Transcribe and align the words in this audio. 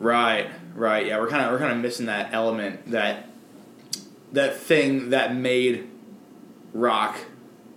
Right, 0.00 0.50
right. 0.74 1.06
Yeah, 1.06 1.20
we're 1.20 1.28
kind 1.28 1.44
of 1.44 1.52
we're 1.52 1.58
kind 1.58 1.72
of 1.72 1.78
missing 1.78 2.06
that 2.06 2.32
element 2.32 2.90
that 2.90 3.28
that 4.32 4.56
thing 4.56 5.10
that 5.10 5.36
made 5.36 5.88
rock 6.72 7.18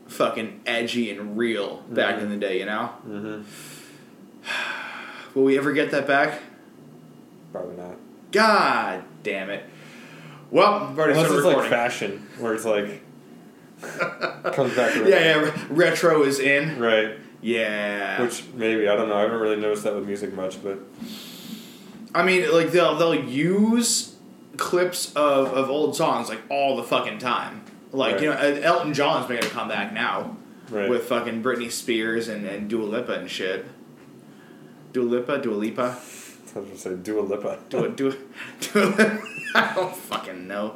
fucking 0.07 0.61
edgy 0.65 1.11
and 1.11 1.37
real 1.37 1.83
back 1.89 2.21
in 2.21 2.29
the 2.29 2.37
day. 2.37 2.59
You 2.59 2.65
know. 2.65 2.91
Mm-hmm. 3.05 3.41
Will 5.35 5.43
we 5.43 5.57
ever 5.57 5.73
get 5.73 5.91
that 5.91 6.07
back? 6.07 6.39
Probably 7.51 7.75
not. 7.75 7.97
God 8.31 9.03
damn 9.23 9.49
it. 9.49 9.65
Well, 10.49 10.73
already 10.73 11.13
Unless 11.13 11.29
started 11.29 11.47
it's 11.47 11.57
like 11.57 11.69
fashion, 11.69 12.27
where 12.39 12.53
it's 12.53 12.63
like 12.63 13.01
comes 14.53 14.75
back 14.75 14.93
to 14.93 15.09
yeah, 15.09 15.41
yeah. 15.41 15.65
Retro 15.69 16.23
is 16.23 16.39
in. 16.39 16.79
right. 16.79 17.17
Yeah. 17.41 18.21
Which 18.21 18.45
maybe 18.53 18.87
I 18.87 18.95
don't 18.95 19.09
know. 19.09 19.17
I 19.17 19.21
haven't 19.23 19.39
really 19.41 19.57
noticed 19.57 19.83
that 19.83 19.93
with 19.93 20.05
music 20.05 20.33
much, 20.33 20.63
but 20.63 20.79
I 22.15 22.23
mean, 22.23 22.51
like 22.51 22.71
they'll 22.71 22.95
they'll 22.95 23.15
use 23.15 24.15
clips 24.57 25.13
of, 25.15 25.47
of 25.53 25.69
old 25.69 25.95
songs 25.95 26.29
like 26.29 26.41
all 26.49 26.77
the 26.77 26.83
fucking 26.83 27.17
time. 27.19 27.63
Like 27.91 28.21
you 28.21 28.29
know, 28.29 28.35
uh, 28.35 28.59
Elton 28.61 28.93
John's 28.93 29.29
making 29.29 29.47
a 29.47 29.49
comeback 29.49 29.93
now 29.93 30.37
right. 30.69 30.89
with 30.89 31.05
fucking 31.05 31.43
Britney 31.43 31.71
Spears 31.71 32.27
and, 32.27 32.45
and 32.45 32.69
Dua 32.69 32.85
Lipa 32.85 33.13
and 33.13 33.29
shit. 33.29 33.65
Dua 34.91 35.03
Lipa, 35.03 35.39
Dua 35.39 35.55
Lipa, 35.55 35.81
I 36.55 36.59
was 36.59 36.67
gonna 36.67 36.77
say 36.77 36.95
Dua 36.95 37.21
Lipa. 37.21 37.59
Dua 37.69 37.89
Dua 37.89 38.15
Dua 38.59 38.85
Lipa. 38.85 39.21
I 39.55 39.73
don't 39.75 39.95
fucking 39.95 40.47
know. 40.47 40.75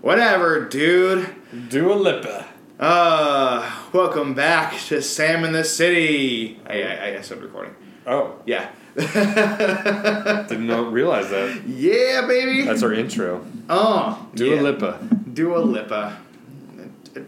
Whatever, 0.00 0.68
dude. 0.68 1.34
Dua 1.68 1.94
Lipa. 1.94 2.46
Uh, 2.78 3.84
welcome 3.92 4.34
back 4.34 4.78
to 4.86 5.00
Sam 5.00 5.44
in 5.44 5.52
the 5.52 5.64
City. 5.64 6.60
I 6.66 6.82
I, 6.82 7.16
I 7.16 7.20
stopped 7.22 7.42
recording. 7.42 7.74
Oh, 8.06 8.36
Yeah. 8.46 8.68
didn't 10.48 10.90
realize 10.90 11.28
that. 11.28 11.62
yeah, 11.66 12.26
baby. 12.26 12.62
That's 12.62 12.82
our 12.82 12.94
intro. 12.94 13.44
oh, 13.68 14.26
Dua 14.34 14.56
yeah. 14.56 14.62
Lipa. 14.62 15.08
Dua 15.34 15.58
Lipa. 15.58 16.18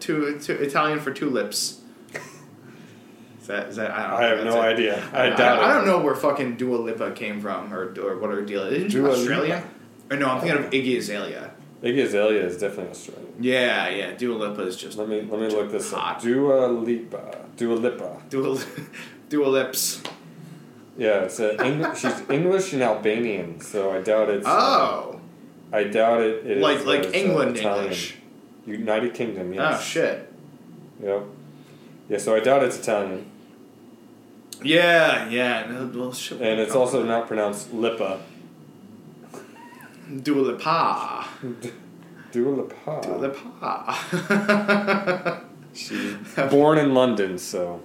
Two, 0.00 0.38
two, 0.40 0.54
Italian 0.54 0.98
for 1.00 1.12
two 1.12 1.28
lips. 1.28 1.80
Is 3.40 3.46
that, 3.48 3.68
is 3.68 3.76
that, 3.76 3.90
I, 3.90 4.10
don't 4.10 4.22
I 4.22 4.24
have 4.24 4.44
no 4.44 4.62
it. 4.62 4.64
idea. 4.64 5.08
I, 5.12 5.26
I, 5.26 5.30
doubt 5.30 5.58
I, 5.58 5.70
it. 5.70 5.74
don't 5.74 5.86
know 5.86 6.00
where 6.00 6.14
fucking 6.14 6.56
Dua 6.56 6.76
Lipa 6.76 7.12
came 7.12 7.40
from 7.40 7.72
or, 7.72 7.94
or 8.00 8.18
what 8.18 8.30
her 8.30 8.42
deal 8.42 8.62
is. 8.64 8.92
Dua 8.92 9.10
Australian? 9.10 9.62
Lipa? 9.62 9.68
Or 10.10 10.16
no, 10.16 10.28
I'm 10.28 10.40
thinking 10.40 10.64
of 10.64 10.70
Iggy 10.70 10.96
Azalea. 10.98 11.50
Iggy 11.82 12.04
Azalea 12.04 12.44
is 12.46 12.58
definitely 12.58 12.90
Australian. 12.90 13.34
Yeah, 13.40 13.88
yeah. 13.88 14.12
Dua 14.12 14.36
Lipa 14.36 14.62
is 14.62 14.76
just 14.76 14.96
Let 14.98 15.08
me 15.08 15.20
let 15.22 15.40
me 15.40 15.48
look 15.48 15.70
this 15.70 15.92
Hot. 15.92 16.16
up. 16.16 16.22
Dua 16.22 16.66
Lipa. 16.66 17.44
Dua 17.56 17.74
Lipa. 17.74 18.22
Dua, 18.30 18.58
Dua 19.28 19.46
Lips. 19.46 20.02
Yeah, 20.98 21.22
it's 21.26 21.38
a 21.40 21.58
Eng- 21.62 21.94
she's 21.94 22.20
English 22.28 22.72
and 22.74 22.82
Albanian, 22.82 23.60
so 23.60 23.92
I 23.92 24.00
doubt 24.02 24.28
it's. 24.30 24.46
uh, 24.46 24.50
Oh, 24.50 25.20
I 25.72 25.84
doubt 25.84 26.20
it. 26.22 26.58
like 26.58 26.80
uh, 26.80 26.84
like 26.84 27.04
it's, 27.04 27.14
uh, 27.14 27.18
England 27.18 27.56
Italian. 27.56 27.84
English. 27.84 28.16
United 28.66 29.14
Kingdom. 29.14 29.54
Oh 29.58 29.78
shit. 29.80 30.28
Yep. 31.02 31.22
Yeah, 32.10 32.18
so 32.18 32.34
I 32.34 32.40
doubt 32.40 32.62
it's 32.64 32.78
Italian, 32.78 33.26
Yeah, 34.62 35.28
yeah. 35.28 35.66
no, 35.70 35.86
Well, 35.94 36.12
shit. 36.12 36.40
and 36.40 36.58
it's 36.58 36.74
also 36.74 37.04
not 37.04 37.28
pronounced 37.28 37.72
Lipa. 37.72 38.18
Dua 40.22 40.40
Lipa. 40.40 41.26
Dua 42.32 42.48
Lipa. 42.50 43.00
Dua 43.04 43.16
Lipa. 43.18 43.94
She's 45.74 46.14
born 46.50 46.78
in 46.78 46.92
London, 46.94 47.36
so 47.38 47.80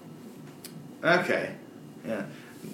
okay. 1.03 1.51
Yeah. 2.07 2.23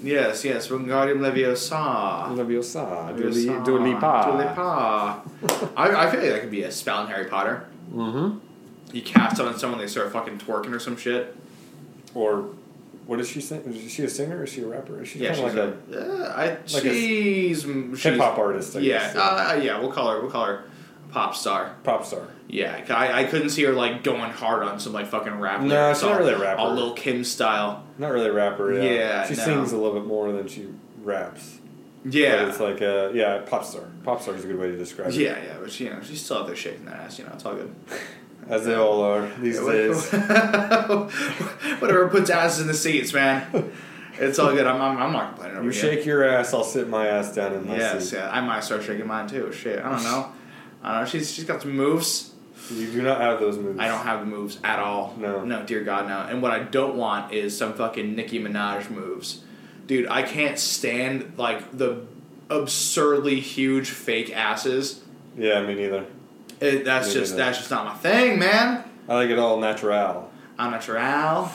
Yes, 0.03 0.45
yes. 0.45 0.67
Wingardium 0.69 1.19
Leviosa. 1.19 2.27
Leviosa. 2.35 3.13
Leviosa. 3.15 3.65
Dua 3.65 3.79
Lipa. 3.79 4.23
Dua 4.25 4.37
Lipa. 4.37 5.69
I, 5.75 6.07
I 6.07 6.11
feel 6.11 6.21
like 6.21 6.31
that 6.31 6.41
could 6.41 6.51
be 6.51 6.63
a 6.63 6.71
spell 6.71 7.01
in 7.03 7.07
Harry 7.07 7.25
Potter. 7.25 7.67
Mm-hmm. 7.93 8.37
You 8.95 9.01
cast 9.01 9.39
it 9.39 9.45
on 9.45 9.57
someone, 9.57 9.79
they 9.79 9.87
start 9.87 10.11
fucking 10.11 10.39
twerking 10.39 10.73
or 10.73 10.79
some 10.79 10.97
shit. 10.97 11.35
Or, 12.15 12.49
what 13.05 13.19
is 13.19 13.27
she 13.27 13.41
sing? 13.41 13.61
Is 13.61 13.91
she 13.91 14.03
a 14.03 14.09
singer? 14.09 14.43
Is 14.43 14.51
she 14.51 14.61
a 14.61 14.67
rapper? 14.67 15.01
Is 15.01 15.09
she 15.09 15.19
yeah, 15.19 15.33
kind 15.35 15.37
she's 15.49 15.55
of 15.55 15.89
like 15.89 15.99
a, 15.99 16.23
uh, 16.25 16.33
I, 16.35 16.45
like 16.49 16.85
a 16.85 16.93
she's, 16.93 17.61
she's 17.63 18.03
hip 18.03 18.17
hop 18.19 18.37
artist? 18.37 18.75
I 18.75 18.79
Yeah, 18.79 18.99
guess. 18.99 19.15
uh, 19.15 19.59
yeah. 19.61 19.79
We'll 19.79 19.91
call 19.91 20.09
her. 20.11 20.21
We'll 20.21 20.31
call 20.31 20.45
her 20.45 20.63
pop 21.11 21.35
star. 21.35 21.75
pop 21.83 22.05
star. 22.05 22.27
Yeah, 22.47 22.83
I, 22.89 23.21
I 23.21 23.23
couldn't 23.25 23.49
see 23.49 23.63
her 23.63 23.73
like 23.73 24.03
going 24.03 24.31
hard 24.31 24.63
on 24.63 24.79
some 24.79 24.93
like 24.93 25.07
fucking 25.07 25.39
rap. 25.39 25.61
No, 25.61 25.93
she's 25.93 26.01
not 26.01 26.13
all- 26.13 26.17
really 26.19 26.33
a 26.33 26.39
rapper. 26.39 26.59
All 26.61 26.73
Lil 26.73 26.93
Kim 26.93 27.23
style. 27.23 27.83
Not 27.97 28.11
really 28.11 28.27
a 28.27 28.33
rapper. 28.33 28.73
Yeah, 28.73 28.81
Yeah, 28.91 29.27
she 29.27 29.35
no. 29.35 29.43
sings 29.43 29.71
a 29.71 29.77
little 29.77 29.93
bit 29.99 30.07
more 30.07 30.31
than 30.31 30.47
she 30.47 30.67
raps. 31.03 31.57
Yeah, 32.05 32.37
but 32.43 32.47
it's 32.49 32.59
like 32.59 32.81
a 32.81 33.11
yeah, 33.13 33.39
pop 33.45 33.63
star. 33.65 33.83
Pop 34.03 34.21
star 34.21 34.33
is 34.35 34.45
a 34.45 34.47
good 34.47 34.57
way 34.57 34.71
to 34.71 34.77
describe 34.77 35.09
it. 35.09 35.15
yeah, 35.15 35.37
yeah. 35.43 35.57
But 35.59 35.71
she, 35.71 35.83
you 35.85 35.89
know, 35.91 36.01
she's 36.01 36.23
still 36.23 36.37
out 36.37 36.47
there 36.47 36.55
shaking 36.55 36.85
that 36.85 36.95
ass. 36.95 37.19
You 37.19 37.25
know, 37.25 37.31
it's 37.33 37.45
all 37.45 37.55
good. 37.55 37.75
as 38.47 38.65
they 38.65 38.73
all 38.73 39.03
are 39.03 39.29
these 39.39 39.59
days. 39.59 40.09
Whatever 41.79 42.07
puts 42.09 42.29
asses 42.29 42.61
in 42.61 42.67
the 42.67 42.73
seats, 42.73 43.13
man. 43.13 43.71
It's 44.17 44.39
all 44.39 44.51
good. 44.53 44.65
I'm, 44.65 44.81
I'm, 44.81 44.97
I'm 44.97 45.13
not 45.13 45.35
complaining 45.35 45.63
You 45.63 45.71
shake 45.71 46.05
your 46.05 46.23
ass, 46.27 46.53
I'll 46.53 46.63
sit 46.63 46.87
my 46.89 47.07
ass 47.07 47.33
down 47.35 47.53
in 47.53 47.67
my 47.67 47.77
Yes, 47.77 48.09
seat. 48.09 48.15
yeah. 48.17 48.29
I 48.31 48.41
might 48.41 48.63
start 48.63 48.83
shaking 48.83 49.07
mine 49.07 49.27
too. 49.27 49.51
Shit, 49.51 49.79
I 49.83 49.91
don't 49.91 50.03
know. 50.03 50.31
I 50.83 50.93
don't 50.93 51.01
know. 51.01 51.09
She's 51.09 51.31
she's 51.31 51.45
got 51.45 51.61
some 51.61 51.75
moves. 51.75 52.33
You 52.71 52.91
do 52.91 53.01
not 53.01 53.19
have 53.19 53.39
those 53.39 53.57
moves. 53.57 53.79
I 53.79 53.87
don't 53.87 54.03
have 54.03 54.19
the 54.19 54.25
moves 54.25 54.59
at 54.63 54.79
all. 54.79 55.15
No. 55.17 55.43
No, 55.43 55.65
dear 55.65 55.83
God, 55.83 56.07
no. 56.07 56.19
And 56.19 56.41
what 56.41 56.51
I 56.51 56.59
don't 56.59 56.95
want 56.95 57.33
is 57.33 57.57
some 57.57 57.73
fucking 57.73 58.15
Nicki 58.15 58.39
Minaj 58.39 58.89
moves. 58.91 59.41
Dude, 59.87 60.07
I 60.07 60.21
can't 60.21 60.59
stand 60.59 61.33
like 61.37 61.75
the 61.75 62.05
absurdly 62.49 63.39
huge 63.39 63.89
fake 63.89 64.35
asses. 64.35 65.01
Yeah, 65.37 65.65
me 65.65 65.73
neither. 65.75 66.05
It, 66.59 66.85
that's 66.85 67.07
Me 67.07 67.13
just 67.13 67.31
neither. 67.31 67.43
that's 67.43 67.57
just 67.57 67.71
not 67.71 67.85
my 67.85 67.95
thing, 67.95 68.37
man. 68.37 68.83
I 69.07 69.15
like 69.15 69.29
it 69.29 69.39
all 69.39 69.59
natural. 69.59 70.29
Au 70.59 70.69
natural. 70.69 71.49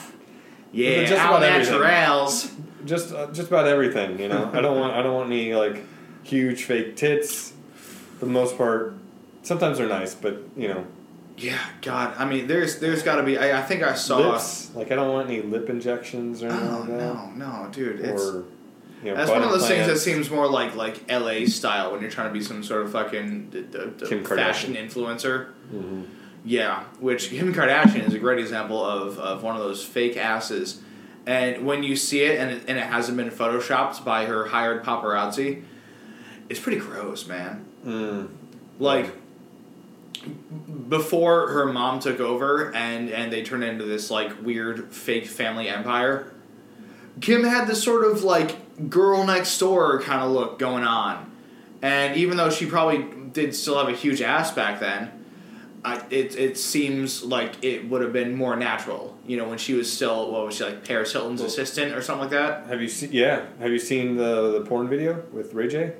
Yeah, 0.73 1.05
just 1.05 1.13
everything. 1.13 1.71
naturals. 1.71 2.51
Just 2.85 3.13
uh, 3.13 3.27
just 3.31 3.47
about 3.47 3.67
everything, 3.67 4.19
you 4.19 4.27
know. 4.27 4.49
I 4.53 4.61
don't 4.61 4.77
want 4.79 4.93
I 4.93 5.01
don't 5.01 5.13
want 5.13 5.31
any 5.31 5.53
like 5.53 5.83
huge 6.23 6.63
fake 6.63 6.95
tits. 6.97 7.53
For 8.19 8.25
the 8.25 8.31
most 8.31 8.57
part, 8.57 8.95
sometimes 9.45 9.77
they're 9.77 9.87
nice, 9.87 10.13
but 10.15 10.41
you 10.57 10.67
know, 10.67 10.85
Yeah, 11.37 11.59
God. 11.81 12.13
I 12.17 12.25
mean, 12.25 12.47
there's 12.47 12.79
there's 12.79 13.03
got 13.03 13.15
to 13.15 13.23
be. 13.23 13.37
I, 13.37 13.59
I 13.59 13.61
think 13.61 13.83
I 13.83 13.93
saw. 13.93 14.17
lips. 14.31 14.71
Like 14.75 14.91
I 14.91 14.95
don't 14.95 15.11
want 15.13 15.29
any 15.29 15.41
lip 15.41 15.69
injections 15.69 16.43
or 16.43 16.47
anything 16.49 16.67
Oh 16.69 16.79
like 16.79 16.87
that. 16.89 16.97
no, 17.37 17.63
no, 17.63 17.69
dude. 17.71 17.99
It's 18.01 18.23
you 19.03 19.11
know, 19.11 19.15
that's 19.17 19.29
one 19.29 19.43
of 19.43 19.51
those 19.51 19.67
things 19.67 19.87
that 19.87 19.97
seems 19.97 20.29
more 20.29 20.47
like 20.49 20.75
like 20.75 21.03
L.A. 21.09 21.45
style 21.45 21.91
when 21.91 22.01
you're 22.01 22.09
trying 22.11 22.27
to 22.29 22.33
be 22.33 22.41
some 22.43 22.63
sort 22.63 22.83
of 22.83 22.91
fucking 22.91 23.49
d- 23.49 23.61
d- 23.69 23.77
d- 23.97 24.05
Kim 24.07 24.23
fashion 24.25 24.73
influencer. 24.75 25.49
Mhm. 25.73 26.05
Yeah, 26.43 26.83
which 26.99 27.29
Kim 27.29 27.53
Kardashian 27.53 28.07
is 28.07 28.13
a 28.13 28.19
great 28.19 28.37
example 28.39 28.83
of, 28.85 29.17
of 29.17 29.41
one 29.43 29.55
of 29.55 29.61
those 29.63 29.83
fake 29.83 30.15
asses. 30.15 30.79
And 31.25 31.65
when 31.65 31.81
you 31.81 31.95
see 31.95 32.21
it 32.21 32.39
and, 32.39 32.51
it 32.51 32.63
and 32.67 32.77
it 32.77 32.83
hasn't 32.85 33.17
been 33.17 33.31
photoshopped 33.31 34.05
by 34.05 34.25
her 34.25 34.45
hired 34.45 34.83
paparazzi, 34.83 35.63
it's 36.49 36.59
pretty 36.59 36.77
gross, 36.79 37.25
man. 37.27 37.65
Mm. 37.85 38.29
Like 38.79 39.11
before 40.89 41.49
her 41.49 41.65
mom 41.65 41.99
took 41.99 42.19
over 42.19 42.73
and 42.75 43.09
and 43.09 43.31
they 43.31 43.43
turned 43.43 43.63
into 43.63 43.85
this 43.85 44.11
like 44.11 44.43
weird 44.43 44.93
fake 44.93 45.25
family 45.25 45.67
empire. 45.69 46.31
Kim 47.21 47.43
had 47.43 47.67
this 47.67 47.81
sort 47.83 48.05
of 48.05 48.23
like 48.23 48.89
girl 48.89 49.25
next 49.25 49.57
door 49.57 50.01
kind 50.01 50.21
of 50.21 50.31
look 50.31 50.59
going 50.59 50.83
on, 50.83 51.31
and 51.81 52.17
even 52.17 52.37
though 52.37 52.49
she 52.49 52.65
probably 52.65 53.05
did 53.31 53.55
still 53.55 53.77
have 53.77 53.87
a 53.87 53.95
huge 53.97 54.21
ass 54.21 54.51
back 54.51 54.79
then, 54.81 55.11
I, 55.83 56.03
it 56.09 56.35
it 56.37 56.57
seems 56.57 57.23
like 57.23 57.63
it 57.63 57.87
would 57.89 58.01
have 58.01 58.11
been 58.13 58.35
more 58.35 58.55
natural. 58.55 59.17
You 59.25 59.37
know, 59.37 59.47
when 59.47 59.57
she 59.57 59.73
was 59.73 59.91
still 59.91 60.29
what 60.31 60.45
was 60.45 60.55
she 60.55 60.65
like 60.65 60.83
Paris 60.85 61.13
Hilton's 61.13 61.39
Well- 61.39 61.47
assistant 61.47 61.93
or 61.95 62.01
something 62.01 62.23
like 62.23 62.31
that. 62.31 62.67
Have 62.67 62.81
you 62.81 62.87
seen? 62.89 63.11
Yeah. 63.13 63.45
Have 63.59 63.71
you 63.71 63.79
seen 63.79 64.17
the 64.17 64.51
the 64.59 64.61
porn 64.61 64.89
video 64.89 65.23
with 65.31 65.53
Ray 65.53 65.67
J? 65.69 65.93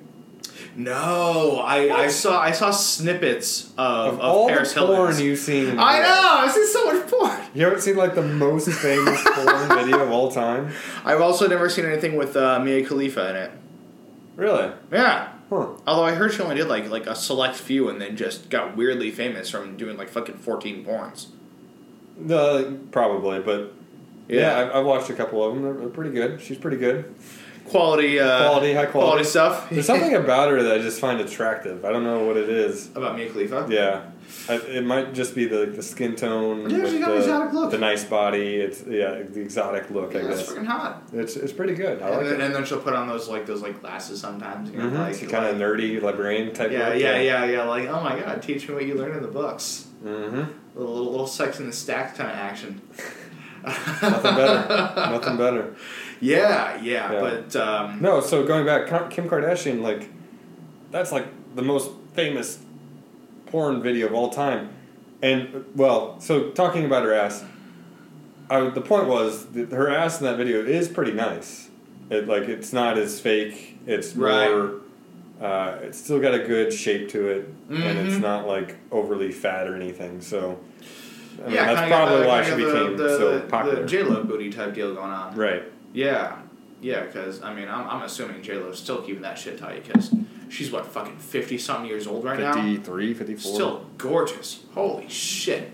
No, 0.77 1.61
I, 1.63 2.03
I 2.03 2.07
saw 2.07 2.41
I 2.41 2.51
saw 2.51 2.69
snippets 2.71 3.71
of, 3.77 4.15
of, 4.15 4.19
all 4.19 4.49
Paris 4.49 4.73
the 4.73 4.81
porn 4.81 4.95
Hilton's. 4.97 5.21
you've 5.21 5.39
seen. 5.39 5.79
I 5.79 5.99
know. 5.99 6.29
I've 6.39 6.51
seen 6.51 6.67
so 6.67 6.93
much 6.93 7.07
porn. 7.09 7.39
You 7.53 7.63
haven't 7.63 7.81
seen 7.81 7.95
like 7.95 8.13
the 8.13 8.21
most 8.21 8.69
famous 8.69 9.23
porn 9.23 9.69
video 9.79 10.03
of 10.03 10.11
all 10.11 10.29
time? 10.29 10.73
I've 11.05 11.21
also 11.21 11.47
never 11.47 11.69
seen 11.69 11.85
anything 11.85 12.17
with 12.17 12.35
uh, 12.35 12.59
Mia 12.59 12.85
Khalifa 12.85 13.29
in 13.29 13.35
it. 13.37 13.51
Really? 14.35 14.71
Yeah. 14.91 15.31
Huh. 15.49 15.67
Although 15.87 16.03
I 16.03 16.13
heard 16.15 16.33
she 16.33 16.41
only 16.41 16.55
did 16.55 16.67
like 16.67 16.89
like 16.89 17.07
a 17.07 17.15
select 17.15 17.55
few 17.55 17.87
and 17.87 18.01
then 18.01 18.17
just 18.17 18.49
got 18.49 18.75
weirdly 18.75 19.11
famous 19.11 19.49
from 19.49 19.77
doing 19.77 19.95
like 19.95 20.09
fucking 20.09 20.39
fourteen 20.39 20.83
porns. 20.83 21.27
The 22.19 22.79
probably, 22.91 23.39
but 23.39 23.73
yeah, 24.27 24.59
I've, 24.59 24.75
I've 24.77 24.85
watched 24.85 25.09
a 25.09 25.13
couple 25.13 25.43
of 25.43 25.53
them. 25.53 25.63
They're, 25.63 25.73
they're 25.73 25.89
pretty 25.89 26.11
good. 26.11 26.41
She's 26.41 26.57
pretty 26.57 26.77
good. 26.77 27.13
Quality, 27.67 28.19
uh, 28.19 28.47
Quality, 28.49 28.73
high 28.73 28.85
quality. 28.85 29.23
stuff. 29.23 29.69
There's 29.69 29.85
something 29.85 30.13
about 30.15 30.49
her 30.51 30.61
that 30.63 30.79
I 30.79 30.81
just 30.81 30.99
find 30.99 31.19
attractive. 31.21 31.83
I 31.85 31.91
don't 31.91 32.03
know 32.03 32.23
what 32.23 32.37
it 32.37 32.49
is. 32.49 32.89
about 32.95 33.15
Mia 33.15 33.29
Khalifa. 33.29 33.67
Yeah, 33.69 34.03
I, 34.49 34.55
it 34.55 34.85
might 34.85 35.13
just 35.13 35.35
be 35.35 35.45
the 35.45 35.65
the 35.65 35.81
skin 35.83 36.15
tone. 36.15 36.69
Yeah, 36.69 36.85
she's 36.85 36.99
got 36.99 37.09
the, 37.09 37.17
exotic 37.17 37.53
look. 37.53 37.71
The 37.71 37.77
nice 37.77 38.03
body. 38.03 38.55
It's 38.57 38.83
yeah, 38.87 39.21
the 39.23 39.41
exotic 39.41 39.89
look. 39.89 40.13
Yeah, 40.13 40.19
I 40.19 40.27
guess 40.27 40.47
freaking 40.49 40.65
hot. 40.65 41.03
it's 41.13 41.35
it's 41.35 41.53
pretty 41.53 41.73
good. 41.75 42.01
I 42.01 42.07
and, 42.09 42.17
like 42.17 42.25
then, 42.27 42.41
it. 42.41 42.45
and 42.45 42.55
then 42.55 42.65
she'll 42.65 42.81
put 42.81 42.93
on 42.93 43.07
those 43.07 43.27
like 43.27 43.45
those 43.45 43.61
like 43.61 43.81
glasses 43.81 44.19
sometimes. 44.21 44.69
You 44.69 44.77
know, 44.77 44.85
Mm-hmm. 44.85 44.97
like, 44.97 45.15
She 45.15 45.25
kind 45.25 45.45
of 45.45 45.57
like- 45.59 45.61
nerdy 45.67 46.01
librarian 46.01 46.53
type. 46.53 46.71
Yeah, 46.71 46.89
look, 46.89 46.99
yeah, 46.99 47.19
yeah, 47.19 47.45
yeah. 47.45 47.63
Like, 47.63 47.87
oh 47.87 48.01
my 48.03 48.19
god, 48.19 48.41
teach 48.41 48.67
me 48.69 48.75
what 48.75 48.85
you 48.85 48.95
learned 48.95 49.15
in 49.17 49.21
the 49.21 49.27
books. 49.27 49.87
Mm-hmm. 50.03 50.37
A 50.37 50.79
little, 50.79 50.93
little, 50.95 51.11
little 51.11 51.27
sex 51.27 51.59
in 51.59 51.65
the 51.67 51.73
stacks 51.73 52.17
kind 52.17 52.29
of 52.29 52.35
action. 52.35 52.81
Nothing 53.65 54.35
better. 54.35 54.93
Nothing 55.11 55.37
better. 55.37 55.75
Yeah, 56.21 56.79
yeah, 56.81 57.11
Yeah. 57.11 57.19
but 57.19 57.55
um, 57.55 58.01
No, 58.01 58.21
so 58.21 58.45
going 58.45 58.65
back, 58.65 58.87
Kim 59.11 59.29
Kardashian, 59.29 59.81
like, 59.81 60.09
that's 60.91 61.11
like 61.11 61.25
the 61.55 61.61
most 61.61 61.91
famous 62.13 62.59
porn 63.47 63.81
video 63.81 64.07
of 64.07 64.13
all 64.13 64.29
time. 64.29 64.69
And, 65.21 65.65
well, 65.75 66.19
so 66.19 66.49
talking 66.51 66.85
about 66.85 67.03
her 67.03 67.13
ass, 67.13 67.43
I, 68.49 68.69
the 68.69 68.81
point 68.81 69.07
was 69.07 69.47
her 69.71 69.89
ass 69.89 70.19
in 70.19 70.25
that 70.25 70.37
video 70.37 70.59
is 70.63 70.87
pretty 70.87 71.13
nice. 71.13 71.69
It, 72.09 72.27
like, 72.27 72.43
it's 72.43 72.71
not 72.71 72.97
as 72.97 73.19
fake, 73.19 73.77
it's 73.87 74.15
Right. 74.15 74.49
more, 74.51 74.71
uh, 75.41 75.77
it's 75.81 75.97
still 75.97 76.19
got 76.19 76.35
a 76.35 76.39
good 76.39 76.71
shape 76.71 77.09
to 77.09 77.27
it, 77.27 77.49
and 77.69 77.97
it's 77.97 78.15
Mhm. 78.15 78.21
not 78.21 78.47
like 78.47 78.75
overly 78.91 79.31
fat 79.31 79.67
or 79.67 79.75
anything, 79.75 80.21
so. 80.21 80.59
I 81.43 81.47
mean, 81.47 81.55
yeah, 81.55 81.73
that's 81.73 81.89
got 81.89 82.07
probably 82.07 82.27
why 82.27 82.43
she 82.43 82.55
became 82.55 82.95
the, 82.95 83.09
so 83.17 83.39
popular. 83.49 83.81
The 83.81 83.87
J 83.87 84.03
Lo 84.03 84.23
booty 84.23 84.49
type 84.51 84.73
deal 84.73 84.93
going 84.93 85.11
on. 85.11 85.35
right. 85.35 85.63
Yeah, 85.95 86.35
yeah, 86.81 87.03
because 87.05 87.41
I 87.41 87.53
mean, 87.53 87.67
I'm, 87.69 87.87
I'm 87.89 88.01
assuming 88.03 88.43
J 88.43 88.57
Lo's 88.57 88.77
still 88.77 89.01
keeping 89.01 89.21
that 89.23 89.39
shit 89.39 89.57
tight 89.57 89.83
because 89.85 90.13
she's 90.49 90.71
what 90.71 90.85
fucking 90.85 91.17
fifty 91.17 91.57
something 91.57 91.87
years 91.89 92.05
old 92.05 92.23
right 92.25 92.39
now. 92.39 92.53
53, 92.53 93.13
54. 93.13 93.53
Still 93.53 93.85
gorgeous. 93.97 94.63
Holy 94.73 95.07
shit, 95.07 95.71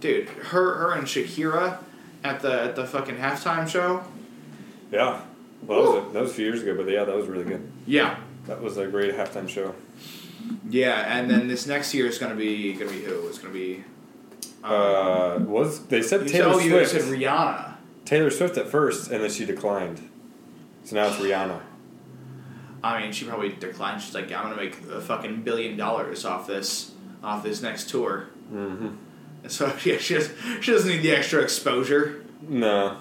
dude. 0.00 0.28
Her 0.28 0.74
her 0.74 0.92
and 0.92 1.06
Shakira 1.06 1.78
at 2.22 2.40
the 2.40 2.62
at 2.62 2.76
the 2.76 2.86
fucking 2.86 3.16
halftime 3.16 3.66
show. 3.66 4.04
Yeah. 4.92 5.22
Well, 5.66 5.82
that 5.82 5.88
was, 6.02 6.10
a, 6.10 6.12
that 6.12 6.22
was 6.22 6.30
a 6.30 6.34
few 6.34 6.44
years 6.44 6.62
ago, 6.62 6.74
but 6.76 6.90
yeah, 6.92 7.04
that 7.04 7.16
was 7.16 7.26
really 7.26 7.44
good. 7.44 7.66
Yeah, 7.86 8.18
That 8.46 8.60
was 8.60 8.76
a 8.76 8.86
great 8.86 9.14
halftime 9.14 9.48
show. 9.48 9.74
yeah, 10.68 11.18
and 11.18 11.30
then 11.30 11.48
this 11.48 11.66
next 11.66 11.94
year 11.94 12.06
is 12.06 12.18
gonna 12.18 12.34
be 12.34 12.74
gonna 12.74 12.90
be 12.90 13.00
who? 13.00 13.26
It's 13.28 13.38
gonna 13.38 13.54
be. 13.54 13.82
um, 14.62 14.72
Uh, 14.72 15.38
was 15.38 15.80
they 15.86 16.02
said 16.02 16.22
you 16.24 16.28
Taylor 16.28 16.52
said, 16.52 16.60
oh, 16.60 16.64
you 16.64 16.70
Swift? 16.86 16.90
said 16.90 17.02
Rihanna. 17.18 17.73
Taylor 18.04 18.30
Swift 18.30 18.56
at 18.56 18.68
first, 18.68 19.10
and 19.10 19.22
then 19.22 19.30
she 19.30 19.44
declined. 19.44 20.08
So 20.84 20.96
now 20.96 21.06
it's 21.06 21.16
Rihanna. 21.16 21.60
I 22.82 23.00
mean, 23.00 23.12
she 23.12 23.24
probably 23.24 23.50
declined. 23.50 24.02
She's 24.02 24.14
like, 24.14 24.30
I'm 24.30 24.50
gonna 24.50 24.56
make 24.56 24.78
a 24.90 25.00
fucking 25.00 25.42
billion 25.42 25.76
dollars 25.76 26.24
off 26.24 26.46
this 26.46 26.92
off 27.22 27.42
this 27.42 27.62
next 27.62 27.88
tour. 27.88 28.28
Mm-hmm. 28.52 28.88
And 29.42 29.52
so 29.52 29.66
yeah, 29.84 29.96
she 29.96 30.20
she 30.60 30.72
doesn't 30.72 30.88
need 30.88 31.02
the 31.02 31.12
extra 31.12 31.40
exposure. 31.40 32.24
No. 32.42 32.98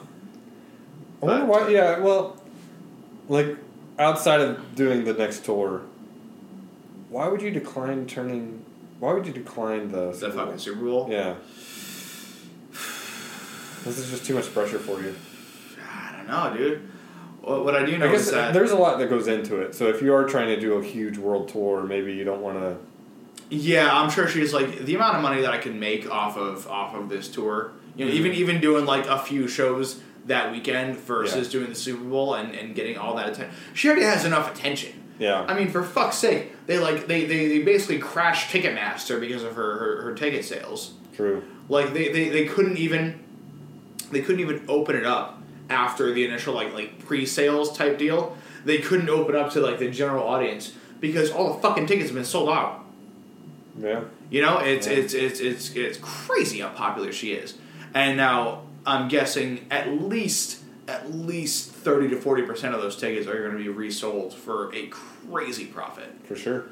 I 1.22 1.26
wonder 1.26 1.46
why. 1.46 1.68
Yeah, 1.68 2.00
well, 2.00 2.42
like 3.28 3.58
outside 4.00 4.40
of 4.40 4.76
doing 4.76 5.04
the 5.04 5.14
next 5.14 5.44
tour, 5.44 5.82
why 7.10 7.28
would 7.28 7.42
you 7.42 7.52
decline 7.52 8.06
turning? 8.06 8.64
Why 9.00 9.14
would 9.14 9.28
you 9.28 9.34
decline 9.34 9.92
the? 9.92 10.12
The 10.12 10.14
Super 10.14 10.32
fucking 10.32 10.58
Super 10.60 10.82
Bowl. 10.82 11.08
Yeah. 11.10 11.36
This 13.84 13.98
is 14.00 14.10
just 14.10 14.26
too 14.26 14.34
much 14.36 14.52
pressure 14.54 14.80
for 14.80 15.02
you. 15.02 15.16
I 15.94 16.14
don't 16.16 16.28
know, 16.28 16.56
dude. 16.58 16.90
What, 17.42 17.66
what 17.66 17.76
I 17.76 17.86
do 17.86 17.98
know 17.98 18.08
I 18.08 18.12
guess 18.12 18.22
is 18.28 18.32
that 18.32 18.54
there's 18.54 18.72
a 18.72 18.78
lot 18.78 19.00
that 19.00 19.10
goes 19.10 19.28
into 19.28 19.58
it. 19.60 19.76
So 19.76 19.88
if 19.90 20.02
you 20.02 20.14
are 20.14 20.24
trying 20.26 20.48
to 20.48 20.60
do 20.60 20.74
a 20.76 20.84
huge 20.84 21.18
world 21.18 21.50
tour, 21.50 21.84
maybe 21.84 22.14
you 22.14 22.24
don't 22.24 22.42
want 22.42 22.60
to. 22.60 22.78
yeah, 23.50 23.90
I'm 23.94 24.10
sure 24.10 24.28
she's 24.28 24.54
like 24.54 24.80
the 24.80 24.96
amount 24.96 25.18
of 25.18 25.22
money 25.22 25.42
that 25.42 25.52
I 25.52 25.58
can 25.58 25.80
make 25.80 26.10
off 26.10 26.38
of 26.38 26.68
off 26.68 26.96
of 26.96 27.10
this 27.10 27.28
tour. 27.28 27.74
You 27.96 28.06
know, 28.06 28.12
Mhm. 28.12 28.16
even 28.16 28.32
even 28.34 28.62
doing 28.62 28.86
like 28.86 29.06
a 29.08 29.20
few 29.20 29.48
shows 29.48 30.00
that 30.26 30.52
weekend 30.54 30.96
versus 30.98 31.48
Yeah. 31.48 31.60
doing 31.60 31.70
the 31.70 31.76
Super 31.76 32.04
Bowl 32.06 32.34
and, 32.36 32.56
and 32.56 32.74
getting 32.74 32.98
all 32.98 33.16
that 33.18 33.28
attention. 33.30 33.54
She 33.74 33.88
already 33.90 34.06
has 34.06 34.24
enough 34.24 34.56
attention. 34.58 34.94
Yeah. 35.20 35.46
I 35.48 35.54
mean, 35.54 35.70
for 35.70 35.84
fuck's 35.84 36.16
sake, 36.18 36.54
they 36.66 36.80
like 36.80 37.08
they, 37.08 37.26
they, 37.26 37.48
they 37.50 37.60
basically 37.60 38.00
crashed 38.00 38.50
Ticketmaster 38.52 39.20
because 39.20 39.44
of 39.44 39.56
her, 39.56 39.78
her, 39.78 40.02
her 40.04 40.16
ticket 40.16 40.46
sales. 40.46 40.94
True. 41.16 41.44
Like 41.70 41.94
they, 41.94 42.12
they, 42.12 42.30
they 42.30 42.46
couldn't 42.46 42.78
even 42.78 43.20
they 44.14 44.22
couldn't 44.22 44.42
even 44.42 44.64
open 44.68 44.96
it 44.96 45.06
up 45.06 45.42
after 45.70 46.14
the 46.14 46.26
initial 46.26 46.54
like 46.54 46.74
like 46.74 47.06
pre 47.06 47.26
sales 47.26 47.76
type 47.78 47.98
deal. 47.98 48.38
They 48.66 48.78
couldn't 48.80 49.10
open 49.10 49.36
up 49.36 49.52
to 49.54 49.60
like 49.60 49.80
the 49.80 49.90
general 49.90 50.26
audience 50.28 50.74
because 51.00 51.32
all 51.32 51.54
the 51.54 51.60
fucking 51.62 51.86
tickets 51.86 52.08
have 52.10 52.16
been 52.16 52.26
sold 52.26 52.50
out. 52.50 52.86
Yeah. 53.80 54.02
You 54.30 54.42
know, 54.42 54.60
it's 54.60 54.88
Yeah. 54.88 54.94
it's 54.94 55.14
it's 55.14 55.40
it's 55.40 55.76
it's 55.76 55.98
crazy 56.02 56.60
how 56.60 56.70
popular 56.70 57.12
she 57.12 57.34
is. 57.34 57.56
And 57.94 58.18
now 58.18 58.64
I'm 58.86 59.08
guessing 59.08 59.66
at 59.70 59.90
least 60.02 60.62
at 60.88 61.14
least 61.14 61.72
thirty 61.72 62.10
to 62.10 62.18
forty 62.20 62.44
percent 62.44 62.76
of 62.76 62.82
those 62.82 62.96
tickets 62.96 63.28
are 63.28 63.40
going 63.40 63.52
to 63.58 63.58
be 63.58 63.70
resold 63.70 64.34
for 64.34 64.74
a 64.74 64.88
crazy 64.88 65.66
profit. 65.66 66.10
For 66.26 66.36
sure. 66.36 66.66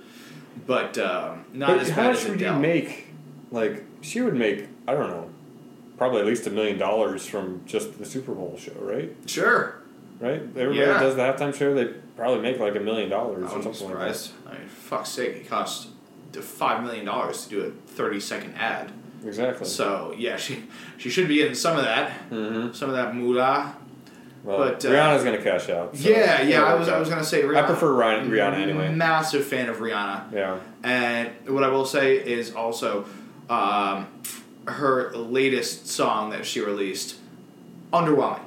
But 0.67 0.97
um, 0.97 1.45
not 1.53 1.67
But 1.69 1.79
as 1.79 1.89
how 1.91 2.11
much 2.11 2.25
would 2.25 2.41
you 2.41 2.53
make? 2.53 3.07
Like 3.51 3.83
she 4.01 4.21
would 4.21 4.35
make, 4.35 4.67
I 4.88 4.93
don't 4.93 5.09
know, 5.09 5.29
probably 6.01 6.19
at 6.19 6.25
least 6.25 6.48
a 6.48 6.50
million 6.50 6.80
dollars 6.80 7.27
from 7.27 7.62
just 7.68 8.00
the 8.00 8.06
Super 8.07 8.33
Bowl 8.33 8.57
show, 8.57 8.74
right? 8.80 9.15
Sure, 9.27 9.75
Right. 10.19 10.42
Everybody 10.42 10.80
Yeah. 10.80 11.00
does 11.00 11.15
the 11.15 11.21
halftime 11.21 11.53
show, 11.53 11.75
they 11.75 11.86
probably 12.18 12.42
make 12.42 12.59
like 12.59 12.75
a 12.75 12.80
million 12.80 13.07
dollars 13.07 13.44
or 13.53 13.62
something 13.62 13.92
like 13.92 14.12
that. 14.12 14.30
I 14.48 14.53
mean, 14.53 14.68
fuck's 14.68 15.09
sake, 15.09 15.36
it 15.36 15.48
costs 15.48 15.89
five 16.33 16.83
million 16.83 17.06
dollars 17.06 17.44
to 17.45 17.50
do 17.51 17.62
a 17.68 17.69
thirty 17.92 18.19
second 18.19 18.56
ad. 18.56 18.92
Exactly. 19.24 19.68
So 19.68 20.15
yeah, 20.18 20.38
she 20.38 20.63
she 20.98 21.12
should 21.12 21.27
be 21.27 21.36
getting 21.36 21.53
some 21.53 21.77
of 21.77 21.83
that, 21.83 22.09
mm-hmm. 22.31 22.74
some 22.74 22.89
of 22.89 22.95
that 22.95 23.13
moolah. 23.15 23.75
Well, 24.44 24.57
But, 24.57 24.83
uh, 24.83 24.89
Rihanna's 24.89 25.24
gonna 25.24 25.38
cash 25.44 25.69
out. 25.69 25.95
so 25.95 26.09
yeah, 26.09 26.42
yeah. 26.42 26.63
I 26.63 26.74
was 26.74 26.89
I 26.89 26.98
was 26.98 27.09
gonna 27.09 27.24
say 27.24 27.44
Rihanna. 27.44 27.63
I 27.63 27.68
prefer 27.68 27.92
Rihanna, 27.92 28.27
Rihanna 28.27 28.57
anyway. 28.57 28.89
Massive 28.92 29.45
fan 29.45 29.69
of 29.69 29.77
Rihanna. 29.77 30.33
Yeah. 30.33 30.57
And 30.83 31.30
what 31.48 31.63
I 31.63 31.68
will 31.68 31.86
say 31.86 32.15
is 32.18 32.56
also 32.56 33.06
um, 33.51 34.07
her 34.68 35.12
latest 35.16 35.88
song 35.88 36.30
that 36.31 36.46
she 36.46 36.60
released, 36.62 37.16
underwhelming. 37.92 38.42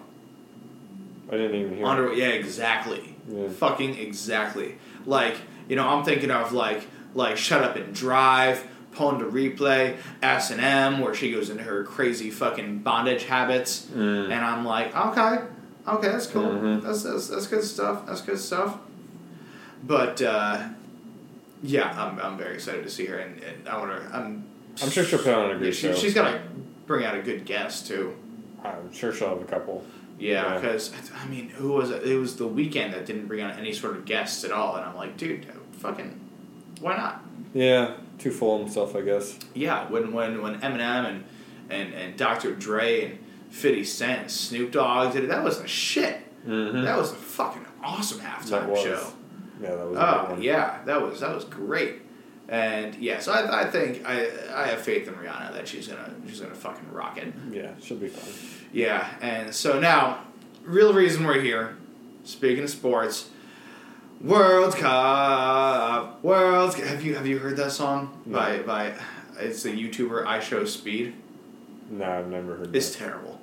I 1.29 1.33
didn't 1.33 1.55
even 1.61 1.77
hear. 1.77 1.87
Under 1.87 2.13
yeah, 2.13 2.29
exactly. 2.29 3.17
Yeah. 3.29 3.49
Fucking 3.49 3.99
exactly. 3.99 4.77
Like 5.07 5.37
you 5.69 5.77
know, 5.77 5.89
I'm 5.89 6.05
thinking 6.05 6.31
of 6.31 6.53
like 6.53 6.87
like 7.15 7.37
Shut 7.37 7.63
Up 7.65 7.77
and 7.77 7.95
Drive, 7.95 8.67
Pon 8.93 9.19
de 9.19 9.25
Replay, 9.25 9.97
S 10.23 10.51
and 10.51 10.61
M, 10.61 11.01
where 11.01 11.15
she 11.15 11.33
goes 11.33 11.51
into 11.51 11.63
her 11.65 11.85
crazy 11.85 12.31
fucking 12.31 12.81
bondage 12.81 13.25
habits, 13.25 13.87
Mm. 13.95 14.25
and 14.31 14.45
I'm 14.45 14.65
like, 14.65 14.95
okay, 14.95 15.39
okay, 15.89 16.09
that's 16.09 16.27
cool. 16.27 16.43
Mhm. 16.45 16.83
That's, 16.83 17.03
that's 17.03 17.29
that's 17.29 17.47
good 17.47 17.65
stuff. 17.65 18.07
That's 18.07 18.21
good 18.21 18.39
stuff. 18.39 18.79
But 19.83 20.21
uh, 20.23 20.69
yeah, 21.63 21.91
I'm 22.01 22.19
I'm 22.21 22.37
very 22.39 22.55
excited 22.55 22.85
to 22.85 22.91
see 22.91 23.06
her, 23.06 23.19
and, 23.19 23.43
and 23.43 23.69
I 23.69 23.79
want 23.79 23.91
to. 23.93 24.17
I'm 24.17 24.44
I'm 24.83 24.91
sure 24.91 25.05
she'll 25.05 25.19
put 25.19 25.35
on 25.35 25.51
a 25.51 25.55
yeah, 25.55 25.59
good 25.59 25.75
she, 25.75 25.89
show. 25.89 25.95
she's 25.95 26.15
gonna 26.15 26.43
bring 26.87 27.05
out 27.05 27.17
a 27.17 27.23
good 27.23 27.45
guest 27.45 27.87
too. 27.87 28.17
I'm 28.65 28.93
sure 28.93 29.13
she'll 29.13 29.29
have 29.29 29.41
a 29.41 29.45
couple. 29.45 29.85
Yeah, 30.19 30.55
Yeah. 30.55 30.55
because 30.61 30.93
I 31.23 31.27
mean, 31.29 31.49
who 31.51 31.73
was 31.73 31.91
it? 31.91 32.05
It 32.07 32.17
was 32.17 32.37
the 32.37 32.49
Weeknd 32.49 32.93
that 32.93 33.07
didn't 33.07 33.27
bring 33.27 33.43
on 33.43 33.53
any 33.53 33.73
sort 33.73 33.97
of 33.97 34.05
guests 34.05 34.45
at 34.45 34.53
all, 34.53 34.77
and 34.77 34.85
I'm 34.85 34.97
like, 34.97 35.17
dude, 35.17 35.47
fucking, 35.73 36.21
why 36.81 36.97
not? 36.97 37.23
Yeah, 37.53 37.97
too 38.19 38.31
full 38.31 38.57
of 38.57 38.61
himself, 38.63 38.97
I 38.97 39.03
guess. 39.03 39.39
Yeah, 39.55 39.89
when 39.91 40.13
when 40.13 40.41
when 40.43 40.61
Eminem 40.61 41.07
and 41.09 41.25
and 41.71 41.95
and 41.95 42.17
Dr. 42.17 42.55
Dre 42.55 43.05
and 43.11 43.19
Fifty 43.51 43.85
Cent, 43.85 44.23
and 44.23 44.31
Snoop 44.31 44.73
Dogg 44.73 45.13
did 45.13 45.25
it, 45.25 45.29
that 45.29 45.45
was 45.45 45.59
a 45.61 45.67
shit. 45.67 46.19
Mm-hmm. 46.47 46.83
That 46.83 46.99
was 46.99 47.13
a 47.13 47.17
fucking 47.17 47.65
awesome 47.83 48.21
halftime 48.21 48.75
show. 48.77 49.13
Yeah, 49.63 49.75
that 49.77 49.87
was. 49.89 49.99
Oh 49.99 50.39
yeah, 50.41 50.81
that 50.85 51.01
was 51.01 51.21
that 51.21 51.35
was 51.35 51.45
great. 51.45 52.03
And 52.48 52.94
yeah, 52.96 53.20
so 53.20 53.32
I, 53.32 53.63
I 53.63 53.70
think 53.70 54.03
I 54.06 54.29
I 54.55 54.67
have 54.67 54.82
faith 54.82 55.08
in 55.08 55.15
Rihanna 55.15 55.55
that 55.55 55.67
she's 55.67 55.89
gonna 55.89 56.15
she's 56.29 56.41
gonna 56.41 56.55
fucking 56.55 56.93
rock 56.93 57.17
it. 57.17 57.32
Yeah, 57.51 57.70
she'll 57.82 57.96
be 57.96 58.08
fine. 58.08 58.32
Yeah, 58.72 59.08
and 59.22 59.55
so 59.55 59.81
now, 59.81 60.24
real 60.63 60.93
reason 60.93 61.24
we're 61.24 61.41
here, 61.41 61.77
speaking 62.24 62.65
of 62.65 62.70
sports, 62.70 63.31
World 64.20 64.77
Cup, 64.77 66.22
World. 66.22 66.74
Cup. 66.74 66.84
Have 66.84 67.03
you 67.05 67.15
have 67.15 67.27
you 67.27 67.39
heard 67.39 67.56
that 67.56 67.72
song 67.72 68.20
No. 68.27 68.39
by 68.39 68.58
by? 68.58 68.93
It's 69.39 69.65
a 69.65 69.70
YouTuber 69.70 70.24
IShowSpeed. 70.27 71.13
No, 71.91 72.05
I've 72.05 72.29
never 72.29 72.56
heard. 72.56 72.77
It's 72.77 72.91
that. 72.94 72.98
terrible. 73.05 73.41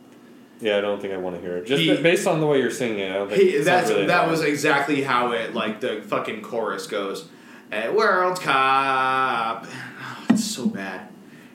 Yeah, 0.61 0.77
I 0.77 0.81
don't 0.81 1.01
think 1.01 1.11
I 1.13 1.17
want 1.17 1.35
to 1.35 1.41
hear 1.41 1.57
it. 1.57 1.65
Just 1.65 1.81
He- 1.81 1.95
based 2.01 2.27
on 2.27 2.39
the 2.39 2.45
way 2.45 2.59
you're 2.59 2.69
singing 2.71 2.99
it, 2.99 3.09
I 3.11 3.15
don't 3.15 3.29
think 3.29 3.41
He, 3.41 3.57
that's 3.57 3.89
really 3.89 4.05
that 4.05 4.25
that 4.25 4.29
was 4.29 4.41
exactly 4.41 5.01
how 5.01 5.31
it 5.31 5.53
like 5.55 5.81
the 5.81 6.01
fucking 6.03 6.41
chorus 6.43 6.85
goes. 6.87 7.27
At 7.71 7.95
World 7.95 8.39
Cup, 8.41 9.65
oh, 9.65 10.25
it's 10.29 10.43
so 10.43 10.65
bad. 10.67 11.07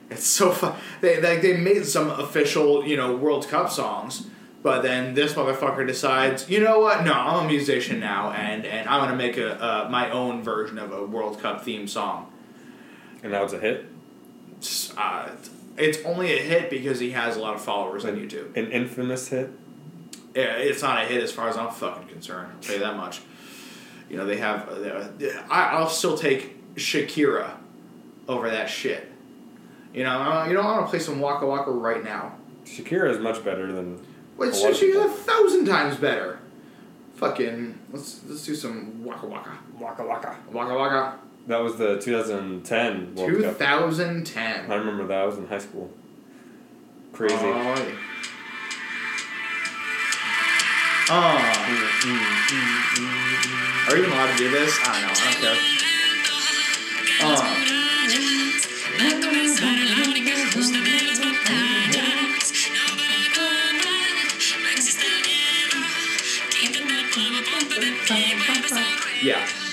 It's 0.09 0.25
so 0.25 0.51
fun. 0.51 0.75
They 1.01 1.21
like 1.21 1.41
they 1.41 1.57
made 1.57 1.85
some 1.85 2.09
official 2.09 2.85
you 2.85 2.97
know 2.97 3.15
World 3.15 3.47
Cup 3.47 3.69
songs, 3.69 4.25
But 4.63 4.81
then 4.81 5.13
this 5.13 5.33
motherfucker 5.33 5.85
decides, 5.85 6.49
you 6.49 6.59
know 6.59 6.79
what? 6.79 7.03
No, 7.05 7.13
I'm 7.13 7.45
a 7.45 7.47
musician 7.47 7.99
now, 7.99 8.31
and 8.31 8.65
and 8.65 8.89
I'm 8.89 9.01
gonna 9.01 9.15
make 9.15 9.37
a 9.37 9.61
uh, 9.61 9.89
my 9.89 10.09
own 10.09 10.41
version 10.43 10.77
of 10.79 10.91
a 10.91 11.05
World 11.05 11.39
Cup 11.39 11.63
theme 11.63 11.87
song. 11.87 12.31
And 13.23 13.31
now 13.31 13.43
it's 13.43 13.53
a 13.53 13.59
hit. 13.59 13.85
It's, 14.57 14.95
Uh, 14.97 15.29
it's 15.77 15.99
only 16.05 16.33
a 16.33 16.41
hit 16.41 16.69
because 16.71 16.99
he 16.99 17.11
has 17.11 17.37
a 17.37 17.39
lot 17.39 17.53
of 17.53 17.61
followers 17.61 18.03
on 18.05 18.15
YouTube. 18.15 18.57
An 18.57 18.71
infamous 18.71 19.27
hit. 19.27 19.51
Yeah, 20.35 20.55
it's 20.57 20.81
not 20.81 21.03
a 21.03 21.05
hit 21.05 21.21
as 21.21 21.31
far 21.31 21.49
as 21.49 21.57
I'm 21.57 21.69
fucking 21.71 22.07
concerned. 22.07 22.51
I'll 22.55 22.59
tell 22.61 22.75
you 22.75 22.81
that 22.81 22.95
much. 22.97 23.21
You 24.09 24.17
know 24.17 24.25
they 24.25 24.37
have. 24.37 24.69
Uh, 24.69 25.07
I, 25.49 25.71
I'll 25.73 25.89
still 25.89 26.17
take 26.17 26.75
Shakira 26.75 27.57
over 28.27 28.49
that 28.49 28.69
shit. 28.69 29.11
You 29.93 30.03
know, 30.03 30.11
uh, 30.11 30.45
you 30.47 30.53
know, 30.53 30.61
I 30.61 30.71
want 30.73 30.85
to 30.85 30.89
play 30.89 30.99
some 30.99 31.19
Waka 31.19 31.45
Waka 31.45 31.71
right 31.71 32.03
now. 32.03 32.33
Shakira 32.65 33.09
is 33.09 33.19
much 33.19 33.43
better 33.43 33.71
than. 33.71 33.99
Wait, 34.37 34.53
so 34.53 34.71
she's 34.71 34.95
a 34.95 35.09
thousand 35.09 35.65
times 35.65 35.97
better. 35.97 36.39
Fucking, 37.15 37.77
let's 37.91 38.21
let's 38.27 38.45
do 38.45 38.53
some 38.53 39.03
Waka 39.03 39.25
Waka. 39.25 39.57
Waka 39.79 40.05
Waka. 40.05 40.37
Waka 40.51 40.75
Waka. 40.75 41.19
That 41.47 41.61
was 41.61 41.77
the 41.77 41.99
2010 41.99 43.15
World 43.15 43.41
Cup. 43.41 43.57
2010. 43.57 44.71
I 44.71 44.75
remember 44.75 45.07
that. 45.07 45.21
I 45.21 45.25
was 45.25 45.37
in 45.37 45.47
high 45.47 45.57
school. 45.57 45.89
Crazy. 47.13 47.35
Oh, 51.09 51.13
yeah. 51.13 51.87
Oh. 52.03 52.97
Are 53.87 53.93
we 53.93 53.99
even 53.99 54.11
allowed 54.11 54.31
to 54.31 54.37
do 54.37 54.51
this? 54.51 54.77
I 54.83 54.99
don't 54.99 55.07
know. 55.07 55.13
I 55.15 55.31
don't 55.39 55.57
care. 57.07 57.23
Oh. 57.23 57.67
Yeah. 69.23 69.66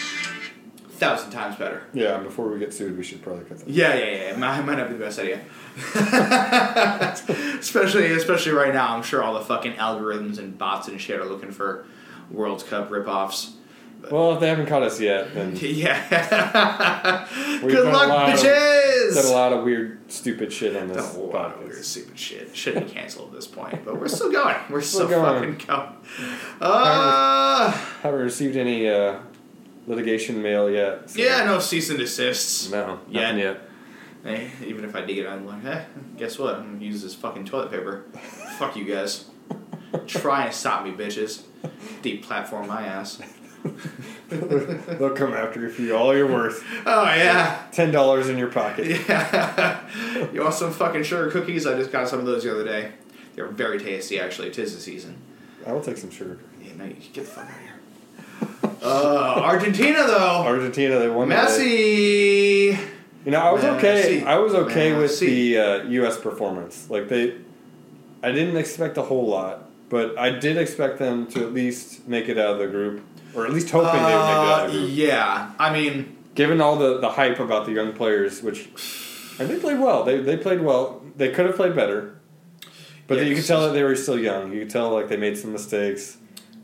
Thousand 0.97 1.31
times 1.33 1.57
better. 1.57 1.83
yeah, 1.93 2.19
before 2.19 2.49
we 2.49 2.59
get 2.59 2.73
sued, 2.73 2.97
we 2.97 3.03
should 3.03 3.21
probably 3.21 3.45
cut 3.45 3.59
that. 3.59 3.69
Yeah, 3.69 3.95
yeah, 3.95 4.05
yeah. 4.05 4.31
It 4.31 4.39
might, 4.39 4.63
might 4.63 4.79
not 4.79 4.89
be 4.89 4.95
the 4.97 5.05
best 5.05 5.19
idea. 5.19 5.41
especially, 7.59 8.13
especially 8.13 8.53
right 8.53 8.73
now. 8.73 8.95
I'm 8.95 9.03
sure 9.03 9.23
all 9.23 9.35
the 9.35 9.41
fucking 9.45 9.73
algorithms 9.75 10.39
and 10.39 10.57
bots 10.57 10.89
and 10.89 11.01
shit 11.01 11.19
are 11.21 11.25
looking 11.25 11.51
for 11.51 11.85
World 12.31 12.65
Cup 12.67 12.91
ripoffs. 12.91 13.53
Well, 14.11 14.35
if 14.35 14.41
they 14.41 14.49
haven't 14.49 14.67
caught 14.67 14.83
us 14.83 15.01
yet, 15.01 15.33
then 15.35 15.57
Yeah. 15.61 17.27
Good 17.63 17.87
luck, 17.93 18.11
of- 18.11 18.39
bitches. 18.39 19.13
said 19.13 19.25
a 19.25 19.29
lot 19.33 19.53
of 19.55 19.65
weird, 19.65 19.99
stupid 20.13 20.53
shit 20.53 20.77
on 20.77 20.89
this 20.89 21.17
a 21.17 21.19
lot 21.21 21.55
of 21.55 21.59
weird, 21.61 21.73
podcast. 21.79 21.85
stupid 21.85 22.19
shit. 22.19 22.55
Should 22.57 22.75
be 22.75 22.93
canceled 22.93 23.29
at 23.31 23.35
this 23.37 23.47
point, 23.47 23.83
but 23.85 23.99
we're 23.99 24.09
still 24.09 24.31
going. 24.31 24.57
We're 24.71 24.83
Still 24.83 25.07
still, 25.09 25.23
going. 25.23 25.59
fucking 25.59 25.67
going. 25.67 25.89
Uh, 26.61 27.71
Haven't 28.03 28.21
received 28.21 28.57
any 28.57 28.89
uh, 28.91 29.21
litigation 29.87 30.43
mail 30.43 30.71
yet. 30.71 31.11
so- 31.11 31.21
yeah, 31.23 31.45
no 31.45 31.59
cease 31.59 31.91
and 31.91 31.99
desists. 31.99 32.71
No, 32.71 33.01
Yeah. 33.09 33.23
nothing 33.23 33.39
yet. 33.39 33.61
Hey, 34.25 34.51
even 34.67 34.85
if 34.85 34.97
I 34.97 35.03
did 35.03 35.19
it, 35.19 35.27
I'm 35.27 35.47
like, 35.47 35.65
eh, 35.67 35.83
guess 36.17 36.39
what? 36.39 36.55
I'm 36.57 36.73
gonna 36.75 36.85
use 36.85 37.03
this 37.03 37.15
fucking 37.15 37.45
toilet 37.45 37.71
paper. 37.71 38.05
Fuck 38.59 38.75
you 38.77 38.85
guys. 38.85 39.27
Try 40.07 40.47
and 40.47 40.55
stop 40.55 40.85
me, 40.85 40.93
bitches. 40.93 41.43
Deep 42.03 42.25
platform 42.25 42.67
my 42.69 42.83
ass. 42.87 43.21
They'll 44.29 45.11
come 45.15 45.33
after 45.35 45.61
you 45.61 45.69
for 45.71 45.95
all 45.95 46.15
you're 46.17 46.31
worth. 46.31 46.65
Oh 46.87 47.05
yeah. 47.05 47.63
Ten 47.73 47.91
dollars 47.93 48.29
in 48.29 48.37
your 48.39 48.49
pocket. 48.51 48.87
Yeah. 49.09 49.81
you 50.33 50.41
want 50.43 50.55
some 50.55 50.73
fucking 50.73 51.03
sugar 51.05 51.31
cookies? 51.31 51.67
I 51.67 51.75
just 51.77 51.93
got 51.93 52.09
some 52.09 52.19
of 52.19 52.27
those 52.27 52.43
the 52.45 52.51
other 52.51 52.65
day. 52.65 52.93
They're 53.35 53.47
very 53.49 53.79
tasty, 53.79 54.21
actually. 54.21 54.51
Tis 54.51 54.75
the 54.75 54.81
season. 54.81 55.17
I 55.67 55.73
will 55.73 55.81
take 55.81 55.97
some 55.97 56.11
sugar. 56.11 56.39
Yeah, 56.63 56.73
no, 56.77 56.85
you 56.85 56.95
get 56.95 57.15
the 57.15 57.21
fuck 57.23 57.45
out 57.45 57.51
of 57.51 57.59
here. 57.61 57.74
Uh, 58.85 59.41
Argentina 59.43 60.05
though. 60.07 60.43
Argentina, 60.47 60.99
they 60.99 61.09
won. 61.09 61.29
today. 61.29 61.41
Messi. 61.43 62.79
You 63.25 63.31
know, 63.31 63.41
I 63.41 63.53
was 63.53 63.65
okay. 63.65 64.21
Messi. 64.21 64.27
I 64.27 64.39
was 64.39 64.55
okay 64.55 64.93
with 64.97 65.11
Messi. 65.11 65.27
the 65.27 65.59
uh, 65.59 65.83
U.S. 65.85 66.19
performance. 66.19 66.91
Like 66.91 67.09
they, 67.09 67.37
I 68.23 68.31
didn't 68.33 68.57
expect 68.59 68.99
a 68.99 69.03
whole 69.03 69.27
lot, 69.27 69.71
but 69.89 70.19
I 70.19 70.31
did 70.31 70.59
expect 70.59 70.99
them 70.99 71.27
to 71.29 71.41
at 71.47 71.53
least 71.55 72.07
make 72.07 72.29
it 72.29 72.37
out 72.39 72.53
of 72.55 72.59
the 72.59 72.67
group, 72.67 73.03
or 73.35 73.47
at 73.47 73.53
least 73.53 73.71
hoping 73.71 73.93
they 73.93 73.99
would 73.99 74.03
make 74.03 74.13
it 74.13 74.15
out 74.15 74.61
Uh, 74.61 74.65
of 74.67 74.73
the 74.73 74.79
group. 74.81 74.91
yeah, 74.93 75.53
I 75.59 75.73
mean, 75.73 76.17
Given 76.35 76.61
all 76.61 76.75
the, 76.77 76.99
the 76.99 77.11
hype 77.11 77.39
about 77.39 77.65
the 77.65 77.71
young 77.73 77.93
players, 77.93 78.43
which 78.43 78.69
and 79.39 79.49
they 79.49 79.57
played 79.59 79.79
well. 79.79 80.03
They 80.05 80.19
they 80.21 80.37
played 80.37 80.61
well. 80.61 81.01
They 81.17 81.31
could 81.31 81.47
have 81.47 81.55
played 81.55 81.77
better, 81.77 82.17
but 83.07 83.25
you 83.25 83.37
could 83.37 83.47
tell 83.47 83.63
that 83.67 83.73
they 83.73 83.85
were 83.85 83.95
still 83.95 84.19
young. 84.19 84.53
You 84.53 84.61
could 84.63 84.71
tell 84.71 84.91
like 84.91 85.09
they 85.09 85.17
made 85.17 85.39
some 85.39 85.53
mistakes, 85.53 86.17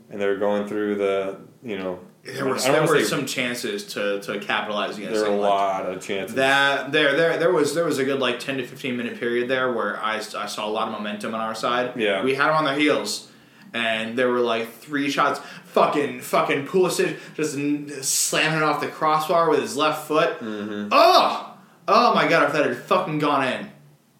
and 0.09 0.19
they 0.21 0.27
were 0.27 0.35
going 0.35 0.67
through 0.67 0.95
the 0.95 1.37
you 1.63 1.77
know. 1.79 1.99
There 2.23 2.45
were 2.45 2.59
there 2.59 2.85
were 2.85 3.03
some 3.03 3.25
chances 3.25 3.83
to, 3.93 4.19
to 4.21 4.39
capitalize 4.39 4.97
against 4.97 5.19
There 5.21 5.31
were 5.31 5.35
a 5.37 5.39
lot 5.39 5.85
of 5.87 6.01
chances. 6.05 6.35
That 6.35 6.91
there 6.91 7.15
there 7.15 7.37
there 7.37 7.51
was 7.51 7.73
there 7.73 7.85
was 7.85 7.97
a 7.97 8.05
good 8.05 8.19
like 8.19 8.39
ten 8.39 8.57
to 8.57 8.65
fifteen 8.67 8.95
minute 8.95 9.19
period 9.19 9.49
there 9.49 9.71
where 9.73 9.97
I, 9.97 10.17
I 10.17 10.45
saw 10.45 10.67
a 10.67 10.69
lot 10.69 10.87
of 10.87 10.93
momentum 10.93 11.33
on 11.33 11.41
our 11.41 11.55
side. 11.55 11.93
Yeah. 11.95 12.23
we 12.23 12.35
had 12.35 12.47
them 12.49 12.57
on 12.57 12.65
their 12.65 12.75
heels, 12.75 13.31
and 13.73 14.15
there 14.17 14.29
were 14.29 14.39
like 14.41 14.71
three 14.71 15.09
shots. 15.09 15.39
Fucking 15.65 16.19
fucking 16.21 16.67
Pulisic 16.67 17.17
just 17.35 17.57
n- 17.57 17.89
slamming 18.03 18.57
it 18.57 18.63
off 18.63 18.81
the 18.81 18.87
crossbar 18.89 19.49
with 19.49 19.61
his 19.61 19.75
left 19.77 20.05
foot. 20.07 20.39
Mm-hmm. 20.41 20.89
Oh, 20.91 21.57
oh 21.87 22.13
my 22.13 22.27
god! 22.27 22.43
If 22.43 22.53
that 22.53 22.65
had 22.67 22.77
fucking 22.77 23.17
gone 23.19 23.47
in, 23.47 23.71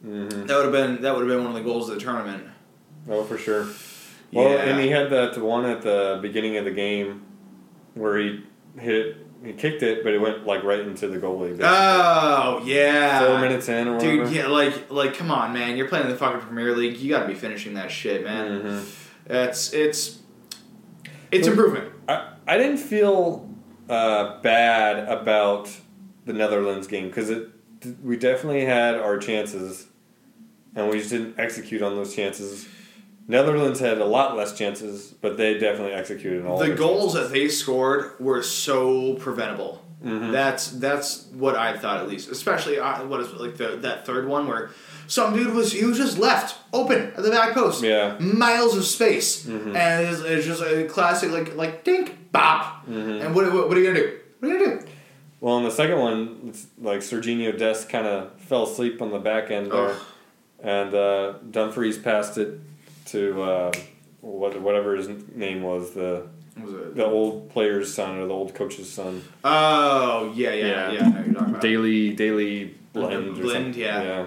hmm 0.01 0.46
that 0.48 0.55
would 0.55 0.63
have 0.63 0.72
been 0.72 1.01
that 1.01 1.13
would 1.13 1.27
have 1.27 1.29
been 1.29 1.46
one 1.46 1.55
of 1.55 1.62
the 1.63 1.70
goals 1.70 1.88
of 1.89 1.96
the 1.96 2.01
tournament. 2.01 2.46
Oh, 3.10 3.24
for 3.25 3.38
sure. 3.38 3.67
Well, 4.31 4.50
Yeah. 4.50 4.62
and 4.63 4.79
he 4.79 4.88
had 4.89 5.10
that 5.10 5.38
one 5.38 5.65
at 5.65 5.81
the 5.81 6.17
beginning 6.22 6.55
of 6.58 6.65
the 6.65 6.72
game 6.72 7.24
where 7.93 8.17
he 8.17 8.43
hit 8.79 9.17
he 9.43 9.53
kicked 9.53 9.81
it, 9.81 10.03
but 10.03 10.13
it 10.13 10.21
went 10.21 10.45
like 10.45 10.63
right 10.63 10.79
into 10.81 11.07
the 11.07 11.17
goalie. 11.17 11.50
basically. 11.57 11.65
Oh 11.67 12.62
yeah, 12.63 13.25
Four 13.27 13.39
minutes 13.39 13.67
in 13.69 13.88
or 13.88 13.95
whatever. 13.95 14.25
Dude, 14.25 14.33
yeah, 14.36 14.48
like, 14.48 14.91
like, 14.91 15.15
come 15.15 15.31
on, 15.31 15.51
man! 15.53 15.77
You're 15.77 15.88
playing 15.88 16.05
in 16.05 16.12
the 16.12 16.17
fucking 16.17 16.41
Premier 16.41 16.75
League. 16.75 16.98
You 16.98 17.10
got 17.10 17.21
to 17.24 17.27
be 17.27 17.33
finishing 17.33 17.74
that 17.74 17.89
shit, 17.91 18.24
man. 18.24 18.62
Mhm. 18.62 18.95
It's 19.27 19.74
it's 19.74 20.19
it's 21.31 21.45
So- 21.45 21.51
improvement. 21.51 21.91
I, 22.07 22.33
I 22.48 22.57
didn't 22.57 22.77
feel 22.77 23.50
uh, 23.89 24.39
bad 24.41 25.07
about 25.10 25.69
the 26.25 26.33
Netherlands 26.33 26.88
game 26.88 27.07
because 27.07 27.29
it 27.29 27.50
we 28.03 28.15
definitely 28.17 28.65
had 28.65 28.95
our 28.95 29.17
chances, 29.17 29.88
and 30.75 30.88
we 30.89 31.00
just 31.00 31.10
didn't 31.10 31.39
execute 31.39 31.81
on 31.81 31.95
those 31.95 32.15
chances. 32.15 32.67
Netherlands 33.28 33.80
had 33.80 34.00
a 34.00 34.06
lot 34.06 34.36
less 34.36 34.58
chances, 34.58 35.13
but 35.22 35.38
they 35.38 35.58
definitely 35.58 35.94
executed 35.94 36.46
all 36.46 36.58
The 36.58 36.70
goals 36.70 37.13
chances. 37.13 37.30
that 37.32 37.34
they 37.38 37.48
scored 37.48 38.13
were 38.20 38.42
so 38.44 39.13
preventable. 39.16 39.82
Mhm. 40.04 40.32
That's 40.32 40.68
that's 40.72 41.28
what 41.34 41.56
I 41.56 41.78
thought 41.78 42.00
at 42.01 42.10
least. 42.10 42.32
Especially 42.32 42.80
uh, 42.80 43.06
what 43.06 43.20
is 43.22 43.32
like 43.34 43.56
the 43.58 43.78
that 43.82 44.06
third 44.06 44.28
one 44.28 44.48
where 44.48 44.72
some 45.08 45.36
dude 45.36 45.54
was 45.54 45.72
he 45.74 45.86
was 45.86 45.98
just 45.98 46.18
left 46.18 46.56
open 46.74 47.12
at 47.16 47.22
the 47.22 47.30
back 47.30 47.54
post. 47.54 47.84
Yeah. 47.84 48.18
miles 48.20 48.75
of 48.75 48.84
space, 48.86 49.46
Mhm. 49.46 49.75
and 49.75 50.08
it's, 50.08 50.22
it's 50.22 50.46
just 50.48 50.63
a 50.63 50.86
classic 50.86 51.32
like 51.32 51.56
like 51.56 51.84
dink 51.84 52.32
bop. 52.32 52.88
Mhm. 52.90 53.24
And 53.25 53.36
what, 53.36 53.54
what 53.54 53.68
what 53.70 53.78
are 53.78 53.80
you 53.80 53.88
gonna 53.94 54.00
do? 54.00 54.18
What 54.40 54.50
are 54.51 54.58
you 54.58 54.66
gonna 54.66 54.80
do? 54.82 54.88
Well, 55.40 55.58
in 55.60 55.63
the 55.66 55.72
second 55.72 56.00
one, 56.00 56.38
it's 56.50 56.66
like 56.82 57.00
Serginho 57.01 57.56
Dest 57.58 57.88
kind 57.90 58.08
of 58.08 58.32
fell 58.40 58.63
asleep 58.63 59.01
on 59.04 59.12
the 59.12 59.20
back 59.20 59.51
end 59.51 59.72
there, 59.72 59.90
Ugh. 59.90 59.96
and 60.63 60.94
uh, 60.96 61.34
Dumfries 61.51 62.00
passed 62.00 62.40
it 62.40 62.60
to 63.05 63.41
uh, 63.41 63.72
what 64.22 64.60
whatever 64.62 64.96
his 64.96 65.08
name 65.36 65.62
was 65.63 65.93
the 65.93 66.27
was 66.62 66.74
it? 66.74 66.96
the 66.96 67.05
old 67.05 67.50
player's 67.50 67.93
son 67.93 68.17
or 68.17 68.27
the 68.27 68.34
old 68.34 68.53
coach's 68.55 68.91
son. 68.91 69.24
Oh 69.43 70.31
yeah 70.36 70.51
yeah 70.53 70.65
Yeah. 70.65 70.91
yeah. 70.91 71.00
I 71.00 71.03
you're 71.25 71.34
talking 71.34 71.36
about. 71.50 71.62
Daily 71.62 72.13
Daley 72.13 72.75
Blind. 72.93 73.13
or 73.29 73.41
Blend, 73.41 73.65
something. 73.75 73.81
yeah. 73.81 74.03
Yeah, 74.03 74.25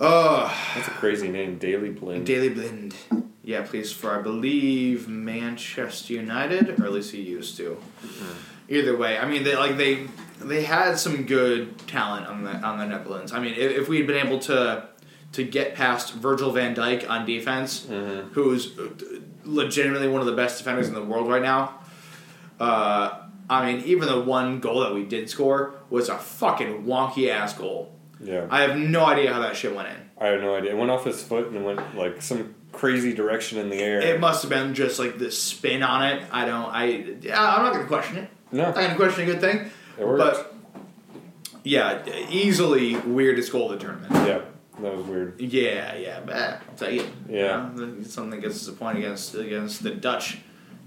Oh, 0.00 0.52
that's 0.74 0.88
a 0.88 0.90
crazy 0.92 1.28
name, 1.28 1.58
Daley 1.58 1.90
Blind. 1.90 2.26
Daley 2.26 2.48
Blind. 2.48 2.94
Yeah, 3.42 3.62
please 3.62 3.92
for 3.92 4.18
I 4.18 4.22
believe 4.22 5.06
Manchester 5.08 6.14
United, 6.14 6.80
or 6.80 6.84
at 6.86 6.92
least 6.92 7.12
he 7.12 7.20
used 7.20 7.56
to. 7.58 7.76
Either 8.68 8.96
way, 8.96 9.18
I 9.18 9.28
mean 9.28 9.44
they 9.44 9.54
like 9.56 9.76
they 9.76 10.06
they 10.40 10.62
had 10.64 10.98
some 10.98 11.24
good 11.26 11.76
talent 11.86 12.26
on 12.26 12.42
the 12.44 12.52
on 12.52 12.78
the 12.78 12.86
Netherlands. 12.86 13.32
I 13.32 13.38
mean, 13.40 13.54
if, 13.54 13.72
if 13.82 13.88
we 13.88 13.98
had 13.98 14.06
been 14.06 14.26
able 14.26 14.38
to 14.40 14.88
to 15.34 15.44
get 15.44 15.74
past 15.74 16.14
Virgil 16.14 16.50
Van 16.52 16.74
Dijk 16.74 17.08
on 17.08 17.24
defense, 17.26 17.86
Mhm. 17.90 18.32
who's 18.32 18.76
uh, 18.78 18.88
legitimately 19.44 20.08
one 20.08 20.20
of 20.20 20.26
the 20.26 20.32
best 20.32 20.58
defenders 20.58 20.88
in 20.88 20.94
the 20.94 21.02
world 21.02 21.28
right 21.28 21.42
now. 21.42 21.78
Uh, 22.58 23.10
I 23.50 23.66
mean, 23.72 23.84
even 23.84 24.08
the 24.08 24.20
one 24.20 24.60
goal 24.60 24.80
that 24.80 24.94
we 24.94 25.04
did 25.04 25.28
score 25.28 25.74
was 25.90 26.08
a 26.08 26.16
fucking 26.16 26.84
wonky 26.84 27.28
ass 27.28 27.52
goal. 27.52 27.92
Yeah, 28.20 28.46
I 28.50 28.62
have 28.62 28.76
no 28.78 29.04
idea 29.04 29.32
how 29.32 29.40
that 29.40 29.56
shit 29.56 29.74
went 29.74 29.88
in. 29.88 29.96
I 30.18 30.28
have 30.28 30.40
no 30.40 30.54
idea. 30.54 30.70
It 30.70 30.76
went 30.78 30.90
off 30.90 31.04
his 31.04 31.22
foot 31.22 31.48
and 31.48 31.64
went 31.64 31.96
like 31.96 32.22
some 32.22 32.54
crazy 32.72 33.12
direction 33.12 33.58
in 33.58 33.68
the 33.68 33.76
air. 33.76 34.00
It 34.00 34.18
must 34.20 34.42
have 34.42 34.50
been 34.50 34.72
just 34.72 34.98
like 34.98 35.18
the 35.18 35.30
spin 35.30 35.82
on 35.82 36.02
it. 36.06 36.22
I 36.32 36.44
don't. 36.46 36.66
I. 36.72 36.84
Yeah, 37.20 37.54
I'm 37.56 37.62
not 37.64 37.72
gonna 37.74 37.86
question 37.86 38.16
it. 38.18 38.28
No. 38.52 38.64
I'm 38.66 38.70
not 38.74 38.76
gonna 38.76 38.96
question 38.96 39.24
a 39.24 39.26
good 39.26 39.40
thing. 39.40 39.70
it 39.98 40.06
worked. 40.06 40.18
But 40.18 40.54
yeah, 41.64 42.02
easily 42.30 42.96
weirdest 42.96 43.50
goal 43.52 43.70
of 43.72 43.78
the 43.78 43.84
tournament. 43.84 44.12
yeah, 44.26 44.40
That 44.80 44.96
was 44.96 45.06
weird. 45.06 45.40
Yeah, 45.40 45.94
yeah, 45.96 46.20
eh, 46.30 46.56
I'll 46.68 46.74
tell 46.76 46.90
you. 46.90 47.06
Yeah. 47.28 47.70
Something 48.02 48.40
gets 48.40 48.56
us 48.56 48.68
a 48.68 48.72
point 48.72 48.98
against 48.98 49.34
against 49.34 49.82
the 49.82 49.90
Dutch. 49.92 50.38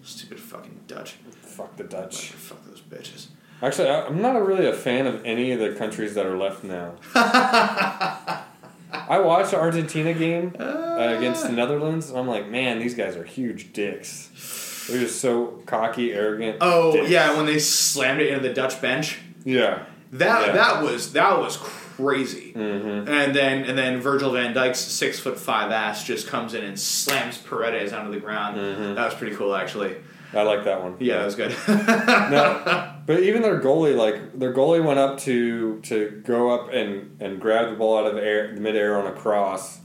Stupid 0.04 0.40
fucking 0.40 0.82
Dutch. 0.88 1.14
Fuck 1.42 1.76
the 1.78 1.84
Dutch. 1.86 2.32
Fuck 2.32 2.64
those 2.66 2.82
bitches. 2.82 3.28
Actually, 3.62 3.90
I- 3.90 4.06
I'm 4.06 4.22
not 4.22 4.46
really 4.46 4.68
a 4.68 4.74
fan 4.74 5.08
of 5.08 5.26
any 5.26 5.52
of 5.52 5.60
the 5.60 5.74
countries 5.76 6.14
that 6.16 6.26
are 6.26 6.38
left 6.38 6.64
now. 6.64 6.94
I 7.14 9.20
watched 9.20 9.52
the 9.52 9.60
Argentina 9.60 10.14
game 10.14 10.56
uh, 10.60 11.14
against 11.18 11.44
the 11.44 11.52
Netherlands, 11.52 12.10
and 12.10 12.20
I'm 12.20 12.28
like, 12.28 12.48
man, 12.50 12.80
these 12.80 12.94
guys 12.96 13.16
are 13.16 13.24
huge 13.24 13.74
dicks. 13.74 14.86
They're 14.90 15.00
just 15.00 15.20
so 15.20 15.62
cocky, 15.66 16.14
arrogant. 16.14 16.58
Oh 16.62 16.94
dicks. 16.94 17.10
yeah, 17.10 17.36
when 17.36 17.46
they 17.46 17.60
slammed 17.60 18.22
it 18.22 18.30
into 18.34 18.48
the 18.48 18.54
Dutch 18.54 18.82
bench. 18.82 19.20
yeah, 19.44 19.84
That 20.14 20.48
Yeah. 20.48 20.52
that 20.54 20.84
was 20.84 21.12
that 21.14 21.38
was 21.40 21.58
crazy. 21.58 21.84
Mm-hmm. 21.98 23.08
And 23.10 23.36
then 23.36 23.64
and 23.64 23.78
then 23.78 24.00
Virgil 24.02 24.32
van 24.32 24.54
Dijk's 24.54 24.80
six 24.80 25.20
foot 25.20 25.40
five 25.40 25.72
ass 25.72 26.04
just 26.04 26.28
comes 26.28 26.54
in 26.54 26.64
and 26.64 26.80
slams 26.80 27.38
Paredes 27.38 27.94
onto 27.94 28.12
the 28.12 28.20
ground. 28.20 28.58
Mhm. 28.58 28.96
That 28.96 29.06
was 29.06 29.14
pretty 29.16 29.36
cool 29.36 29.56
actually. 29.56 29.96
I 30.34 30.42
like 30.44 30.66
that 30.66 30.84
one. 30.84 30.98
Yeah, 31.00 31.20
that 31.20 31.26
was 31.26 31.36
good. 31.36 31.56
No, 31.68 32.94
but 33.06 33.22
even 33.22 33.42
their 33.42 33.62
goalie, 33.62 33.96
like 33.96 34.38
their 34.38 34.54
goalie, 34.54 34.84
went 34.84 35.00
up 35.00 35.18
to 35.20 35.80
to 35.82 36.22
go 36.26 36.50
up 36.50 36.74
and 36.74 37.16
and 37.22 37.40
grab 37.40 37.70
the 37.70 37.76
ball 37.78 37.98
out 37.98 38.06
of 38.06 38.18
air, 38.18 38.54
the 38.54 38.60
midair 38.62 39.00
on 39.00 39.08
a 39.08 39.14
cross, 39.14 39.80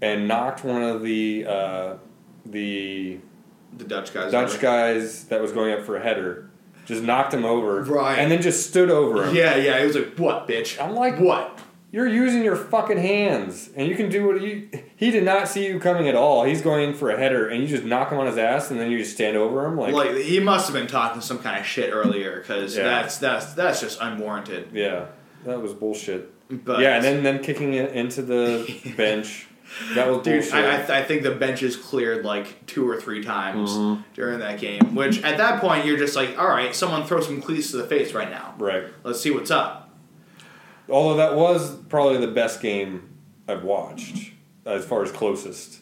and 0.00 0.26
knocked 0.26 0.64
one 0.64 0.82
of 0.82 1.02
the 1.02 1.44
uh, 1.46 1.94
the 2.46 3.18
the 3.76 3.84
Dutch 3.84 4.14
guys. 4.14 4.32
Dutch 4.32 4.58
guys 4.60 5.24
that 5.26 5.42
was 5.42 5.52
going 5.52 5.74
up 5.74 5.84
for 5.84 5.96
a 5.96 6.02
header, 6.02 6.45
just 6.86 7.02
knocked 7.02 7.34
him 7.34 7.44
over, 7.44 7.82
Right. 7.82 8.18
and 8.18 8.30
then 8.32 8.40
just 8.40 8.66
stood 8.68 8.90
over 8.90 9.24
him. 9.26 9.34
Yeah, 9.34 9.56
yeah. 9.56 9.76
It 9.78 9.86
was 9.86 9.96
like 9.96 10.16
what, 10.18 10.48
bitch? 10.48 10.82
I'm 10.82 10.94
like, 10.94 11.18
What? 11.20 11.58
You're 11.92 12.08
using 12.08 12.42
your 12.42 12.56
fucking 12.56 12.98
hands, 12.98 13.70
and 13.74 13.88
you 13.88 13.94
can 13.94 14.10
do 14.10 14.26
what 14.26 14.40
you. 14.42 14.68
He 14.96 15.10
did 15.10 15.24
not 15.24 15.48
see 15.48 15.66
you 15.66 15.78
coming 15.80 16.08
at 16.08 16.14
all. 16.14 16.44
He's 16.44 16.60
going 16.60 16.92
for 16.92 17.10
a 17.10 17.16
header, 17.16 17.48
and 17.48 17.62
you 17.62 17.68
just 17.68 17.84
knock 17.84 18.10
him 18.10 18.18
on 18.18 18.26
his 18.26 18.36
ass, 18.36 18.70
and 18.70 18.78
then 18.78 18.90
you 18.90 18.98
just 18.98 19.12
stand 19.12 19.36
over 19.36 19.64
him 19.64 19.78
like, 19.78 19.94
Like, 19.94 20.16
he 20.16 20.38
must 20.40 20.66
have 20.66 20.74
been 20.74 20.88
talking 20.88 21.22
some 21.22 21.38
kind 21.38 21.58
of 21.60 21.64
shit 21.64 21.90
earlier 21.94 22.38
because 22.40 22.76
Yeah. 22.76 22.82
that's 22.84 23.16
that's 23.18 23.54
that's 23.54 23.80
just 23.80 23.98
unwarranted. 24.00 24.68
yeah, 24.74 25.06
that 25.46 25.62
was 25.62 25.72
bullshit. 25.72 26.32
But 26.64 26.80
yeah, 26.80 26.96
and 26.96 27.04
then 27.04 27.22
then 27.22 27.42
kicking 27.42 27.72
it 27.74 27.92
into 27.92 28.20
the 28.20 28.92
bench, 28.96 29.45
that 29.94 30.08
was 30.08 30.18
Dude, 30.22 30.40
bullshit. 30.42 30.54
I, 30.54 30.74
I, 30.74 30.76
th- 30.78 30.90
I 30.90 31.02
think 31.02 31.22
the 31.22 31.32
benches 31.32 31.76
cleared 31.76 32.24
like 32.24 32.66
two 32.66 32.88
or 32.88 33.00
three 33.00 33.22
times 33.22 33.70
Mhm. 33.70 34.04
during 34.14 34.38
that 34.40 34.60
game. 34.60 34.94
Which 34.94 35.22
at 35.22 35.36
that 35.38 35.60
point 35.60 35.84
you're 35.84 35.98
just 35.98 36.16
like, 36.16 36.38
all 36.38 36.48
right, 36.48 36.74
someone 36.74 37.04
throw 37.04 37.20
some 37.20 37.42
cleats 37.42 37.70
to 37.72 37.76
the 37.78 37.86
face 37.86 38.12
right 38.12 38.30
now. 38.30 38.54
right. 38.58 38.84
Let's 39.04 39.20
see 39.20 39.30
what's 39.30 39.50
up. 39.50 39.90
Although 40.88 41.16
that 41.16 41.34
was 41.34 41.74
probably 41.88 42.18
the 42.18 42.32
best 42.32 42.60
game 42.62 43.08
I've 43.48 43.64
watched 43.64 44.32
as 44.64 44.84
far 44.84 45.02
as 45.02 45.10
closest. 45.10 45.80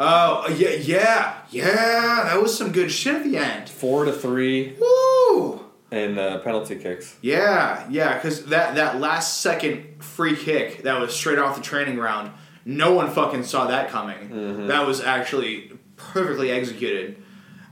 Oh 0.00 0.46
yeah, 0.56 0.70
yeah, 0.70 1.38
yeah. 1.50 2.22
That 2.24 2.40
was 2.40 2.56
some 2.56 2.70
good 2.70 2.92
shit 2.92 3.16
at 3.16 3.24
the 3.24 3.36
end. 3.36 3.68
Four 3.68 4.04
to 4.04 4.12
three 4.12 4.76
Woo! 4.80 5.64
and 5.90 6.16
uh, 6.20 6.38
penalty 6.38 6.76
kicks. 6.76 7.16
Yeah, 7.20 7.84
yeah. 7.90 8.14
Because 8.14 8.44
that 8.46 8.76
that 8.76 9.00
last 9.00 9.40
second 9.40 10.00
free 10.04 10.36
kick 10.36 10.84
that 10.84 11.00
was 11.00 11.12
straight 11.14 11.40
off 11.40 11.56
the 11.56 11.62
training 11.62 11.96
ground, 11.96 12.30
no 12.64 12.92
one 12.92 13.10
fucking 13.10 13.44
saw 13.44 13.66
that 13.66 13.88
coming. 13.88 14.28
Mhm. 14.30 14.66
That 14.68 14.86
was 14.86 15.00
actually 15.00 15.72
perfectly 15.96 16.50
executed, 16.50 17.16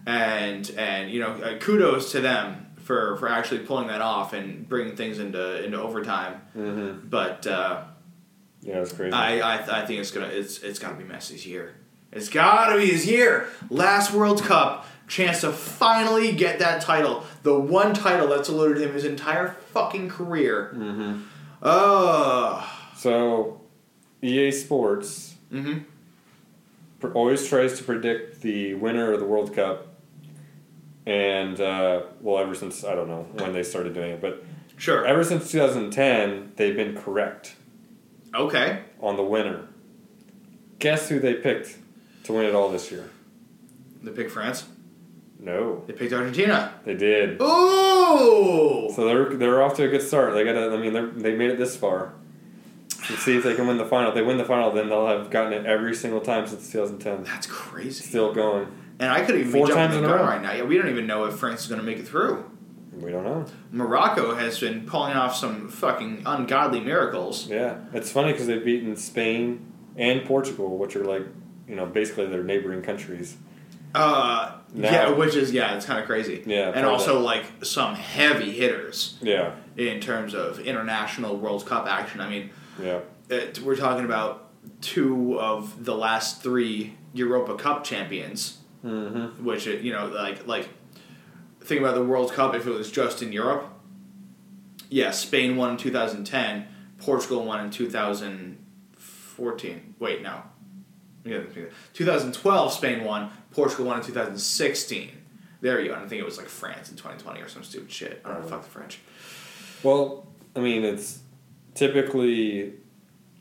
and 0.07 0.71
and 0.77 1.11
you 1.11 1.21
know 1.21 1.31
uh, 1.33 1.59
kudos 1.59 2.13
to 2.13 2.21
them 2.21 2.67
for 2.83 3.17
for 3.17 3.29
actually 3.29 3.61
pulling 3.61 3.89
that 3.89 4.01
off 4.01 4.33
and 4.33 4.69
bringing 4.69 4.97
things 4.97 5.19
into 5.19 5.65
into 5.65 5.81
overtime. 5.81 6.41
Mm-hmm. 6.57 7.09
But 7.09 7.47
uh, 7.47 7.83
Yeah, 8.63 8.81
it's 8.81 8.93
crazy. 8.93 9.13
I, 9.13 9.39
I 9.41 9.83
I 9.83 9.87
think 9.87 10.01
it's 10.01 10.11
gonna 10.11 10.27
it's 10.29 10.63
it's 10.63 10.79
gotta 10.79 10.95
be 10.97 11.05
Messi's 11.05 11.47
year. 11.47 11.75
It's 12.13 12.29
gotta 12.29 12.79
be 12.79 12.87
his 12.87 13.07
year. 13.07 13.49
Last 13.69 14.13
World 14.13 14.43
Cup, 14.43 14.87
chance 15.09 15.41
to 15.43 15.53
finally 15.53 16.33
get 16.33 16.59
that 16.61 16.81
title, 16.81 17.25
the 17.43 17.59
one 17.59 17.93
title 17.93 18.29
that's 18.29 18.49
eluded 18.49 18.81
him 18.83 18.93
his 18.95 19.05
entire 19.05 19.49
fucking 19.73 20.09
career. 20.09 20.73
mm-hmm. 20.75 21.21
Oh. 21.63 22.73
So, 22.97 23.61
EA 24.27 24.51
Sports 24.51 25.35
Mm-hmm. 25.53 25.79
pr- 27.01 27.13
always 27.13 27.47
tries 27.49 27.79
to 27.79 27.85
predict 27.85 28.41
the 28.43 28.75
winner 28.75 29.13
of 29.13 29.21
the 29.21 29.27
World 29.27 29.55
Cup, 29.55 29.87
and 31.07 31.61
uh, 31.61 32.03
well, 32.21 32.39
ever 32.39 32.55
since 32.55 32.83
I 32.85 32.95
don't 32.97 33.09
know 33.09 33.27
when 33.35 33.53
they 33.53 33.63
started 33.63 33.95
doing 33.95 34.11
it, 34.13 34.21
but 34.21 34.43
Sure. 34.77 35.07
ever 35.07 35.23
since 35.25 35.51
2010, 35.53 36.53
they've 36.57 36.75
been 36.77 36.97
correct 36.97 37.55
Okay. 38.35 38.81
on 39.01 39.17
the 39.17 39.23
winner. 39.23 39.69
Guess 40.81 41.09
who 41.09 41.19
they 41.21 41.35
picked 41.35 41.77
to 42.25 42.33
win 42.33 42.45
it 42.45 42.55
all 42.55 42.69
this 42.71 42.91
year? 42.91 43.09
They 44.03 44.11
picked 44.11 44.33
France. 44.33 44.67
No, 45.39 45.85
They 45.87 45.93
picked 45.93 46.13
Argentina. 46.13 46.75
they 46.85 46.95
did. 46.95 47.41
Ooh. 47.41 48.91
So 48.95 49.05
they're 49.07 49.37
they're 49.37 49.63
off 49.63 49.75
to 49.77 49.85
a 49.85 49.89
good 49.89 50.03
start. 50.03 50.35
They 50.35 50.45
got 50.45 50.57
I 50.57 50.77
mean 50.77 50.93
they 50.93 51.31
they 51.31 51.37
made 51.37 51.51
it 51.51 51.59
this 51.59 51.77
far. 51.77 52.13
See 53.19 53.37
if 53.37 53.45
they 53.45 53.55
can 53.55 53.67
win 53.67 53.79
the 53.79 53.85
final. 53.85 54.09
If 54.11 54.15
they 54.15 54.23
win 54.23 54.37
the 54.39 54.45
final, 54.45 54.71
then 54.73 54.89
they'll 54.89 55.07
have 55.07 55.31
gotten 55.31 55.53
it 55.53 55.65
every 55.67 55.95
single 55.95 56.21
time 56.21 56.47
since 56.47 56.71
2010. 56.73 57.23
That's 57.25 57.47
crazy. 57.47 58.05
Still 58.05 58.33
going. 58.33 58.67
And 58.99 59.11
I 59.11 59.25
could 59.25 59.37
even 59.37 59.53
Four 59.53 59.67
be 59.67 59.73
jumping 59.73 59.77
times 59.77 59.93
the 59.95 59.99
in 59.99 60.05
a 60.05 60.09
gun 60.09 60.19
row. 60.21 60.27
right 60.27 60.43
now. 60.43 60.53
Yeah, 60.53 60.65
we 60.65 60.77
don't 60.79 60.89
even 60.89 61.07
know 61.07 61.25
if 61.27 61.35
France 61.37 61.61
is 61.63 61.67
going 61.69 61.81
to 61.81 61.87
make 61.87 61.99
it 61.99 62.09
through. 62.09 62.51
We 62.99 63.11
don't 63.13 63.25
know. 63.25 63.45
Morocco 63.71 64.35
has 64.35 64.59
been 64.59 64.87
pulling 64.87 65.13
off 65.13 65.37
some 65.37 65.69
fucking 65.69 66.23
ungodly 66.25 66.81
miracles. 66.81 67.47
Yeah, 67.47 67.77
it's 67.93 68.11
funny 68.11 68.33
because 68.33 68.47
they've 68.47 68.65
beaten 68.65 68.97
Spain 68.97 69.71
and 69.97 70.25
Portugal, 70.25 70.79
which 70.79 70.97
are 70.97 71.05
like 71.05 71.23
you 71.69 71.77
know 71.77 71.85
basically 71.85 72.27
their 72.27 72.43
neighboring 72.43 72.81
countries. 72.83 73.37
Uh, 73.95 74.53
Now- 74.75 74.91
yeah, 74.91 75.11
which 75.11 75.35
is 75.35 75.53
yeah, 75.53 75.75
it's 75.77 75.85
kind 75.87 76.01
of 76.01 76.07
crazy. 76.07 76.43
Yeah, 76.47 76.73
and 76.75 76.87
also 76.87 77.21
like 77.21 77.45
some 77.63 77.95
heavy 77.95 78.51
hitters 78.53 79.17
Yeah, 79.21 79.53
in 79.77 80.01
terms 80.01 80.35
of 80.35 80.59
international 80.61 81.37
World 81.37 81.67
Cup 81.67 81.87
action. 81.87 82.21
I 82.23 82.29
mean, 82.31 82.51
yeah, 82.83 83.01
it, 83.29 83.61
we're 83.61 83.77
talking 83.77 84.05
about 84.05 84.51
two 84.81 85.39
of 85.41 85.85
the 85.85 85.95
last 85.95 86.43
three 86.43 86.95
Europa 87.13 87.57
Cup 87.57 87.85
champions, 87.85 88.59
mm-hmm. 88.85 89.45
which 89.45 89.67
you 89.67 89.93
know, 89.93 90.07
like 90.07 90.47
like 90.47 90.69
think 91.61 91.81
about 91.81 91.95
the 91.95 92.05
World 92.05 92.33
Cup 92.33 92.55
if 92.55 92.67
it 92.67 92.71
was 92.71 92.91
just 92.91 93.23
in 93.23 93.33
Europe. 93.33 93.73
Yeah, 94.89 95.11
Spain 95.11 95.57
won 95.57 95.73
in 95.73 95.77
2010. 95.77 96.69
Portugal 96.99 97.45
won 97.45 97.65
in 97.65 97.71
2014. 97.71 99.95
Wait, 99.99 100.23
no. 100.23 100.43
Yeah, 101.25 101.41
2012, 101.93 102.73
Spain 102.73 103.05
won. 103.05 103.31
Portugal 103.51 103.87
won 103.87 103.99
in 103.99 104.05
2016. 104.05 105.11
There 105.61 105.81
you 105.81 105.89
go. 105.89 105.95
And 105.95 106.05
I 106.05 106.07
think 106.07 106.21
it 106.21 106.25
was 106.25 106.39
like 106.39 106.47
France 106.47 106.89
in 106.91 106.97
2020 106.97 107.41
or 107.41 107.49
some 107.49 107.65
stupid 107.65 107.91
shit. 107.91 108.21
I 108.25 108.33
don't 108.33 108.43
know. 108.43 108.49
Fuck 108.49 108.63
the 108.63 108.71
French. 108.71 109.01
Well, 109.83 110.29
I 110.55 110.61
mean 110.61 110.85
it's 110.85 111.19
typically 111.77 112.73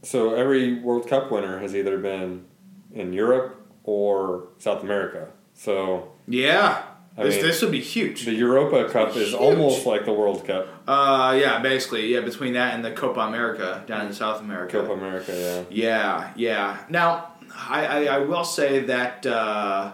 so 0.03 0.35
every 0.35 0.75
World 0.79 1.07
Cup 1.09 1.31
winner 1.31 1.57
has 1.59 1.75
either 1.75 1.97
been 1.97 2.45
in 2.93 3.11
Europe 3.13 3.59
or 3.83 4.49
South 4.59 4.83
America. 4.83 5.29
So 5.55 6.11
Yeah, 6.27 6.83
I 7.17 7.23
this, 7.23 7.35
mean- 7.37 7.45
this 7.45 7.61
would 7.63 7.71
be 7.71 7.79
huge. 7.81 8.25
the 8.25 8.33
Europa 8.33 8.87
Cup 8.89 9.15
is 9.15 9.29
Huge. 9.29 9.33
almost 9.33 9.85
like 9.87 10.05
the 10.05 10.13
World 10.13 10.45
Cup. 10.45 10.67
Uh, 10.87 11.35
yeah, 11.39 11.59
basically, 11.59 12.13
yeah. 12.13 12.19
Between 12.21 12.53
that 12.53 12.75
and 12.75 12.85
the 12.85 12.91
Copa 12.91 13.21
America 13.21 13.83
down 13.87 14.05
in 14.05 14.13
South 14.13 14.41
America. 14.41 14.79
Copa 14.81 14.93
America, 14.93 15.33
yeah. 15.33 15.63
Yeah, 15.69 16.33
yeah. 16.35 16.77
Now, 16.89 17.31
I, 17.55 17.85
I, 17.85 18.03
I 18.15 18.19
will 18.19 18.43
say 18.43 18.81
that 18.81 19.25
uh, 19.25 19.93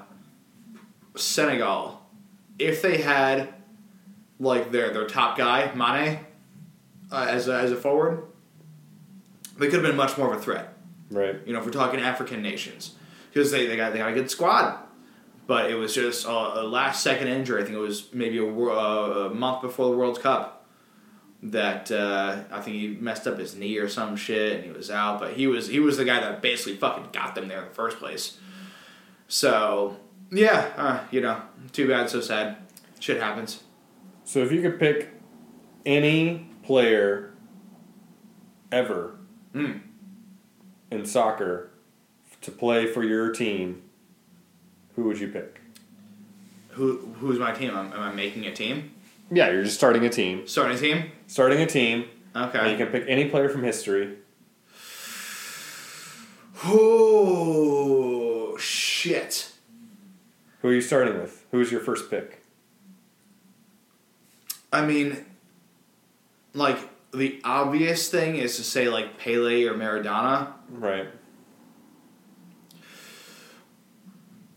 Senegal, 1.16 2.02
if 2.60 2.82
they 2.82 2.98
had 3.02 3.54
like 4.40 4.72
their 4.72 4.90
their 4.92 5.06
top 5.08 5.38
guy 5.38 5.72
Mane 5.76 6.20
uh, 7.12 7.28
as 7.30 7.48
a, 7.48 7.56
as 7.60 7.72
a 7.72 7.76
forward, 7.76 8.24
they 9.58 9.68
could 9.68 9.76
have 9.76 9.84
been 9.84 9.96
much 9.96 10.18
more 10.18 10.34
of 10.34 10.40
a 10.40 10.42
threat. 10.42 10.74
Right. 11.10 11.36
You 11.46 11.54
know, 11.54 11.60
if 11.60 11.66
we're 11.66 11.72
talking 11.72 12.00
African 12.00 12.42
nations, 12.42 12.96
because 13.30 13.52
they, 13.52 13.66
they 13.68 13.76
got 13.76 13.94
they 13.94 14.00
got 14.00 14.12
a 14.12 14.14
good 14.14 14.32
squad, 14.32 14.80
but 15.48 15.70
it 15.70 15.76
was 15.76 15.94
just 15.94 16.26
a, 16.26 16.30
a 16.30 16.64
last 16.64 17.04
second 17.04 17.28
injury. 17.28 17.62
I 17.62 17.66
think 17.66 17.76
it 17.76 17.80
was 17.80 18.14
maybe 18.14 18.38
a, 18.38 18.46
uh, 18.46 19.30
a 19.30 19.34
month 19.34 19.62
before 19.62 19.90
the 19.92 19.98
World 19.98 20.22
Cup 20.22 20.66
that 21.44 21.92
uh, 21.92 22.44
I 22.52 22.62
think 22.62 22.78
he 22.78 22.88
messed 23.00 23.28
up 23.28 23.40
his 23.40 23.56
knee 23.56 23.78
or 23.78 23.90
some 23.90 24.16
shit 24.16 24.54
and 24.54 24.64
he 24.64 24.72
was 24.72 24.92
out. 24.92 25.20
But 25.20 25.34
he 25.34 25.48
was 25.48 25.68
he 25.68 25.80
was 25.80 25.98
the 25.98 26.06
guy 26.06 26.20
that 26.20 26.42
basically 26.42 26.78
fucking 26.78 27.10
got 27.12 27.36
them 27.36 27.48
there 27.48 27.60
in 27.60 27.68
the 27.68 27.74
first 27.74 27.98
place. 27.98 28.38
So 29.28 29.98
yeah, 30.32 30.72
uh, 30.78 31.00
you 31.12 31.22
know, 31.22 31.42
too 31.72 31.88
bad, 31.88 32.10
so 32.10 32.22
sad. 32.22 32.58
Shit 33.00 33.22
happens. 33.22 33.64
So 34.24 34.40
if 34.40 34.52
you 34.52 34.62
could 34.62 34.80
pick 34.80 35.10
any 35.86 36.48
player 36.64 37.34
ever 38.72 39.18
Mm. 39.54 39.82
in 40.92 41.06
soccer 41.06 41.72
to 42.42 42.52
play 42.52 42.88
for 42.88 43.04
your 43.04 43.32
team, 43.32 43.82
who 44.96 45.04
would 45.04 45.20
you 45.20 45.28
pick? 45.28 45.60
Who 46.70 47.14
who's 47.20 47.38
my 47.38 47.52
team? 47.52 47.72
Am, 47.72 47.92
am 47.92 48.00
I 48.00 48.14
making 48.14 48.46
a 48.46 48.54
team? 48.54 48.92
Yeah, 49.30 49.50
you're 49.50 49.64
just 49.64 49.76
starting 49.76 50.06
a 50.06 50.10
team. 50.10 50.48
Starting 50.48 50.78
a 50.78 50.80
team? 50.80 51.12
Starting 51.28 51.62
a 51.62 51.66
team, 51.66 52.06
and 52.34 52.72
you 52.72 52.78
can 52.78 52.88
pick 52.88 53.06
any 53.08 53.30
player 53.30 53.50
from 53.50 53.64
history. 53.64 54.18
Oh 56.64 58.58
shit. 58.58 59.52
Who 60.62 60.70
are 60.70 60.74
you 60.74 60.82
starting 60.82 61.18
with? 61.18 61.46
Who's 61.52 61.72
your 61.72 61.82
first 61.82 62.10
pick? 62.10 62.44
I 64.72 64.86
mean, 64.86 65.26
like 66.54 66.78
the 67.13 67.39
obvious 67.43 68.10
thing 68.10 68.36
is 68.38 68.56
to 68.58 68.63
say 68.63 68.88
like 68.89 69.17
Pele 69.17 69.63
or 69.65 69.74
Maradona, 69.74 70.54
Right. 70.69 71.08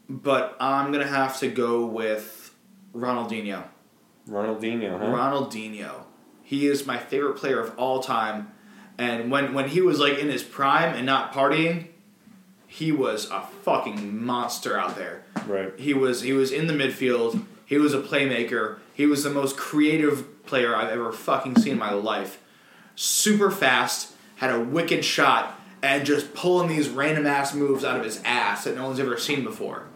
but 0.09 0.57
I'm 0.61 0.93
gonna 0.93 1.07
have 1.07 1.39
to 1.41 1.49
go 1.49 1.87
with 1.87 2.55
Ronaldinho. 2.95 3.65
Ronaldinho, 4.29 4.99
huh? 4.99 5.05
Ronaldinho. 5.07 6.03
He 6.43 6.67
is 6.67 6.87
my 6.87 6.99
favorite 6.99 7.37
player 7.37 7.59
of 7.61 7.77
all 7.79 8.03
time, 8.03 8.53
and 8.99 9.31
when 9.31 9.55
when 9.55 9.69
he 9.71 9.81
was 9.81 9.99
like 9.99 10.19
in 10.19 10.29
his 10.29 10.43
prime 10.43 10.95
and 10.95 11.07
not 11.07 11.33
partying, 11.33 11.89
he 12.67 12.93
was 12.93 13.31
a 13.31 13.41
fucking 13.63 14.25
monster 14.25 14.79
out 14.79 14.97
there. 14.97 15.25
right. 15.47 15.73
He 15.79 15.95
was 15.95 16.23
he 16.23 16.33
was 16.33 16.53
in 16.53 16.67
the 16.67 16.75
midfield. 16.75 17.43
He 17.67 17.79
was 17.79 17.95
a 17.95 18.01
playmaker. 18.01 18.79
He 18.93 19.07
was 19.07 19.25
the 19.25 19.31
most 19.31 19.57
creative 19.57 20.45
player 20.47 20.77
I've 20.77 20.91
ever 20.91 21.11
fucking 21.13 21.57
seen 21.57 21.73
in 21.73 21.79
my 21.79 21.93
life. 21.93 22.39
Super 22.97 23.51
fast, 23.51 24.13
had 24.37 24.51
a 24.51 24.61
wicked 24.61 25.05
shot, 25.05 25.59
and 25.83 26.07
just 26.07 26.35
pulling 26.35 26.69
these 26.69 26.89
random 26.89 27.27
ass 27.27 27.55
moves 27.55 27.85
out 27.85 27.99
of 27.99 28.05
his 28.05 28.23
ass 28.25 28.65
that 28.65 28.77
no 28.77 28.87
one's 28.87 29.01
ever 29.01 29.19
seen 29.19 29.45
before. 29.45 29.87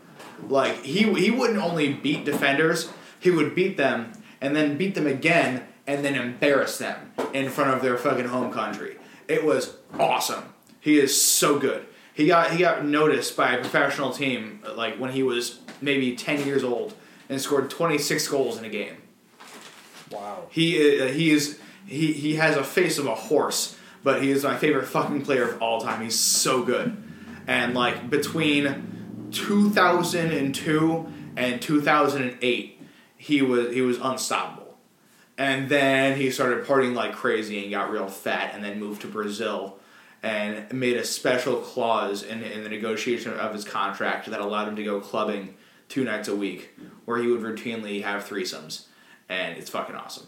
Like 0.48 0.84
he 0.84 1.12
he 1.14 1.30
wouldn't 1.30 1.58
only 1.58 1.92
beat 1.92 2.24
defenders, 2.24 2.90
he 3.18 3.30
would 3.30 3.54
beat 3.54 3.76
them 3.76 4.12
and 4.40 4.54
then 4.54 4.76
beat 4.76 4.94
them 4.94 5.06
again 5.06 5.66
and 5.86 6.04
then 6.04 6.14
embarrass 6.14 6.78
them 6.78 7.12
in 7.32 7.48
front 7.48 7.74
of 7.74 7.82
their 7.82 7.96
fucking 7.96 8.26
home 8.26 8.52
country. 8.52 8.96
It 9.26 9.44
was 9.44 9.76
awesome. 9.98 10.52
He 10.80 10.98
is 10.98 11.20
so 11.20 11.58
good. 11.58 11.86
He 12.14 12.26
got 12.26 12.50
he 12.52 12.58
got 12.58 12.84
noticed 12.84 13.36
by 13.36 13.52
a 13.52 13.60
professional 13.60 14.12
team 14.12 14.60
like 14.74 14.96
when 14.96 15.12
he 15.12 15.22
was 15.22 15.60
maybe 15.80 16.14
10 16.14 16.46
years 16.46 16.64
old 16.64 16.94
and 17.28 17.40
scored 17.40 17.70
26 17.70 18.28
goals 18.28 18.58
in 18.58 18.64
a 18.64 18.68
game. 18.68 18.96
Wow. 20.10 20.46
He 20.50 21.00
uh, 21.00 21.08
he 21.08 21.30
is 21.30 21.58
he 21.88 22.12
he 22.12 22.36
has 22.36 22.56
a 22.56 22.62
face 22.62 22.98
of 22.98 23.06
a 23.06 23.14
horse, 23.14 23.76
but 24.04 24.22
he 24.22 24.30
is 24.30 24.44
my 24.44 24.56
favorite 24.56 24.86
fucking 24.86 25.22
player 25.22 25.48
of 25.48 25.62
all 25.62 25.80
time. 25.80 26.02
He's 26.02 26.18
so 26.18 26.62
good. 26.62 26.96
And 27.46 27.74
like 27.74 28.10
between 28.10 29.30
2002 29.32 31.12
and 31.36 31.62
2008, 31.62 32.82
he 33.16 33.42
was 33.42 33.74
he 33.74 33.82
was 33.82 33.98
unstoppable. 33.98 34.76
And 35.38 35.68
then 35.68 36.16
he 36.16 36.30
started 36.30 36.66
partying 36.66 36.94
like 36.94 37.14
crazy 37.14 37.62
and 37.62 37.70
got 37.70 37.90
real 37.90 38.08
fat 38.08 38.54
and 38.54 38.64
then 38.64 38.80
moved 38.80 39.02
to 39.02 39.06
Brazil 39.06 39.78
and 40.20 40.72
made 40.72 40.96
a 40.96 41.04
special 41.04 41.58
clause 41.58 42.24
in, 42.24 42.42
in 42.42 42.64
the 42.64 42.68
negotiation 42.68 43.32
of 43.34 43.54
his 43.54 43.64
contract 43.64 44.28
that 44.28 44.40
allowed 44.40 44.66
him 44.66 44.74
to 44.74 44.82
go 44.82 45.00
clubbing 45.00 45.54
two 45.88 46.02
nights 46.02 46.26
a 46.26 46.34
week 46.34 46.76
where 47.04 47.22
he 47.22 47.28
would 47.28 47.40
routinely 47.40 48.02
have 48.02 48.28
threesomes. 48.28 48.86
And 49.28 49.56
it's 49.56 49.70
fucking 49.70 49.94
awesome. 49.94 50.26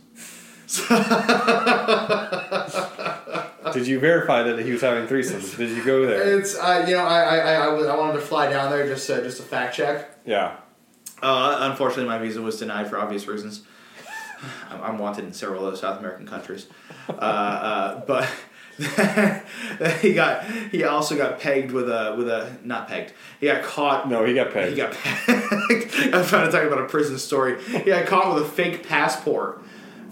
Did 3.73 3.87
you 3.87 4.01
verify 4.01 4.43
that 4.43 4.59
he 4.59 4.73
was 4.73 4.81
having 4.81 5.07
threesomes? 5.07 5.57
Did 5.57 5.71
you 5.77 5.85
go 5.85 6.05
there? 6.07 6.39
It's 6.39 6.57
uh, 6.59 6.85
you 6.89 6.95
know 6.95 7.05
I 7.05 7.21
I, 7.23 7.37
I, 7.37 7.53
I 7.67 7.69
was- 7.69 7.87
I 7.87 7.97
wanted 7.97 8.15
to 8.15 8.21
fly 8.21 8.51
down 8.51 8.71
there 8.71 8.87
just 8.87 9.09
uh, 9.09 9.21
just 9.21 9.37
to 9.37 9.43
fact 9.45 9.77
check. 9.77 10.11
Yeah. 10.27 10.57
Uh, 11.23 11.59
unfortunately, 11.71 12.07
my 12.07 12.19
visa 12.19 12.41
was 12.41 12.59
denied 12.59 12.89
for 12.89 12.99
obvious 12.99 13.27
reasons. 13.29 13.63
I'm, 14.71 14.83
I'm 14.83 14.99
wanted 14.99 15.25
in 15.25 15.33
several 15.35 15.67
other 15.67 15.77
South 15.77 15.99
American 15.99 16.27
countries, 16.27 16.67
uh, 17.11 17.13
uh, 17.13 18.01
but 18.07 18.27
he 20.01 20.15
got 20.15 20.45
he 20.45 20.83
also 20.85 21.17
got 21.17 21.39
pegged 21.39 21.71
with 21.73 21.89
a 21.91 22.15
with 22.17 22.29
a 22.29 22.57
not 22.65 22.89
pegged. 22.89 23.13
He 23.39 23.47
got 23.47 23.63
caught. 23.63 24.09
No, 24.09 24.25
he 24.25 24.33
got 24.35 24.53
pegged. 24.53 24.71
He 24.71 24.77
got 24.77 24.93
pegged. 24.93 25.95
I'm 26.15 26.25
trying 26.25 26.47
to 26.47 26.51
talk 26.51 26.65
about 26.65 26.81
a 26.81 26.87
prison 26.89 27.19
story. 27.19 27.63
He 27.63 27.81
got 27.81 28.07
caught 28.07 28.35
with 28.35 28.43
a 28.45 28.49
fake 28.49 28.89
passport 28.89 29.63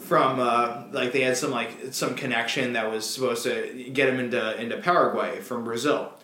from 0.08 0.40
uh, 0.40 0.84
like 0.90 1.12
they 1.12 1.20
had 1.20 1.36
some 1.36 1.50
like 1.50 1.92
some 1.92 2.14
connection 2.14 2.72
that 2.72 2.90
was 2.90 3.08
supposed 3.08 3.42
to 3.42 3.90
get 3.92 4.08
him 4.08 4.18
into 4.18 4.60
into 4.60 4.78
Paraguay 4.78 5.40
from 5.40 5.64
Brazil, 5.64 6.14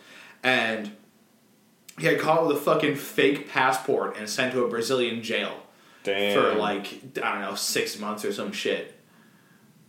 and 0.43 0.91
he 1.99 2.11
got 2.11 2.19
caught 2.19 2.47
with 2.47 2.57
a 2.57 2.61
fucking 2.61 2.97
fake 2.97 3.51
passport 3.51 4.17
and 4.17 4.29
sent 4.29 4.53
to 4.55 4.65
a 4.65 4.69
Brazilian 4.69 5.23
jail 5.23 5.55
Damn. 6.03 6.41
for 6.41 6.59
like 6.59 7.19
I 7.23 7.33
don't 7.33 7.43
know 7.43 7.55
six 7.55 7.99
months 7.99 8.25
or 8.25 8.33
some 8.33 8.53
shit, 8.53 8.99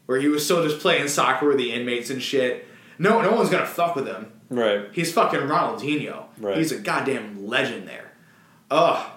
where 0.08 0.20
he 0.20 0.28
was 0.28 0.44
still 0.44 0.62
just 0.62 0.80
playing 0.82 1.08
soccer 1.08 1.48
with 1.48 1.58
the 1.58 1.72
inmates 1.72 2.10
and 2.10 2.22
shit. 2.22 2.68
No, 3.00 3.22
no 3.22 3.34
one's 3.34 3.50
gonna 3.50 3.66
fuck 3.66 3.96
with 3.96 4.08
him. 4.08 4.34
Right. 4.50 4.90
He's 4.92 5.14
fucking 5.14 5.40
Ronaldinho. 5.40 6.26
Right. 6.38 6.58
He's 6.58 6.74
a 6.74 6.80
goddamn 6.80 7.48
legend 7.48 7.88
there. 7.88 8.12
Ugh. 8.70 9.12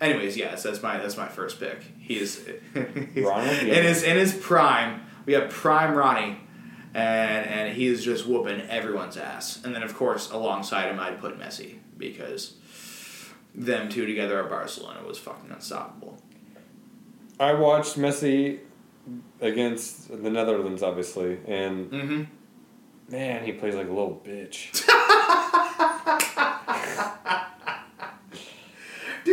Anyways, 0.00 0.38
yes, 0.38 0.62
that's 0.62 0.82
my 0.82 0.96
that's 0.96 1.18
my 1.18 1.28
first 1.28 1.60
pick. 1.60 1.82
He 2.02 2.18
is 2.18 2.36
Ronaldinho. 2.74 3.62
in 3.68 3.84
his 3.84 4.02
in 4.02 4.16
his 4.16 4.34
prime. 4.34 5.00
We 5.24 5.32
have 5.34 5.50
prime 5.50 5.94
Ronnie, 5.94 6.38
and 6.94 7.46
and 7.46 7.72
he 7.74 7.86
is 7.86 8.04
just 8.04 8.26
whooping 8.26 8.60
everyone's 8.62 9.16
ass. 9.16 9.62
And 9.64 9.74
then 9.74 9.82
of 9.82 9.94
course 9.94 10.30
alongside 10.30 10.88
him, 10.90 10.98
I'd 11.00 11.20
put 11.20 11.38
Messi 11.38 11.76
because 11.96 12.56
them 13.54 13.88
two 13.88 14.06
together 14.06 14.42
at 14.42 14.48
Barcelona 14.50 15.00
was 15.06 15.18
fucking 15.18 15.50
unstoppable. 15.50 16.20
I 17.38 17.52
watched 17.54 17.98
Messi 17.98 18.60
against 19.40 20.08
the 20.22 20.30
Netherlands, 20.30 20.82
obviously, 20.82 21.38
and 21.46 21.90
Mm-hmm. 21.90 22.22
man, 23.10 23.44
he 23.44 23.52
plays 23.52 23.74
like 23.74 23.88
a 23.88 23.92
little 23.92 24.22
bitch. 24.24 24.84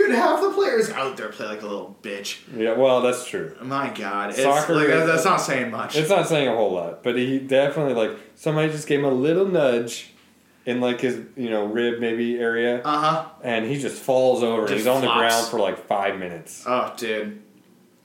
Dude, 0.09 0.17
half 0.17 0.41
the 0.41 0.49
players 0.51 0.89
out 0.89 1.17
there 1.17 1.29
play 1.29 1.45
like 1.47 1.61
a 1.61 1.67
little 1.67 1.95
bitch. 2.01 2.39
yeah, 2.55 2.73
well, 2.73 3.01
that's 3.01 3.25
true. 3.27 3.55
My 3.61 3.89
God, 3.89 4.31
it's 4.31 4.41
Soccer 4.41 4.75
like, 4.75 4.87
is- 4.89 5.05
that's 5.07 5.25
not 5.25 5.37
saying 5.37 5.71
much. 5.71 5.95
It's 5.95 6.09
not 6.09 6.27
saying 6.27 6.47
a 6.47 6.55
whole 6.55 6.73
lot, 6.73 7.03
but 7.03 7.15
he 7.17 7.39
definitely 7.39 7.93
like 7.93 8.17
somebody 8.35 8.71
just 8.71 8.87
gave 8.87 8.99
him 8.99 9.05
a 9.05 9.11
little 9.11 9.45
nudge 9.47 10.11
in 10.65 10.81
like 10.81 11.01
his 11.01 11.19
you 11.35 11.49
know 11.49 11.65
rib 11.65 11.99
maybe 11.99 12.37
area, 12.39 12.81
Uh 12.83 12.99
huh. 12.99 13.25
and 13.43 13.65
he 13.65 13.77
just 13.79 14.01
falls 14.01 14.43
over. 14.43 14.63
Just 14.63 14.73
he's 14.73 14.87
on 14.87 15.01
the 15.01 15.07
ground 15.07 15.47
for 15.47 15.59
like 15.59 15.85
five 15.87 16.17
minutes. 16.19 16.63
Oh, 16.67 16.93
dude, 16.97 17.41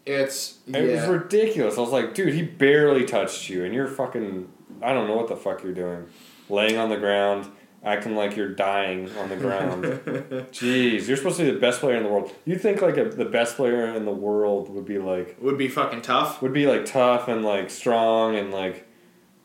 it's 0.06 0.58
yeah. 0.66 0.78
It 0.78 1.00
was 1.00 1.08
ridiculous. 1.08 1.78
I 1.78 1.80
was 1.80 1.90
like, 1.90 2.14
dude, 2.14 2.34
he 2.34 2.42
barely 2.42 3.04
touched 3.04 3.48
you, 3.48 3.64
and 3.64 3.74
you're 3.74 3.88
fucking. 3.88 4.48
I 4.82 4.92
don't 4.92 5.08
know 5.08 5.16
what 5.16 5.28
the 5.28 5.36
fuck 5.36 5.62
you're 5.62 5.72
doing, 5.72 6.06
laying 6.48 6.76
on 6.76 6.90
the 6.90 6.96
ground, 6.96 7.50
acting 7.84 8.16
like 8.16 8.34
you're 8.36 8.48
dying 8.48 9.10
on 9.18 9.28
the 9.28 9.36
ground. 9.36 9.84
Jeez, 10.52 11.06
you're 11.06 11.16
supposed 11.16 11.36
to 11.36 11.44
be 11.44 11.50
the 11.50 11.58
best 11.60 11.80
player 11.80 11.96
in 11.96 12.02
the 12.02 12.08
world. 12.08 12.32
You 12.46 12.56
think 12.56 12.80
like 12.80 12.96
a, 12.96 13.04
the 13.04 13.24
best 13.26 13.56
player 13.56 13.86
in 13.94 14.04
the 14.06 14.12
world 14.12 14.70
would 14.70 14.86
be 14.86 14.98
like 14.98 15.36
Would 15.40 15.58
be 15.58 15.68
fucking 15.68 16.02
tough. 16.02 16.40
would 16.42 16.52
be 16.52 16.66
like 16.66 16.86
tough 16.86 17.28
and 17.28 17.44
like 17.44 17.68
strong 17.70 18.36
and 18.36 18.50
like 18.52 18.86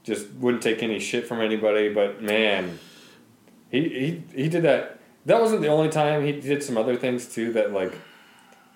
just 0.04 0.30
wouldn't 0.36 0.64
take 0.64 0.82
any 0.82 1.00
shit 1.00 1.28
from 1.28 1.42
anybody. 1.42 1.94
But 1.94 2.22
man, 2.22 2.80
he 3.70 3.90
he 3.90 4.44
he 4.44 4.48
did 4.50 4.64
that. 4.64 5.00
That 5.26 5.42
wasn't 5.42 5.62
the 5.62 5.68
only 5.68 5.90
time. 5.90 6.26
He 6.26 6.32
did 6.32 6.64
some 6.64 6.78
other 6.78 6.96
things 6.96 7.28
too. 7.28 7.52
That 7.54 7.74
like 7.74 7.94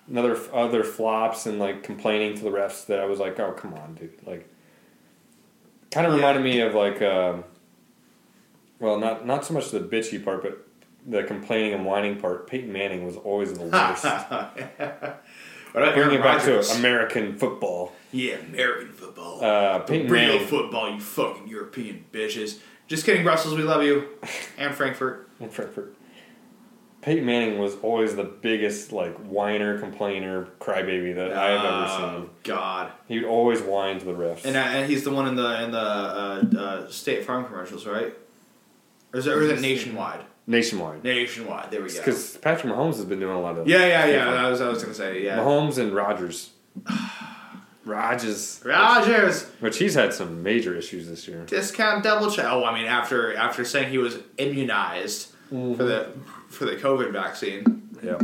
another 0.08 0.38
other 0.52 0.84
flops 0.84 1.46
and 1.46 1.58
like 1.58 1.82
complaining 1.82 2.36
to 2.36 2.44
the 2.44 2.50
refs. 2.50 2.84
That 2.86 3.00
I 3.00 3.06
was 3.06 3.18
like, 3.18 3.40
oh 3.40 3.52
come 3.52 3.72
on, 3.72 3.94
dude. 3.94 4.12
Like, 4.26 4.46
kind 5.90 6.06
of 6.06 6.12
Yeah. 6.12 6.16
reminded 6.18 6.44
me 6.44 6.60
of 6.60 6.74
like, 6.74 7.00
um, 7.00 7.44
well, 8.84 8.98
not 8.98 9.26
not 9.26 9.44
so 9.44 9.54
much 9.54 9.70
the 9.70 9.80
bitchy 9.80 10.22
part, 10.22 10.42
but 10.42 10.66
the 11.06 11.22
complaining 11.24 11.72
and 11.74 11.84
whining 11.86 12.18
part. 12.20 12.46
Peyton 12.46 12.72
Manning 12.72 13.04
was 13.04 13.16
always 13.16 13.52
the 13.54 13.64
worst. 13.64 14.04
Bringing 15.72 15.98
Aaron 15.98 16.14
it 16.14 16.22
back 16.22 16.42
to? 16.44 16.60
American 16.76 17.36
football. 17.36 17.92
yeah, 18.12 18.34
American 18.36 18.92
football. 18.92 19.42
Uh, 19.44 19.80
Peyton 19.80 20.10
real 20.10 20.28
Manning. 20.32 20.46
football, 20.46 20.92
you 20.92 21.00
fucking 21.00 21.48
European 21.48 22.04
bitches. 22.12 22.58
Just 22.86 23.04
kidding, 23.04 23.24
Brussels. 23.24 23.56
We 23.56 23.62
love 23.64 23.82
you, 23.82 24.08
and 24.58 24.74
Frankfurt. 24.74 25.28
and 25.40 25.50
Frankfurt. 25.52 25.94
Peyton 27.02 27.26
Manning 27.26 27.58
was 27.58 27.76
always 27.82 28.14
the 28.16 28.24
biggest 28.24 28.92
like 28.92 29.14
whiner, 29.18 29.78
complainer, 29.78 30.46
crybaby 30.60 31.14
that 31.16 31.32
I 31.32 31.50
have 31.50 31.64
ever 31.64 31.86
Oh 32.06 32.20
seen. 32.20 32.30
God. 32.44 32.92
He 33.08 33.18
would 33.18 33.28
always 33.28 33.60
whine 33.60 33.98
to 33.98 34.04
the 34.06 34.12
refs. 34.14 34.44
And, 34.46 34.56
uh, 34.56 34.60
and 34.60 34.88
he's 34.90 35.02
the 35.04 35.10
one 35.10 35.26
in 35.28 35.34
the 35.34 35.64
in 35.64 35.70
the 35.72 35.78
uh, 35.78 36.44
uh, 36.58 36.88
State 36.90 37.24
Farm 37.24 37.44
commercials, 37.44 37.84
right? 37.84 38.14
Or 39.14 39.18
is 39.20 39.26
it, 39.26 39.32
or 39.32 39.40
is 39.42 39.50
it 39.52 39.60
nationwide? 39.62 40.20
Nationwide, 40.46 41.02
Nationwide. 41.02 41.70
There 41.70 41.80
we 41.80 41.88
go. 41.88 41.96
because 41.96 42.36
Patrick 42.36 42.70
Mahomes 42.70 42.96
has 42.96 43.06
been 43.06 43.18
doing 43.20 43.34
a 43.34 43.40
lot 43.40 43.56
of 43.56 43.66
Yeah, 43.66 43.86
yeah, 43.86 44.06
yeah. 44.06 44.46
I 44.46 44.50
was 44.50 44.60
I 44.60 44.68
was 44.68 44.82
gonna 44.82 44.92
say 44.94 45.24
yeah. 45.24 45.38
Mahomes 45.38 45.78
and 45.78 45.94
Rodgers. 45.94 46.50
Rodgers, 47.84 48.62
Rodgers 48.64 49.44
which 49.60 49.76
he's 49.78 49.94
had 49.94 50.14
some 50.14 50.42
major 50.42 50.74
issues 50.74 51.06
this 51.06 51.28
year. 51.28 51.44
discount 51.44 52.02
double 52.02 52.30
check. 52.30 52.46
Oh, 52.46 52.64
I 52.64 52.74
mean 52.74 52.86
after 52.86 53.36
after 53.36 53.62
saying 53.64 53.90
he 53.90 53.98
was 53.98 54.18
immunized 54.38 55.30
Mm-hmm. 55.52 55.74
for 55.74 55.84
the 55.84 56.08
for 56.48 56.64
the 56.64 56.74
COVID 56.76 57.12
vaccine, 57.12 57.86
Yeah, 58.02 58.18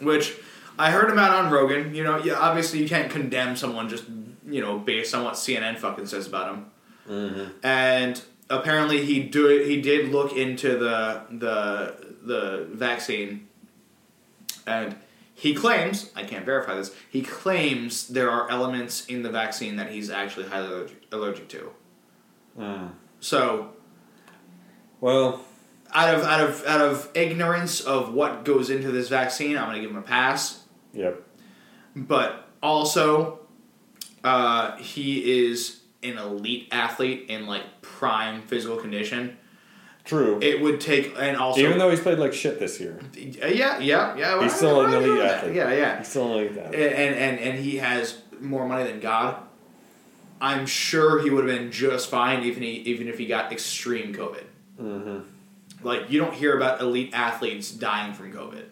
which 0.00 0.34
I 0.78 0.90
heard 0.90 1.06
him 1.06 1.12
about 1.14 1.46
on 1.46 1.50
Rogan. 1.50 1.94
You 1.94 2.04
know, 2.04 2.22
yeah, 2.22 2.34
obviously 2.34 2.80
you 2.80 2.88
can't 2.88 3.10
condemn 3.10 3.56
someone 3.56 3.88
just 3.88 4.04
you 4.46 4.60
know 4.60 4.78
based 4.78 5.14
on 5.14 5.24
what 5.24 5.34
CNN 5.34 5.78
fucking 5.78 6.04
says 6.06 6.26
about 6.26 6.54
him. 6.54 6.66
Mm-hmm. 7.08 7.66
And 7.66 8.22
apparently 8.50 9.04
he 9.04 9.22
do 9.22 9.48
he 9.48 9.80
did 9.80 10.10
look 10.10 10.36
into 10.36 10.78
the 10.78 11.22
the 11.30 12.14
the 12.22 12.68
vaccine, 12.72 13.48
and 14.66 14.96
he 15.34 15.54
claims 15.54 16.10
I 16.14 16.24
can't 16.24 16.44
verify 16.44 16.74
this. 16.74 16.94
He 17.10 17.22
claims 17.22 18.08
there 18.08 18.30
are 18.30 18.50
elements 18.50 19.06
in 19.06 19.22
the 19.22 19.30
vaccine 19.30 19.76
that 19.76 19.90
he's 19.90 20.10
actually 20.10 20.46
highly 20.46 20.68
allergic, 20.68 21.02
allergic 21.12 21.48
to. 21.48 21.72
Mm. 22.58 22.90
So 23.20 23.72
Well, 25.00 25.44
out 25.92 26.14
of 26.14 26.22
out 26.24 26.40
of 26.40 26.64
out 26.66 26.80
of 26.80 27.10
ignorance 27.14 27.80
of 27.80 28.14
what 28.14 28.44
goes 28.44 28.70
into 28.70 28.90
this 28.90 29.08
vaccine, 29.08 29.56
I'm 29.56 29.66
gonna 29.66 29.80
give 29.80 29.90
him 29.90 29.96
a 29.96 30.02
pass. 30.02 30.64
yep. 30.92 31.22
But 31.96 32.48
also, 32.62 33.40
uh, 34.24 34.76
he 34.78 35.46
is 35.46 35.80
an 36.04 36.18
elite 36.18 36.68
athlete 36.70 37.26
in 37.28 37.46
like 37.46 37.62
prime 37.82 38.42
physical 38.42 38.76
condition. 38.76 39.36
True. 40.04 40.38
It 40.42 40.60
would 40.60 40.80
take 40.82 41.14
and 41.18 41.36
also 41.36 41.60
Even 41.62 41.78
though 41.78 41.88
he's 41.88 42.00
played 42.00 42.18
like 42.18 42.34
shit 42.34 42.58
this 42.58 42.78
year, 42.78 42.98
Uh, 43.42 43.46
yeah 43.46 43.78
yeah 43.78 44.14
yeah 44.16 44.42
He's 44.42 44.54
still 44.54 44.84
an 44.84 44.92
elite 44.92 45.22
athlete. 45.22 45.54
Yeah 45.54 45.72
yeah 45.72 45.98
he's 45.98 46.08
still 46.08 46.36
like 46.36 46.48
and, 46.48 46.56
that. 46.58 46.74
and 46.74 47.14
and 47.14 47.38
and 47.38 47.58
he 47.58 47.78
has 47.78 48.18
more 48.40 48.68
money 48.68 48.84
than 48.84 49.00
God. 49.00 49.38
I'm 50.42 50.66
sure 50.66 51.22
he 51.22 51.30
would 51.30 51.48
have 51.48 51.58
been 51.58 51.72
just 51.72 52.10
fine 52.10 52.42
even 52.44 52.62
he, 52.62 52.72
even 52.72 53.08
if 53.08 53.16
he 53.16 53.24
got 53.26 53.50
extreme 53.50 54.14
COVID. 54.14 54.44
Mm-hmm. 54.78 55.18
Like 55.82 56.10
you 56.10 56.20
don't 56.20 56.34
hear 56.34 56.54
about 56.54 56.82
elite 56.82 57.10
athletes 57.14 57.70
dying 57.70 58.12
from 58.12 58.30
COVID. 58.30 58.64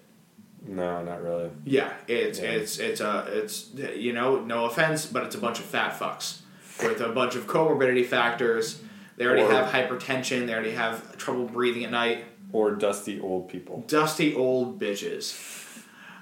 No, 0.67 1.03
not 1.03 1.23
really. 1.23 1.51
Yeah, 1.65 1.93
it's 2.07 2.39
Yeah. 2.41 2.51
it's 2.51 2.79
it's 2.79 3.01
a 3.01 3.25
it's 3.29 3.71
you 3.75 4.13
know 4.13 4.45
no 4.45 4.67
offense, 4.67 5.07
but 5.07 5.23
it's 5.25 5.35
a 5.35 5.39
bunch 5.39 5.59
of 5.61 5.65
fat 5.65 5.99
fucks 5.99 6.42
with 6.83 7.01
a 7.01 7.09
bunch 7.09 7.35
of 7.35 7.47
comorbidity 7.47 8.07
factors. 8.07 8.83
They 9.17 9.27
already 9.27 9.43
Or- 9.43 9.51
have 9.51 9.73
hypertension. 9.73 10.47
They 10.47 10.55
already 10.55 10.73
have 10.73 11.17
trouble 11.17 11.45
breathing 11.45 11.85
at 11.85 11.91
night. 11.91 12.25
Or 12.53 12.73
dusty 12.73 13.19
old 13.21 13.49
people. 13.49 13.85
Dusty 13.87 14.35
old 14.35 14.79
bitches. 14.81 15.39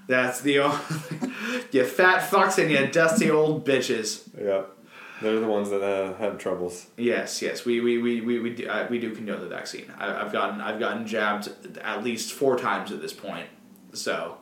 That's 0.07 0.41
the 0.41 0.61
only 0.61 0.77
you 1.73 1.85
fat 1.85 2.29
fucks 2.29 2.59
and 2.61 2.71
you 2.71 2.87
dusty 2.89 3.31
old 3.31 3.65
bitches. 3.65 4.29
Yeah, 4.41 4.63
they're 5.23 5.39
the 5.41 5.47
ones 5.47 5.71
that 5.71 5.83
uh, 5.83 6.15
have 6.19 6.39
troubles. 6.39 6.87
Yes, 6.97 7.43
yes, 7.43 7.65
we 7.65 7.81
we 7.81 7.99
we 7.99 8.21
we 8.21 8.39
we 8.41 8.51
do, 8.51 8.69
uh, 8.69 8.87
we 8.91 8.99
do 8.99 9.15
condone 9.15 9.41
the 9.41 9.49
vaccine. 9.49 9.93
I, 9.99 10.21
I've 10.25 10.33
gotten 10.33 10.61
I've 10.61 10.79
gotten 10.81 11.07
jabbed 11.07 11.51
at 11.83 12.03
least 12.03 12.33
four 12.33 12.57
times 12.57 12.91
at 12.91 13.01
this 13.01 13.13
point, 13.13 13.47
so 13.93 14.39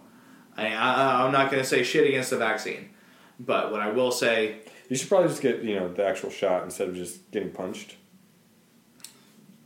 I, 0.57 0.68
I 0.75 1.25
I'm 1.27 1.33
not 1.33 1.51
gonna 1.51 1.64
say 1.64 1.83
shit 1.83 2.07
against 2.07 2.31
the 2.31 2.38
vaccine, 2.38 2.90
but 3.38 3.71
what 3.71 3.81
I 3.81 3.90
will 3.90 4.11
say, 4.12 4.61
You 4.88 4.96
should 4.96 5.09
probably 5.09 5.29
just 5.29 5.42
get 5.42 5.62
you 5.62 5.74
know 5.79 5.92
the 5.92 6.05
actual 6.07 6.31
shot 6.31 6.64
instead 6.64 6.88
of 6.88 6.94
just 6.96 7.31
getting 7.31 7.51
punched. 7.51 7.96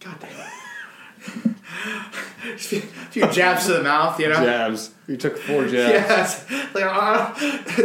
God 0.00 0.16
damn 0.20 0.30
it, 0.30 1.56
a 2.54 2.58
few, 2.58 3.26
jabs 3.30 3.66
to 3.66 3.74
the 3.74 3.82
mouth, 3.85 4.18
you 4.18 4.28
know. 4.28 4.35
Jabs. 4.35 4.90
You 5.06 5.16
took 5.16 5.38
four 5.38 5.62
jabs. 5.66 5.92
Yes, 5.92 6.44
like 6.74 6.85
uh, 6.85 6.88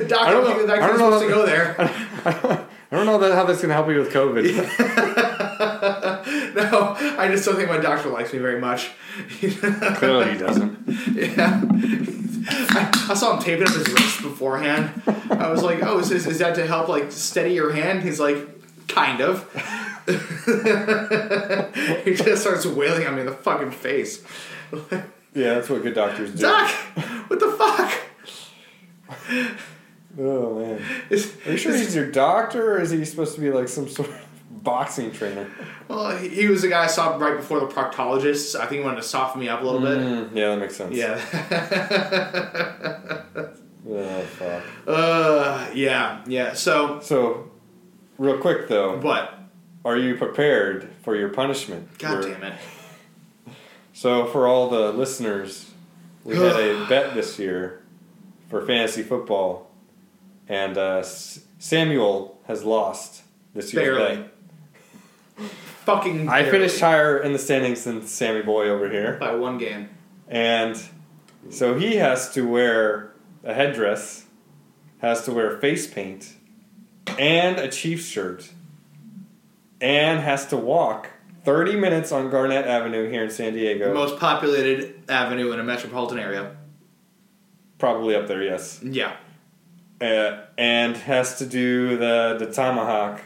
doctor, 0.08 0.16
I 0.18 0.32
don't 0.32 0.68
know- 0.68 0.74
I 0.74 0.88
don't 0.88 0.98
know 1.00 1.20
supposed 1.20 1.24
to 1.24 1.28
that- 1.30 1.36
go 1.36 1.46
there. 1.46 2.66
I 2.90 2.96
don't 2.96 3.06
know 3.06 3.18
that 3.20 3.34
how 3.36 3.44
that's 3.44 3.62
gonna 3.62 3.74
help 3.74 3.90
you 3.90 4.00
with 4.00 4.12
COVID. 4.12 5.36
no, 6.72 6.96
I 7.18 7.28
just 7.30 7.46
don't 7.46 7.56
think 7.56 7.70
my 7.70 7.78
doctor 7.78 8.10
likes 8.10 8.34
me 8.34 8.40
very 8.40 8.60
much. 8.60 8.90
Clearly 9.40 10.32
he 10.32 10.38
doesn't. 10.38 10.88
Yeah. 11.16 11.62
I, 12.50 13.08
I 13.10 13.14
saw 13.14 13.36
him 13.38 13.44
taping 13.44 13.68
up 13.68 13.74
his 13.74 13.88
wrist 13.92 14.22
beforehand. 14.22 15.02
I 15.30 15.50
was 15.50 15.62
like, 15.64 15.84
oh, 15.84 16.00
is, 16.00 16.10
this, 16.10 16.26
is 16.26 16.40
that 16.40 16.56
to 16.56 16.66
help, 16.66 16.88
like, 16.88 17.12
steady 17.12 17.54
your 17.54 17.74
hand? 17.74 18.04
He's 18.04 18.20
like, 18.20 18.38
kind 18.88 19.22
of. 19.22 19.44
he 22.06 22.14
just 22.16 22.42
starts 22.42 22.66
wailing 22.66 23.04
at 23.04 23.14
me 23.14 23.20
in 23.20 23.26
the 23.26 23.34
fucking 23.34 23.72
face. 23.72 24.24
Yeah, 25.34 25.56
that's 25.56 25.70
what 25.70 25.84
good 25.84 25.94
doctors 25.94 26.32
do. 26.32 26.42
Doc, 26.42 26.72
what 27.28 27.40
the 27.40 27.52
fuck? 27.52 27.94
Oh 30.20 30.60
man. 30.60 30.82
Is, 31.10 31.36
Are 31.46 31.52
you 31.52 31.58
sure 31.58 31.74
is- 31.74 31.82
he's 31.82 31.96
your 31.96 32.10
doctor, 32.10 32.74
or 32.74 32.82
is 32.82 32.90
he 32.92 33.04
supposed 33.06 33.36
to 33.36 33.42
be 33.42 33.52
like 33.52 33.68
some 33.68 33.88
sort 33.88 34.10
of 34.10 34.27
boxing 34.68 35.12
trainer? 35.12 35.50
well, 35.88 36.16
he 36.18 36.48
was 36.48 36.62
the 36.62 36.68
guy 36.70 36.84
I 36.84 36.88
saw 36.88 37.16
right 37.18 37.36
before 37.38 37.60
the 37.62 37.66
proctologist. 37.68 38.56
I 38.60 38.66
think 38.68 38.82
he 38.82 38.86
wanted 38.86 38.98
to 39.02 39.08
soften 39.08 39.40
me 39.42 39.48
up 39.50 39.62
a 39.62 39.66
little 39.66 39.82
bit. 39.82 39.98
Mm, 39.98 40.36
yeah, 40.36 40.50
that 40.50 40.60
makes 40.60 40.76
sense. 40.76 40.94
Yeah. 40.96 41.18
Oh 43.90 44.22
fuck. 44.22 44.64
uh, 44.86 45.70
yeah, 45.74 46.22
yeah. 46.28 46.52
So, 46.54 47.00
So, 47.00 47.50
real 48.18 48.38
quick 48.38 48.68
though, 48.68 48.98
what? 49.00 49.34
are 49.86 49.96
you 49.98 50.16
prepared 50.18 50.90
for 51.04 51.16
your 51.16 51.30
punishment? 51.30 51.98
God 51.98 52.22
damn 52.24 52.44
it. 52.44 52.54
So, 53.94 54.28
for 54.28 54.46
all 54.46 54.70
the 54.70 54.92
listeners, 54.92 55.72
we 56.26 56.36
had 56.36 56.56
a 56.58 56.86
bet 56.90 57.16
this 57.16 57.40
year 57.40 57.82
for 58.50 58.64
fantasy 58.66 59.02
football, 59.04 59.72
and 60.50 60.78
uh, 60.78 60.98
S- 60.98 61.40
Samuel 61.58 62.40
has 62.46 62.64
lost 62.64 63.24
this 63.56 63.74
year's 63.74 63.98
Barely. 63.98 64.16
bet. 64.18 64.34
Fucking. 65.86 66.28
I 66.28 66.42
barely. 66.42 66.52
finished 66.52 66.80
higher 66.80 67.18
in 67.18 67.34
the 67.34 67.40
standings 67.40 67.84
than 67.84 68.06
Sammy 68.06 68.42
Boy 68.42 68.70
over 68.70 68.90
here, 68.90 69.18
by 69.20 69.36
one 69.36 69.58
game. 69.58 69.90
and 70.28 70.78
so 71.50 71.76
he 71.76 71.96
has 71.96 72.34
to 72.34 72.48
wear 72.48 73.14
a 73.44 73.54
headdress, 73.54 74.26
has 75.00 75.24
to 75.26 75.32
wear 75.32 75.58
face 75.60 75.88
paint, 75.88 76.36
and 77.18 77.58
a 77.58 77.70
Chiefs 77.70 78.06
shirt, 78.08 78.52
and 79.80 80.20
has 80.20 80.46
to 80.48 80.58
walk 80.58 81.12
30 81.46 81.78
minutes 81.78 82.12
on 82.12 82.30
Garnet 82.30 82.66
Avenue 82.66 83.10
here 83.10 83.24
in 83.24 83.30
San 83.30 83.54
Diego. 83.54 83.88
The 83.88 83.94
most 83.94 84.20
populated 84.20 85.02
avenue 85.08 85.54
in 85.54 85.60
a 85.62 85.64
metropolitan 85.64 86.20
area. 86.20 86.58
Probably 87.78 88.16
up 88.16 88.28
there, 88.28 88.44
yes. 88.44 88.82
Yeah. 88.84 89.16
Uh, 90.02 90.42
and 90.58 90.98
has 90.98 91.38
to 91.38 91.46
do 91.46 91.96
the, 91.98 92.36
the 92.38 92.52
tomahawk 92.52 93.22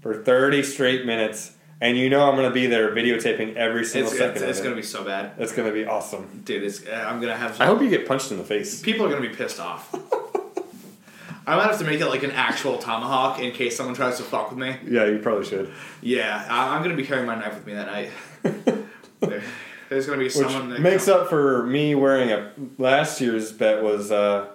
for 0.00 0.14
30 0.22 0.62
straight 0.62 1.06
minutes. 1.06 1.52
And 1.82 1.96
you 1.96 2.10
know 2.10 2.28
I'm 2.28 2.36
going 2.36 2.48
to 2.48 2.52
be 2.54 2.66
there 2.66 2.94
videotaping 2.94 3.56
every 3.56 3.86
single 3.86 4.10
It's, 4.10 4.18
second 4.18 4.34
it's, 4.36 4.42
of 4.42 4.48
it's 4.50 4.58
it. 4.58 4.62
going 4.64 4.74
to 4.74 4.80
be 4.80 4.86
so 4.86 5.02
bad. 5.02 5.32
It's 5.38 5.52
going 5.52 5.66
to 5.66 5.72
be 5.72 5.86
awesome. 5.86 6.42
Dude, 6.44 6.62
it's, 6.62 6.86
uh, 6.86 7.06
I'm 7.08 7.20
going 7.20 7.32
to 7.32 7.36
have. 7.38 7.58
I 7.58 7.64
hope 7.66 7.80
you 7.80 7.88
get 7.88 8.06
punched 8.06 8.30
in 8.30 8.36
the 8.36 8.44
face. 8.44 8.82
people 8.82 9.06
are 9.06 9.08
going 9.08 9.22
to 9.22 9.28
be 9.28 9.34
pissed 9.34 9.58
off. 9.60 9.94
I 11.46 11.56
might 11.56 11.64
have 11.68 11.78
to 11.78 11.84
make 11.84 12.00
it 12.00 12.06
like 12.06 12.22
an 12.22 12.32
actual 12.32 12.76
tomahawk 12.76 13.40
in 13.40 13.50
case 13.52 13.76
someone 13.76 13.94
tries 13.94 14.18
to 14.18 14.22
fuck 14.22 14.50
with 14.50 14.58
me. 14.58 14.76
Yeah, 14.86 15.06
you 15.06 15.18
probably 15.20 15.46
should. 15.46 15.72
Yeah, 16.02 16.46
I, 16.48 16.74
I'm 16.76 16.82
going 16.82 16.94
to 16.94 17.02
be 17.02 17.06
carrying 17.06 17.26
my 17.26 17.34
knife 17.34 17.54
with 17.54 17.66
me 17.66 17.72
that 17.74 17.86
night. 17.86 18.10
There- 19.20 19.42
there's 19.90 20.06
going 20.06 20.18
to 20.18 20.22
be 20.22 20.26
Which 20.26 20.34
someone 20.34 20.70
that 20.70 20.80
makes 20.80 21.08
up 21.08 21.28
for 21.28 21.66
me 21.66 21.96
wearing 21.96 22.30
a. 22.30 22.52
Last 22.78 23.20
year's 23.20 23.50
bet 23.52 23.82
was 23.82 24.12
uh, 24.12 24.46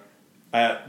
I, 0.54 0.80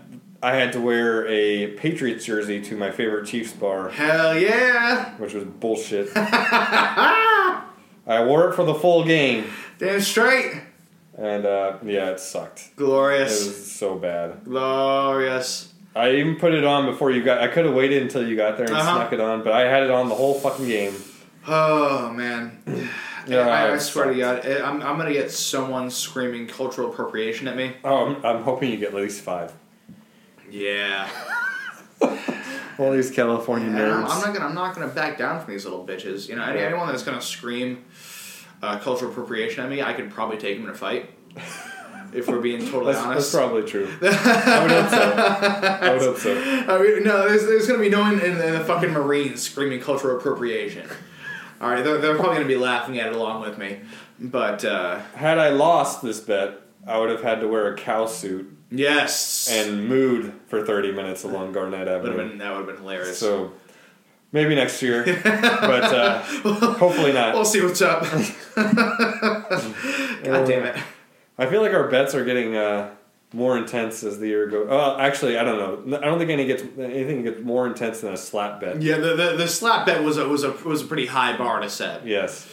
I 0.47 0.55
had 0.55 0.73
to 0.75 0.81
wear 0.81 1.27
a 1.27 1.73
Patriots 1.73 2.25
jersey 2.25 2.61
to 2.63 2.77
my 2.77 2.93
favorite 2.93 3.27
Chiefs 3.27 3.53
bar, 3.53 3.89
Hell 3.89 4.39
yeah! 4.39 5.17
which 5.17 5.35
was 5.35 5.43
bullshit. 5.43 6.09
I 6.17 7.65
wore 8.25 8.51
it 8.51 8.55
for 8.55 8.65
the 8.65 8.75
full 8.75 9.05
game, 9.05 9.47
Damn 9.79 10.01
straight. 10.01 10.61
and 11.19 11.45
uh, 11.45 11.79
yeah, 11.85 12.11
it 12.11 12.21
sucked. 12.21 12.77
Glorious. 12.77 13.43
It 13.43 13.47
was 13.49 13.73
so 13.73 13.97
bad. 13.97 14.45
Glorious. 14.45 15.73
I 15.97 16.13
even 16.13 16.37
put 16.37 16.55
it 16.55 16.63
on 16.65 16.87
before 16.87 17.11
you 17.11 17.25
got. 17.25 17.41
I 17.41 17.49
could 17.49 17.65
have 17.65 17.75
waited 17.75 18.03
until 18.03 18.25
you 18.25 18.37
got 18.37 18.57
there 18.57 18.67
and 18.67 18.77
Uh-huh. 18.77 18.95
snuck 18.99 19.13
it 19.13 19.19
on, 19.21 19.43
but 19.43 19.53
I 19.53 19.63
had 19.63 19.83
it 19.83 19.91
on 19.91 20.09
the 20.09 20.15
whole 20.15 20.35
fucking 20.35 20.69
game. 20.69 20.95
Oh, 21.49 22.09
man. 22.11 22.63
Yeah, 23.29 23.49
I, 23.49 23.75
I 23.75 23.79
swear 23.79 24.13
to. 24.13 24.17
God, 24.17 24.47
I'm, 24.47 24.81
I'm 24.83 24.95
going 24.99 25.09
to 25.09 25.13
get 25.13 25.33
someone 25.33 25.91
screaming 25.91 26.47
cultural 26.47 26.93
appropriation 26.93 27.49
at 27.49 27.57
me. 27.57 27.73
Oh, 27.83 28.07
I'm, 28.15 28.25
I'm 28.25 28.43
hoping 28.45 28.71
you 28.71 28.77
get 28.77 28.91
at 28.91 28.95
least 28.95 29.21
five. 29.23 29.53
Yeah. 30.51 31.09
All 32.79 32.93
these 32.93 33.11
California 33.11 33.69
I'm, 33.69 33.75
nerds. 33.75 34.11
I'm 34.11 34.21
not 34.21 34.35
gonna 34.35 34.47
I'm 34.47 34.55
not 34.55 34.75
gonna 34.75 34.89
back 34.89 35.17
down 35.19 35.43
from 35.43 35.53
these 35.53 35.65
little 35.65 35.87
bitches. 35.87 36.29
You 36.29 36.37
know, 36.37 36.45
Yeah. 36.45 36.61
anyone 36.63 36.89
that's 36.89 37.03
gonna 37.03 37.23
scream 37.23 37.85
uh, 38.63 38.79
cultural 38.79 39.11
appropriation 39.11 39.65
at 39.65 39.71
me, 39.71 39.83
I 39.83 39.93
could 39.95 40.11
probably 40.11 40.37
take 40.39 40.57
them 40.57 40.65
in 40.67 40.71
a 40.71 40.75
fight. 40.75 41.11
if 42.13 42.29
we're 42.29 42.41
being 42.41 42.61
totally 42.71 42.93
that's, 42.93 43.07
that's 43.07 43.35
probably 43.35 43.63
true. 43.63 43.87
I 44.03 44.63
would 44.63 44.71
hope 44.71 44.91
so. 44.91 45.15
I 45.17 45.93
would 45.93 46.03
hope 46.03 46.19
so. 46.19 46.35
I 46.69 46.79
mean, 46.83 47.03
no, 47.05 47.29
there's, 47.29 47.47
there's 47.47 47.67
gonna 47.67 47.81
be 47.81 47.89
no 47.89 48.01
one 48.01 48.21
in, 48.21 48.33
in 48.41 48.53
the 48.55 48.65
fucking 48.65 48.91
Marines 48.91 49.43
screaming 49.43 49.81
cultural 49.81 50.17
appropriation. 50.19 50.89
All 51.61 51.71
right, 51.71 51.83
they're, 51.83 51.99
they're 51.99 52.17
probably 52.17 52.37
gonna 52.37 52.47
be 52.49 52.57
laughing 52.57 52.99
at 52.99 53.07
it 53.09 53.15
along 53.17 53.41
with 53.41 53.57
me, 53.59 53.81
but 54.21 54.65
uh, 54.65 54.99
Had 55.15 55.39
I 55.39 55.49
lost 55.49 56.03
this 56.03 56.21
bet, 56.21 56.61
I 56.87 56.99
would 56.99 57.09
have 57.11 57.23
had 57.23 57.41
to 57.41 57.49
wear 57.49 57.73
a 57.73 57.77
cow 57.77 58.05
suit 58.07 58.56
yes, 58.71 59.49
and 59.51 59.89
mood 59.89 60.33
for 60.47 60.65
30 60.65 60.93
minutes 60.93 61.25
along 61.25 61.53
Garnet 61.53 61.89
Avenue. 61.89 62.17
been 62.17 62.39
that 62.39 62.51
would 62.51 62.59
have 62.59 62.67
been 62.67 62.77
hilarious. 62.77 63.19
So 63.19 63.53
maybe 64.33 64.55
next 64.55 64.83
year, 64.83 65.05
but 65.25 65.85
uh, 65.85 66.23
hopefully 66.23 67.13
not. 67.13 67.35
we'll 67.35 67.45
see 67.45 67.63
what's 67.63 67.83
up. 67.83 68.03
God 68.55 70.47
damn 70.47 70.65
it. 70.65 70.77
I 71.39 71.47
feel 71.47 71.61
like 71.61 71.73
our 71.73 71.89
bets 71.89 72.15
are 72.15 72.25
getting 72.25 72.57
uh, 72.57 72.91
more 73.33 73.59
intense 73.59 74.03
as 74.03 74.19
the 74.19 74.29
year 74.29 74.47
goes. 74.47 74.69
Oh, 74.71 74.99
actually, 74.99 75.37
I 75.37 75.45
don't 75.45 75.89
know. 75.89 75.99
I 75.99 76.05
don't 76.07 76.19
think 76.19 76.31
any 76.31 76.47
gets 76.47 76.63
anything 76.79 77.23
gets 77.23 77.43
more 77.43 77.67
intense 77.67 78.01
than 78.01 78.13
a 78.13 78.17
slap 78.17 78.61
bet. 78.61 78.81
Yeah, 78.81 78.99
the, 78.99 79.15
the, 79.15 79.37
the 79.37 79.49
slap 79.49 79.87
bet 79.87 80.03
was 80.03 80.17
a, 80.17 80.29
was 80.29 80.45
a 80.45 80.53
was 80.53 80.83
a 80.83 80.87
pretty 80.87 81.07
high 81.07 81.37
bar 81.37 81.61
to 81.61 81.69
set. 81.69 82.07
Yes. 82.07 82.53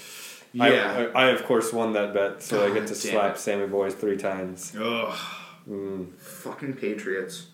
Yeah. 0.51 1.09
I, 1.13 1.21
I, 1.21 1.25
I 1.25 1.29
of 1.31 1.43
course 1.45 1.73
won 1.73 1.93
that 1.93 2.13
bet, 2.13 2.43
so 2.43 2.65
I 2.65 2.71
get 2.73 2.87
to 2.87 2.95
slap 2.95 3.35
it. 3.35 3.39
Sammy 3.39 3.65
Boys 3.65 3.95
three 3.95 4.17
times. 4.17 4.73
Ugh, 4.79 5.17
Mm. 5.69 6.17
fucking 6.19 6.73
Patriots. 6.73 7.47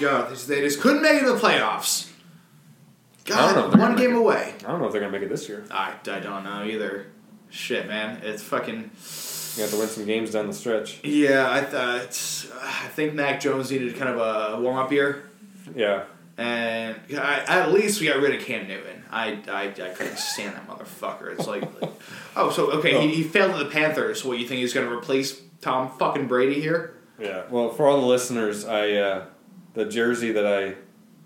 God, 0.00 0.34
they- 0.34 0.60
just 0.62 0.80
couldn't 0.80 1.02
make 1.02 1.22
it 1.22 1.26
to 1.26 1.32
the 1.32 1.38
playoffs. 1.38 2.08
I 3.26 3.52
don't 3.52 3.54
know 3.54 3.70
God, 3.70 3.78
one 3.78 3.96
game 3.96 4.16
away. 4.16 4.54
I 4.66 4.70
don't 4.70 4.80
know 4.80 4.86
if 4.86 4.92
they're 4.92 5.00
gonna 5.00 5.12
make 5.12 5.22
it 5.22 5.28
this 5.28 5.48
year. 5.48 5.64
I, 5.70 5.92
I 6.10 6.20
don't 6.20 6.42
know 6.42 6.64
either. 6.64 7.06
Shit, 7.50 7.86
man, 7.86 8.20
it's 8.24 8.42
fucking. 8.42 8.90
You 9.56 9.62
have 9.62 9.70
to 9.72 9.76
win 9.78 9.88
some 9.88 10.06
games 10.06 10.30
down 10.30 10.46
the 10.46 10.52
stretch. 10.54 11.00
Yeah, 11.04 11.50
I 11.50 11.60
thought. 11.60 12.02
I 12.62 12.88
think 12.88 13.14
Mac 13.14 13.40
Jones 13.40 13.70
needed 13.70 13.94
kind 13.96 14.10
of 14.10 14.18
a 14.56 14.60
warm 14.60 14.78
up 14.78 14.90
year, 14.90 15.28
Yeah. 15.76 16.04
and 16.38 16.96
I, 17.12 17.44
at 17.46 17.72
least 17.72 18.00
we 18.00 18.06
got 18.06 18.18
rid 18.20 18.34
of 18.34 18.44
Cam 18.44 18.66
Newton. 18.66 19.04
I, 19.10 19.38
I, 19.48 19.64
I 19.64 19.90
couldn't 19.90 20.18
stand 20.18 20.54
that 20.54 20.66
motherfucker. 20.68 21.32
It's 21.36 21.46
like, 21.48 21.62
like 21.82 21.90
oh, 22.36 22.50
so 22.50 22.70
okay, 22.78 23.00
he, 23.06 23.16
he 23.16 23.22
failed 23.24 23.50
at 23.52 23.58
the 23.58 23.64
Panthers. 23.66 24.24
What 24.24 24.38
you 24.38 24.46
think 24.46 24.60
he's 24.60 24.72
going 24.72 24.88
to 24.88 24.92
replace 24.96 25.40
Tom 25.60 25.90
fucking 25.98 26.26
Brady 26.26 26.60
here? 26.60 26.96
Yeah. 27.18 27.44
Well, 27.50 27.70
for 27.70 27.86
all 27.86 28.00
the 28.00 28.06
listeners, 28.06 28.64
I 28.64 28.92
uh, 28.92 29.24
the 29.74 29.84
jersey 29.84 30.32
that 30.32 30.46
I 30.46 30.76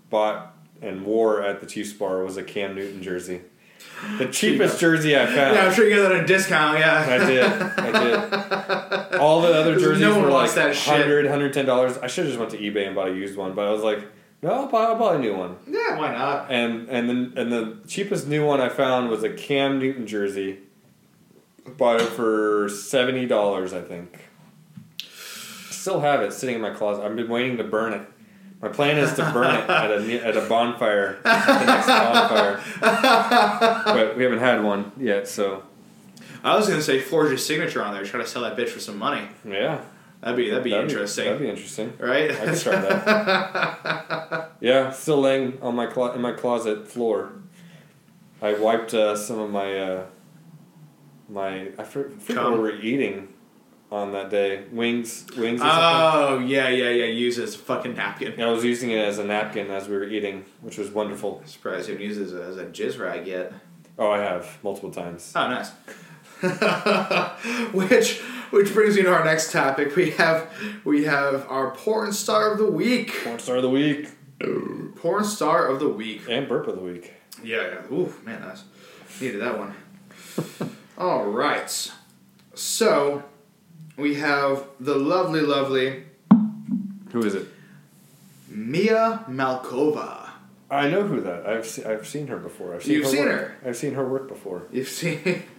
bought 0.09 0.53
and 0.81 1.05
wore 1.05 1.41
at 1.41 1.61
the 1.61 1.65
Chiefs 1.65 1.93
bar 1.93 2.23
was 2.23 2.37
a 2.37 2.43
Cam 2.43 2.75
Newton 2.75 3.01
jersey. 3.01 3.41
The 4.17 4.27
cheapest 4.27 4.79
jersey 4.79 5.15
I 5.15 5.25
found. 5.25 5.55
Yeah, 5.55 5.65
I'm 5.65 5.73
sure 5.73 5.87
you 5.87 5.95
got 5.95 6.09
that 6.09 6.17
at 6.17 6.23
a 6.23 6.27
discount. 6.27 6.79
Yeah, 6.79 7.05
I 7.07 7.25
did. 7.25 7.45
I 7.45 8.03
did. 9.11 9.15
All 9.19 9.41
the 9.41 9.53
other 9.53 9.79
jerseys 9.79 10.05
one 10.07 10.23
were 10.23 10.29
like 10.29 10.53
wants 10.55 10.55
that 10.55 10.75
100 10.75 11.25
$110. 11.25 12.03
I 12.03 12.07
should 12.07 12.25
have 12.25 12.33
just 12.33 12.39
went 12.39 12.51
to 12.51 12.57
eBay 12.57 12.87
and 12.87 12.95
bought 12.95 13.07
a 13.07 13.11
used 13.13 13.37
one, 13.37 13.53
but 13.53 13.67
I 13.67 13.71
was 13.71 13.83
like, 13.83 13.99
no, 14.41 14.51
I'll 14.51 14.67
buy, 14.67 14.83
I'll 14.83 14.97
buy 14.97 15.15
a 15.15 15.17
new 15.17 15.35
one. 15.35 15.57
yeah, 15.67 15.97
why 15.97 16.11
not? 16.13 16.51
And 16.51 16.89
and 16.89 17.09
then 17.09 17.33
and 17.37 17.51
the 17.51 17.77
cheapest 17.87 18.27
new 18.27 18.45
one 18.45 18.59
I 18.59 18.69
found 18.69 19.09
was 19.09 19.23
a 19.23 19.29
Cam 19.29 19.79
Newton 19.79 20.05
jersey. 20.05 20.59
Bought 21.77 22.01
it 22.01 22.07
for 22.09 22.69
seventy 22.69 23.25
dollars, 23.25 23.73
I 23.73 23.81
think. 23.81 24.19
Still 25.69 25.99
have 26.01 26.21
it 26.21 26.33
sitting 26.33 26.55
in 26.55 26.61
my 26.61 26.71
closet. 26.71 27.03
I've 27.03 27.15
been 27.15 27.27
waiting 27.29 27.57
to 27.57 27.63
burn 27.63 27.93
it. 27.93 28.01
My 28.61 28.69
plan 28.69 28.97
is 28.97 29.13
to 29.15 29.29
burn 29.33 29.53
it 29.55 29.69
at 29.69 29.91
a 29.91 30.25
at 30.25 30.37
a 30.37 30.47
bonfire, 30.47 31.19
the 31.23 31.65
next 31.65 31.87
bonfire. 31.87 32.61
But 33.85 34.17
we 34.17 34.23
haven't 34.23 34.39
had 34.39 34.63
one 34.63 34.91
yet, 34.97 35.27
so 35.27 35.63
I 36.43 36.55
was 36.55 36.67
gonna 36.67 36.81
say 36.81 36.99
forge 37.01 37.31
his 37.31 37.45
signature 37.45 37.83
on 37.83 37.93
there, 37.93 38.03
try 38.05 38.19
to 38.21 38.27
sell 38.27 38.43
that 38.43 38.55
bitch 38.55 38.69
for 38.69 38.79
some 38.79 38.97
money. 38.97 39.27
yeah, 39.43 39.81
That'd 40.21 40.37
be 40.37 40.49
that'd 40.49 40.63
be 40.63 40.73
interesting, 40.73 41.25
That'd 41.25 41.39
be 41.41 41.49
interesting. 41.49 41.93
right? 41.99 42.31
I 42.31 42.45
could 42.45 42.59
try 42.59 42.75
that. 42.79 44.51
yeah, 44.61 44.91
still 44.91 45.19
laying 45.21 45.59
on 45.61 45.75
my 45.75 45.85
clo- 45.87 46.13
in 46.13 46.21
my 46.21 46.31
closet 46.31 46.87
floor. 46.87 47.33
I 48.41 48.53
wiped 48.53 48.93
uh, 48.93 49.15
some 49.15 49.39
of 49.39 49.49
my 49.51 49.77
uh, 49.77 50.05
my 51.29 51.69
I 51.77 51.83
for- 51.83 52.09
forget 52.19 52.43
what 52.43 52.53
we 52.53 52.59
were 52.59 52.75
eating 52.79 53.29
on 53.91 54.11
that 54.13 54.29
day. 54.29 54.63
Wings, 54.71 55.25
wings. 55.37 55.61
Oh 55.63 56.39
yeah, 56.39 56.69
yeah, 56.69 56.89
yeah. 56.89 57.05
Use 57.05 57.37
it 57.37 57.43
as 57.43 57.55
a 57.55 57.59
fucking 57.59 57.95
napkin. 57.95 58.39
I 58.41 58.47
was 58.51 58.63
using 58.63 58.91
it 58.91 58.99
as 58.99 59.19
a 59.19 59.23
napkin 59.23 59.69
as 59.71 59.87
we 59.87 59.95
were 59.95 60.05
eating, 60.05 60.45
which 60.61 60.77
was 60.77 60.89
wonderful. 60.89 61.41
Surprised 61.45 61.87
you 61.87 61.93
haven't 61.95 62.07
used 62.07 62.19
it 62.21 62.25
as 62.25 62.33
a, 62.33 62.43
as 62.43 62.57
a 62.57 62.65
jizz 62.65 62.99
rag 62.99 63.25
yet. 63.27 63.53
Oh, 63.97 64.11
I 64.11 64.19
have 64.19 64.57
multiple 64.63 64.91
times. 64.91 65.31
Oh, 65.35 65.47
nice. 65.47 65.71
which 67.73 68.19
which 68.51 68.73
brings 68.73 68.95
me 68.97 69.03
to 69.03 69.13
our 69.13 69.23
next 69.23 69.51
topic. 69.51 69.95
We 69.95 70.11
have 70.11 70.51
we 70.83 71.05
have 71.05 71.47
our 71.49 71.71
porn 71.71 72.11
star 72.11 72.51
of 72.51 72.57
the 72.57 72.69
week. 72.69 73.13
Porn 73.23 73.39
star 73.39 73.55
of 73.57 73.61
the 73.61 73.69
week 73.69 74.09
Porn 74.97 75.23
star 75.23 75.67
of 75.67 75.79
the 75.79 75.87
week. 75.87 76.23
and 76.29 76.47
burp 76.47 76.67
of 76.67 76.75
the 76.75 76.81
week. 76.81 77.13
Yeah, 77.43 77.67
yeah. 77.89 77.95
Ooh, 77.95 78.13
man, 78.25 78.41
that's 78.41 78.63
needed 79.21 79.39
that 79.41 79.57
one. 79.57 79.73
All 80.97 81.25
right. 81.25 81.91
So 82.53 83.23
we 83.97 84.15
have 84.15 84.65
the 84.79 84.95
lovely, 84.95 85.41
lovely 85.41 86.03
Who 87.11 87.23
is 87.23 87.35
it? 87.35 87.47
Mia 88.49 89.25
Malkova. 89.29 90.29
I 90.69 90.89
know 90.89 91.03
who 91.03 91.21
that. 91.21 91.45
I've 91.45 91.65
se- 91.65 91.83
I've 91.85 92.07
seen 92.07 92.27
her 92.27 92.37
before. 92.37 92.73
I've 92.73 92.83
seen 92.83 92.93
You've 92.93 93.03
her 93.05 93.11
seen 93.11 93.25
work. 93.25 93.61
her? 93.61 93.69
I've 93.69 93.77
seen 93.77 93.93
her 93.93 94.07
work 94.07 94.27
before. 94.27 94.63
You've 94.71 94.87
seen. 94.89 95.43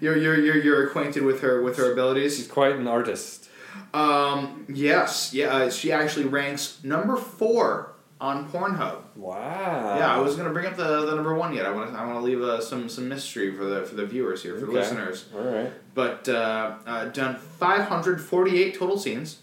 You're, 0.00 0.16
you're, 0.18 0.38
you're, 0.38 0.56
you're 0.56 0.86
acquainted 0.88 1.22
with 1.22 1.40
her 1.40 1.62
with 1.62 1.78
her 1.78 1.92
abilities. 1.92 2.36
She's 2.36 2.48
quite 2.48 2.72
an 2.76 2.86
artist. 2.88 3.48
Um, 3.94 4.66
yes, 4.68 5.32
yeah. 5.32 5.54
Uh, 5.54 5.70
she 5.70 5.92
actually 5.92 6.26
ranks 6.26 6.80
number 6.82 7.16
four 7.16 7.93
on 8.20 8.48
Pornhub. 8.50 9.02
Wow. 9.16 9.96
yeah, 9.98 10.14
I 10.14 10.18
was 10.18 10.36
gonna 10.36 10.52
bring 10.52 10.66
up 10.66 10.76
the, 10.76 11.04
the 11.06 11.14
number 11.14 11.34
one 11.34 11.52
yet. 11.54 11.66
I 11.66 11.70
want 11.70 11.90
to 11.92 11.98
I 11.98 12.04
want 12.06 12.18
to 12.18 12.22
leave 12.24 12.40
uh, 12.42 12.60
some 12.60 12.88
some 12.88 13.08
mystery 13.08 13.54
for 13.54 13.64
the 13.64 13.82
for 13.82 13.94
the 13.96 14.06
viewers 14.06 14.42
here 14.42 14.54
for 14.58 14.66
the 14.66 14.72
listeners. 14.72 15.26
All 15.34 15.42
right. 15.42 15.70
But 15.94 16.28
uh, 16.28 16.76
uh, 16.86 17.04
done 17.06 17.36
548 17.36 18.74
total 18.78 18.98
scenes. 18.98 19.40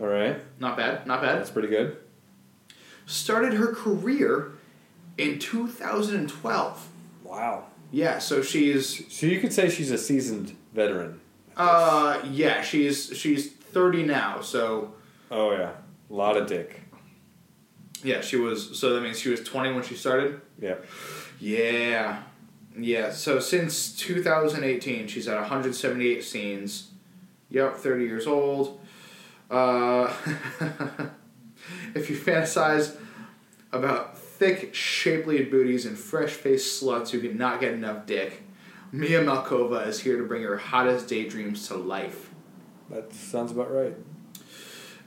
All 0.00 0.06
right. 0.06 0.36
Not 0.60 0.76
bad, 0.76 1.06
not 1.06 1.20
bad. 1.22 1.38
That's 1.38 1.50
pretty 1.50 1.68
good. 1.68 1.96
Started 3.06 3.54
her 3.54 3.72
career 3.72 4.52
in 5.16 5.38
2012. 5.38 6.88
Wow. 7.24 7.64
Yeah, 7.90 8.18
so 8.18 8.42
she's 8.42 9.12
So 9.12 9.26
you 9.26 9.40
could 9.40 9.52
say 9.52 9.68
she's 9.70 9.90
a 9.90 9.98
seasoned 9.98 10.54
veteran. 10.74 11.20
uh 11.56 12.20
yeah, 12.30 12.60
she's 12.62 13.16
she's 13.16 13.50
30 13.52 14.04
now. 14.04 14.40
So 14.40 14.94
Oh 15.30 15.52
yeah, 15.52 15.72
a 16.10 16.14
lot 16.14 16.36
of 16.36 16.46
dick. 16.46 16.82
Yeah, 18.04 18.20
she 18.20 18.36
was 18.36 18.78
so 18.78 18.94
that 18.94 19.00
means 19.00 19.18
she 19.18 19.30
was 19.30 19.42
20 19.42 19.72
when 19.72 19.82
she 19.82 19.94
started. 19.94 20.40
Yeah. 20.60 20.76
Yeah. 21.40 22.22
Yeah, 22.80 23.10
so 23.10 23.40
since 23.40 23.96
2018, 23.96 25.08
she's 25.08 25.26
had 25.26 25.34
178 25.34 26.22
scenes. 26.22 26.90
Yep, 27.50 27.76
30 27.76 28.04
years 28.04 28.26
old. 28.26 28.80
Uh, 29.50 30.12
if 31.94 32.08
you 32.08 32.16
fantasize 32.16 32.96
about 33.72 34.16
thick, 34.16 34.74
shapely 34.74 35.44
booties 35.44 35.86
and 35.86 35.98
fresh 35.98 36.30
faced 36.30 36.80
sluts 36.80 37.10
who 37.10 37.20
cannot 37.20 37.60
get 37.60 37.72
enough 37.72 38.06
dick, 38.06 38.42
Mia 38.92 39.22
Malkova 39.24 39.86
is 39.86 40.00
here 40.00 40.16
to 40.16 40.24
bring 40.24 40.42
her 40.42 40.56
hottest 40.56 41.08
daydreams 41.08 41.66
to 41.68 41.74
life. 41.74 42.30
That 42.90 43.12
sounds 43.12 43.50
about 43.50 43.72
right. 43.72 43.94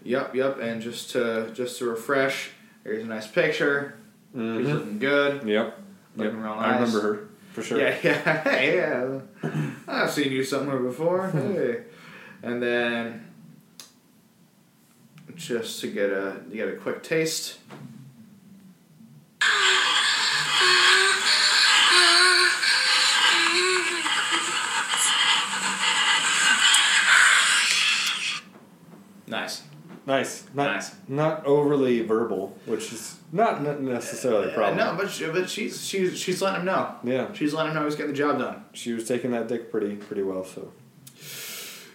Yep, 0.03 0.35
yep, 0.35 0.59
and 0.59 0.81
just 0.81 1.11
to 1.11 1.51
just 1.53 1.77
to 1.79 1.85
refresh, 1.85 2.51
here's 2.83 3.03
a 3.03 3.07
nice 3.07 3.27
picture. 3.27 3.95
She's 4.33 4.41
Mm-hmm. 4.41 4.71
looking 4.73 4.99
good. 4.99 5.43
Yep. 5.47 5.79
Looking 6.15 6.35
Yep. 6.35 6.43
real 6.43 6.53
I 6.53 6.73
remember 6.75 7.01
her 7.01 7.27
for 7.51 7.61
sure. 7.63 7.79
Yeah, 7.79 7.97
yeah, 8.03 8.61
yeah. 9.43 9.51
I've 9.87 10.09
seen 10.11 10.31
you 10.31 10.43
somewhere 10.43 10.77
before. 10.79 11.27
Hey, 11.33 11.83
and 12.43 12.61
then 12.63 13.27
just 15.35 15.79
to 15.81 15.87
get 15.87 16.09
a 16.11 16.37
you 16.49 16.55
get 16.55 16.69
a 16.69 16.77
quick 16.77 17.03
taste. 17.03 17.57
Nice. 29.27 29.63
Nice. 30.05 30.45
Not 30.53 30.73
Nice. 30.75 30.95
not 31.07 31.45
overly 31.45 32.01
verbal, 32.01 32.57
which 32.65 32.91
is 32.91 33.17
not 33.31 33.61
necessarily 33.81 34.49
a 34.49 34.53
problem. 34.53 34.79
Uh, 34.79 34.91
no, 34.93 34.97
but 34.97 35.11
she, 35.11 35.27
but 35.27 35.49
she's 35.49 35.85
she's 35.85 36.17
she's 36.17 36.41
letting 36.41 36.61
him 36.61 36.65
know. 36.65 36.95
Yeah. 37.03 37.31
She's 37.33 37.53
letting 37.53 37.71
him 37.71 37.77
know 37.79 37.85
he's 37.85 37.95
getting 37.95 38.11
the 38.11 38.17
job 38.17 38.39
done. 38.39 38.65
She 38.73 38.93
was 38.93 39.07
taking 39.07 39.31
that 39.31 39.47
dick 39.47 39.71
pretty 39.71 39.95
pretty 39.95 40.23
well. 40.23 40.43
So. 40.43 40.73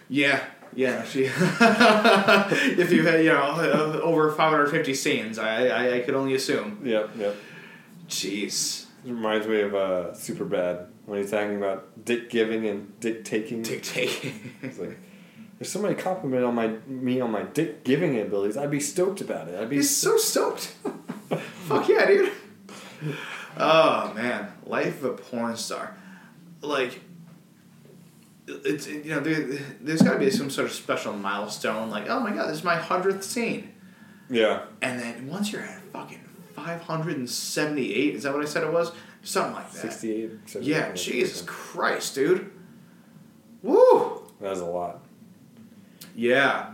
Yeah, 0.09 0.41
yeah. 0.73 1.03
She, 1.03 1.23
if 1.25 2.91
you've 2.91 3.05
had 3.05 3.23
you 3.23 3.29
know 3.33 3.41
uh, 3.41 3.99
over 4.01 4.31
five 4.31 4.51
hundred 4.51 4.67
fifty 4.67 4.93
scenes, 4.93 5.37
I, 5.37 5.67
I 5.67 5.95
I 5.95 5.99
could 5.99 6.15
only 6.15 6.33
assume. 6.33 6.79
Yep. 6.85 7.09
Yep. 7.17 7.35
Jeez, 8.07 8.85
It 9.05 9.11
reminds 9.11 9.47
me 9.47 9.59
of 9.61 9.75
uh, 9.75 10.11
Superbad 10.13 10.87
when 11.05 11.19
he's 11.21 11.31
talking 11.31 11.57
about 11.57 12.05
dick 12.05 12.29
giving 12.29 12.65
and 12.67 12.97
dick 13.01 13.25
taking. 13.25 13.63
dick 13.63 13.83
taking. 13.83 14.53
It's 14.61 14.79
like, 14.79 14.97
if 15.59 15.67
somebody 15.67 15.95
complimented 15.95 16.45
on 16.47 16.55
my 16.55 16.67
me 16.87 17.19
on 17.19 17.31
my 17.31 17.43
dick 17.43 17.83
giving 17.83 18.19
abilities, 18.19 18.57
I'd 18.57 18.71
be 18.71 18.79
stoked 18.79 19.21
about 19.21 19.47
it. 19.47 19.59
I'd 19.59 19.69
be 19.69 19.77
He's 19.77 19.95
so 19.95 20.17
stoked. 20.17 20.65
Fuck 21.67 21.89
yeah, 21.89 22.05
dude. 22.05 22.31
Oh 23.57 24.13
man, 24.13 24.51
life 24.65 25.03
of 25.03 25.05
a 25.05 25.13
porn 25.13 25.57
star. 25.57 25.95
Like, 26.61 27.01
it's 28.47 28.87
you 28.87 29.05
know 29.05 29.19
there, 29.19 29.59
there's 29.81 30.01
got 30.01 30.13
to 30.13 30.19
be 30.19 30.29
some 30.29 30.49
sort 30.49 30.67
of 30.67 30.73
special 30.73 31.13
milestone. 31.13 31.89
Like, 31.89 32.09
oh 32.09 32.19
my 32.19 32.31
god, 32.31 32.49
this 32.49 32.59
is 32.59 32.63
my 32.63 32.75
hundredth 32.75 33.23
scene. 33.23 33.73
yeah. 34.29 34.63
And 34.81 34.99
then 34.99 35.27
once 35.27 35.51
you're 35.51 35.61
at 35.63 35.81
fucking 35.91 36.23
five 36.55 36.81
hundred 36.81 37.17
and 37.17 37.29
seventy 37.29 37.93
eight, 37.95 38.15
is 38.15 38.23
that 38.23 38.33
what 38.33 38.41
I 38.43 38.47
said 38.47 38.63
it 38.63 38.71
was? 38.71 38.91
Something 39.23 39.55
like 39.55 39.71
that. 39.71 39.91
68. 39.91 40.31
Yeah, 40.61 40.93
Jesus 40.93 41.41
Christ, 41.45 42.15
dude. 42.15 42.49
Woo. 43.61 44.21
That 44.39 44.51
was 44.51 44.61
a 44.61 44.65
lot. 44.65 45.03
Yeah. 46.17 46.71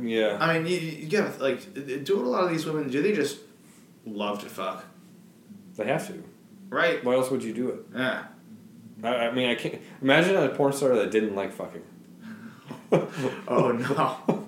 Yeah. 0.00 0.38
I 0.40 0.58
mean, 0.58 0.66
you, 0.66 0.78
you 0.78 1.08
gotta 1.08 1.40
like, 1.40 1.74
do 2.04 2.18
a 2.18 2.26
lot 2.26 2.44
of 2.44 2.50
these 2.50 2.66
women 2.66 2.90
do 2.90 3.02
they 3.02 3.12
just 3.12 3.38
love 4.04 4.40
to 4.42 4.48
fuck? 4.48 4.84
They 5.76 5.86
have 5.86 6.06
to. 6.08 6.24
Right? 6.70 7.04
Why 7.04 7.14
else 7.14 7.30
would 7.30 7.44
you 7.44 7.52
do 7.52 7.68
it? 7.68 7.80
Yeah. 7.94 8.24
I, 9.04 9.08
I 9.08 9.30
mean, 9.32 9.48
I 9.48 9.54
can't 9.54 9.80
imagine 10.02 10.36
a 10.36 10.48
porn 10.48 10.72
star 10.72 10.96
that 10.96 11.10
didn't 11.10 11.36
like 11.36 11.52
fucking. 11.52 11.82
Oh 13.46 13.72
no. 13.72 14.46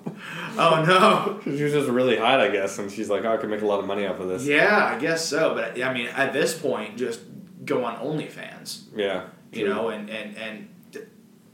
oh 0.57 0.83
no. 0.87 1.39
She 1.55 1.63
was 1.63 1.73
just 1.73 1.87
really 1.87 2.17
hot, 2.17 2.39
I 2.39 2.49
guess, 2.49 2.79
and 2.79 2.91
she's 2.91 3.09
like, 3.09 3.23
oh, 3.23 3.33
I 3.33 3.37
can 3.37 3.51
make 3.51 3.61
a 3.61 3.67
lot 3.67 3.79
of 3.79 3.85
money 3.85 4.07
off 4.07 4.19
of 4.19 4.27
this. 4.27 4.45
Yeah, 4.45 4.93
I 4.95 4.99
guess 4.99 5.23
so. 5.23 5.53
But 5.53 5.81
I 5.81 5.93
mean, 5.93 6.07
at 6.07 6.33
this 6.33 6.57
point, 6.57 6.97
just 6.97 7.21
go 7.65 7.83
on 7.85 7.97
OnlyFans. 7.97 8.85
Yeah. 8.95 9.27
You 9.51 9.67
know, 9.67 9.89
and 9.89 10.09
and 10.09 10.35
and 10.37 10.69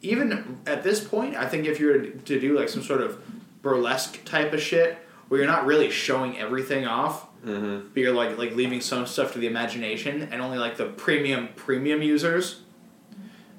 even 0.02 0.60
at 0.66 0.84
this 0.84 1.04
point, 1.04 1.36
I 1.36 1.48
think 1.48 1.66
if 1.66 1.80
you 1.80 1.88
were 1.88 2.00
to 2.00 2.40
do 2.40 2.58
like 2.58 2.70
some 2.70 2.84
sort 2.84 3.02
of 3.02 3.22
burlesque 3.62 4.24
type 4.26 4.54
of 4.54 4.62
shit, 4.62 4.98
where 5.28 5.40
you're 5.42 5.50
not 5.50 5.66
really 5.66 5.90
showing 5.92 6.38
everything 6.38 6.86
off, 6.86 7.26
Mm-hmm. 7.46 7.90
but 7.94 7.98
you're 8.02 8.14
like 8.14 8.38
like 8.38 8.56
leaving 8.56 8.82
some 8.82 9.06
stuff 9.06 9.34
to 9.34 9.40
the 9.40 9.46
imagination, 9.48 10.28
and 10.32 10.42
only 10.42 10.58
like 10.58 10.76
the 10.76 10.86
premium 10.88 11.50
premium 11.56 12.02
users, 12.02 12.62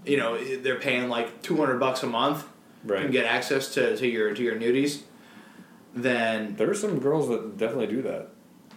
you 0.05 0.16
know, 0.16 0.36
they're 0.57 0.80
paying 0.80 1.09
like 1.09 1.43
two 1.43 1.57
hundred 1.57 1.78
bucks 1.78 2.03
a 2.03 2.07
month 2.07 2.45
Right. 2.84 3.03
and 3.05 3.12
get 3.12 3.24
access 3.24 3.72
to, 3.74 3.97
to 3.97 4.07
your 4.07 4.34
to 4.34 4.43
your 4.43 4.57
nudies. 4.57 5.03
Then 5.95 6.57
There 6.57 6.68
are 6.68 6.74
some 6.74 6.99
girls 6.99 7.28
that 7.28 7.57
definitely 7.57 7.86
do 7.86 8.03
that. 8.03 8.28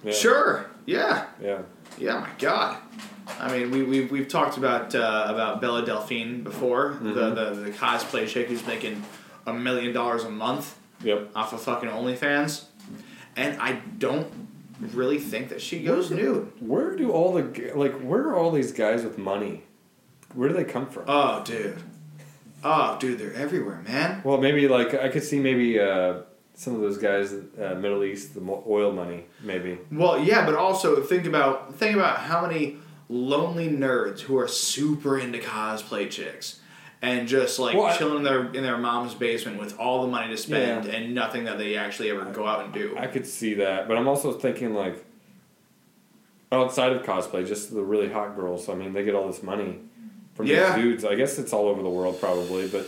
Yeah. 0.04 0.12
sure, 0.12 0.66
yeah. 0.86 1.26
Yeah. 1.42 1.62
Yeah, 1.98 2.20
my 2.20 2.30
God. 2.40 2.78
I 3.40 3.52
mean, 3.58 3.72
we 3.72 3.84
we've, 3.84 4.12
we've 4.12 4.28
talked 4.28 4.58
about 4.58 4.94
uh, 4.96 5.26
about 5.30 5.62
Bella 5.62 5.86
Delphine 5.86 6.44
before, 6.44 6.98
the, 7.02 7.10
Mhm. 7.10 7.36
the 7.36 7.62
the 7.66 7.70
cosplay 7.72 8.28
chick 8.28 8.48
who's 8.48 8.66
making 8.66 9.04
a 9.46 9.54
million 9.54 9.94
dollars 9.94 10.24
a 10.24 10.30
month 10.30 10.78
Yep. 11.04 11.32
off 11.36 11.54
of 11.54 11.62
fucking 11.62 11.90
OnlyFans, 11.90 12.66
and 13.36 13.60
I 13.62 13.82
don't 13.98 14.28
really 14.94 15.20
think 15.20 15.50
that 15.50 15.62
she 15.62 15.82
goes 15.84 16.12
nude. 16.12 16.52
Where 16.60 16.96
do 16.96 17.12
all 17.12 17.34
the 17.34 17.72
like? 17.76 18.00
Where 18.02 18.22
are 18.30 18.36
all 18.36 18.52
these 18.52 18.72
guys 18.72 19.04
with 19.04 19.18
money? 19.18 19.64
Where 20.34 20.50
do 20.50 20.56
they 20.56 20.64
come 20.64 20.88
from? 20.88 21.04
Oh, 21.08 21.44
dude. 21.44 21.78
Oh, 22.64 22.98
dude, 23.00 23.18
they're 23.20 23.34
everywhere, 23.34 23.82
man. 23.88 24.22
Well, 24.24 24.38
maybe 24.38 24.68
like 24.68 24.94
I 24.94 25.10
could 25.10 25.24
see 25.24 25.40
maybe 25.40 25.80
uh, 25.80 26.20
some 26.62 26.76
of 26.76 26.82
those 26.82 27.00
guys, 27.00 27.34
uh, 27.34 27.74
Middle 27.74 28.04
East, 28.04 28.36
the 28.36 28.42
oil 28.68 28.92
money, 28.92 29.26
maybe. 29.42 29.80
Well, 29.92 30.24
yeah, 30.24 30.46
but 30.46 30.54
also 30.54 31.02
think 31.02 31.26
about 31.26 31.74
think 31.76 31.96
about 31.96 32.20
how 32.20 32.46
many 32.46 32.78
lonely 33.10 33.68
nerds 33.68 34.20
who 34.22 34.38
are 34.38 34.48
super 34.48 35.18
into 35.18 35.40
cosplay 35.40 36.08
chicks. 36.10 36.60
And 37.02 37.28
just 37.28 37.58
like 37.58 37.76
Well, 37.76 37.98
chilling 37.98 38.18
in 38.18 38.24
their 38.24 38.46
in 38.54 38.62
their 38.62 38.78
mom's 38.78 39.16
basement 39.16 39.60
with 39.60 39.76
all 39.80 40.04
the 40.04 40.08
money 40.08 40.30
to 40.30 40.38
spend 40.38 40.86
Yeah. 40.86 40.92
and 40.92 41.16
nothing 41.16 41.46
that 41.46 41.58
they 41.58 41.76
actually 41.76 42.12
ever 42.12 42.26
go 42.26 42.46
out 42.46 42.64
and 42.64 42.72
do. 42.72 42.96
I 42.96 43.08
could 43.08 43.26
see 43.26 43.56
that, 43.56 43.88
but 43.88 43.98
I'm 43.98 44.08
also 44.08 44.32
thinking 44.32 44.76
like 44.76 45.04
outside 46.52 46.92
of 46.94 47.02
cosplay, 47.02 47.48
just 47.48 47.74
the 47.74 47.82
really 47.82 48.10
hot 48.10 48.36
girls. 48.36 48.70
I 48.70 48.76
mean, 48.76 48.94
they 48.94 49.04
get 49.04 49.16
all 49.16 49.26
this 49.26 49.42
money 49.42 49.80
from 50.36 50.46
Yeah. 50.46 50.76
these 50.76 50.84
dudes. 50.84 51.06
I 51.06 51.16
guess 51.16 51.40
it's 51.40 51.54
all 51.54 51.68
over 51.68 51.82
the 51.82 51.90
world, 51.90 52.20
probably. 52.20 52.68
But 52.68 52.86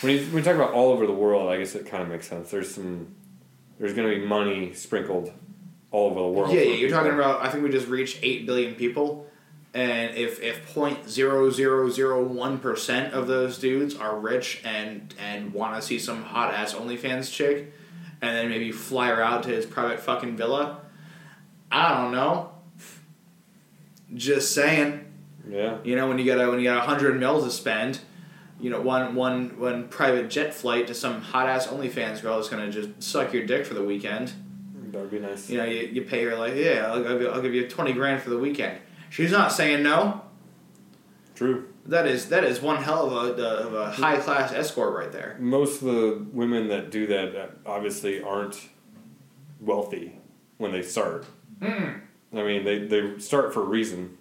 when 0.00 0.12
you 0.12 0.18
when 0.26 0.36
you 0.38 0.42
talk 0.42 0.54
about 0.56 0.72
all 0.72 0.90
over 0.92 1.06
the 1.06 1.12
world, 1.12 1.50
I 1.50 1.58
guess 1.58 1.74
it 1.74 1.86
kind 1.86 2.02
of 2.02 2.08
makes 2.08 2.28
sense. 2.28 2.50
There's 2.50 2.72
some 2.74 3.14
there's 3.78 3.92
going 3.94 4.08
to 4.08 4.20
be 4.20 4.24
money 4.24 4.72
sprinkled 4.74 5.32
all 5.90 6.10
over 6.10 6.20
the 6.20 6.26
world. 6.28 6.52
Yeah, 6.54 6.60
yeah, 6.60 6.74
you're 6.74 6.88
people. 6.88 6.98
talking 7.02 7.14
about. 7.14 7.44
I 7.44 7.50
think 7.50 7.64
we 7.64 7.70
just 7.70 7.88
reached 7.88 8.18
eight 8.22 8.46
billion 8.46 8.74
people, 8.74 9.26
and 9.72 10.14
if 10.16 10.40
if 10.42 10.72
point 10.74 11.08
zero 11.08 11.50
zero 11.50 11.88
zero 11.90 12.22
one 12.24 12.58
percent 12.58 13.12
of 13.14 13.26
those 13.26 13.58
dudes 13.58 13.96
are 13.96 14.18
rich 14.18 14.60
and 14.64 15.12
and 15.18 15.52
want 15.52 15.74
to 15.76 15.82
see 15.82 15.98
some 15.98 16.22
hot 16.22 16.54
ass 16.54 16.74
OnlyFans 16.74 17.32
chick, 17.32 17.72
and 18.22 18.36
then 18.36 18.48
maybe 18.48 18.70
fly 18.70 19.08
her 19.08 19.20
out 19.22 19.42
to 19.44 19.48
his 19.50 19.66
private 19.66 19.98
fucking 20.00 20.36
villa, 20.36 20.80
I 21.72 22.00
don't 22.00 22.12
know. 22.12 22.50
Just 24.14 24.54
saying, 24.54 25.04
Yeah. 25.48 25.78
you 25.82 25.96
know, 25.96 26.06
when 26.08 26.18
you 26.18 26.24
got 26.24 26.40
a 26.40 26.48
when 26.48 26.58
you 26.60 26.64
got 26.66 26.78
a 26.78 26.86
hundred 26.86 27.18
mil 27.18 27.42
to 27.42 27.50
spend, 27.50 28.00
you 28.60 28.70
know, 28.70 28.80
one 28.80 29.14
one 29.14 29.58
one 29.58 29.88
private 29.88 30.30
jet 30.30 30.54
flight 30.54 30.86
to 30.86 30.94
some 30.94 31.20
hot 31.20 31.48
ass 31.48 31.66
OnlyFans 31.66 32.22
girl 32.22 32.38
is 32.38 32.48
gonna 32.48 32.70
just 32.70 33.02
suck 33.02 33.32
your 33.32 33.44
dick 33.46 33.66
for 33.66 33.74
the 33.74 33.82
weekend. 33.84 34.32
That 34.92 35.00
would 35.00 35.10
be 35.10 35.18
nice. 35.18 35.50
You 35.50 35.58
know, 35.58 35.64
you, 35.64 35.80
you 35.88 36.02
pay 36.02 36.22
her 36.24 36.36
like, 36.36 36.54
yeah, 36.54 36.86
I'll, 36.86 37.06
I'll, 37.06 37.18
give- 37.18 37.32
I'll 37.34 37.42
give 37.42 37.54
you 37.54 37.68
twenty 37.68 37.92
grand 37.92 38.22
for 38.22 38.30
the 38.30 38.38
weekend. 38.38 38.78
She's 39.10 39.32
not 39.32 39.52
saying 39.52 39.82
no. 39.82 40.22
True. 41.34 41.68
That 41.86 42.06
is 42.06 42.28
that 42.28 42.44
is 42.44 42.60
one 42.60 42.82
hell 42.82 43.10
of 43.10 43.38
a, 43.38 43.42
of 43.44 43.74
a 43.74 43.90
high 43.90 44.16
class 44.18 44.52
escort 44.52 44.94
right 44.94 45.10
there. 45.12 45.36
Most 45.40 45.82
of 45.82 45.88
the 45.88 46.26
women 46.32 46.68
that 46.68 46.90
do 46.90 47.06
that 47.08 47.36
uh, 47.36 47.46
obviously 47.66 48.22
aren't 48.22 48.68
wealthy 49.60 50.18
when 50.58 50.72
they 50.72 50.82
start. 50.82 51.26
Mm. 51.60 52.00
I 52.32 52.42
mean, 52.42 52.64
they, 52.64 52.78
they 52.86 53.18
start 53.18 53.52
for 53.52 53.62
a 53.62 53.66
reason, 53.66 54.16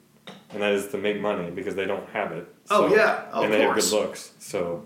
and 0.52 0.62
that 0.62 0.72
is 0.74 0.88
to 0.90 0.98
make 0.98 1.20
money 1.20 1.52
because 1.52 1.76
they 1.76 1.86
don't 1.86 2.08
have 2.10 2.32
it. 2.32 2.53
Oh, 2.70 2.94
yeah, 2.96 3.26
of 3.32 3.44
and 3.46 3.54
they 3.54 3.66
course. 3.66 3.84
have 3.92 3.92
good 3.92 4.06
looks. 4.08 4.32
So 4.40 4.86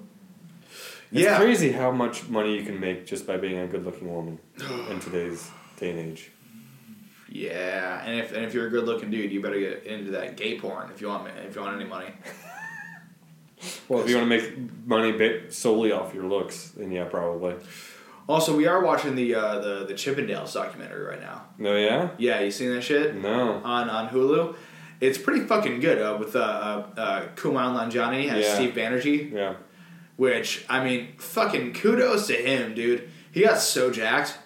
it's 1.11 1.21
Yeah. 1.21 1.38
crazy 1.38 1.71
how 1.71 1.91
much 1.91 2.28
money 2.28 2.57
you 2.57 2.65
can 2.65 2.80
make 2.80 3.05
just 3.05 3.25
by 3.28 3.38
being 3.38 3.57
a 3.59 3.67
good-looking 3.67 4.11
woman 4.13 4.39
in 4.89 4.99
today's 4.99 5.49
day 5.80 5.91
and 5.91 5.99
age. 5.99 6.32
Yeah, 7.30 8.03
and 8.05 8.19
if 8.19 8.32
and 8.34 8.45
if 8.45 8.53
you're 8.53 8.67
a 8.67 8.69
good 8.69 8.86
looking 8.86 9.11
dude, 9.11 9.32
you 9.32 9.41
better 9.41 9.59
get 9.59 9.84
into 9.84 10.11
that 10.11 10.38
gay 10.38 10.57
porn 10.59 10.89
if 10.91 11.01
you 11.01 11.07
want 11.09 11.28
if 11.45 11.55
you 11.55 11.61
want 11.61 11.75
any 11.80 11.89
money. 11.89 12.13
Well, 13.89 14.01
if 14.03 14.09
you 14.09 14.17
want 14.17 14.30
to 14.30 14.38
make 14.38 14.86
money 14.86 15.49
solely 15.49 15.91
off 15.91 16.13
your 16.13 16.25
looks, 16.25 16.69
then 16.78 16.91
yeah, 16.91 17.05
probably. 17.05 17.55
Also, 18.30 18.55
we 18.55 18.67
are 18.67 18.84
watching 18.84 19.15
the 19.15 19.34
uh, 19.34 19.59
the 19.59 19.86
the 19.86 19.93
Chippendales 19.93 20.53
documentary 20.53 21.03
right 21.03 21.19
now. 21.19 21.45
No, 21.57 21.75
yeah, 21.75 22.09
Yeah, 22.19 22.39
you 22.41 22.51
seen 22.51 22.71
that 22.75 22.82
shit 22.84 23.15
no, 23.15 23.53
on 23.63 23.89
on 23.89 24.09
Hulu? 24.09 24.55
It's 25.00 25.18
pretty 25.18 25.45
fucking 25.45 25.80
good 25.80 26.02
uh, 26.02 26.18
with 26.20 26.36
uh, 26.36 26.39
uh, 26.39 27.00
uh, 27.00 27.28
Kumail 27.36 27.76
Nanjiani 27.78 28.30
as 28.30 28.43
Yeah. 28.45 28.56
Steve 28.56 28.74
Banerjee. 28.74 29.32
yeah. 29.32 29.56
Which 30.16 30.66
I 30.68 30.84
mean, 30.84 31.10
fucking 31.18 31.74
kudos 31.74 32.28
to 32.28 32.34
him, 32.34 32.74
dude. 32.74 33.10
He 33.32 33.41
got 33.43 33.60
so 33.60 33.91
jacked. 33.91 34.38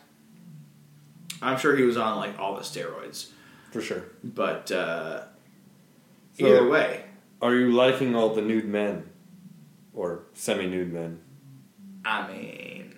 I'm 1.41 1.57
sure 1.57 1.75
he 1.77 1.83
was 1.83 1.95
on 1.97 2.17
like 2.17 2.37
all 2.37 2.55
the 2.55 2.61
steroids, 2.61 3.29
For 3.71 3.81
sure. 3.81 4.03
but 4.23 4.71
uh, 4.71 5.21
So- 6.37 6.45
either 6.45 6.67
way, 6.67 7.05
Are 7.41 7.55
you 7.55 7.71
liking 7.71 8.13
all 8.15 8.35
the 8.35 8.41
nude 8.41 8.65
men, 8.67 9.09
or 9.93 10.23
semi-nude 10.33 10.93
men? 10.93 11.21
I 12.05 12.27
mean, 12.31 12.90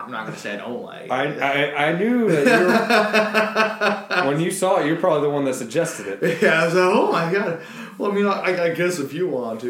I'm 0.00 0.10
not 0.10 0.26
gonna 0.26 0.38
say 0.38 0.54
I 0.54 0.56
don't 0.56 0.82
like. 0.82 1.10
I. 1.10 1.24
I, 1.38 1.86
I 1.90 1.98
knew 1.98 2.28
that 2.30 2.44
you 2.46 4.24
were, 4.24 4.30
when 4.30 4.40
you 4.40 4.50
saw 4.50 4.78
it, 4.78 4.86
you're 4.86 4.96
probably 4.96 5.28
the 5.28 5.34
one 5.34 5.44
that 5.44 5.54
suggested 5.54 6.06
it. 6.22 6.42
yeah, 6.42 6.62
I 6.62 6.64
was 6.66 6.74
like, 6.74 6.84
oh 6.84 7.12
my 7.12 7.32
god. 7.32 7.60
Well, 7.98 8.10
I 8.10 8.14
mean, 8.14 8.26
I, 8.26 8.64
I 8.70 8.74
guess 8.74 8.98
if 8.98 9.12
you 9.12 9.28
want 9.28 9.60
to, 9.60 9.68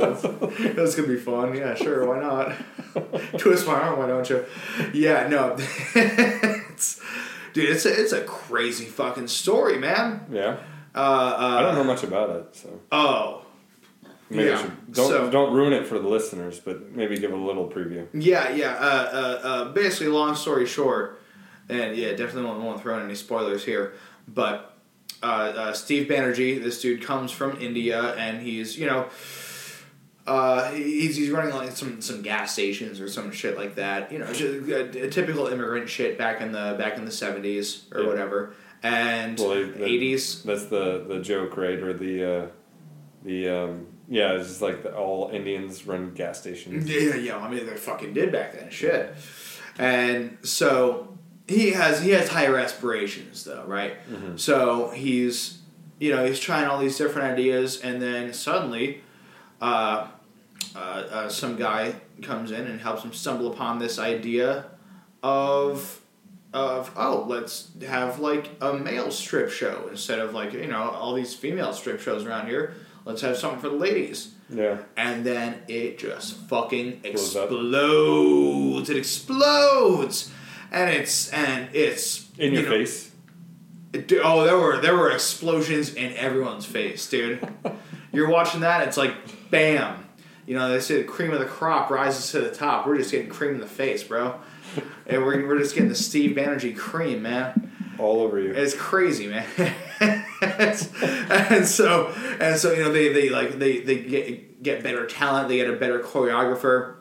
yeah, 0.00 0.08
it's, 0.12 0.22
that's 0.76 0.94
gonna 0.94 1.08
be 1.08 1.16
fun. 1.16 1.54
Yeah, 1.56 1.74
sure, 1.74 2.06
why 2.06 2.20
not? 2.20 2.54
Twist 3.38 3.66
my 3.66 3.74
arm, 3.74 3.98
why 3.98 4.06
don't 4.06 4.28
you? 4.30 4.44
Yeah, 4.94 5.26
no, 5.26 5.56
it's, 5.58 7.00
dude, 7.52 7.68
it's 7.70 7.84
a, 7.84 8.00
it's 8.00 8.12
a 8.12 8.22
crazy 8.22 8.84
fucking 8.84 9.26
story, 9.28 9.78
man. 9.78 10.26
Yeah, 10.30 10.58
Uh, 10.94 10.98
uh, 10.98 11.56
I 11.58 11.62
don't 11.62 11.74
know 11.74 11.84
much 11.84 12.04
about 12.04 12.30
it, 12.30 12.54
so 12.56 12.80
Oh, 12.92 13.42
maybe 14.30 14.48
Yeah, 14.50 14.60
should 14.60 14.92
don't 14.92 15.08
so- 15.08 15.30
don't 15.30 15.52
ruin 15.52 15.72
it 15.72 15.86
for 15.86 15.98
the 15.98 16.08
listeners, 16.08 16.60
but 16.60 16.92
maybe 16.92 17.16
give 17.18 17.32
a 17.32 17.36
little 17.36 17.68
preview. 17.68 18.06
yeah, 18.12 18.50
yeah. 18.50 18.74
Uh, 18.74 18.84
uh, 18.84 19.46
uh, 19.48 19.64
basically, 19.72 20.08
long 20.08 20.34
story 20.34 20.66
short, 20.66 21.20
and 21.68 21.96
yeah, 21.96 22.10
definitely 22.10 22.44
won't, 22.44 22.60
won't 22.62 22.80
throw 22.82 22.96
in 22.98 23.04
any 23.04 23.14
spoilers 23.14 23.64
here, 23.64 23.94
but 24.28 24.76
uh, 25.22 25.26
uh, 25.26 25.72
Steve 25.72 26.08
Banerjee, 26.08 26.62
this 26.62 26.80
dude 26.80 27.02
comes 27.02 27.30
from 27.32 27.56
India, 27.60 28.14
and 28.16 28.42
he's 28.42 28.78
you 28.78 28.86
know. 28.86 29.06
Uh, 30.26 30.72
he's, 30.72 31.14
he's 31.14 31.30
running 31.30 31.54
like 31.54 31.70
some, 31.70 32.02
some 32.02 32.20
gas 32.20 32.52
stations 32.52 33.00
or 33.00 33.08
some 33.08 33.30
shit 33.30 33.56
like 33.56 33.76
that. 33.76 34.10
You 34.10 34.18
know, 34.18 34.26
just, 34.32 34.68
uh, 34.68 35.08
typical 35.08 35.46
immigrant 35.46 35.88
shit 35.88 36.18
back 36.18 36.40
in 36.40 36.50
the 36.50 36.74
back 36.76 36.98
in 36.98 37.04
the 37.04 37.12
seventies 37.12 37.84
or 37.94 38.00
Yeah. 38.02 38.08
whatever, 38.08 38.52
and 38.82 39.38
Well, 39.38 39.50
they- 39.50 39.62
they- 39.62 39.84
eighties. 39.84 40.42
That's 40.42 40.64
the 40.64 41.04
the 41.06 41.20
joke, 41.20 41.56
right? 41.56 41.78
Or 41.78 41.92
the 41.92 42.24
uh, 42.42 42.46
the 43.22 43.48
um, 43.48 43.86
yeah, 44.08 44.32
it's 44.34 44.48
just 44.48 44.62
like 44.62 44.82
the, 44.82 44.94
all 44.94 45.30
Indians 45.32 45.86
run 45.86 46.14
gas 46.14 46.40
stations. 46.40 46.88
Yeah, 46.88 47.14
yeah. 47.16 47.38
I 47.38 47.50
mean, 47.50 47.66
they 47.66 47.76
fucking 47.76 48.12
did 48.14 48.32
back 48.32 48.52
then. 48.54 48.70
Shit. 48.70 49.14
And 49.78 50.38
so 50.42 51.16
he 51.48 51.72
has 51.72 52.02
he 52.02 52.10
has 52.10 52.28
higher 52.28 52.56
aspirations, 52.58 53.44
though, 53.44 53.64
right? 53.66 53.94
Mhm. 54.10 54.38
So 54.38 54.90
he's 54.90 55.58
you 55.98 56.14
know 56.14 56.24
he's 56.24 56.40
trying 56.40 56.66
all 56.66 56.78
these 56.78 56.96
different 56.96 57.32
ideas, 57.32 57.80
and 57.80 58.00
then 58.00 58.32
suddenly, 58.32 59.02
uh, 59.60 60.08
uh, 60.74 60.78
uh, 60.78 61.28
some 61.28 61.56
guy 61.56 61.94
comes 62.22 62.50
in 62.50 62.66
and 62.66 62.80
helps 62.80 63.02
him 63.02 63.12
stumble 63.12 63.52
upon 63.52 63.78
this 63.78 63.98
idea 63.98 64.66
of 65.22 66.00
of 66.54 66.90
oh 66.96 67.26
let's 67.28 67.70
have 67.86 68.18
like 68.20 68.48
a 68.62 68.72
male 68.72 69.10
strip 69.10 69.50
show 69.50 69.88
instead 69.90 70.18
of 70.18 70.32
like 70.32 70.52
you 70.52 70.66
know 70.66 70.90
all 70.90 71.12
these 71.12 71.34
female 71.34 71.72
strip 71.72 72.00
shows 72.00 72.24
around 72.24 72.46
here 72.46 72.74
let's 73.06 73.22
have 73.22 73.38
something 73.38 73.60
for 73.60 73.70
the 73.70 73.76
ladies 73.76 74.34
Yeah. 74.50 74.78
and 74.96 75.24
then 75.24 75.62
it 75.68 75.98
just 75.98 76.36
fucking 76.48 77.00
explodes. 77.04 78.90
It 78.90 78.96
explodes, 78.98 80.30
and 80.70 80.90
it's 80.90 81.30
and 81.32 81.68
it's 81.74 82.28
In 82.38 82.52
you 82.52 82.60
your 82.60 82.68
know, 82.70 82.76
face. 82.78 83.10
it- 83.94 84.12
oh, 84.22 84.44
there 84.44 84.58
were 84.58 84.78
there 84.80 84.96
were 84.96 85.10
explosions 85.10 85.94
in 85.94 86.12
everyone's 86.16 86.66
face, 86.66 87.08
dude. 87.08 87.46
You're 88.12 88.28
watching 88.28 88.60
that, 88.60 88.86
it's 88.86 88.96
like 88.98 89.14
bam. 89.50 90.02
You 90.46 90.54
know, 90.56 90.70
they 90.70 90.78
say 90.80 90.98
the 90.98 91.04
cream 91.04 91.32
of 91.32 91.40
the 91.40 91.44
crop 91.46 91.90
rises 91.90 92.30
to 92.30 92.40
the 92.40 92.50
top. 92.54 92.86
We're 92.86 92.96
just 92.98 93.10
getting 93.10 93.28
cream 93.28 93.54
in 93.54 93.60
the 93.60 93.66
face, 93.66 94.04
bro. 94.04 94.34
And 95.08 95.24
we're, 95.24 95.46
we're 95.46 95.58
just 95.58 95.74
getting 95.74 95.88
the 95.88 95.94
Steve 95.94 96.36
Banerjee 96.36 96.76
cream, 96.76 97.22
man. 97.22 97.70
All 97.98 98.20
over 98.22 98.38
you. 98.40 98.50
It's 98.52 98.74
crazy, 98.74 99.28
man. 99.28 99.46
and 100.00 101.66
so 101.66 102.08
and 102.40 102.58
so 102.58 102.72
you 102.72 102.82
know 102.82 102.92
they, 102.92 103.12
they 103.12 103.30
like 103.30 103.58
they 103.58 103.80
they 103.80 103.98
get 103.98 104.62
get 104.62 104.82
better 104.82 105.06
talent. 105.06 105.48
They 105.48 105.56
get 105.56 105.70
a 105.70 105.76
better 105.76 106.00
choreographer. 106.00 106.96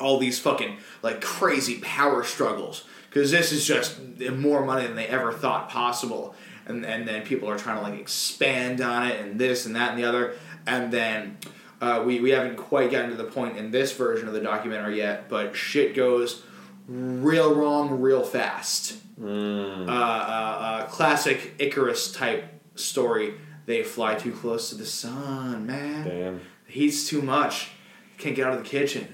All 0.00 0.18
these 0.18 0.38
fucking 0.38 0.78
like 1.02 1.20
crazy 1.20 1.78
power 1.80 2.24
struggles 2.24 2.84
because 3.08 3.30
this 3.30 3.52
is 3.52 3.66
just 3.66 4.00
more 4.32 4.64
money 4.64 4.86
than 4.86 4.96
they 4.96 5.06
ever 5.06 5.32
thought 5.32 5.68
possible. 5.68 6.34
And 6.66 6.84
and 6.84 7.06
then 7.06 7.22
people 7.22 7.48
are 7.48 7.58
trying 7.58 7.76
to 7.76 7.82
like 7.82 7.98
expand 7.98 8.80
on 8.80 9.06
it 9.06 9.20
and 9.20 9.38
this 9.38 9.66
and 9.66 9.76
that 9.76 9.90
and 9.90 9.98
the 9.98 10.04
other. 10.04 10.34
And 10.66 10.92
then 10.92 11.38
uh, 11.80 12.02
we 12.04 12.20
we 12.20 12.30
haven't 12.30 12.56
quite 12.56 12.90
gotten 12.90 13.10
to 13.10 13.16
the 13.16 13.24
point 13.24 13.56
in 13.56 13.70
this 13.70 13.92
version 13.92 14.28
of 14.28 14.34
the 14.34 14.40
documentary 14.40 14.98
yet, 14.98 15.28
but 15.28 15.54
shit 15.54 15.94
goes 15.94 16.42
real 16.88 17.54
wrong 17.54 18.00
real 18.00 18.22
fast 18.24 18.96
Mm. 19.20 19.88
uh, 19.88 19.92
uh, 19.92 19.94
uh, 19.94 20.86
classic 20.86 21.54
Icarus 21.58 22.12
type 22.12 22.44
story. 22.76 23.34
They 23.66 23.82
fly 23.82 24.14
too 24.14 24.30
close 24.32 24.70
to 24.70 24.76
the 24.76 24.86
sun, 24.86 25.66
man. 25.66 26.04
Damn. 26.06 26.40
The 26.66 26.72
heat's 26.72 27.08
too 27.08 27.20
much. 27.20 27.70
Can't 28.16 28.36
get 28.36 28.46
out 28.46 28.54
of 28.56 28.62
the 28.62 28.68
kitchen. 28.68 29.08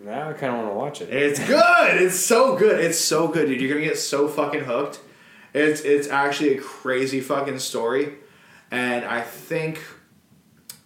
Now 0.00 0.30
I 0.30 0.32
kind 0.34 0.52
of 0.54 0.60
want 0.60 0.70
to 0.70 0.74
watch 0.74 1.00
it. 1.02 1.12
It's 1.12 1.40
good. 1.46 2.00
It's 2.00 2.14
so 2.20 2.56
good. 2.56 2.78
It's 2.78 2.98
so 3.00 3.26
good, 3.26 3.48
dude. 3.48 3.60
You're 3.60 3.74
gonna 3.74 3.84
get 3.84 3.98
so 3.98 4.28
fucking 4.28 4.62
hooked. 4.64 5.00
It's 5.52 5.80
it's 5.80 6.06
actually 6.08 6.56
a 6.56 6.60
crazy 6.60 7.20
fucking 7.20 7.58
story, 7.58 8.14
and 8.70 9.04
I 9.04 9.22
think 9.22 9.80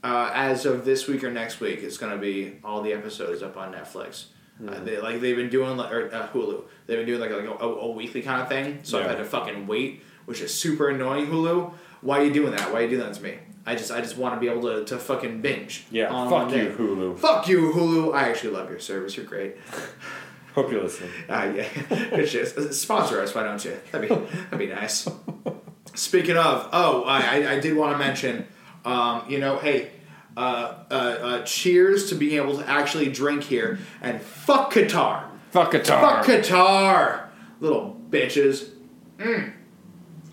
uh, 0.03 0.31
as 0.33 0.65
of 0.65 0.85
this 0.87 1.07
week 1.07 1.23
or 1.25 1.31
next 1.31 1.61
week, 1.61 1.81
it's 1.83 1.99
gonna 1.99 2.17
be 2.19 2.59
all 2.65 2.81
the 2.81 2.95
episodes 2.95 3.43
up 3.43 3.57
on 3.59 3.73
Netflix. 3.75 4.27
Uh, 4.67 4.79
they, 4.85 4.99
like 4.99 5.21
they've 5.21 5.37
been 5.37 5.49
doing 5.49 5.77
like 5.77 5.93
or 5.93 6.13
uh, 6.13 6.29
Hulu. 6.29 6.65
They've 6.87 6.99
been 6.99 7.07
doing 7.07 7.21
like, 7.21 7.31
like 7.31 7.61
a, 7.61 7.65
a 7.65 7.91
weekly 7.91 8.23
kind 8.23 8.43
of 8.43 8.49
thing. 8.49 8.81
So 8.83 9.01
I've 9.01 9.07
had 9.07 9.19
to 9.19 9.25
fucking 9.25 9.67
wait, 9.67 10.03
which 10.27 10.41
is 10.41 10.53
super 10.53 10.91
annoying. 10.91 11.27
Hulu, 11.27 11.73
why 12.03 12.19
are 12.19 12.25
you 12.25 12.33
doing 12.33 12.53
that? 12.53 12.73
Why 12.73 12.81
are 12.81 12.83
you 12.83 12.91
doing 12.91 13.03
that 13.03 13.15
to 13.15 13.23
me? 13.23 13.39
I 13.67 13.75
just 13.75 13.91
I 13.91 14.01
just 14.01 14.17
want 14.17 14.35
to 14.35 14.41
be 14.41 14.49
able 14.49 14.63
to, 14.63 14.85
to 14.87 14.99
fucking 14.99 15.43
binge. 15.43 15.87
Yeah, 15.91 16.09
on 16.09 16.29
fuck 16.29 16.51
you, 16.57 16.71
Hulu. 16.71 17.19
Fuck 17.19 17.49
you, 17.49 17.73
Hulu. 17.73 18.15
I 18.15 18.29
actually 18.29 18.53
love 18.53 18.71
your 18.71 18.79
service. 18.81 19.17
You're 19.17 19.27
great. 19.27 19.57
Hope 20.55 20.73
you're 20.73 20.83
listening. 20.83 21.11
Ah, 21.29 21.45
yeah. 21.45 21.69
Good 21.89 22.29
shit. 22.29 22.75
Sponsor 22.75 23.21
us, 23.21 23.35
why 23.35 23.45
don't 23.45 23.65
you? 23.65 23.79
That'd 23.93 24.09
be 24.09 24.15
that'd 24.15 24.59
be 24.59 24.67
nice. 24.67 25.09
Speaking 25.95 26.37
of, 26.37 26.69
oh, 26.73 27.05
I 27.05 27.21
I, 27.21 27.53
I 27.53 27.61
did 27.61 27.77
want 27.77 27.93
to 27.93 27.99
mention, 27.99 28.47
um, 28.85 29.25
you 29.29 29.39
know, 29.39 29.59
hey, 29.59 29.91
uh, 30.37 30.75
uh, 30.91 30.95
uh, 30.95 31.43
cheers 31.45 32.09
to 32.11 32.15
being 32.15 32.37
able 32.37 32.57
to 32.59 32.69
actually 32.69 33.11
drink 33.11 33.43
here, 33.45 33.79
and 34.01 34.21
fuck 34.21 34.73
Qatar, 34.73 35.25
Fuck 35.51 35.73
Qatar. 35.73 36.01
fuck 36.01 36.25
Qatar, 36.27 37.25
little 37.61 37.97
bitches. 38.11 38.71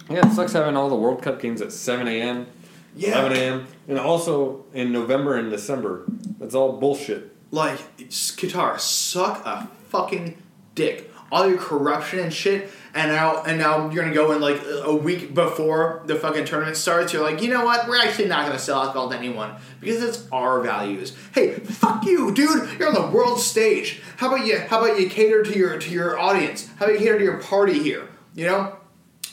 Yeah, 0.10 0.26
it 0.26 0.32
sucks 0.34 0.54
having 0.54 0.78
all 0.78 0.90
the 0.90 0.96
World 0.96 1.22
Cup 1.22 1.42
games 1.42 1.62
at 1.62 1.72
7 1.72 2.08
a.m., 2.08 2.48
Yeah. 2.96 3.20
11 3.20 3.38
a.m., 3.38 3.68
and 3.90 4.00
also 4.00 4.64
in 4.74 4.92
November 4.94 5.36
and 5.36 5.50
December. 5.52 6.06
That's 6.40 6.56
all 6.56 6.78
bullshit. 6.80 7.36
Like 7.52 7.80
Qatar, 8.10 8.80
suck 8.80 9.46
a 9.46 9.68
fucking 9.90 10.38
dick. 10.76 11.12
All 11.32 11.48
your 11.48 11.58
corruption 11.58 12.20
and 12.20 12.34
shit, 12.34 12.70
and 12.94 13.12
now 13.12 13.44
and 13.44 13.58
now 13.58 13.90
you're 13.90 14.04
gonna 14.04 14.16
go 14.16 14.32
in 14.32 14.40
like 14.40 14.62
a 14.84 14.96
week 14.96 15.34
before 15.34 16.02
the 16.06 16.16
fucking 16.16 16.46
tournament 16.46 16.78
starts. 16.78 17.12
You're 17.12 17.22
like, 17.22 17.42
you 17.42 17.50
know 17.50 17.66
what? 17.66 17.88
We're 17.88 17.98
actually 17.98 18.30
not 18.30 18.46
gonna 18.46 18.60
sell 18.60 18.82
alcohol 18.82 19.10
to 19.10 19.18
anyone 19.18 19.56
because 19.82 20.02
it's 20.02 20.28
our 20.32 20.62
values. 20.62 21.16
Hey, 21.34 21.54
fuck 21.54 22.06
you, 22.06 22.34
dude. 22.34 22.80
You're 22.80 22.88
on 22.88 22.94
the 22.94 23.16
world 23.16 23.42
stage. 23.42 24.02
How 24.18 24.34
about 24.34 24.46
you? 24.46 24.60
How 24.60 24.84
about 24.84 25.00
you 25.00 25.10
cater 25.10 25.44
to 25.44 25.58
your 25.58 25.78
to 25.78 25.90
your 25.90 26.18
audience? 26.18 26.70
How 26.78 26.86
about 26.86 26.94
you 26.94 27.00
cater 27.00 27.18
to 27.18 27.24
your 27.24 27.40
party 27.40 27.80
here? 27.80 28.08
You 28.34 28.46
know. 28.46 28.78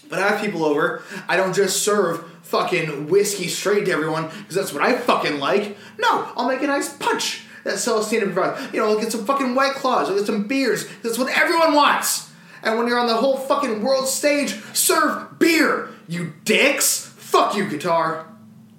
But 0.09 0.18
I 0.18 0.28
have 0.28 0.40
people 0.40 0.64
over, 0.64 1.03
I 1.28 1.36
don't 1.36 1.55
just 1.55 1.82
serve 1.82 2.30
fucking 2.42 3.09
whiskey 3.09 3.49
straight 3.49 3.86
to 3.86 3.90
everyone 3.90 4.28
because 4.28 4.55
that's 4.55 4.72
what 4.72 4.82
I 4.82 4.97
fucking 4.97 5.38
like. 5.38 5.76
No, 5.99 6.30
I'll 6.36 6.47
make 6.47 6.62
a 6.62 6.66
nice 6.66 6.92
punch 6.92 7.43
that 7.65 7.75
Celestina 7.75 8.33
provides. 8.33 8.73
You 8.73 8.81
know, 8.81 8.99
get 9.01 9.12
some 9.12 9.25
fucking 9.25 9.55
White 9.55 9.75
Claws, 9.75 10.09
get 10.11 10.27
some 10.27 10.47
beers. 10.47 10.87
That's 11.03 11.19
what 11.19 11.37
everyone 11.37 11.75
wants. 11.75 12.31
And 12.62 12.79
when 12.79 12.87
you're 12.87 12.99
on 12.99 13.07
the 13.07 13.17
whole 13.17 13.37
fucking 13.37 13.83
world 13.83 14.09
stage, 14.09 14.55
serve 14.73 15.39
beer, 15.39 15.91
you 16.09 16.33
dicks. 16.45 17.12
Fuck 17.17 17.57
you, 17.57 17.67
Qatar. 17.67 18.27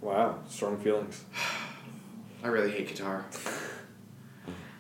Wow, 0.01 0.39
strong 0.49 0.77
feelings. 0.77 1.23
I 2.43 2.47
really 2.47 2.71
hate 2.71 2.95
Qatar. 2.95 3.23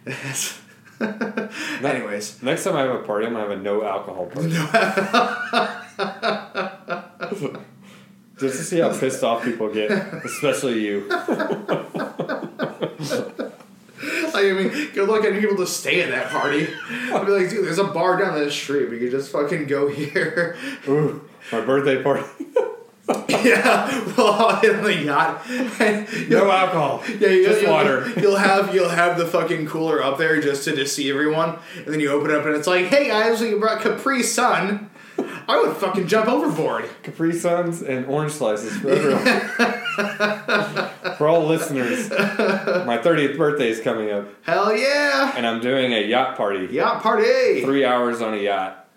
Anyways, 1.83 2.41
Next 2.43 2.63
time 2.63 2.75
I 2.75 2.81
have 2.81 2.95
a 2.95 2.99
party, 2.99 3.25
I'm 3.25 3.33
gonna 3.33 3.49
have 3.49 3.59
a 3.59 3.61
no 3.61 3.83
alcohol 3.83 4.27
party. 4.27 4.49
Just 8.37 8.57
to 8.57 8.63
see 8.63 8.79
how 8.79 8.97
pissed 8.97 9.23
off 9.23 9.43
people 9.43 9.73
get, 9.73 9.91
especially 9.91 10.85
you. 10.85 11.09
I 14.33 14.53
mean, 14.53 14.91
good 14.93 15.07
luck 15.07 15.23
getting 15.23 15.39
people 15.39 15.57
to 15.57 15.67
stay 15.67 16.01
at 16.01 16.09
that 16.11 16.29
party. 16.29 16.67
I'd 16.89 17.25
be 17.25 17.31
like, 17.31 17.49
dude, 17.49 17.65
there's 17.65 17.79
a 17.79 17.85
bar 17.85 18.17
down 18.17 18.39
the 18.39 18.51
street. 18.51 18.89
We 18.89 18.99
could 18.99 19.11
just 19.11 19.31
fucking 19.31 19.67
go 19.67 19.87
here. 19.87 20.57
Ooh, 20.87 21.27
my 21.51 21.61
birthday 21.61 22.01
party. 22.03 22.27
yeah, 23.29 24.03
well, 24.17 24.33
I'll 24.33 24.55
hit 24.61 24.75
on 24.75 24.83
the 24.83 24.95
yacht. 24.95 25.47
No 26.27 26.49
alcohol. 26.49 27.03
Yeah, 27.19 27.29
you, 27.29 27.45
just 27.45 27.61
you'll, 27.61 27.71
water. 27.71 28.11
You'll 28.19 28.35
have 28.35 28.73
you'll 28.73 28.89
have 28.89 29.19
the 29.19 29.27
fucking 29.27 29.67
cooler 29.67 30.01
up 30.01 30.17
there 30.17 30.41
just 30.41 30.63
to 30.63 30.75
deceive 30.75 31.13
everyone, 31.13 31.59
and 31.77 31.87
then 31.87 31.99
you 31.99 32.09
open 32.09 32.31
it 32.31 32.37
up 32.37 32.45
and 32.47 32.55
it's 32.55 32.65
like, 32.65 32.87
"Hey 32.87 33.09
guys, 33.09 33.41
we 33.41 33.53
brought 33.53 33.81
Capri 33.81 34.23
Sun." 34.23 34.89
I 35.47 35.61
would 35.61 35.75
fucking 35.77 36.07
jump 36.07 36.27
overboard. 36.27 36.85
Capri 37.03 37.31
Suns 37.33 37.81
and 37.81 38.05
orange 38.07 38.31
slices 38.33 38.75
for 38.77 38.89
everyone. 38.89 39.23
for 41.17 41.27
all 41.27 41.45
listeners, 41.45 42.09
my 42.09 42.97
30th 42.97 43.37
birthday 43.37 43.69
is 43.69 43.79
coming 43.79 44.11
up, 44.11 44.27
Hell 44.43 44.75
yeah! 44.75 45.33
and 45.37 45.45
I'm 45.47 45.61
doing 45.61 45.93
a 45.93 46.01
yacht 46.01 46.35
party. 46.35 46.67
Yacht 46.73 47.01
party. 47.01 47.61
Three 47.63 47.85
hours 47.85 48.21
on 48.21 48.33
a 48.33 48.37
yacht 48.37 48.87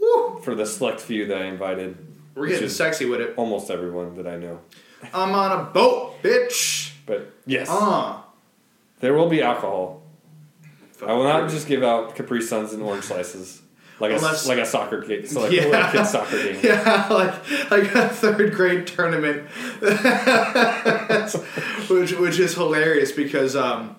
Woo. 0.00 0.40
for 0.42 0.54
the 0.54 0.64
select 0.66 1.00
few 1.00 1.26
that 1.26 1.38
I 1.42 1.44
invited. 1.46 1.96
We're 2.34 2.46
getting 2.48 2.68
sexy 2.68 3.04
with 3.04 3.20
it. 3.20 3.34
Almost 3.36 3.68
everyone 3.70 4.14
that 4.14 4.26
I 4.26 4.36
know. 4.36 4.60
I'm 5.12 5.32
on 5.34 5.60
a 5.60 5.64
boat, 5.64 6.22
bitch. 6.22 6.92
But 7.06 7.32
yes, 7.46 7.68
Uh. 7.70 8.18
there 9.00 9.14
will 9.14 9.28
be 9.28 9.42
alcohol. 9.42 10.02
I 11.04 11.12
will 11.12 11.24
not 11.24 11.48
just 11.50 11.66
give 11.68 11.82
out 11.82 12.14
Capri 12.16 12.40
Suns 12.42 12.72
and 12.72 12.82
orange 12.82 13.04
slices. 13.04 13.62
Like 14.00 14.12
Unless- 14.12 14.44
a 14.46 14.48
like 14.48 14.58
a 14.58 14.66
soccer 14.66 15.00
game, 15.02 15.26
so 15.26 15.40
like 15.42 15.52
Yeah. 15.52 15.88
a 15.88 15.92
kid 15.92 16.06
soccer 16.06 16.36
game. 16.42 16.60
Yeah, 16.62 17.06
like 17.10 17.70
like 17.70 17.94
a 17.94 18.08
third 18.08 18.54
grade 18.54 18.86
tournament, 18.86 19.48
which 21.88 22.12
which 22.12 22.38
is 22.38 22.54
hilarious 22.54 23.12
because 23.12 23.56
um, 23.56 23.96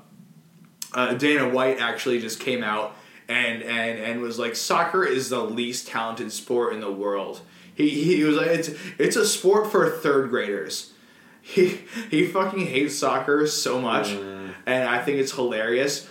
uh, 0.93 1.13
Dana 1.15 1.49
White 1.49 1.79
actually 1.79 2.19
just 2.21 2.39
came 2.39 2.63
out 2.63 2.95
and 3.27 3.61
and 3.61 3.99
and 3.99 4.21
was 4.21 4.39
like 4.39 4.55
soccer 4.55 5.03
is 5.03 5.29
the 5.29 5.43
least 5.43 5.87
talented 5.87 6.31
sport 6.31 6.73
in 6.73 6.79
the 6.81 6.91
world. 6.91 7.41
He 7.75 7.89
he 7.89 8.23
was 8.23 8.37
like 8.37 8.47
it's 8.47 8.69
it's 8.97 9.15
a 9.15 9.25
sport 9.25 9.71
for 9.71 9.89
third 9.89 10.29
graders. 10.29 10.93
He 11.41 11.79
he 12.11 12.27
fucking 12.27 12.67
hates 12.67 12.97
soccer 12.97 13.47
so 13.47 13.79
much, 13.81 14.09
and 14.11 14.83
I 14.89 15.01
think 15.01 15.17
it's 15.19 15.31
hilarious. 15.31 16.07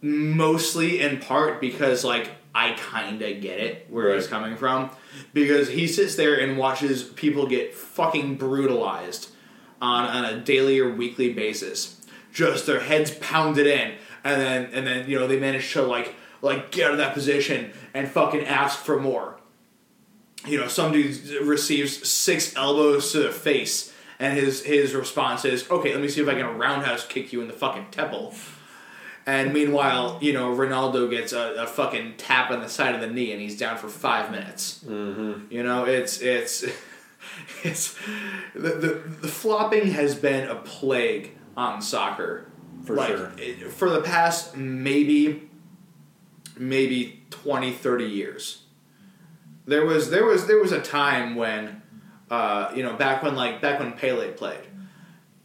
Mostly 0.00 1.00
in 1.00 1.18
part 1.20 1.60
because 1.60 2.02
like 2.04 2.30
I 2.54 2.72
kind 2.72 3.20
of 3.20 3.40
get 3.40 3.60
it 3.60 3.86
where 3.90 4.14
he's 4.14 4.26
coming 4.26 4.56
from, 4.56 4.90
because 5.32 5.68
he 5.68 5.86
sits 5.86 6.16
there 6.16 6.34
and 6.38 6.58
watches 6.58 7.02
people 7.02 7.46
get 7.46 7.74
fucking 7.74 8.36
brutalized 8.36 9.30
on 9.80 10.04
on 10.04 10.24
a 10.24 10.40
daily 10.40 10.80
or 10.80 10.92
weekly 10.92 11.32
basis, 11.32 12.04
just 12.32 12.66
their 12.66 12.80
heads 12.80 13.10
pounded 13.12 13.66
in, 13.66 13.94
and 14.24 14.40
then 14.40 14.70
and 14.72 14.86
then 14.86 15.08
you 15.08 15.18
know 15.18 15.26
they 15.26 15.38
manage 15.38 15.72
to 15.74 15.82
like 15.82 16.14
like 16.42 16.70
get 16.70 16.86
out 16.86 16.92
of 16.92 16.98
that 16.98 17.14
position 17.14 17.72
and 17.94 18.08
fucking 18.08 18.44
ask 18.44 18.78
for 18.78 18.98
more. 18.98 19.38
You 20.46 20.58
know, 20.58 20.68
some 20.68 20.92
dude 20.92 21.42
receives 21.42 22.08
six 22.08 22.54
elbows 22.56 23.12
to 23.12 23.18
the 23.20 23.30
face, 23.30 23.92
and 24.18 24.38
his 24.38 24.64
his 24.64 24.94
response 24.94 25.44
is, 25.44 25.70
"Okay, 25.70 25.92
let 25.92 26.00
me 26.00 26.08
see 26.08 26.22
if 26.22 26.28
I 26.28 26.34
can 26.34 26.58
roundhouse 26.58 27.06
kick 27.06 27.32
you 27.32 27.40
in 27.40 27.48
the 27.48 27.54
fucking 27.54 27.88
temple." 27.90 28.34
And 29.28 29.52
meanwhile, 29.52 30.16
you 30.22 30.32
know, 30.32 30.56
Ronaldo 30.56 31.10
gets 31.10 31.34
a, 31.34 31.54
a 31.58 31.66
fucking 31.66 32.14
tap 32.16 32.50
on 32.50 32.62
the 32.62 32.68
side 32.68 32.94
of 32.94 33.02
the 33.02 33.08
knee, 33.08 33.30
and 33.30 33.38
he's 33.42 33.58
down 33.58 33.76
for 33.76 33.90
five 33.90 34.30
minutes. 34.30 34.82
Mm-hmm. 34.86 35.52
You 35.52 35.62
know, 35.62 35.84
it's 35.84 36.22
it's 36.22 36.64
it's 37.62 37.94
the, 38.54 38.70
the 38.70 39.02
the 39.20 39.28
flopping 39.28 39.88
has 39.90 40.14
been 40.14 40.48
a 40.48 40.54
plague 40.54 41.36
on 41.58 41.82
soccer. 41.82 42.46
For 42.84 42.96
like, 42.96 43.08
sure. 43.08 43.32
it- 43.36 43.70
for 43.70 43.90
the 43.90 44.00
past 44.00 44.56
maybe 44.56 45.50
maybe 46.56 47.22
20 47.28 47.72
30 47.72 48.04
years. 48.06 48.62
There 49.66 49.84
was 49.84 50.08
there 50.08 50.24
was 50.24 50.46
there 50.46 50.58
was 50.58 50.72
a 50.72 50.80
time 50.80 51.34
when 51.34 51.82
uh, 52.30 52.72
you 52.74 52.82
know 52.82 52.94
back 52.94 53.22
when 53.22 53.34
like 53.36 53.60
back 53.60 53.78
when 53.78 53.92
Pele 53.92 54.32
played. 54.32 54.67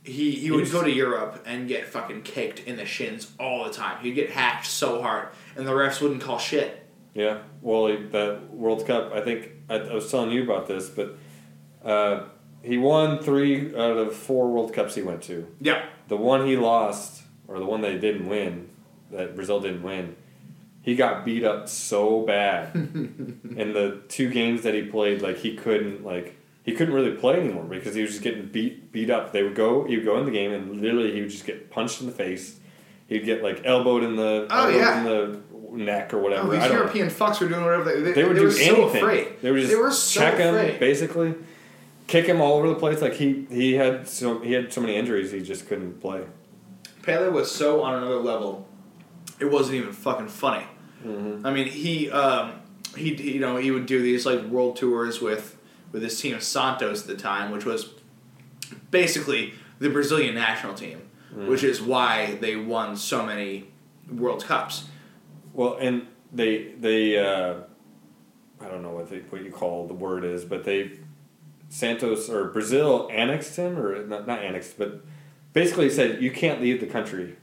He 0.04 0.32
he 0.32 0.52
would 0.52 0.70
go 0.72 0.84
to 0.84 0.92
Europe 0.92 1.44
and 1.46 1.68
get 1.68 1.88
fucking 1.88 2.24
kicked 2.24 2.60
in 2.62 2.76
the 2.76 2.86
shins 2.86 3.32
all 3.40 3.64
the 3.66 3.72
time. 3.72 4.04
He'd 4.04 4.14
get 4.16 4.30
hacked 4.32 4.66
so 4.68 5.02
hard 5.02 5.30
and 5.56 5.66
the 5.68 5.72
refs 5.72 6.02
wouldn't 6.02 6.22
call 6.22 6.40
shit. 6.40 6.86
Yeah, 7.14 7.40
well, 7.62 7.88
he- 7.88 8.08
that 8.08 8.50
World 8.54 8.86
Cup, 8.88 9.14
I 9.14 9.22
think 9.22 9.50
I, 9.70 9.76
I 9.76 9.94
was 9.94 10.10
telling 10.10 10.32
you 10.32 10.44
about 10.44 10.68
this, 10.68 10.90
but 10.90 11.16
uh, 11.86 12.24
he 12.64 12.78
won 12.78 13.20
three 13.20 13.70
out 13.76 13.98
of 13.98 14.16
four 14.16 14.50
World 14.52 14.74
Cups 14.74 14.96
he 14.96 15.04
went 15.04 15.22
to. 15.24 15.48
Yeah. 15.62 15.86
The 16.08 16.18
one 16.18 16.48
he 16.48 16.58
lost, 16.58 17.24
or 17.48 17.60
the 17.60 17.66
one 17.66 17.82
they 17.82 17.98
didn't 17.98 18.28
win, 18.28 18.70
that 19.12 19.36
Brazil 19.36 19.60
didn't 19.60 19.84
win, 19.84 20.16
he 20.82 20.96
got 20.96 21.24
beat 21.24 21.44
up 21.44 21.70
so 21.70 22.24
bad. 22.26 22.74
in 22.76 23.74
the 23.74 24.02
two 24.10 24.30
games 24.30 24.64
that 24.64 24.74
he 24.74 24.82
played, 24.82 25.22
like 25.22 25.38
he 25.38 25.56
couldn't 25.56 26.04
like 26.04 26.36
he 26.64 26.72
couldn't 26.74 26.94
really 26.94 27.12
play 27.12 27.36
anymore 27.40 27.64
because 27.66 27.94
he 27.96 28.02
was 28.02 28.12
just 28.12 28.24
getting 28.24 28.46
beat 28.48 28.92
beat 28.92 29.10
up. 29.10 29.32
They 29.34 29.44
would 29.44 29.56
go, 29.56 29.84
he 29.86 29.96
would 29.98 30.06
go 30.06 30.18
in 30.18 30.26
the 30.26 30.32
game, 30.32 30.52
and 30.52 30.82
literally 30.82 31.14
he 31.14 31.22
would 31.22 31.30
just 31.30 31.46
get 31.46 31.70
punched 31.70 32.00
in 32.02 32.08
the 32.08 32.14
face. 32.14 32.60
He'd 33.08 33.26
get 33.26 33.44
like 33.44 33.62
elbowed 33.66 34.04
in 34.04 34.16
the 34.16 34.48
Oh, 34.50 34.66
elbowed 34.68 34.76
yeah. 34.76 34.98
in 35.00 35.04
the 35.04 35.78
neck 35.84 36.14
or 36.14 36.20
whatever. 36.20 36.48
Oh, 36.48 36.52
these 36.52 36.62
don't 36.62 36.70
know. 36.72 36.78
European 36.80 37.08
fucks 37.10 37.40
were 37.42 37.48
doing 37.50 37.64
whatever 37.66 37.84
they 37.84 38.02
they, 38.02 38.12
They 38.14 38.24
would 38.24 38.36
they 38.38 38.40
do 38.42 38.46
were 38.48 38.52
anything. 38.52 38.76
so 38.76 38.84
afraid. 38.98 39.28
They 39.42 39.52
would 39.52 39.60
just 39.62 39.72
They 39.72 39.80
were 39.80 39.92
so 39.92 40.20
check 40.22 40.38
him 40.38 40.56
afraid. 40.56 40.80
basically, 40.80 41.36
kick 42.08 42.26
him 42.26 42.40
all 42.42 42.58
over 42.58 42.70
the 42.70 42.76
place. 42.76 43.02
Like 43.02 43.14
he 43.14 43.46
he 43.50 43.74
had 43.74 44.08
so 44.08 44.40
he 44.40 44.54
had 44.54 44.72
so 44.72 44.82
many 44.82 44.96
injuries 44.96 45.32
he 45.32 45.42
just 45.42 45.68
couldn't 45.68 46.00
play. 46.00 46.24
Pele 47.02 47.30
was 47.30 47.52
so 47.52 47.82
on 47.84 47.96
another 47.96 48.20
level, 48.20 48.66
it 49.40 49.46
wasn't 49.52 49.76
even 49.76 49.92
fucking 49.92 50.30
funny. 50.30 50.66
Mm-hmm. 51.06 51.46
I 51.46 51.52
mean, 51.52 51.68
he 51.68 52.10
um, 52.12 52.54
he 52.96 53.14
you 53.34 53.40
know 53.42 53.58
he 53.58 53.72
would 53.72 53.86
do 53.86 54.02
these 54.02 54.26
like 54.26 54.42
world 54.46 54.78
tours 54.78 55.20
with 55.20 55.58
with 55.94 56.04
his 56.04 56.20
team 56.20 56.36
of 56.36 56.44
Santos 56.44 57.02
at 57.04 57.08
the 57.08 57.16
time, 57.16 57.52
which 57.52 57.64
was 57.64 57.90
basically 58.92 59.54
the 59.80 59.90
Brazilian 59.90 60.36
national 60.36 60.74
team, 60.74 61.00
Mm. 61.36 61.48
which 61.48 61.64
is 61.64 61.82
why 61.82 62.38
they 62.42 62.56
won 62.56 62.96
so 62.96 63.26
many 63.26 63.66
World 64.12 64.44
Cups. 64.46 64.86
Well, 65.54 65.78
and 65.80 66.06
they 66.32 66.74
they 66.80 67.18
uh, 67.18 67.56
I 68.62 68.68
don't 68.68 68.84
know 68.84 68.92
what 68.92 69.10
they 69.10 69.20
what 69.30 69.44
you 69.44 69.52
call 69.52 69.88
the 69.88 69.94
word 69.96 70.24
is, 70.26 70.46
but 70.46 70.64
they 70.64 70.92
Santos 71.70 72.30
or 72.30 72.50
Brazil 72.50 73.10
annexed 73.12 73.56
him 73.56 73.80
or 73.80 74.06
not 74.06 74.28
not 74.28 74.44
annexed, 74.44 74.78
but 74.78 75.02
basically 75.54 75.90
said 75.90 76.22
you 76.22 76.30
can't 76.32 76.62
leave 76.62 76.80
the 76.80 76.86
country. 76.88 77.36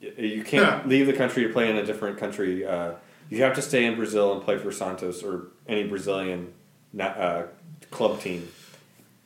You 0.00 0.42
can't 0.44 0.84
Yeah. 0.84 0.88
leave 0.88 1.06
the 1.06 1.12
country 1.14 1.42
to 1.44 1.48
play 1.52 1.70
in 1.70 1.76
a 1.76 1.84
different 1.86 2.18
country. 2.18 2.66
Uh, 2.66 2.92
you 3.30 3.42
have 3.42 3.54
to 3.54 3.62
stay 3.62 3.84
in 3.86 3.96
Brazil 3.96 4.32
and 4.32 4.42
play 4.42 4.58
for 4.58 4.70
Santos 4.70 5.22
or 5.22 5.48
any 5.66 5.84
Brazilian 5.84 6.52
uh, 7.00 7.44
club 7.90 8.20
team. 8.20 8.48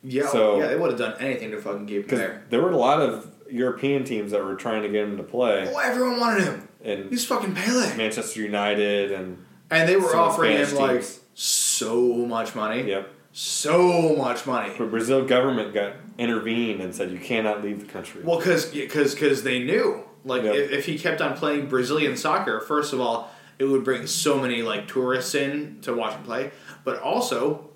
Yeah, 0.03 0.27
So- 0.27 0.59
yeah, 0.59 0.67
they 0.67 0.75
would 0.75 0.89
have 0.91 0.99
done 0.99 1.15
anything 1.19 1.51
to 1.51 1.57
fucking 1.61 1.85
keep 1.87 2.09
him 2.11 2.17
there. 2.17 2.43
there 2.49 2.61
were 2.61 2.71
a 2.71 2.77
lot 2.77 3.01
of 3.01 3.29
European 3.49 4.03
teams 4.03 4.31
that 4.31 4.43
were 4.43 4.55
trying 4.55 4.81
to 4.83 4.89
get 4.89 5.03
him 5.03 5.17
to 5.17 5.23
play, 5.23 5.69
Oh, 5.73 5.77
everyone 5.79 6.19
wanted 6.19 6.43
him. 6.43 6.67
and 6.83 7.09
He's 7.09 7.25
fucking 7.25 7.53
Pele. 7.55 7.95
Manchester 7.95 8.41
United 8.41 9.11
and 9.11 9.37
And 9.71 9.87
they 9.87 9.95
were 9.95 10.15
offering 10.15 10.57
him 10.57 10.65
Spanish 10.65 10.79
like 10.81 10.91
teams. 11.01 11.19
so 11.35 12.01
much 12.25 12.53
money. 12.55 12.83
yep. 12.89 13.09
So 13.31 14.15
much 14.15 14.45
money. 14.45 14.73
But 14.77 14.91
Brazil 14.91 15.25
government 15.25 15.73
got 15.73 15.93
intervened 16.19 16.81
and 16.81 16.93
said 16.93 17.09
you 17.11 17.17
cannot 17.19 17.63
leave 17.63 17.79
the 17.79 17.91
country. 17.91 18.21
Well, 18.23 18.37
because 18.37 18.65
because 18.67 19.41
they 19.43 19.59
knew 19.59 20.03
like 20.25 20.43
Yep. 20.43 20.53
if, 20.55 20.71
if 20.71 20.85
he 20.85 20.99
kept 20.99 21.19
on 21.21 21.35
playing 21.35 21.67
Brazilian 21.67 22.15
soccer, 22.15 22.59
first 22.59 22.93
of 22.93 23.01
all, 23.01 23.31
it 23.57 23.65
would 23.65 23.83
bring 23.83 24.05
so 24.05 24.37
many 24.39 24.61
like 24.61 24.87
tourists 24.87 25.33
in 25.33 25.79
to 25.81 25.93
watch 25.93 26.13
him 26.13 26.23
play, 26.23 26.51
but 26.83 26.99
also 27.01 27.69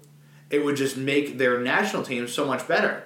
it 0.49 0.63
would 0.63 0.75
just 0.75 0.97
make 0.97 1.37
their 1.37 1.59
national 1.59 2.03
team 2.03 2.27
so 2.27 2.45
much 2.45 2.67
better. 2.67 3.03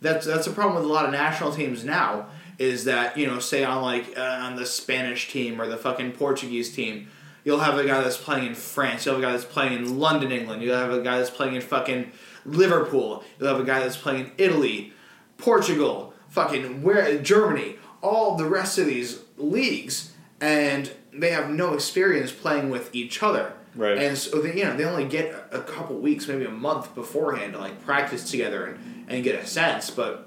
That's 0.00 0.26
that's 0.26 0.46
the 0.46 0.52
problem 0.52 0.76
with 0.76 0.84
a 0.84 0.92
lot 0.92 1.06
of 1.06 1.12
national 1.12 1.52
teams 1.52 1.84
now 1.84 2.26
is 2.58 2.84
that 2.84 3.16
you 3.16 3.26
know 3.26 3.38
say 3.38 3.64
on 3.64 3.82
like 3.82 4.16
uh, 4.16 4.20
on 4.20 4.56
the 4.56 4.66
Spanish 4.66 5.30
team 5.30 5.60
or 5.60 5.66
the 5.66 5.76
fucking 5.76 6.12
Portuguese 6.12 6.74
team. 6.74 7.08
You'll 7.44 7.60
have 7.60 7.76
a 7.76 7.84
guy 7.84 8.00
that's 8.00 8.16
playing 8.16 8.46
in 8.46 8.54
France. 8.54 9.04
You'll 9.04 9.16
have 9.16 9.22
a 9.22 9.26
guy 9.26 9.32
that's 9.32 9.44
playing 9.44 9.74
in 9.74 9.98
London, 9.98 10.32
England. 10.32 10.62
You'll 10.62 10.76
have 10.76 10.92
a 10.92 11.02
guy 11.02 11.18
that's 11.18 11.30
playing 11.30 11.54
in 11.54 11.60
fucking 11.60 12.10
Liverpool. 12.46 13.22
You'll 13.38 13.48
have 13.48 13.60
a 13.60 13.64
guy 13.64 13.80
that's 13.80 13.98
playing 13.98 14.20
in 14.20 14.32
Italy, 14.38 14.94
Portugal, 15.36 16.14
fucking 16.30 16.82
where 16.82 17.18
Germany, 17.18 17.76
all 18.00 18.36
the 18.36 18.46
rest 18.46 18.78
of 18.78 18.86
these 18.86 19.20
leagues, 19.36 20.12
and 20.40 20.90
they 21.12 21.30
have 21.32 21.50
no 21.50 21.74
experience 21.74 22.32
playing 22.32 22.70
with 22.70 22.94
each 22.94 23.22
other. 23.22 23.52
Right. 23.76 23.98
And 23.98 24.16
so 24.16 24.40
they, 24.40 24.56
you 24.56 24.64
know, 24.64 24.76
they 24.76 24.84
only 24.84 25.06
get 25.06 25.48
a 25.50 25.60
couple 25.60 25.96
weeks, 25.96 26.28
maybe 26.28 26.44
a 26.44 26.50
month 26.50 26.94
beforehand 26.94 27.54
to 27.54 27.58
like 27.58 27.84
practice 27.84 28.30
together 28.30 28.66
and, 28.66 29.06
and 29.08 29.24
get 29.24 29.34
a 29.34 29.46
sense. 29.46 29.90
But 29.90 30.26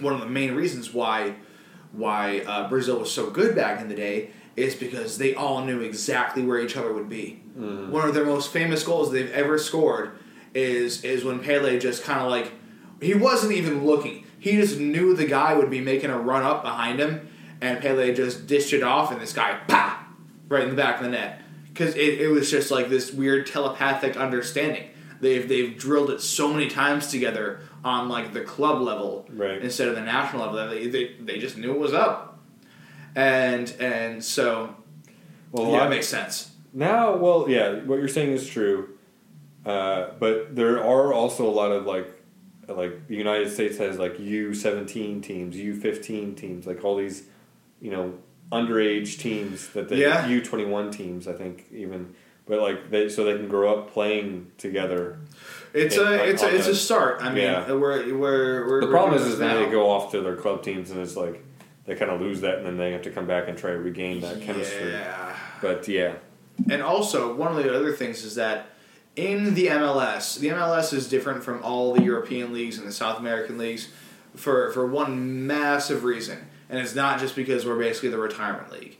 one 0.00 0.14
of 0.14 0.20
the 0.20 0.26
main 0.26 0.54
reasons 0.54 0.92
why 0.92 1.36
why 1.92 2.40
uh, 2.40 2.68
Brazil 2.68 2.98
was 2.98 3.12
so 3.12 3.30
good 3.30 3.54
back 3.54 3.80
in 3.80 3.88
the 3.88 3.94
day 3.94 4.30
is 4.56 4.74
because 4.74 5.18
they 5.18 5.34
all 5.34 5.64
knew 5.64 5.80
exactly 5.80 6.42
where 6.42 6.60
each 6.60 6.76
other 6.76 6.92
would 6.92 7.08
be. 7.08 7.40
One 7.90 8.08
of 8.08 8.14
their 8.14 8.24
most 8.24 8.52
famous 8.52 8.82
goals 8.82 9.12
they've 9.12 9.30
ever 9.30 9.58
scored 9.58 10.18
is 10.54 11.04
is 11.04 11.24
when 11.24 11.40
Pele 11.40 11.78
just 11.78 12.02
kind 12.02 12.20
of 12.20 12.30
like 12.30 12.52
he 13.00 13.14
wasn't 13.14 13.52
even 13.52 13.84
looking. 13.84 14.24
He 14.38 14.56
just 14.56 14.78
knew 14.78 15.14
the 15.14 15.26
guy 15.26 15.54
would 15.54 15.70
be 15.70 15.80
making 15.80 16.10
a 16.10 16.18
run 16.18 16.42
up 16.42 16.62
behind 16.62 16.98
him, 17.00 17.28
and 17.60 17.80
Pele 17.80 18.12
just 18.14 18.46
dished 18.46 18.72
it 18.72 18.82
off, 18.82 19.12
and 19.12 19.20
this 19.20 19.32
guy 19.32 19.58
pa 19.68 20.06
right 20.48 20.64
in 20.64 20.70
the 20.70 20.76
back 20.76 20.96
of 20.98 21.04
the 21.04 21.10
net 21.10 21.40
because 21.74 21.94
it, 21.96 22.20
it 22.20 22.28
was 22.28 22.50
just 22.50 22.70
like 22.70 22.88
this 22.88 23.12
weird 23.12 23.46
telepathic 23.46 24.16
understanding. 24.16 24.88
They've 25.20 25.46
they've 25.48 25.76
drilled 25.76 26.10
it 26.10 26.20
so 26.22 26.48
many 26.52 26.68
times 26.68 27.08
together 27.08 27.60
on 27.84 28.08
like 28.08 28.32
the 28.32 28.40
club 28.42 28.80
level 28.80 29.26
Right. 29.30 29.60
instead 29.60 29.88
of 29.88 29.94
the 29.94 30.00
national 30.00 30.50
level. 30.52 30.70
They, 30.70 30.86
they, 30.86 31.14
they 31.20 31.38
just 31.38 31.56
knew 31.58 31.72
it 31.72 31.78
was 31.78 31.92
up, 31.92 32.38
and 33.14 33.70
and 33.80 34.24
so 34.24 34.74
well, 35.52 35.70
yeah, 35.72 35.86
it 35.86 35.90
makes 35.90 36.08
sense. 36.08 36.50
now, 36.72 37.16
well, 37.16 37.46
yeah, 37.48 37.74
what 37.80 37.98
you're 37.98 38.08
saying 38.08 38.32
is 38.32 38.46
true, 38.48 38.96
uh, 39.66 40.08
but 40.18 40.54
there 40.56 40.82
are 40.82 41.12
also 41.12 41.46
a 41.48 41.50
lot 41.52 41.70
of 41.70 41.86
like, 41.86 42.10
like 42.68 43.06
the 43.06 43.14
United 43.16 43.50
States 43.52 43.78
has 43.78 43.98
like 43.98 44.18
U 44.18 44.52
seventeen 44.54 45.20
teams, 45.20 45.56
U 45.56 45.74
fifteen 45.78 46.34
teams, 46.34 46.66
like 46.66 46.84
all 46.84 46.96
these, 46.96 47.24
you 47.80 47.90
know, 47.92 48.14
underage 48.54 49.18
teams 49.18 49.68
that 49.70 49.88
they 49.88 49.96
Yeah. 50.00 50.26
U 50.26 50.42
twenty 50.42 50.64
one 50.64 50.90
teams, 50.90 51.26
I 51.28 51.32
think 51.32 51.66
even, 51.72 52.14
but 52.46 52.60
like 52.60 52.90
they 52.90 53.08
so 53.08 53.24
they 53.24 53.36
can 53.36 53.48
grow 53.48 53.76
up 53.78 53.92
playing 53.92 54.50
together. 54.58 55.18
It's 55.72 55.96
a 55.96 56.02
like 56.04 56.20
it's 56.22 56.42
a 56.42 56.54
it's 56.54 56.66
a 56.68 56.74
start. 56.74 57.20
I 57.22 57.30
mean, 57.32 57.44
Yeah. 57.44 57.72
we're 57.72 58.14
we're, 58.16 58.66
we're 58.68 58.80
The 58.82 58.86
problem 58.88 59.20
is, 59.20 59.26
is 59.26 59.38
now. 59.40 59.54
they 59.64 59.70
go 59.70 59.90
off 59.90 60.10
to 60.12 60.20
their 60.20 60.36
club 60.36 60.62
teams 60.62 60.90
and 60.90 61.00
it's 61.00 61.16
like 61.16 61.44
they 61.86 61.94
kind 61.94 62.10
of 62.10 62.20
lose 62.20 62.40
that, 62.40 62.58
and 62.58 62.66
then 62.66 62.76
they 62.78 62.92
have 62.92 63.02
to 63.02 63.10
come 63.10 63.26
back 63.26 63.46
and 63.48 63.58
try 63.58 63.70
to 63.72 63.78
regain 63.78 64.20
that 64.20 64.40
chemistry. 64.40 64.92
Yeah. 64.92 65.36
But 65.60 65.86
yeah, 65.86 66.14
And 66.70 66.80
also, 66.82 67.34
one 67.34 67.54
of 67.54 67.62
the 67.62 67.74
other 67.76 67.92
things 67.92 68.24
is 68.24 68.36
that 68.36 68.68
in 69.16 69.52
the 69.54 69.66
MLS, 69.66 70.38
the 70.38 70.48
MLS 70.48 70.94
is 70.94 71.08
different 71.10 71.44
from 71.44 71.62
all 71.62 71.92
the 71.92 72.02
European 72.02 72.52
leagues 72.54 72.78
and 72.78 72.86
the 72.88 72.92
South 72.92 73.18
American 73.18 73.58
leagues 73.58 73.88
for, 74.34 74.72
for 74.72 74.86
one 74.86 75.46
massive 75.46 76.04
reason. 76.04 76.38
And 76.68 76.78
it's 76.78 76.94
not 76.94 77.20
just 77.20 77.36
because 77.36 77.66
we're 77.66 77.78
basically 77.78 78.08
the 78.08 78.18
retirement 78.18 78.72
league, 78.72 78.98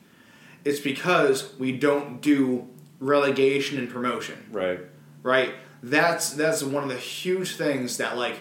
it's 0.64 0.80
because 0.80 1.54
we 1.58 1.72
don't 1.72 2.20
do 2.20 2.68
relegation 3.00 3.78
and 3.78 3.88
promotion. 3.88 4.46
Right. 4.50 4.80
right? 5.22 5.54
That's 5.82 6.30
that's 6.30 6.62
one 6.62 6.82
of 6.82 6.88
the 6.88 6.96
huge 6.96 7.56
things 7.56 7.98
that 7.98 8.16
like 8.16 8.40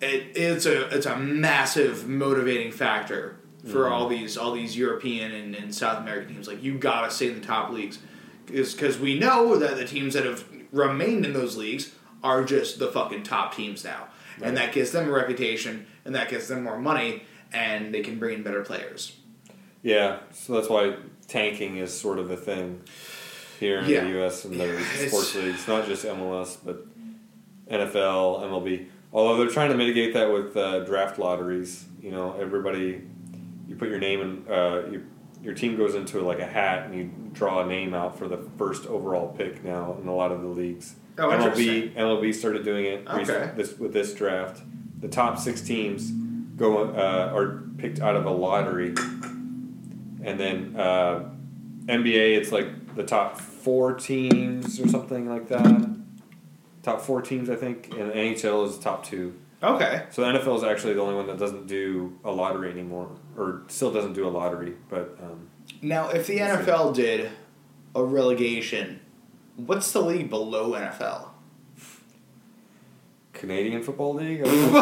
it, 0.00 0.36
it's 0.36 0.66
a 0.66 0.88
it's 0.94 1.06
a 1.06 1.16
massive 1.16 2.06
motivating 2.06 2.72
factor 2.72 3.36
for 3.64 3.84
mm-hmm. 3.84 3.92
all 3.92 4.08
these 4.08 4.36
all 4.36 4.52
these 4.52 4.76
European 4.76 5.32
and, 5.32 5.54
and 5.54 5.74
South 5.74 5.98
American 5.98 6.34
teams. 6.34 6.46
Like 6.46 6.62
you 6.62 6.78
gotta 6.78 7.10
stay 7.10 7.28
in 7.28 7.40
the 7.40 7.46
top 7.46 7.70
leagues, 7.70 7.98
because 8.46 8.98
we 8.98 9.18
know 9.18 9.56
that 9.56 9.76
the 9.76 9.84
teams 9.84 10.14
that 10.14 10.24
have 10.24 10.44
remained 10.72 11.24
in 11.24 11.32
those 11.32 11.56
leagues 11.56 11.94
are 12.22 12.44
just 12.44 12.78
the 12.78 12.88
fucking 12.88 13.22
top 13.22 13.54
teams 13.54 13.84
now, 13.84 14.08
and 14.42 14.56
that 14.56 14.72
gives 14.72 14.90
them 14.92 15.08
a 15.08 15.12
reputation 15.12 15.86
and 16.04 16.14
that 16.14 16.28
gets 16.28 16.48
them 16.48 16.64
more 16.64 16.78
money, 16.78 17.22
and 17.52 17.92
they 17.94 18.00
can 18.00 18.18
bring 18.18 18.34
in 18.38 18.42
better 18.42 18.62
players. 18.62 19.16
Yeah, 19.82 20.18
so 20.32 20.54
that's 20.54 20.68
why 20.68 20.96
tanking 21.28 21.76
is 21.76 21.98
sort 21.98 22.18
of 22.18 22.30
a 22.30 22.36
thing 22.36 22.82
here 23.60 23.78
in 23.80 23.88
Yeah. 23.88 24.04
the 24.04 24.10
U.S. 24.10 24.44
and 24.44 24.58
the 24.58 24.66
Yeah, 24.66 25.08
sports 25.08 25.34
leagues, 25.34 25.66
not 25.68 25.86
just 25.86 26.04
MLS, 26.04 26.56
but 26.64 26.84
NFL, 27.70 28.42
MLB. 28.42 28.86
Although 29.12 29.38
they're 29.38 29.48
trying 29.52 29.70
to 29.70 29.76
mitigate 29.76 30.14
that 30.14 30.32
with 30.32 30.56
uh, 30.56 30.80
draft 30.80 31.18
lotteries. 31.18 31.86
You 32.02 32.10
know, 32.10 32.34
everybody, 32.38 33.02
you 33.66 33.76
put 33.76 33.88
your 33.88 33.98
name 33.98 34.20
in, 34.20 34.52
uh, 34.52 34.86
your, 34.90 35.02
your 35.42 35.54
team 35.54 35.76
goes 35.76 35.94
into 35.94 36.20
like 36.20 36.38
a 36.40 36.46
hat 36.46 36.86
and 36.86 36.94
you 36.94 37.10
draw 37.32 37.62
a 37.62 37.66
name 37.66 37.94
out 37.94 38.18
for 38.18 38.28
the 38.28 38.38
first 38.58 38.86
overall 38.86 39.28
pick 39.36 39.64
now 39.64 39.96
in 40.00 40.08
a 40.08 40.14
lot 40.14 40.32
of 40.32 40.42
the 40.42 40.48
leagues. 40.48 40.94
Oh, 41.18 41.28
MLB. 41.28 41.94
MLB 41.94 42.34
started 42.34 42.64
doing 42.64 42.84
it 42.84 43.06
Okay. 43.08 43.50
this, 43.56 43.78
with 43.78 43.92
this 43.92 44.14
draft. 44.14 44.62
The 45.00 45.08
top 45.08 45.38
six 45.38 45.60
teams 45.62 46.12
go 46.58 46.90
uh, 46.90 47.32
are 47.34 47.62
picked 47.78 48.00
out 48.00 48.16
of 48.16 48.26
a 48.26 48.30
lottery, 48.30 48.88
and 50.22 50.38
then 50.38 50.74
uh, 50.76 51.30
NBA 51.86 52.36
it's 52.36 52.52
like 52.52 52.94
the 52.96 53.04
top 53.04 53.40
four 53.40 53.94
teams 53.94 54.78
or 54.80 54.88
something 54.88 55.28
like 55.28 55.48
that. 55.48 55.96
Top 56.82 57.00
four 57.00 57.22
teams, 57.22 57.48
I 57.48 57.56
think, 57.56 57.88
and 57.96 58.12
NHL 58.12 58.66
is 58.66 58.76
the 58.76 58.84
top 58.84 59.04
two. 59.04 59.34
Okay. 59.62 60.04
So 60.10 60.22
the 60.22 60.38
NFL 60.38 60.58
is 60.58 60.64
actually 60.64 60.94
the 60.94 61.00
only 61.00 61.14
one 61.14 61.26
that 61.26 61.38
doesn't 61.38 61.66
do 61.66 62.18
a 62.24 62.30
lottery 62.30 62.70
anymore, 62.70 63.10
or 63.36 63.62
still 63.68 63.92
doesn't 63.92 64.12
do 64.12 64.26
a 64.26 64.30
lottery. 64.30 64.74
But 64.88 65.18
um, 65.22 65.48
Now, 65.82 66.08
if 66.10 66.26
the 66.26 66.38
see. 66.38 66.42
NFL 66.42 66.94
did 66.94 67.30
a 67.94 68.04
relegation, 68.04 69.00
what's 69.56 69.90
the 69.90 70.00
league 70.00 70.30
below 70.30 70.72
NFL? 70.72 71.28
Canadian 73.38 73.82
Football 73.82 74.14
League, 74.14 74.40
I 74.44 74.44
don't 74.44 74.72
know. 74.72 74.80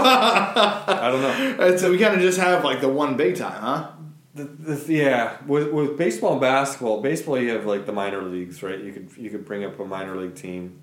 I 0.89 1.11
don't 1.11 1.59
know. 1.59 1.77
So 1.77 1.91
we 1.91 1.99
kind 1.99 2.15
of 2.15 2.21
just 2.21 2.39
have 2.39 2.65
like 2.65 2.81
the 2.81 2.89
one 2.89 3.17
big 3.17 3.37
time, 3.37 3.61
huh? 3.61 3.93
The, 4.35 4.45
the, 4.45 4.93
yeah, 4.93 5.39
with 5.47 5.73
with 5.73 5.97
baseball 5.97 6.33
and 6.33 6.41
basketball, 6.41 7.01
baseball 7.01 7.39
you 7.39 7.51
have 7.51 7.65
like 7.65 7.87
the 7.87 7.93
minor 7.93 8.23
leagues, 8.23 8.63
right? 8.63 8.79
You 8.79 8.93
could 8.93 9.11
you 9.17 9.31
could 9.31 9.45
bring 9.45 9.65
up 9.65 9.79
a 9.81 9.85
minor 9.85 10.17
league 10.17 10.35
team, 10.35 10.81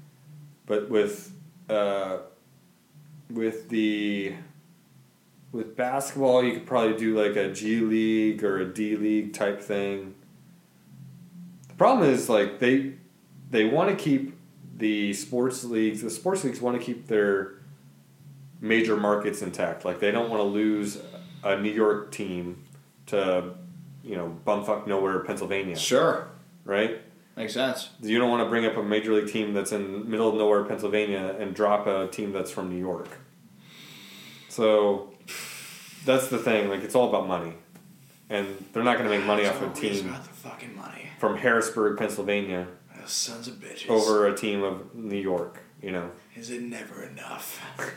but 0.65 0.89
with 0.89 1.33
uh, 1.69 2.17
with 3.29 3.69
the 3.69 4.33
with 5.51 5.75
basketball, 5.75 6.43
you 6.43 6.53
could 6.53 6.65
probably 6.65 6.97
do 6.97 7.15
like 7.19 7.35
a 7.35 7.53
G 7.53 7.79
League 7.81 8.43
or 8.43 8.59
a 8.59 8.65
D 8.65 8.95
League 8.95 9.33
type 9.33 9.61
thing. 9.61 10.15
The 11.67 11.75
problem 11.75 12.09
is 12.09 12.29
like 12.29 12.59
they 12.59 12.93
they 13.49 13.65
want 13.65 13.89
to 13.89 13.95
keep 13.95 14.35
the 14.75 15.13
sports 15.13 15.63
leagues. 15.63 16.01
The 16.01 16.09
sports 16.09 16.43
leagues 16.43 16.59
want 16.59 16.79
to 16.79 16.83
keep 16.83 17.07
their 17.07 17.59
major 18.63 18.95
markets 18.97 19.43
intact. 19.43 19.85
Like 19.85 19.99
they 19.99 20.09
don't 20.09 20.29
want 20.31 20.39
to 20.39 20.45
lose 20.47 20.99
a 21.43 21.59
New 21.59 21.69
York 21.71 22.11
team 22.11 22.63
to 23.07 23.53
you 24.03 24.15
know 24.15 24.35
bumfuck 24.47 24.87
nowhere, 24.87 25.19
Pennsylvania, 25.19 25.75
Sure. 25.77 26.27
right? 26.65 26.99
Makes 27.35 27.53
sense. 27.53 27.89
You 28.01 28.17
don't 28.19 28.29
want 28.29 28.43
to 28.43 28.49
bring 28.49 28.65
up 28.65 28.77
a 28.77 28.83
major 28.83 29.13
league 29.13 29.27
team 29.31 29.53
that's 29.53 29.71
in 29.71 30.09
middle 30.09 30.29
of 30.29 30.35
nowhere, 30.35 30.63
Pennsylvania, 30.63 31.35
and 31.39 31.53
drop 31.53 31.85
a 31.87 32.07
team 32.07 32.31
that's 32.31 32.51
from 32.51 32.69
New 32.69 32.77
York. 32.79 33.09
So 34.49 35.11
that's 36.05 36.27
the 36.27 36.37
thing. 36.37 36.69
Like 36.69 36.83
it's 36.83 36.95
all 36.95 37.09
about 37.09 37.27
money, 37.27 37.53
and 38.29 38.47
they're 38.71 38.83
not 38.83 38.97
going 38.97 39.09
to 39.09 39.17
make 39.17 39.25
money 39.25 39.45
off 39.45 39.61
a 39.61 39.69
team 39.69 40.09
about 40.09 40.23
the 40.23 40.29
fucking 40.29 40.75
money. 40.75 41.09
from 41.19 41.37
Harrisburg, 41.37 41.97
Pennsylvania, 41.97 42.67
Those 42.99 43.11
sons 43.11 43.47
of 43.47 43.55
bitches. 43.55 43.89
over 43.89 44.27
a 44.27 44.35
team 44.37 44.63
of 44.63 44.93
New 44.95 45.19
York. 45.19 45.59
You 45.81 45.91
know, 45.91 46.11
Is 46.35 46.49
it 46.51 46.61
never 46.61 47.03
enough? 47.03 47.59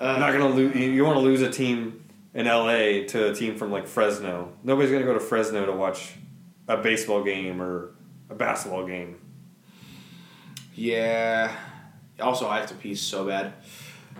you're 0.00 0.08
Uh, 0.08 0.18
not 0.18 0.30
to 0.32 0.46
lose. 0.48 0.74
You, 0.76 1.04
want 1.04 1.16
to 1.16 1.20
lose 1.20 1.42
a 1.42 1.50
team 1.50 2.04
in 2.34 2.46
L.A. 2.46 3.04
to 3.06 3.30
a 3.30 3.34
team 3.34 3.56
from 3.56 3.70
like 3.70 3.86
Fresno. 3.86 4.52
Nobody's 4.62 4.90
going 4.90 5.02
to 5.02 5.06
go 5.06 5.14
to 5.14 5.20
Fresno 5.20 5.66
to 5.66 5.72
watch 5.72 6.14
a 6.68 6.76
baseball 6.76 7.22
game 7.22 7.60
or 7.62 7.90
a 8.30 8.34
basketball 8.34 8.86
game. 8.86 9.18
yeah. 10.74 11.54
Also, 12.20 12.48
I 12.48 12.60
have 12.60 12.68
to 12.68 12.74
pee 12.76 12.94
so 12.94 13.26
bad. 13.26 13.54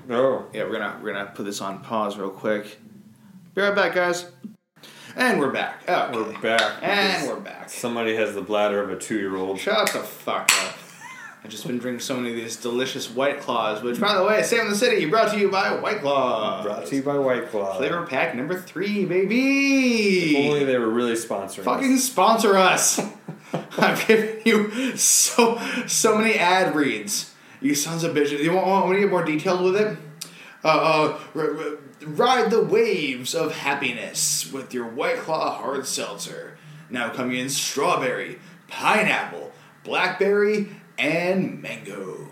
No. 0.09 0.47
Yeah, 0.53 0.65
we're 0.65 0.73
gonna 0.73 0.99
we're 1.01 1.13
gonna 1.13 1.31
put 1.33 1.45
this 1.45 1.61
on 1.61 1.79
pause 1.81 2.17
real 2.19 2.29
quick. 2.31 2.79
Be 3.55 3.63
right 3.63 3.75
back, 3.75 3.95
guys. 3.95 4.27
And 5.17 5.39
we're 5.39 5.53
back. 5.53 5.83
Okay. 5.89 6.13
We're 6.13 6.41
back. 6.41 6.83
And 6.83 7.29
we're 7.29 7.39
back. 7.39 7.71
Somebody 7.71 8.17
has 8.17 8.35
the 8.35 8.43
bladder 8.43 8.83
of 8.83 8.91
a 8.91 8.99
two-year-old. 8.99 9.61
Shut 9.61 9.93
the 9.93 10.01
fuck 10.01 10.51
up. 10.65 10.75
I've 11.45 11.51
just 11.51 11.67
been 11.67 11.77
drinking 11.77 12.01
so 12.01 12.17
many 12.17 12.31
of 12.31 12.37
these 12.37 12.57
delicious 12.57 13.11
White 13.11 13.41
Claws, 13.41 13.83
which, 13.83 14.01
by 14.01 14.15
the 14.15 14.25
way, 14.25 14.43
Sam 14.43 14.63
in 14.65 14.71
the 14.71 14.77
City, 14.79 15.05
brought 15.05 15.31
to 15.33 15.39
you 15.39 15.51
by 15.51 15.75
White 15.79 16.01
Claw. 16.01 16.63
Brought 16.63 16.87
to 16.87 16.97
you 16.97 17.03
by 17.03 17.19
White 17.19 17.51
Claw. 17.51 17.77
Flavor 17.77 18.07
pack 18.07 18.35
number 18.35 18.59
three, 18.59 19.03
If 19.03 19.11
only 19.11 19.27
baby. 19.27 20.65
they 20.65 20.79
were 20.79 20.89
really 20.89 21.13
sponsoring. 21.13 21.65
Fucking 21.65 21.93
us. 21.93 22.05
sponsor 22.05 22.57
us. 22.57 22.99
I've 23.79 24.07
given 24.09 24.41
you 24.47 24.97
so 24.97 25.59
so 25.87 26.17
many 26.17 26.35
ad 26.35 26.75
reads. 26.75 27.35
You 27.61 27.75
sons 27.75 28.05
of 28.05 28.17
bitches. 28.17 28.39
You 28.43 28.55
want, 28.55 28.67
want 28.67 28.95
to 28.95 29.01
get 29.01 29.11
more 29.11 29.25
detailed 29.25 29.63
with 29.65 29.77
it? 29.77 29.99
Uh, 30.65 30.69
uh, 30.69 31.19
r- 31.35 31.57
r- 31.57 31.79
ride 32.07 32.51
the 32.51 32.63
waves 32.65 33.35
of 33.35 33.55
happiness 33.59 34.51
with 34.51 34.73
your 34.73 34.87
White 34.87 35.19
Claw 35.19 35.59
hard 35.59 35.87
seltzer. 35.87 36.57
Now 36.89 37.11
coming 37.11 37.37
in 37.37 37.51
strawberry, 37.51 38.39
pineapple, 38.69 39.53
blackberry, 39.85 40.69
and 40.99 41.61
mango. 41.63 42.29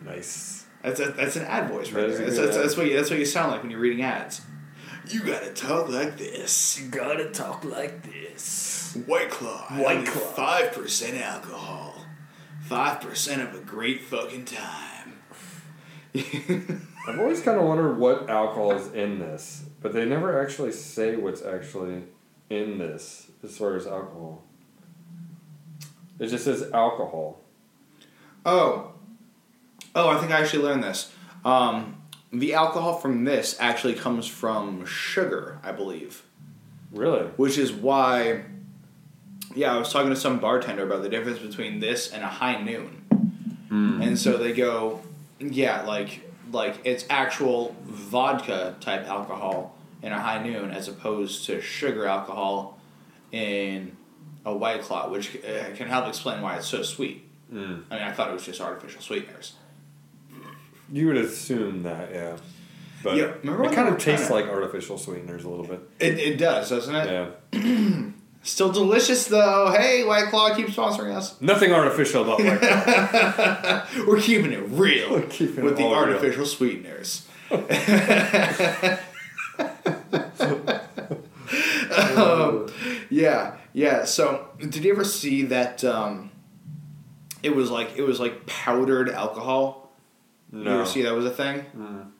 Nice. 0.00 0.66
That's 0.82 1.00
a, 1.00 1.12
that's 1.12 1.36
an 1.36 1.44
ad 1.44 1.70
voice 1.70 1.92
right 1.92 2.08
That 2.08 2.16
there. 2.16 2.26
That's, 2.26 2.36
that's, 2.38 2.56
that's 2.56 2.76
what 2.76 2.86
you, 2.86 2.96
that's 2.96 3.08
what 3.10 3.18
you 3.18 3.24
sound 3.24 3.52
like 3.52 3.62
when 3.62 3.70
you're 3.70 3.80
reading 3.80 4.02
ads. 4.02 4.42
You 5.08 5.22
gotta 5.22 5.52
talk 5.52 5.88
like 5.88 6.16
this. 6.18 6.80
You 6.80 6.88
gotta 6.88 7.30
talk 7.30 7.64
like 7.64 8.02
this. 8.02 8.96
White 9.06 9.30
Claw. 9.30 9.66
White 9.70 10.06
Claw. 10.06 10.22
Five 10.22 10.72
percent 10.72 11.18
alcohol. 11.18 11.94
Five 12.62 13.00
percent 13.00 13.42
of 13.42 13.54
a 13.54 13.60
great 13.64 14.02
fucking 14.02 14.44
time. 14.44 15.22
I've 16.14 17.18
always 17.18 17.40
kind 17.42 17.58
of 17.58 17.66
wondered 17.66 17.98
what 17.98 18.28
alcohol 18.28 18.72
is 18.72 18.92
in 18.92 19.18
this, 19.18 19.64
but 19.80 19.92
they 19.92 20.04
never 20.04 20.40
actually 20.40 20.72
say 20.72 21.16
what's 21.16 21.42
actually 21.42 22.04
in 22.50 22.78
this 22.78 23.28
as 23.42 23.56
far 23.56 23.76
as 23.76 23.86
alcohol. 23.86 24.44
It 26.18 26.28
just 26.28 26.44
says 26.44 26.70
alcohol. 26.72 27.41
Oh. 28.44 28.92
Oh, 29.94 30.08
I 30.08 30.18
think 30.18 30.32
I 30.32 30.40
actually 30.40 30.64
learned 30.64 30.84
this. 30.84 31.12
Um, 31.44 32.02
the 32.32 32.54
alcohol 32.54 32.98
from 32.98 33.24
this 33.24 33.56
actually 33.60 33.94
comes 33.94 34.26
from 34.26 34.86
sugar, 34.86 35.58
I 35.62 35.72
believe. 35.72 36.22
Really? 36.90 37.24
Which 37.36 37.58
is 37.58 37.72
why, 37.72 38.44
yeah, 39.54 39.74
I 39.74 39.78
was 39.78 39.92
talking 39.92 40.10
to 40.10 40.16
some 40.16 40.38
bartender 40.38 40.84
about 40.84 41.02
the 41.02 41.08
difference 41.08 41.38
between 41.38 41.80
this 41.80 42.10
and 42.10 42.22
a 42.22 42.28
high 42.28 42.62
noon. 42.62 43.02
And 44.02 44.18
so 44.18 44.36
they 44.36 44.52
go, 44.52 45.00
yeah, 45.38 45.82
like 45.82 46.20
like 46.52 46.76
it's 46.84 47.06
actual 47.08 47.74
vodka 47.84 48.76
type 48.80 49.06
alcohol 49.06 49.74
in 50.02 50.12
a 50.12 50.20
high 50.20 50.42
noon 50.42 50.70
as 50.70 50.88
opposed 50.88 51.46
to 51.46 51.62
sugar 51.62 52.06
alcohol 52.06 52.78
in 53.30 53.96
a 54.44 54.54
white 54.54 54.82
claw, 54.82 55.08
which 55.08 55.36
uh, 55.36 55.74
can 55.74 55.88
help 55.88 56.06
explain 56.06 56.42
why 56.42 56.56
it's 56.56 56.66
so 56.66 56.82
sweet. 56.82 57.26
Mm. 57.52 57.82
I 57.90 57.94
mean, 57.94 58.04
I 58.04 58.12
thought 58.12 58.30
it 58.30 58.32
was 58.34 58.44
just 58.46 58.60
artificial 58.60 59.00
sweeteners. 59.02 59.54
You 60.90 61.06
would 61.08 61.16
assume 61.16 61.82
that, 61.84 62.10
yeah. 62.12 62.36
But 63.02 63.16
Yeah, 63.16 63.32
remember 63.42 63.64
it 63.64 63.72
kind 63.72 63.88
of 63.88 63.98
tastes 63.98 64.30
like 64.30 64.46
artificial 64.46 64.96
sweeteners 64.98 65.44
a 65.44 65.48
little 65.48 65.66
bit. 65.66 65.80
It, 65.98 66.18
it 66.18 66.36
does, 66.38 66.70
doesn't 66.70 66.94
it? 66.94 67.30
Yeah. 67.52 68.10
Still 68.44 68.72
delicious 68.72 69.26
though. 69.26 69.72
Hey, 69.76 70.04
White 70.04 70.26
Claw, 70.30 70.54
keep 70.54 70.66
sponsoring 70.68 71.14
us. 71.14 71.40
Nothing 71.40 71.72
artificial 71.72 72.22
about 72.24 72.40
White 72.42 72.60
Claw. 72.60 73.86
We're 74.06 74.20
keeping 74.20 74.52
it 74.52 74.64
real 74.68 75.10
We're 75.12 75.22
keeping 75.26 75.64
with 75.64 75.74
it 75.74 75.76
the 75.76 75.84
all 75.84 76.04
real. 76.04 76.14
artificial 76.16 76.44
sweeteners. 76.46 77.26
um, 82.16 82.66
yeah, 83.10 83.56
yeah. 83.72 84.04
So, 84.04 84.48
did 84.58 84.76
you 84.84 84.92
ever 84.92 85.04
see 85.04 85.42
that? 85.44 85.84
Um, 85.84 86.31
it 87.42 87.54
was 87.54 87.70
like 87.70 87.96
it 87.96 88.02
was 88.02 88.20
like 88.20 88.46
powdered 88.46 89.10
alcohol. 89.10 89.92
No. 90.50 90.62
You 90.62 90.80
ever 90.80 90.86
see 90.86 91.02
that 91.02 91.14
was 91.14 91.24
a 91.24 91.30
thing? 91.30 91.64
Mm. 91.76 92.10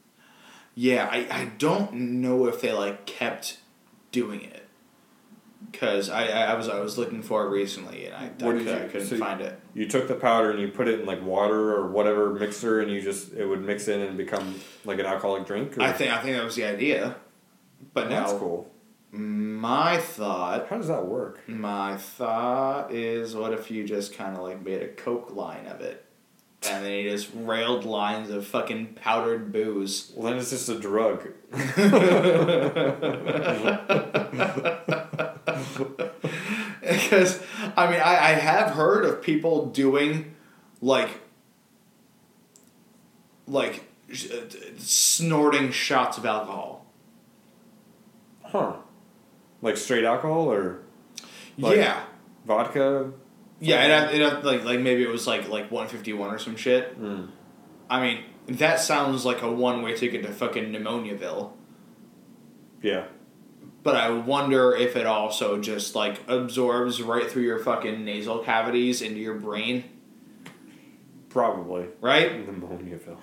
Yeah, 0.75 1.09
I, 1.11 1.27
I 1.31 1.45
don't 1.59 1.93
know 1.93 2.47
if 2.47 2.63
they 2.63 2.73
like 2.73 3.05
kept 3.05 3.59
doing 4.11 4.43
it 4.43 4.67
because 5.71 6.09
I, 6.09 6.27
I 6.27 6.55
was 6.55 6.69
I 6.69 6.81
was 6.81 6.99
looking 6.99 7.23
for 7.23 7.47
it 7.47 7.51
recently 7.51 8.07
and 8.07 8.15
I, 8.15 8.25
I, 8.25 8.53
did 8.53 8.69
I 8.69 8.89
couldn't 8.89 9.07
so 9.07 9.17
find 9.19 9.41
it. 9.41 9.59
You 9.75 9.87
took 9.87 10.09
the 10.09 10.15
powder 10.15 10.51
and 10.51 10.61
you 10.61 10.69
put 10.69 10.89
it 10.89 11.01
in 11.01 11.07
like 11.07 11.23
water 11.23 11.75
or 11.75 11.89
whatever 11.89 12.33
mixer, 12.33 12.81
and 12.81 12.91
you 12.91 13.01
just 13.01 13.33
it 13.33 13.47
would 13.47 13.65
mix 13.65 13.89
in 13.89 14.01
and 14.01 14.17
become 14.17 14.61
like 14.85 14.99
an 14.99 15.07
alcoholic 15.07 15.47
drink. 15.47 15.77
Or? 15.79 15.83
I 15.83 15.93
think 15.93 16.13
I 16.13 16.23
think 16.23 16.37
that 16.37 16.45
was 16.45 16.57
the 16.57 16.65
idea, 16.65 17.17
but 17.93 18.09
now 18.09 18.27
that's 18.27 18.39
cool. 18.39 18.71
My 19.13 19.99
thought 19.99 20.69
How 20.69 20.79
does 20.79 20.89
that 20.89 21.07
work? 21.07 21.41
My 21.47 21.97
thought 21.97 22.93
is, 22.93 23.37
what 23.37 23.53
if 23.53 23.71
you 23.71 23.85
just 23.85 24.15
kind 24.15 24.37
of 24.37 24.43
like 24.43 24.65
made 24.65 24.83
a 24.83 24.89
Coke 24.89 25.35
line 25.35 25.67
of 25.67 25.81
it, 25.83 26.05
and 26.69 26.85
then 26.85 26.93
you 26.93 27.11
just 27.11 27.31
railed 27.35 27.85
lines 27.85 28.31
of 28.31 28.47
fucking 28.47 28.95
powdered 28.95 29.53
booze. 29.53 30.13
Well, 30.17 30.31
then 30.31 30.41
it's 30.41 30.51
just 30.51 30.69
a 30.69 30.79
drug. 30.79 31.29
Because 36.81 37.41
I 37.77 37.91
mean, 37.91 38.01
I, 38.01 38.15
I 38.15 38.33
have 38.33 38.71
heard 38.71 39.05
of 39.05 39.23
people 39.23 39.67
doing 39.67 40.35
like 40.81 41.11
like 43.47 43.85
sh- 44.11 44.31
uh, 44.31 44.45
snorting 44.79 45.71
shots 45.71 46.19
of 46.19 46.27
alcohol. 46.27 46.87
Huh? 48.45 48.75
Like 49.63 49.77
straight 49.77 50.05
alcohol 50.05 50.53
or 50.53 50.81
Like- 51.57 51.77
yeah, 51.79 52.03
vodka? 52.45 53.13
yeah. 53.61 54.11
It 54.11 54.21
it 54.21 54.45
like 54.45 54.65
like 54.65 54.81
maybe 54.81 55.03
it 55.03 55.09
was 55.09 55.27
like 55.27 55.49
like 55.49 55.71
one 55.71 55.87
fifty 55.89 56.13
one 56.13 56.35
or 56.35 56.39
some 56.39 56.57
shit. 56.57 57.01
Mm. 57.01 57.29
I 57.89 58.01
mean, 58.03 58.25
that 58.49 58.81
sounds 58.81 59.25
like 59.25 59.43
a 59.43 59.51
one 59.51 59.83
way 59.83 59.97
ticket 59.97 60.23
to 60.25 60.33
fucking 60.33 60.73
Pneumoniaville. 60.73 61.53
Yeah. 62.83 63.05
but 63.85 63.95
I 63.97 64.11
wonder 64.11 64.75
if 64.75 64.97
it 64.97 65.07
also 65.07 65.61
just 65.61 65.95
like 65.95 66.21
absorbs 66.29 67.01
right 67.03 67.31
through 67.31 67.43
your 67.45 67.59
fucking 67.61 68.05
nasal 68.05 68.41
cavities 68.41 69.03
into 69.03 69.21
your 69.21 69.35
brain, 69.35 69.85
Probably. 71.29 71.87
right? 72.01 72.47
Pneumoniaville. 72.47 73.19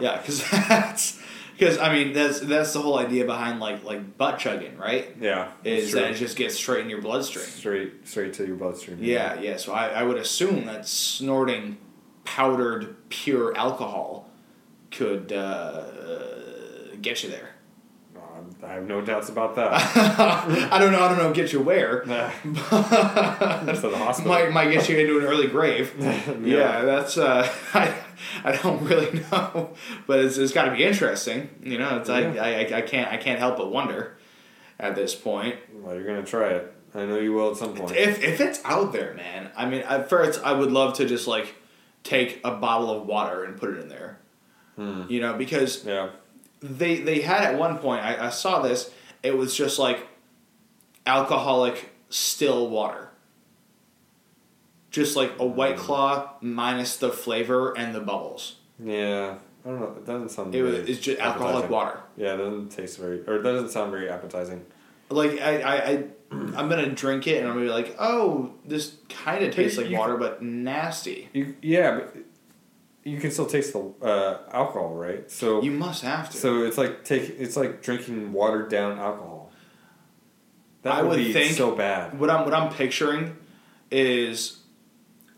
Yeah, 0.00 0.16
because 0.18 0.48
that's 0.68 1.20
because 1.58 1.78
I 1.78 1.92
mean 1.92 2.12
that's 2.12 2.40
that's 2.40 2.72
the 2.72 2.80
whole 2.80 2.98
idea 2.98 3.24
behind 3.24 3.58
like 3.58 3.82
like 3.84 4.16
butt 4.16 4.38
chugging, 4.38 4.76
right? 4.76 5.14
Yeah. 5.20 5.50
Is 5.64 5.92
that 5.92 6.12
it 6.12 6.14
just 6.14 6.36
gets 6.36 6.54
straight 6.54 6.84
in 6.84 6.90
your 6.90 7.02
bloodstream. 7.02 7.46
straight 7.46 8.06
straight 8.06 8.32
to 8.34 8.46
your 8.46 8.56
bloodstream. 8.56 8.98
Yeah, 9.00 9.40
yeah. 9.40 9.56
So 9.56 9.72
I, 9.72 9.88
I 9.88 10.02
would 10.04 10.18
assume 10.18 10.66
that 10.66 10.86
snorting 10.86 11.78
powdered 12.24 13.08
pure 13.08 13.56
alcohol 13.56 14.28
could 14.90 15.32
uh, 15.32 15.84
get 17.02 17.22
you 17.22 17.30
there. 17.30 17.50
I 18.62 18.72
have 18.72 18.86
no 18.88 19.00
doubts 19.00 19.28
about 19.28 19.54
that. 19.56 19.72
I 20.72 20.78
don't 20.78 20.90
know. 20.92 21.00
I 21.00 21.08
don't 21.08 21.18
know. 21.18 21.32
Get 21.32 21.52
you 21.52 21.60
where? 21.60 22.02
That's 22.06 22.40
the 23.80 23.92
hospital. 23.96 24.32
Might 24.32 24.52
might 24.52 24.70
get 24.72 24.88
you 24.88 24.98
into 24.98 25.18
an 25.18 25.24
early 25.24 25.46
grave. 25.46 25.94
Yeah. 25.98 26.34
yeah, 26.42 26.82
that's. 26.82 27.16
Uh, 27.16 27.48
I 27.74 27.94
I 28.44 28.56
don't 28.56 28.82
really 28.84 29.20
know, 29.30 29.70
but 30.06 30.18
it's, 30.20 30.38
it's 30.38 30.52
got 30.52 30.64
to 30.64 30.72
be 30.72 30.82
interesting. 30.84 31.50
You 31.62 31.78
know, 31.78 31.98
it's 31.98 32.08
Yeah. 32.08 32.34
I, 32.42 32.48
I 32.64 32.78
I 32.78 32.80
can't 32.82 33.12
I 33.12 33.16
can't 33.16 33.38
help 33.38 33.56
but 33.58 33.70
wonder 33.70 34.16
at 34.80 34.94
this 34.96 35.14
point 35.14 35.56
well, 35.74 35.94
you're 35.94 36.04
gonna 36.04 36.24
try 36.24 36.48
it. 36.50 36.74
I 36.94 37.04
know 37.04 37.18
you 37.18 37.32
will 37.32 37.50
at 37.52 37.56
some 37.58 37.74
point. 37.74 37.92
if 37.96 38.22
if 38.24 38.40
it's 38.40 38.60
out 38.64 38.92
there, 38.92 39.14
man. 39.14 39.50
I 39.56 39.66
mean, 39.66 39.82
at 39.82 40.08
first 40.08 40.42
I 40.42 40.52
would 40.52 40.72
love 40.72 40.94
to 40.94 41.06
just 41.06 41.26
like 41.28 41.54
take 42.02 42.40
a 42.44 42.50
bottle 42.52 42.90
of 42.90 43.06
water 43.06 43.44
and 43.44 43.56
put 43.56 43.70
it 43.70 43.80
in 43.80 43.88
there. 43.88 44.18
Hmm. 44.76 45.02
You 45.08 45.20
know, 45.20 45.34
because 45.34 45.84
Yeah. 45.84 46.08
They 46.60 47.00
they 47.00 47.20
had 47.20 47.42
at 47.42 47.58
one 47.58 47.78
point 47.78 48.04
I, 48.04 48.26
I 48.26 48.30
saw 48.30 48.62
this. 48.62 48.90
It 49.22 49.36
was 49.36 49.54
just 49.56 49.78
like 49.78 50.06
alcoholic 51.06 51.90
still 52.08 52.68
water. 52.68 53.10
Just 54.90 55.16
like 55.16 55.32
a 55.38 55.46
white 55.46 55.76
mm. 55.76 55.80
claw 55.80 56.32
minus 56.40 56.96
the 56.96 57.10
flavor 57.10 57.76
and 57.76 57.94
the 57.94 58.00
bubbles. 58.00 58.56
Yeah. 58.82 59.36
I 59.64 59.68
don't 59.68 59.80
know. 59.80 59.94
It 59.96 60.06
doesn't 60.06 60.30
sound. 60.30 60.54
It 60.54 60.62
was 60.62 60.74
it's 60.88 61.00
just 61.00 61.20
alcoholic 61.20 61.68
water. 61.68 62.00
Yeah, 62.16 62.34
it 62.34 62.38
doesn't 62.38 62.70
taste 62.70 62.98
very, 62.98 63.20
or 63.26 63.36
it 63.36 63.42
doesn't 63.42 63.70
sound 63.70 63.90
very 63.90 64.08
appetizing. 64.08 64.64
Like 65.10 65.40
I, 65.40 65.60
I, 65.60 65.74
I 65.74 66.04
I'm 66.30 66.68
gonna 66.68 66.90
drink 66.90 67.26
it 67.26 67.38
and 67.38 67.46
I'm 67.46 67.54
gonna 67.54 67.66
be 67.66 67.72
like, 67.72 67.96
oh, 67.98 68.52
this 68.64 68.96
kind 69.08 69.44
of 69.44 69.54
tastes 69.54 69.76
like 69.76 69.90
you- 69.90 69.98
water, 69.98 70.16
but 70.16 70.42
nasty. 70.42 71.28
You, 71.32 71.54
yeah, 71.60 71.96
but 71.98 72.16
you 73.08 73.18
can 73.20 73.30
still 73.30 73.46
taste 73.46 73.72
the 73.72 73.80
uh, 74.02 74.38
alcohol, 74.52 74.94
right? 74.94 75.30
So, 75.30 75.62
You 75.62 75.70
must 75.70 76.02
have 76.02 76.30
to. 76.30 76.36
so 76.36 76.62
it's 76.62 76.78
like 76.78 77.04
take, 77.04 77.36
it's 77.38 77.56
like 77.56 77.82
drinking 77.82 78.32
watered 78.32 78.68
down 78.70 78.98
alcohol. 78.98 79.50
That 80.82 80.92
I 80.94 81.02
would, 81.02 81.10
would 81.10 81.16
be 81.18 81.32
think- 81.32 81.56
so 81.56 81.74
bad. 81.74 82.18
what 82.20 82.30
I'm 82.30 82.44
what 82.44 82.54
I'm 82.54 82.72
picturing 82.72 83.36
is 83.90 84.58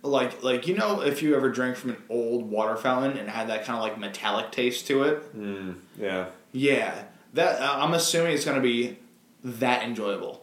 like 0.02 0.42
like 0.42 0.66
you 0.66 0.74
know 0.76 1.00
if 1.02 1.22
you 1.22 1.34
ever 1.36 1.50
drank 1.50 1.76
from 1.76 1.90
an 1.90 1.96
old 2.08 2.50
water 2.50 2.76
fountain 2.76 3.16
and 3.18 3.28
had 3.28 3.48
that 3.48 3.64
kind 3.64 3.76
of 3.76 3.82
like 3.82 3.98
metallic 3.98 4.50
taste 4.52 4.86
to 4.88 5.02
it. 5.04 5.36
Mm, 5.38 5.76
yeah. 5.98 6.26
Yeah, 6.52 7.04
that 7.34 7.60
uh, 7.60 7.76
I'm 7.78 7.94
assuming 7.94 8.32
it's 8.32 8.44
gonna 8.44 8.60
be 8.60 8.98
that 9.44 9.82
enjoyable. 9.84 10.39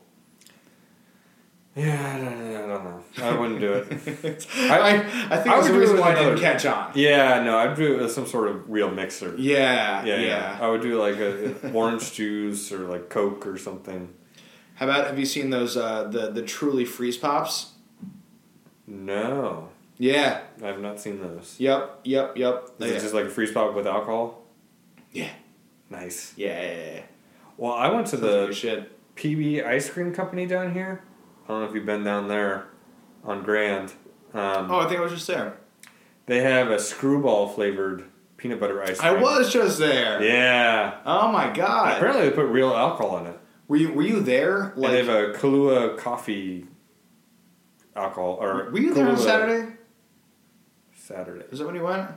Yeah, 1.78 2.16
I 2.16 2.20
don't, 2.20 2.56
I 2.56 2.68
don't 2.68 2.68
know. 2.84 3.04
I 3.24 3.40
wouldn't 3.40 3.60
do 3.60 3.74
it. 3.74 4.48
I, 4.58 4.80
I, 4.80 4.94
I 4.96 5.38
think 5.38 5.48
I 5.48 5.60
would 5.60 5.72
the 5.72 5.78
reason 5.80 5.98
why 6.00 6.14
I 6.14 6.16
didn't 6.16 6.40
catch 6.40 6.66
on. 6.66 6.92
Yeah, 6.96 7.44
no, 7.44 7.58
I'd 7.58 7.76
do 7.76 7.94
it 7.94 8.02
with 8.02 8.12
some 8.12 8.26
sort 8.26 8.48
of 8.50 8.68
real 8.70 8.90
mixer. 8.90 9.36
Yeah, 9.38 10.04
Yeah, 10.04 10.16
yeah. 10.16 10.22
yeah. 10.22 10.58
I 10.60 10.68
would 10.70 10.82
do 10.82 11.00
like 11.00 11.18
a, 11.18 11.72
orange 11.74 12.14
juice 12.14 12.72
or 12.72 12.80
like 12.88 13.10
Coke 13.10 13.46
or 13.46 13.58
something. 13.58 14.12
How 14.76 14.88
about 14.88 15.08
have 15.08 15.20
you 15.20 15.26
seen 15.26 15.50
those 15.52 15.78
uh, 15.78 16.06
the 16.06 16.32
the 16.32 16.42
truly 16.42 16.86
freeze 16.86 17.18
pops? 17.18 17.74
No, 18.88 19.70
Yeah. 19.98 20.42
I 20.64 20.68
have 20.68 20.80
not 20.80 21.00
seen 21.00 21.20
those. 21.22 21.56
Yep. 21.60 22.02
Yep. 22.04 22.38
Yep. 22.38 22.70
Is 22.80 22.92
it 22.92 23.00
just 23.02 23.14
like 23.14 23.26
a 23.26 23.30
freeze 23.30 23.52
pop 23.52 23.74
with 23.76 23.86
alcohol? 23.88 24.44
yeah. 25.12 25.30
Nice. 25.90 26.34
Yeah. 26.36 27.02
Well, 27.56 27.74
I 27.74 27.90
went 27.90 28.08
to 28.08 28.18
Sounds 28.18 28.62
the. 28.62 28.88
PB 29.16 29.66
Ice 29.66 29.90
Cream 29.90 30.14
Company 30.14 30.46
down 30.46 30.74
here. 30.74 31.02
I 31.48 31.52
don't 31.52 31.62
know 31.62 31.70
if 31.70 31.76
you've 31.76 31.86
been 31.86 32.04
down 32.04 32.28
there 32.28 32.68
on 33.24 33.42
Grand. 33.44 33.94
Um, 34.34 34.70
Oh, 34.70 34.80
I 34.80 34.88
think 34.88 35.00
I 35.00 35.04
was 35.04 35.14
just 35.14 35.28
there. 35.28 35.58
They 36.26 36.42
have 36.42 36.70
a 36.70 36.78
screwball 36.80 37.48
flavored 37.48 38.04
peanut 38.36 38.60
butter 38.60 38.84
ice 38.84 39.00
cream. 39.00 39.16
I 39.16 39.22
was 39.22 39.52
just 39.54 39.80
there. 39.80 40.22
Yeah. 40.22 41.00
Oh 41.06 41.32
my 41.32 41.50
god. 41.54 41.98
Apparently, 41.98 42.30
they 42.30 42.36
put 42.36 42.48
real 42.48 42.74
alcohol 42.74 43.18
in 43.20 43.28
it. 43.28 43.40
Were 43.70 43.78
you 43.78 43.94
were 43.94 44.02
you 44.02 44.20
there? 44.20 44.74
and 44.76 44.84
they 44.84 44.98
have 45.04 45.10
a 45.10 45.34
Kahlua 45.34 45.98
coffee 45.98 46.66
alcohol. 47.96 48.38
Or 48.42 48.70
were 48.72 48.80
you 48.80 48.94
there 48.94 49.08
on 49.08 49.18
Saturday? 49.18 49.74
Saturday. 50.96 51.46
Is 51.52 51.60
that 51.60 51.66
when 51.66 51.76
you 51.76 51.84
went? 51.84 52.10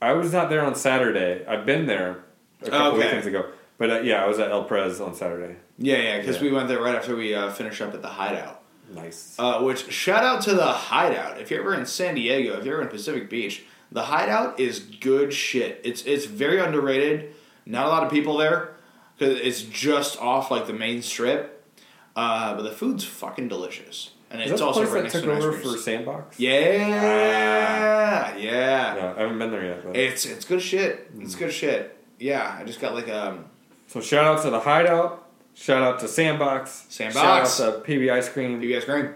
I 0.00 0.12
was 0.12 0.32
not 0.32 0.48
there 0.48 0.64
on 0.64 0.74
Saturday. 0.76 1.44
I've 1.46 1.66
been 1.66 1.86
there 1.86 2.24
a 2.62 2.70
couple 2.70 2.98
Okay. 2.98 3.06
weekends 3.06 3.26
ago. 3.26 3.46
But 3.82 3.90
uh, 3.90 4.00
yeah, 4.02 4.22
I 4.22 4.28
was 4.28 4.38
at 4.38 4.52
El 4.52 4.62
Prez 4.62 5.00
on 5.00 5.12
Saturday. 5.12 5.56
Yeah, 5.76 5.96
yeah, 5.96 6.18
because 6.20 6.36
Yeah. 6.36 6.42
we 6.42 6.52
went 6.52 6.68
there 6.68 6.80
right 6.80 6.94
after 6.94 7.16
we 7.16 7.34
uh, 7.34 7.50
finished 7.50 7.82
up 7.82 7.92
at 7.92 8.00
the 8.00 8.06
Hideout. 8.06 8.62
Nice. 8.94 9.34
Uh, 9.36 9.58
which 9.62 9.90
shout 9.90 10.22
out 10.22 10.40
to 10.42 10.54
the 10.54 10.64
Hideout. 10.66 11.40
If 11.40 11.50
you're 11.50 11.62
ever 11.62 11.74
in 11.74 11.84
San 11.84 12.14
Diego, 12.14 12.56
if 12.56 12.64
you're 12.64 12.74
ever 12.74 12.82
in 12.84 12.88
Pacific 12.88 13.28
Beach, 13.28 13.64
the 13.90 14.02
Hideout 14.04 14.60
is 14.60 14.78
good 14.78 15.32
shit. 15.34 15.80
It's 15.82 16.02
it's 16.04 16.26
very 16.26 16.60
underrated. 16.60 17.34
Not 17.66 17.86
a 17.86 17.88
lot 17.88 18.04
of 18.04 18.10
people 18.12 18.36
there 18.36 18.74
because 19.18 19.40
it's 19.40 19.62
just 19.62 20.16
off 20.22 20.52
like 20.52 20.68
the 20.68 20.72
main 20.72 21.02
strip. 21.02 21.66
Uh, 22.14 22.54
but 22.54 22.62
the 22.62 22.70
food's 22.70 23.02
fucking 23.02 23.48
delicious, 23.48 24.12
and 24.30 24.40
Is 24.40 24.52
it's 24.52 24.60
also 24.60 24.84
right 24.86 25.02
next 25.02 25.14
took 25.14 25.24
to 25.24 25.32
over 25.32 25.50
for 25.54 25.76
Sandbox? 25.76 26.38
Yeah, 26.38 28.36
yeah. 28.36 28.94
No, 28.94 29.14
I 29.16 29.22
haven't 29.22 29.40
been 29.40 29.50
there 29.50 29.64
yet. 29.64 29.84
But. 29.84 29.96
It's 29.96 30.24
it's 30.24 30.44
good 30.44 30.62
shit. 30.62 31.10
It's 31.18 31.34
good 31.34 31.52
shit. 31.52 31.98
Yeah, 32.20 32.56
I 32.60 32.62
just 32.62 32.78
got 32.80 32.94
like 32.94 33.08
um 33.08 33.46
So 33.92 34.00
shout 34.00 34.24
out 34.24 34.42
to 34.44 34.48
the 34.48 34.60
Hideout. 34.60 35.28
Shout 35.52 35.82
out 35.82 36.00
to 36.00 36.08
Sandbox. 36.08 36.86
Sandbox. 36.88 37.58
Shout 37.58 37.74
out 37.74 37.84
to 37.84 37.90
PB 37.92 38.10
Ice 38.10 38.26
Cream. 38.26 38.62
you 38.62 38.72
guys 38.72 38.86
green. 38.86 39.10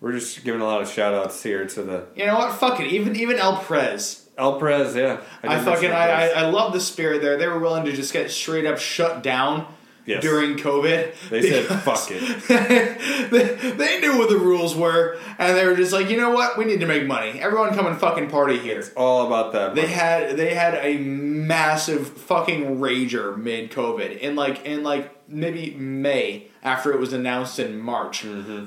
We're 0.00 0.10
just 0.10 0.42
giving 0.42 0.60
a 0.60 0.64
lot 0.64 0.82
of 0.82 0.88
shout 0.88 1.14
outs 1.14 1.40
here 1.40 1.64
to 1.64 1.82
the 1.84 2.06
You 2.16 2.26
know 2.26 2.34
what? 2.34 2.52
Fuck 2.54 2.80
it. 2.80 2.88
Even 2.88 3.14
even 3.14 3.36
El 3.38 3.58
Prez. 3.58 4.28
El 4.36 4.58
Prez. 4.58 4.96
Yeah, 4.96 5.20
I, 5.44 5.54
did 5.54 5.64
fucking 5.64 5.92
I, 5.92 6.08
I 6.08 6.26
I 6.30 6.50
love 6.50 6.72
the 6.72 6.80
spirit 6.80 7.22
there. 7.22 7.36
They 7.36 7.46
were 7.46 7.60
willing 7.60 7.84
to 7.84 7.92
just 7.92 8.12
get 8.12 8.28
straight 8.32 8.66
up 8.66 8.80
shut 8.80 9.22
down 9.22 9.72
Yes. 10.04 10.20
during 10.22 10.56
COVID. 10.56 11.14
They 11.30 11.42
said, 11.48 11.64
"Fuck 11.82 12.08
it." 12.10 12.48
they, 13.30 13.70
they 13.70 14.00
knew 14.00 14.18
what 14.18 14.28
the 14.28 14.36
rules 14.38 14.74
were, 14.74 15.18
and 15.38 15.56
they 15.56 15.64
were 15.66 15.76
just 15.76 15.92
like, 15.92 16.10
you 16.10 16.16
know 16.16 16.30
what? 16.30 16.58
We 16.58 16.64
need 16.64 16.80
to 16.80 16.86
make 16.86 17.06
money. 17.06 17.38
Everyone 17.40 17.72
come 17.74 17.86
and 17.86 17.96
fucking 17.98 18.28
party 18.28 18.58
here. 18.58 18.78
It's 18.80 18.90
all 18.96 19.26
about 19.26 19.52
that. 19.52 19.74
They 19.74 19.86
had 19.86 20.36
they 20.36 20.54
had 20.54 20.74
a 20.74 20.98
massive 20.98 22.08
fucking 22.08 22.78
rager 22.78 23.36
mid 23.36 23.70
COVID 23.70 24.18
in 24.18 24.34
like 24.34 24.64
in 24.66 24.82
like 24.82 25.28
maybe 25.28 25.74
May 25.74 26.48
after 26.62 26.92
it 26.92 26.98
was 26.98 27.12
announced 27.12 27.58
in 27.58 27.78
March, 27.78 28.22
Mm-hmm. 28.24 28.66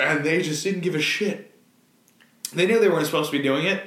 and 0.00 0.24
they 0.24 0.42
just 0.42 0.64
didn't 0.64 0.80
give 0.80 0.94
a 0.94 1.00
shit. 1.02 1.52
They 2.54 2.66
knew 2.66 2.78
they 2.80 2.88
weren't 2.88 3.06
supposed 3.06 3.30
to 3.30 3.36
be 3.36 3.42
doing 3.42 3.66
it, 3.66 3.82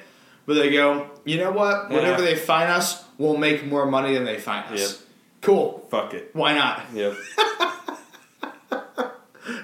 but 0.46 0.54
they 0.56 0.70
go, 0.72 1.10
you 1.26 1.38
know 1.38 1.52
what? 1.52 1.90
Whatever 1.90 2.24
Yeah. 2.24 2.30
they 2.32 2.36
fine 2.36 2.70
us, 2.70 3.04
we'll 3.18 3.38
make 3.38 3.66
more 3.66 3.86
money 3.86 4.14
than 4.14 4.26
they 4.26 4.38
fine 4.38 4.64
us. 4.66 4.80
Yep. 5.00 5.09
Cool. 5.42 5.88
Fuck 5.90 6.14
it. 6.14 6.32
Why 6.34 6.54
not? 6.54 6.84
Yep. 6.94 7.16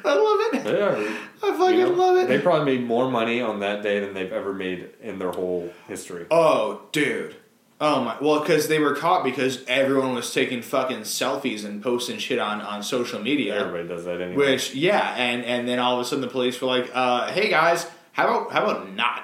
I 0.03 0.15
love 0.15 0.53
it. 0.53 0.65
Yeah. 0.65 1.17
I 1.43 1.57
fucking 1.57 1.77
you 1.77 1.85
know, 1.85 1.91
love 1.91 2.17
it. 2.17 2.27
They 2.27 2.39
probably 2.39 2.77
made 2.77 2.85
more 2.85 3.09
money 3.09 3.41
on 3.41 3.59
that 3.59 3.83
day 3.83 3.99
than 3.99 4.13
they've 4.13 4.31
ever 4.31 4.53
made 4.53 4.89
in 5.01 5.19
their 5.19 5.31
whole 5.31 5.71
history. 5.87 6.25
Oh, 6.31 6.81
dude. 6.91 7.35
Oh 7.79 8.01
my. 8.01 8.17
Well, 8.21 8.39
because 8.39 8.69
they 8.69 8.79
were 8.79 8.95
caught 8.95 9.23
because 9.23 9.63
everyone 9.67 10.15
was 10.15 10.33
taking 10.33 10.61
fucking 10.61 11.01
selfies 11.01 11.65
and 11.65 11.83
posting 11.83 12.17
shit 12.19 12.39
on 12.39 12.61
on 12.61 12.81
social 12.83 13.19
media. 13.21 13.59
Everybody 13.59 13.87
does 13.87 14.05
that 14.05 14.21
anyway. 14.21 14.53
Which 14.53 14.73
yeah, 14.73 15.13
and 15.15 15.43
and 15.43 15.67
then 15.67 15.77
all 15.79 15.95
of 15.95 15.99
a 15.99 16.05
sudden 16.05 16.21
the 16.21 16.29
police 16.29 16.61
were 16.61 16.67
like, 16.67 16.89
uh, 16.93 17.29
"Hey 17.31 17.49
guys, 17.49 17.85
how 18.13 18.27
about 18.27 18.53
how 18.53 18.63
about 18.63 18.93
not? 18.93 19.23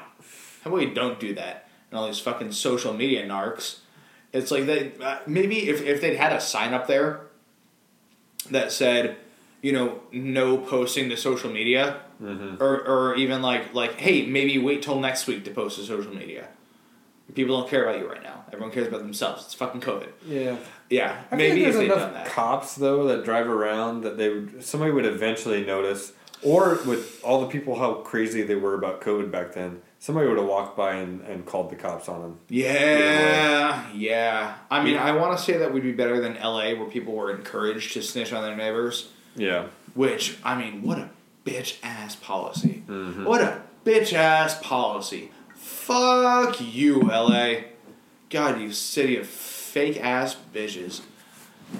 How 0.63 0.69
about 0.69 0.79
we 0.79 0.87
don't 0.87 1.17
do 1.17 1.33
that?" 1.35 1.69
And 1.89 1.97
all 1.97 2.07
these 2.07 2.19
fucking 2.19 2.51
social 2.51 2.93
media 2.93 3.25
narcs. 3.25 3.77
It's 4.33 4.51
like 4.51 4.65
they 4.65 4.91
uh, 5.01 5.19
maybe 5.27 5.69
if 5.69 5.81
if 5.81 6.01
they'd 6.01 6.15
had 6.15 6.31
a 6.33 6.39
sign 6.41 6.73
up 6.73 6.87
there 6.87 7.21
that 8.49 8.71
said, 8.71 9.17
you 9.61 9.71
know, 9.71 9.99
no 10.11 10.57
posting 10.57 11.09
to 11.09 11.17
social 11.17 11.51
media, 11.51 11.97
Mhm. 12.21 12.59
or 12.61 12.81
or 12.87 13.15
even 13.15 13.41
like 13.41 13.73
like 13.73 13.95
hey, 13.95 14.25
maybe 14.25 14.57
wait 14.57 14.81
till 14.81 14.99
next 14.99 15.27
week 15.27 15.43
to 15.45 15.51
post 15.51 15.77
to 15.77 15.83
social 15.85 16.13
media. 16.13 16.47
People 17.35 17.57
don't 17.59 17.69
care 17.69 17.83
about 17.87 17.97
you 17.99 18.09
right 18.09 18.21
now. 18.21 18.43
Everyone 18.51 18.71
cares 18.73 18.87
about 18.87 18.99
themselves. 19.01 19.45
It's 19.45 19.53
fucking 19.53 19.79
COVID. 19.81 20.09
yeah. 20.27 20.57
Yeah, 20.89 21.21
I 21.31 21.35
maybe 21.37 21.61
think 21.63 21.67
if 21.67 21.73
there's 21.73 21.75
they'd 21.75 21.85
enough 21.85 21.99
done 21.99 22.13
that. 22.15 22.25
cops 22.27 22.75
though 22.75 23.07
that 23.07 23.23
drive 23.23 23.47
around 23.47 24.01
that 24.01 24.17
they 24.17 24.27
would 24.29 24.63
somebody 24.63 24.91
would 24.91 25.05
eventually 25.05 25.63
notice, 25.65 26.11
or 26.41 26.79
with 26.85 27.21
all 27.23 27.39
the 27.41 27.47
people 27.47 27.75
how 27.75 27.93
crazy 27.95 28.41
they 28.41 28.55
were 28.55 28.73
about 28.73 28.99
COVID 29.01 29.31
back 29.31 29.53
then, 29.53 29.81
somebody 30.01 30.27
would 30.27 30.37
have 30.37 30.47
walked 30.47 30.75
by 30.75 30.95
and, 30.95 31.21
and 31.21 31.45
called 31.45 31.69
the 31.69 31.75
cops 31.75 32.09
on 32.09 32.21
him. 32.21 32.37
Yeah, 32.49 33.85
yeah. 33.93 34.55
I 34.69 34.83
mean, 34.83 34.97
I 34.97 35.13
want 35.13 35.37
to 35.37 35.43
say 35.43 35.57
that 35.57 35.71
we'd 35.71 35.83
be 35.83 35.91
better 35.93 36.19
than 36.19 36.35
L.A., 36.37 36.73
where 36.73 36.89
people 36.89 37.13
were 37.13 37.31
encouraged 37.33 37.93
to 37.93 38.01
snitch 38.01 38.33
on 38.33 38.43
their 38.43 38.55
neighbors. 38.55 39.09
Yeah. 39.35 39.67
Which, 39.93 40.37
I 40.43 40.55
mean, 40.57 40.81
what 40.81 40.97
a 40.97 41.09
bitch 41.45 41.77
ass 41.83 42.15
policy. 42.15 42.83
Mhm. 42.87 43.25
What 43.25 43.41
a 43.41 43.61
bitch 43.85 44.11
ass 44.13 44.59
policy. 44.61 45.31
Fuck 45.55 46.59
you, 46.59 47.01
LA. 47.03 47.55
God, 48.29 48.59
you 48.59 48.71
city 48.71 49.17
of 49.17 49.27
fake 49.27 50.03
ass 50.03 50.35
bitches. 50.53 51.01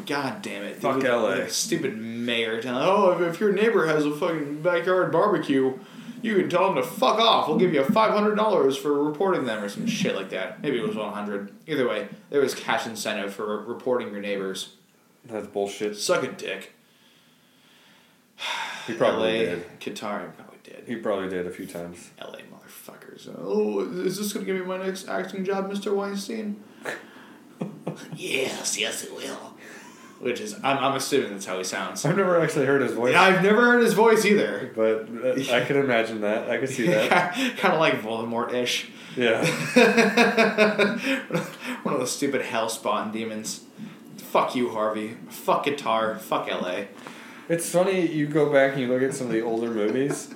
God 0.06 0.42
damn 0.42 0.64
it. 0.64 0.78
Fuck 0.78 1.04
LA. 1.04 1.48
Stupid 1.48 1.98
mayor 1.98 2.62
telling, 2.62 2.84
oh, 2.84 3.12
if, 3.12 3.22
if 3.36 3.40
your 3.40 3.52
neighbor 3.52 3.88
has 3.88 4.06
a 4.06 4.16
fucking 4.16 4.62
backyard 4.62 5.12
barbecue, 5.12 5.78
you 6.22 6.36
can 6.36 6.50
tell 6.50 6.66
them 6.66 6.76
to 6.76 6.84
fuck 6.84 7.20
off. 7.20 7.48
We'll 7.48 7.58
give 7.58 7.74
you 7.74 7.82
$500 7.82 8.78
for 8.78 9.04
reporting 9.04 9.46
them 9.46 9.64
or 9.64 9.70
some 9.70 9.88
shit 9.88 10.16
like 10.16 10.30
that. 10.30 10.62
Maybe 10.62 10.78
it 10.78 10.88
was 10.88 10.96
100 10.96 11.54
Either 11.68 11.88
way, 11.88 12.08
there 12.30 12.42
was 12.42 12.56
cash 12.56 12.86
incentive 12.86 13.34
for 13.34 13.64
reporting 13.66 14.12
your 14.12 14.22
neighbors. 14.22 14.76
That's 15.26 15.48
bullshit. 15.48 15.98
Suck 15.98 16.24
a 16.24 16.32
dick. 16.32 16.74
He 18.88 18.96
probably 18.96 19.46
LA, 19.46 19.52
did. 19.52 19.80
Qatar 19.80 20.36
probably 20.36 20.58
did. 20.64 20.84
He 20.88 20.96
probably 20.96 21.30
did 21.30 21.46
a 21.46 21.52
few 21.52 21.68
times. 21.68 22.10
LA 22.20 22.40
motherfuckers. 22.52 23.30
Oh, 23.40 23.82
is 23.82 24.18
this 24.18 24.34
going 24.34 24.44
to 24.44 24.52
give 24.52 24.60
me 24.60 24.68
my 24.68 24.84
next 24.84 25.08
acting 25.08 25.46
job, 25.46 25.72
Mr. 25.72 25.96
Weinstein? 25.96 26.64
yes, 28.16 28.80
yes, 28.80 29.04
it 29.04 29.16
will. 29.16 29.51
Which 30.22 30.40
is, 30.40 30.54
I'm, 30.64 30.78
I'm 30.78 30.96
assuming 30.96 31.32
that's 31.32 31.48
how 31.48 31.58
he 31.58 31.64
sounds. 31.64 32.06
I've 32.06 32.16
never 32.16 32.40
actually 32.40 32.68
heard 32.68 32.84
his 32.84 32.94
voice, 32.94 33.16
I've 33.16 33.42
never 33.42 33.62
heard 33.62 33.82
his 33.82 33.94
voice 33.94 34.24
either. 34.24 34.72
but 34.76 35.08
uh, 35.24 35.56
I 35.56 35.66
could 35.66 35.78
imagine 35.78 36.22
that. 36.22 36.50
I 36.50 36.58
could 36.58 36.70
see 36.70 36.86
that. 36.88 37.34
kind 37.58 37.74
of 37.74 37.80
like 37.80 38.02
Voldemort 38.02 38.54
ish. 38.54 38.90
Yeah. 39.18 39.44
One 41.84 41.96
of 41.96 42.00
those 42.00 42.16
stupid 42.16 42.44
hell 42.44 42.70
spawn 42.70 43.12
demons. 43.12 43.62
Fuck 44.18 44.56
you, 44.56 44.70
Harvey. 44.70 45.18
Fuck 45.30 45.66
guitar. 45.66 46.18
Fuck 46.20 46.48
LA. 46.48 46.84
It's 47.50 47.70
funny, 47.70 48.08
you 48.08 48.28
go 48.28 48.54
back 48.54 48.74
and 48.74 48.82
you 48.82 48.88
look 48.88 49.02
at 49.02 49.14
some 49.14 49.28
of 49.28 49.34
the 49.34 49.42
older 49.42 49.70
movies, 49.70 50.34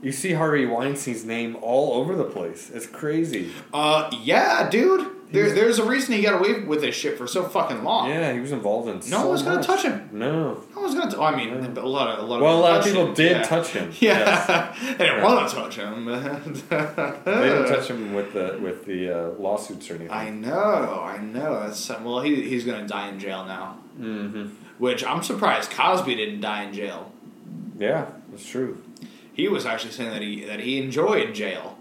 you 0.00 0.12
see 0.12 0.32
Harvey 0.32 0.64
Weinstein's 0.64 1.26
name 1.26 1.56
all 1.60 1.92
over 1.92 2.14
the 2.14 2.24
place. 2.24 2.70
It's 2.72 2.86
crazy. 2.86 3.52
Uh, 3.74 4.08
yeah, 4.22 4.70
dude. 4.70 5.11
There, 5.32 5.44
He's- 5.44 5.54
there's 5.56 5.78
a 5.78 5.84
reason 5.84 6.14
he 6.14 6.22
got 6.22 6.34
away 6.38 6.60
with 6.60 6.82
this 6.82 6.94
shit 6.94 7.16
for 7.16 7.26
so 7.26 7.44
fucking 7.44 7.82
long. 7.82 8.10
Yeah, 8.10 8.32
he 8.34 8.40
was 8.40 8.52
involved 8.52 8.88
in 8.88 8.96
No 8.96 9.00
so 9.00 9.28
one's 9.28 9.42
gonna 9.42 9.56
much. 9.56 9.66
touch 9.66 9.82
him. 9.82 10.08
No. 10.12 10.62
No 10.74 10.80
one's 10.82 10.94
gonna. 10.94 11.10
T- 11.10 11.16
I 11.16 11.34
mean, 11.34 11.48
Yeah. 11.48 11.82
a 11.82 11.86
lot 11.86 12.08
of 12.10 12.18
a 12.24 12.26
lot 12.26 12.36
of 12.36 12.42
Well, 12.42 12.58
a 12.58 12.60
lot 12.60 12.78
of 12.80 12.84
people 12.84 13.06
him. 13.06 13.14
did 13.14 13.30
yeah. 13.38 13.42
touch 13.42 13.68
him. 13.68 13.90
Yeah, 13.98 14.18
Yes. 14.18 14.78
they 14.98 15.04
didn't 15.06 15.18
Yeah. 15.18 15.24
want 15.24 15.48
to 15.48 15.54
touch 15.56 15.76
him. 15.76 16.04
They 16.04 16.18
didn't 17.48 17.68
touch 17.68 17.88
him 17.88 18.14
with 18.14 18.32
the 18.32 18.58
with 18.62 18.84
the 18.84 19.10
uh, 19.10 19.30
lawsuits 19.38 19.90
or 19.90 19.94
anything. 19.94 20.10
I 20.12 20.30
know, 20.30 21.02
I 21.04 21.18
know. 21.18 21.60
That's 21.60 21.88
well, 21.88 22.20
he 22.20 22.42
he's 22.48 22.64
gonna 22.64 22.86
die 22.86 23.08
in 23.08 23.18
jail 23.18 23.44
now. 23.44 23.78
mm-hmm. 23.98 24.46
Which 24.78 25.04
I'm 25.04 25.22
surprised 25.22 25.70
Cosby 25.70 26.14
didn't 26.14 26.40
die 26.40 26.64
in 26.64 26.72
jail. 26.74 27.12
Yeah, 27.78 28.06
that's 28.30 28.46
true. 28.46 28.82
He 29.32 29.48
was 29.48 29.64
actually 29.64 29.92
saying 29.92 30.10
that 30.10 30.22
he 30.22 30.44
that 30.44 30.60
he 30.60 30.78
enjoyed 30.78 31.34
jail, 31.34 31.78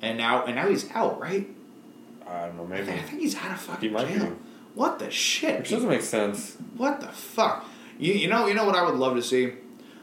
and 0.00 0.16
now 0.18 0.44
and 0.44 0.56
now 0.56 0.68
he's 0.68 0.90
out, 0.92 1.20
right? 1.20 1.48
I 2.28 2.46
don't 2.46 2.56
know, 2.56 2.64
I 2.64 2.66
maybe. 2.66 2.86
think, 2.86 2.98
I 3.00 3.02
think 3.04 3.20
he's 3.22 3.36
out 3.36 3.50
of 3.52 3.60
fucking 3.60 3.88
He 3.88 3.94
might 3.94 4.08
jail. 4.08 4.26
be. 4.26 4.36
What 4.74 4.98
the 4.98 5.10
shit? 5.10 5.60
Which 5.60 5.70
doesn't 5.70 5.88
make 5.88 6.02
sense. 6.02 6.56
What 6.76 7.00
the 7.00 7.08
fuck? 7.08 7.64
You, 7.98 8.12
you 8.12 8.28
know 8.28 8.46
you 8.46 8.54
know 8.54 8.64
what 8.64 8.76
I 8.76 8.82
would 8.84 8.94
love 8.94 9.16
to 9.16 9.22
see? 9.22 9.52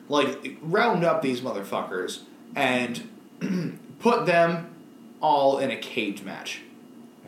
Like 0.09 0.57
round 0.61 1.03
up 1.03 1.21
these 1.21 1.41
motherfuckers 1.41 2.21
and 2.55 3.09
put 3.99 4.25
them 4.25 4.73
all 5.21 5.59
in 5.59 5.71
a 5.71 5.77
cage 5.77 6.23
match. 6.23 6.61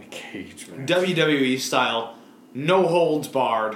A 0.02 0.06
cage 0.10 0.68
match. 0.68 0.88
WWE 0.90 1.60
style, 1.60 2.16
no 2.54 2.86
holds 2.88 3.28
barred. 3.28 3.76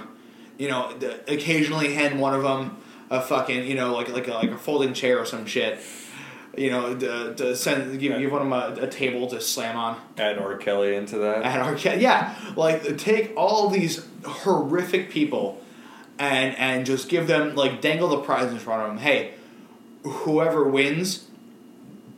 You 0.57 0.67
know, 0.69 0.93
occasionally 1.27 1.93
hand 1.93 2.19
one 2.19 2.33
of 2.35 2.43
them 2.43 2.77
a 3.09 3.19
fucking, 3.21 3.65
you 3.65 3.73
know, 3.75 3.93
like 3.95 4.09
like 4.09 4.27
a, 4.27 4.33
like 4.33 4.51
a 4.51 4.57
folding 4.57 4.93
chair 4.93 5.17
or 5.19 5.25
some 5.25 5.45
shit. 5.45 5.79
You 6.57 6.69
know, 6.69 6.95
to, 6.95 7.33
to 7.35 7.55
send 7.55 7.97
give, 7.99 8.19
give 8.19 8.31
one 8.31 8.41
of 8.41 8.75
them 8.75 8.83
a, 8.83 8.85
a 8.85 8.89
table 8.89 9.27
to 9.27 9.39
slam 9.39 9.77
on. 9.77 10.01
Add 10.17 10.37
R. 10.37 10.57
Kelly 10.57 10.95
into 10.95 11.17
that. 11.19 11.43
At 11.43 11.65
Arquette, 11.65 12.01
yeah, 12.01 12.35
like 12.57 12.97
take 12.97 13.33
all 13.37 13.69
these 13.69 14.05
horrific 14.25 15.09
people, 15.09 15.61
and 16.19 16.55
and 16.57 16.85
just 16.85 17.07
give 17.07 17.27
them 17.27 17.55
like 17.55 17.79
dangle 17.79 18.09
the 18.09 18.19
prize 18.19 18.51
in 18.51 18.59
front 18.59 18.81
of 18.81 18.89
them. 18.89 18.97
Hey, 18.97 19.35
whoever 20.03 20.67
wins 20.67 21.27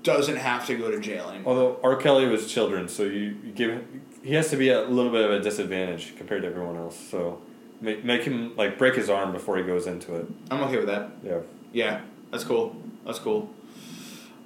doesn't 0.02 0.38
have 0.38 0.66
to 0.68 0.76
go 0.76 0.92
to 0.92 1.00
jail 1.00 1.30
anymore. 1.30 1.54
Although 1.54 1.80
R. 1.84 1.96
Kelly 1.96 2.26
was 2.26 2.52
children, 2.52 2.88
so 2.88 3.04
you, 3.04 3.38
you 3.44 3.52
give 3.54 3.72
him, 3.72 4.02
he 4.24 4.34
has 4.34 4.50
to 4.50 4.58
be 4.58 4.70
a 4.70 4.82
little 4.82 5.12
bit 5.12 5.24
of 5.24 5.32
a 5.32 5.40
disadvantage 5.40 6.16
compared 6.18 6.42
to 6.42 6.48
everyone 6.48 6.76
else. 6.76 6.98
So 6.98 7.42
make, 7.82 8.04
make 8.04 8.24
him 8.24 8.56
like 8.58 8.78
break 8.78 8.96
his 8.96 9.10
arm 9.10 9.32
before 9.32 9.58
he 9.58 9.64
goes 9.64 9.88
into 9.88 10.16
it. 10.16 10.26
I'm 10.52 10.62
okay 10.64 10.78
with 10.78 10.88
that. 10.88 11.12
Yeah. 11.24 11.40
Yeah, 11.72 12.02
that's 12.32 12.44
cool. 12.44 12.76
That's 13.06 13.20
cool. 13.20 13.50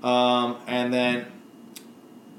Um, 0.03 0.57
and 0.67 0.93
then 0.93 1.25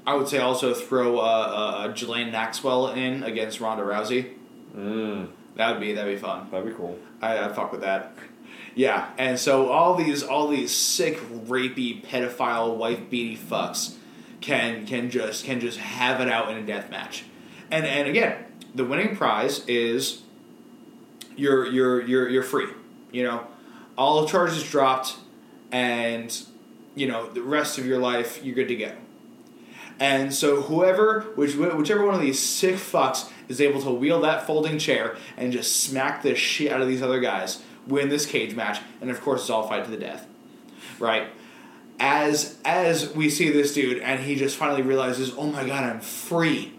I 0.07 0.15
would 0.15 0.27
say 0.27 0.39
also 0.39 0.73
throw 0.73 1.19
uh, 1.19 1.21
uh, 1.21 1.87
Ghislaine 1.89 2.31
Maxwell 2.31 2.89
in 2.91 3.23
against 3.23 3.59
Ronda 3.59 3.83
Rousey. 3.83 4.33
Mm, 4.75 5.27
That 5.55 5.71
would 5.71 5.81
be 5.81 5.93
that'd 5.93 6.13
be 6.15 6.19
fun. 6.19 6.47
that'd 6.51 6.65
be 6.65 6.73
cool. 6.73 6.97
I 7.21 7.37
I 7.37 7.49
fuck 7.53 7.71
with 7.71 7.81
that. 7.81 8.13
Yeah, 8.75 9.09
and 9.17 9.37
so 9.37 9.69
all 9.69 9.95
these 9.95 10.23
all 10.23 10.47
these 10.47 10.73
sick, 10.75 11.17
rapey, 11.47 12.05
pedophile, 12.05 12.77
wife 12.77 13.09
beaty 13.09 13.35
fucks 13.37 13.95
can 14.41 14.85
can 14.85 15.09
just 15.09 15.43
can 15.43 15.59
just 15.59 15.77
have 15.79 16.21
it 16.21 16.29
out 16.29 16.49
in 16.49 16.57
a 16.57 16.65
death 16.65 16.89
match, 16.89 17.25
and 17.71 17.85
and 17.85 18.07
again, 18.07 18.45
the 18.73 18.85
winning 18.85 19.17
prize 19.17 19.65
is 19.67 20.21
you're 21.35 21.65
you're 21.65 22.01
you're 22.01 22.29
you're 22.29 22.43
free. 22.43 22.67
You 23.11 23.23
know, 23.23 23.47
all 23.97 24.25
charges 24.27 24.63
dropped, 24.63 25.15
and 25.71 26.31
you 26.99 27.07
know 27.07 27.29
the 27.29 27.41
rest 27.41 27.77
of 27.77 27.85
your 27.85 27.97
life 27.97 28.43
you're 28.43 28.55
good 28.55 28.67
to 28.67 28.75
go. 28.75 28.91
And 29.99 30.33
so 30.33 30.61
whoever, 30.61 31.21
which 31.35 31.55
whichever 31.55 32.05
one 32.05 32.15
of 32.15 32.21
these 32.21 32.39
sick 32.39 32.75
fucks 32.75 33.29
is 33.47 33.59
able 33.59 33.81
to 33.81 33.91
wheel 33.91 34.21
that 34.21 34.45
folding 34.45 34.77
chair 34.77 35.15
and 35.37 35.51
just 35.51 35.77
smack 35.77 36.21
the 36.21 36.35
shit 36.35 36.71
out 36.71 36.81
of 36.81 36.87
these 36.87 37.01
other 37.01 37.19
guys, 37.19 37.63
win 37.87 38.09
this 38.09 38.25
cage 38.25 38.55
match, 38.55 38.79
and 39.01 39.09
of 39.09 39.21
course 39.21 39.41
it's 39.41 39.49
all 39.49 39.67
fight 39.67 39.85
to 39.85 39.91
the 39.91 39.97
death, 39.97 40.27
right? 40.99 41.27
As 41.99 42.57
as 42.63 43.13
we 43.13 43.29
see 43.29 43.49
this 43.49 43.73
dude, 43.73 43.99
and 43.99 44.21
he 44.21 44.35
just 44.35 44.57
finally 44.57 44.81
realizes, 44.81 45.33
oh 45.37 45.47
my 45.47 45.65
god, 45.65 45.83
I'm 45.83 46.01
free. 46.01 46.73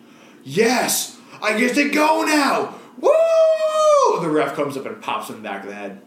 Yes, 0.44 1.18
I 1.42 1.58
get 1.58 1.74
to 1.74 1.90
go 1.90 2.24
now. 2.24 2.74
Woo! 2.98 4.20
The 4.20 4.30
ref 4.30 4.54
comes 4.54 4.76
up 4.76 4.86
and 4.86 5.00
pops 5.02 5.28
him 5.28 5.36
in 5.36 5.42
the 5.42 5.48
back 5.48 5.62
of 5.62 5.70
the 5.70 5.74
head. 5.74 6.00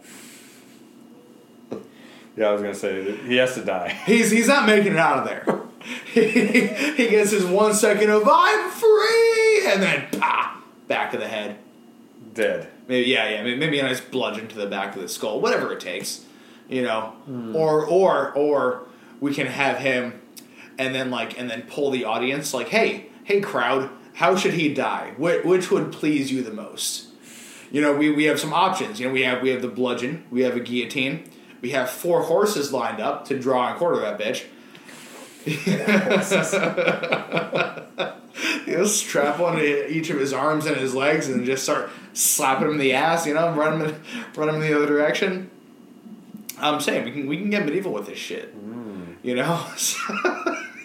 Yeah, 2.36 2.48
I 2.48 2.52
was 2.52 2.62
gonna 2.62 2.74
say 2.74 3.16
he 3.16 3.36
has 3.36 3.54
to 3.54 3.64
die. 3.64 3.88
He's 4.06 4.30
he's 4.30 4.48
not 4.48 4.66
making 4.66 4.92
it 4.92 4.98
out 4.98 5.18
of 5.18 5.24
there. 5.24 5.60
he, 6.06 6.28
he 6.66 7.08
gets 7.08 7.30
his 7.30 7.44
one 7.44 7.74
second 7.74 8.10
of 8.10 8.28
I'm 8.30 8.70
free, 8.70 9.66
and 9.66 9.82
then 9.82 10.06
pa, 10.18 10.62
back 10.88 11.14
of 11.14 11.20
the 11.20 11.28
head. 11.28 11.58
Dead. 12.32 12.68
Maybe 12.88 13.10
yeah, 13.10 13.28
yeah. 13.28 13.56
Maybe, 13.56 13.78
a 13.78 13.82
nice 13.82 14.00
bludgeon 14.00 14.48
to 14.48 14.56
the 14.56 14.66
back 14.66 14.96
of 14.96 15.02
the 15.02 15.08
skull. 15.08 15.40
Whatever 15.40 15.72
it 15.72 15.80
takes, 15.80 16.24
you 16.68 16.82
know. 16.82 17.14
Hmm. 17.26 17.54
Or 17.54 17.84
or 17.84 18.32
or 18.32 18.86
we 19.20 19.32
can 19.34 19.46
have 19.46 19.78
him, 19.78 20.20
and 20.78 20.94
then 20.94 21.10
like 21.10 21.38
and 21.38 21.48
then 21.48 21.62
pull 21.62 21.90
the 21.90 22.04
audience 22.04 22.52
like, 22.52 22.68
hey, 22.68 23.06
hey, 23.24 23.40
crowd, 23.40 23.90
how 24.14 24.36
should 24.36 24.54
he 24.54 24.72
die? 24.72 25.14
Which, 25.16 25.44
which 25.44 25.70
would 25.70 25.92
please 25.92 26.32
you 26.32 26.42
the 26.42 26.52
most? 26.52 27.08
You 27.70 27.80
know, 27.80 27.92
we, 27.92 28.10
we 28.10 28.24
have 28.24 28.38
some 28.38 28.52
options. 28.52 29.00
You 29.00 29.08
know, 29.08 29.12
we 29.12 29.22
have 29.22 29.42
we 29.42 29.50
have 29.50 29.62
the 29.62 29.68
bludgeon, 29.68 30.24
we 30.30 30.42
have 30.42 30.56
a 30.56 30.60
guillotine, 30.60 31.28
we 31.64 31.70
have 31.70 31.88
four 31.88 32.20
horses 32.24 32.74
lined 32.74 33.00
up 33.00 33.24
to 33.26 33.38
draw 33.38 33.70
and 33.70 33.78
quarter 33.78 33.98
that 34.00 34.18
bitch. 34.18 34.44
know, 38.66 38.84
strap 38.84 39.38
one 39.38 39.56
to 39.56 39.90
each 39.90 40.10
of 40.10 40.20
his 40.20 40.34
arms 40.34 40.66
and 40.66 40.76
his 40.76 40.94
legs 40.94 41.26
and 41.26 41.46
just 41.46 41.62
start 41.62 41.88
slapping 42.12 42.66
him 42.66 42.72
in 42.72 42.78
the 42.78 42.92
ass, 42.92 43.26
you 43.26 43.32
know, 43.32 43.50
run 43.54 43.80
him 43.80 43.88
in, 43.88 43.96
run 44.36 44.50
him 44.50 44.56
in 44.56 44.60
the 44.60 44.76
other 44.76 44.84
direction. 44.86 45.50
I'm 46.58 46.82
saying 46.82 47.06
we 47.06 47.12
can 47.12 47.26
we 47.28 47.38
can 47.38 47.48
get 47.48 47.64
medieval 47.64 47.94
with 47.94 48.08
this 48.08 48.18
shit. 48.18 48.50
Hmm. 48.50 49.12
You 49.22 49.36
know? 49.36 49.66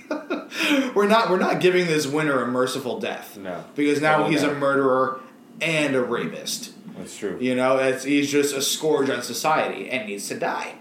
we're 0.96 1.08
not 1.10 1.30
we're 1.30 1.40
not 1.40 1.60
giving 1.60 1.88
this 1.88 2.08
winner 2.08 2.42
a 2.42 2.48
merciful 2.48 3.02
death. 3.02 3.36
No. 3.38 3.66
Because 3.76 4.00
now 4.00 4.24
Oh, 4.24 4.30
he's 4.30 4.44
no. 4.44 4.52
a 4.52 4.56
murderer 4.56 5.20
and 5.60 5.94
a 5.94 6.02
rapist. 6.02 6.72
That's 7.00 7.18
true. 7.18 7.38
You 7.40 7.56
know, 7.56 7.78
it's, 7.78 8.04
he's 8.04 8.32
just 8.32 8.56
a 8.56 8.62
scourge 8.62 9.10
on 9.10 9.22
society 9.22 9.90
and 9.90 10.08
needs 10.08 10.28
to 10.30 10.38
die. 10.38 10.76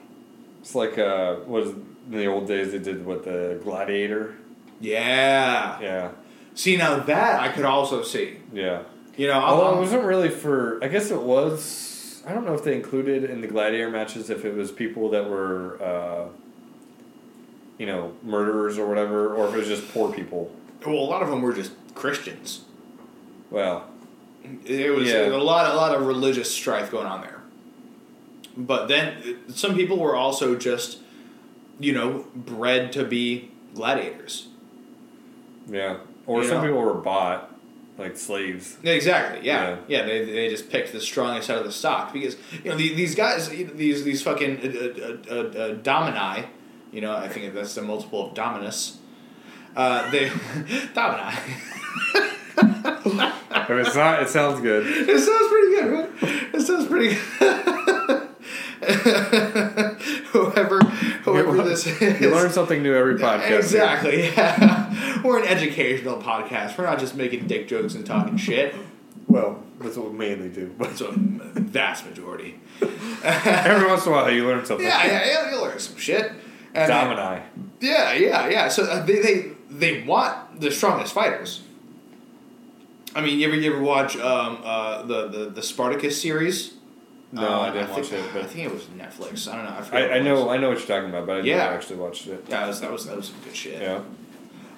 It's 0.61 0.75
like 0.75 0.99
uh, 0.99 1.37
what 1.37 1.63
is 1.63 1.71
in 1.71 2.19
the 2.19 2.27
old 2.27 2.47
days 2.47 2.73
they 2.73 2.79
did 2.79 3.05
with 3.07 3.25
the 3.25 3.61
gladiator. 3.63 4.37
Yeah. 4.81 5.81
Yeah. 5.81 6.11
See 6.55 6.77
now 6.77 6.99
that 6.99 7.41
I 7.41 7.49
could 7.51 7.65
also 7.65 8.03
see. 8.03 8.39
Yeah. 8.53 8.83
You 9.17 9.29
know, 9.29 9.35
Although 9.35 9.77
it 9.77 9.81
wasn't 9.81 10.05
really 10.05 10.29
for. 10.29 10.83
I 10.83 10.89
guess 10.89 11.11
it 11.11 11.21
was. 11.21 12.23
I 12.27 12.33
don't 12.33 12.45
know 12.45 12.55
if 12.55 12.65
they 12.65 12.75
included 12.75 13.25
in 13.25 13.41
the 13.41 13.47
gladiator 13.47 13.91
matches 13.91 14.31
if 14.31 14.45
it 14.45 14.55
was 14.55 14.71
people 14.71 15.11
that 15.11 15.29
were. 15.29 15.83
Uh, 15.83 16.29
you 17.79 17.87
know, 17.87 18.13
murderers 18.23 18.77
or 18.77 18.87
whatever, 18.89 19.35
or 19.35 19.49
if 19.49 19.55
it 19.55 19.59
was 19.59 19.69
just 19.69 19.93
poor 19.95 20.13
people. 20.13 20.53
Well, 20.85 20.97
a 20.97 20.99
lot 20.99 21.23
of 21.23 21.31
them 21.31 21.43
were 21.43 21.53
just 21.53 21.73
Christians. 21.95 22.65
Well, 23.51 23.89
It 24.65 24.91
was 24.95 25.09
Yeah. 25.09 25.27
a 25.29 25.37
lot, 25.39 25.71
a 25.73 25.77
lot 25.77 25.95
of 25.95 26.07
religious 26.07 26.53
strife 26.55 26.91
going 26.91 27.07
on 27.07 27.21
there. 27.23 27.41
But 28.57 28.89
then 28.89 29.15
uh, 29.49 29.53
some 29.53 29.75
people 29.75 29.99
were 29.99 30.17
also 30.17 30.57
just, 30.57 30.99
you 31.79 31.93
know, 31.93 32.27
bred 32.35 32.93
to 32.93 33.05
be 33.05 33.51
gladiators. 33.75 34.49
yeah. 35.71 35.99
Or 36.27 36.43
You 36.43 36.49
some 36.49 36.59
know? 36.59 36.65
people 36.69 36.83
were 36.83 36.95
bought, 36.95 37.55
like 37.97 38.17
slaves. 38.17 38.77
Exactly. 38.83 39.47
Yeah. 39.47 39.77
Yeah. 39.89 40.01
Yeah. 40.01 40.07
they, 40.07 40.25
they 40.25 40.49
just 40.51 40.71
picked 40.71 40.93
the 40.93 41.01
strongest 41.01 41.49
out 41.51 41.59
of 41.59 41.65
the 41.65 41.73
stock 41.73 42.13
because 42.13 42.37
you 42.65 42.71
know 42.71 42.77
the, 42.77 42.95
these 42.95 43.15
guys, 43.15 43.49
these 43.49 44.05
these 44.05 44.23
fucking 44.23 44.59
uh, 44.59 44.69
uh, 45.33 45.35
uh, 45.35 45.43
uh, 45.59 45.69
domini, 45.83 46.47
you 46.93 47.01
know, 47.01 47.15
I 47.17 47.29
think 47.29 47.55
that's 47.55 47.75
the 47.75 47.83
multiple 47.83 48.29
of 48.29 48.35
dominus. 48.35 48.99
Uh, 49.77 50.11
they 50.11 50.31
domini. 50.95 51.37
If 52.61 53.87
it's 53.87 53.97
not, 53.97 54.23
it 54.23 54.29
sounds 54.29 54.61
good. 54.61 54.87
It 54.87 55.21
sounds 55.21 55.49
pretty 55.49 55.71
good, 55.75 55.93
right? 55.93 56.55
It 56.55 56.61
sounds 56.63 56.87
pretty 56.87 57.17
good. 57.39 58.29
whoever, 60.29 60.81
whoever 61.25 61.63
this 61.63 61.87
is. 61.87 62.21
You 62.21 62.31
learn 62.31 62.51
something 62.51 62.83
new 62.83 62.95
every 62.95 63.17
podcast. 63.17 63.59
Exactly, 63.59 64.23
yeah. 64.29 65.23
We're 65.23 65.41
an 65.43 65.49
educational 65.49 66.21
podcast. 66.21 66.79
We're 66.79 66.85
not 66.85 66.99
just 66.99 67.15
making 67.15 67.47
dick 67.47 67.69
jokes 67.69 67.95
and 67.95 68.07
talking 68.07 68.37
shit. 68.37 68.75
Well, 69.27 69.63
that's 69.81 69.97
what 69.97 70.11
we 70.13 70.19
mainly 70.19 70.49
do. 70.49 70.75
But 70.79 70.89
That's 70.91 71.01
a 71.03 71.13
vast 71.13 72.07
majority. 72.07 72.59
every 73.23 73.87
once 73.87 74.07
in 74.07 74.13
a 74.13 74.15
while, 74.15 74.31
you 74.31 74.47
learn 74.47 74.65
something. 74.65 74.87
Yeah, 74.87 75.05
yeah, 75.07 75.27
yeah. 75.27 75.51
You 75.51 75.61
learn 75.61 75.79
some 75.79 75.97
shit. 75.97 76.33
And 76.75 76.89
Domini. 76.89 77.43
Yeah, 77.81 78.13
yeah, 78.15 78.49
yeah. 78.49 78.69
So 78.69 78.85
uh, 78.85 79.05
they, 79.05 79.21
they 79.21 79.51
they 79.71 80.03
want 80.03 80.61
the 80.61 80.71
strongest 80.71 81.13
fighters. 81.13 81.63
I 83.15 83.21
mean, 83.21 83.39
you 83.41 83.47
ever 83.49 83.57
you 83.57 83.73
ever 83.75 83.83
watch 83.83 84.17
um, 84.17 84.59
uh, 84.65 85.03
the, 85.03 85.29
the 85.29 85.45
the 85.51 85.63
Spartacus 85.63 86.21
series? 86.21 86.75
No, 87.33 87.43
Uh, 87.47 87.61
I 87.61 87.71
didn't 87.73 87.91
watch 87.91 88.07
think, 88.07 88.25
it, 88.25 88.31
but 88.33 88.43
I 88.43 88.47
think 88.47 88.67
it 88.67 88.73
was 88.73 88.85
Netflix. 88.85 89.53
I 89.53 89.57
don't 89.57 89.65
know. 89.67 89.99
I, 89.99 90.03
I, 90.03 90.17
I 90.17 90.19
know. 90.21 90.49
I 90.49 90.57
know 90.57 90.69
what 90.71 90.79
you're 90.79 90.87
talking 90.87 91.11
about, 91.11 91.27
but 91.27 91.37
I 91.37 91.41
Yeah. 91.41 91.59
never 91.59 91.75
actually 91.75 91.97
watched 91.97 92.27
it. 92.27 92.45
Yeah, 92.49 92.61
that 92.61 92.67
was 92.69 92.81
that 92.81 92.91
was 92.93 93.07
that 93.07 93.17
was 93.17 93.27
some 93.29 93.37
good 93.45 93.57
shit. 93.57 93.83
Yeah. 93.83 94.01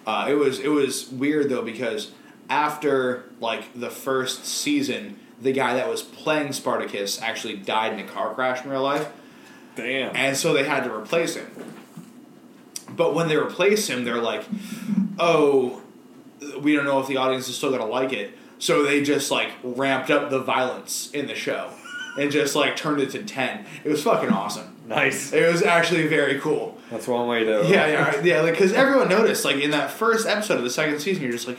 Uh, 0.06 0.26
it 0.28 0.34
was 0.34 0.58
it 0.60 0.68
was 0.68 1.08
weird 1.10 1.48
though 1.50 1.62
because 1.62 2.10
after 2.48 3.24
like 3.40 3.78
the 3.78 3.90
first 3.90 4.44
season, 4.46 5.18
the 5.40 5.52
guy 5.52 5.74
that 5.74 5.88
was 5.88 6.02
playing 6.02 6.52
Spartacus 6.52 7.20
actually 7.22 7.56
died 7.56 7.92
in 7.92 8.00
a 8.00 8.04
car 8.08 8.34
crash 8.34 8.64
in 8.64 8.70
real 8.70 8.82
life, 8.82 9.08
Damn. 9.76 10.14
and 10.16 10.36
so 10.36 10.52
they 10.52 10.64
had 10.64 10.84
to 10.84 10.92
replace 10.94 11.36
him. 11.36 11.48
But 12.96 13.14
when 13.14 13.28
they 13.28 13.36
replace 13.36 13.88
him, 13.88 14.04
they're 14.04 14.20
like, 14.20 14.42
"Oh, 15.20 15.79
we 16.60 16.74
don't 16.74 16.84
know 16.84 17.00
if 17.00 17.06
the 17.06 17.16
audience 17.16 17.48
is 17.48 17.56
still 17.56 17.70
gonna 17.70 17.86
like 17.86 18.12
it." 18.12 18.36
So 18.58 18.82
they 18.82 19.02
just 19.02 19.30
like 19.30 19.50
ramped 19.62 20.10
up 20.10 20.30
the 20.30 20.40
violence 20.40 21.10
in 21.12 21.26
the 21.26 21.34
show, 21.34 21.70
and 22.18 22.30
just 22.30 22.54
like 22.54 22.76
turned 22.76 23.00
it 23.00 23.10
to 23.10 23.22
ten. 23.22 23.64
It 23.84 23.88
was 23.88 24.02
fucking 24.02 24.30
awesome. 24.30 24.76
nice. 24.86 25.32
It 25.32 25.50
was 25.50 25.62
actually 25.62 26.06
very 26.08 26.38
cool. 26.40 26.76
That's 26.90 27.06
one 27.06 27.28
way 27.28 27.44
to. 27.44 27.64
Yeah, 27.66 27.86
yeah, 27.86 28.20
yeah. 28.22 28.40
Like, 28.40 28.52
because 28.54 28.72
everyone 28.72 29.08
noticed, 29.08 29.44
like, 29.44 29.56
in 29.56 29.70
that 29.70 29.90
first 29.90 30.26
episode 30.26 30.58
of 30.58 30.64
the 30.64 30.70
second 30.70 30.98
season, 31.00 31.22
you're 31.22 31.32
just 31.32 31.46
like, 31.46 31.58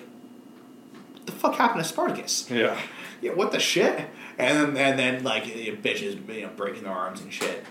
"What 1.13 1.25
the 1.25 1.31
fuck 1.31 1.55
happened 1.55 1.83
to 1.83 1.87
Spartacus? 1.89 2.49
Yeah. 2.51 2.77
Yeah, 3.21 3.31
what 3.33 3.51
the 3.51 3.59
shit?" 3.59 4.07
And 4.37 4.75
then, 4.75 4.77
and 4.77 4.99
then, 4.99 5.23
like, 5.23 5.47
you 5.55 5.71
know, 5.73 5.77
bitches, 5.79 6.27
you 6.33 6.41
know, 6.41 6.49
breaking 6.55 6.83
their 6.83 6.91
arms 6.91 7.21
and 7.21 7.31
shit, 7.31 7.63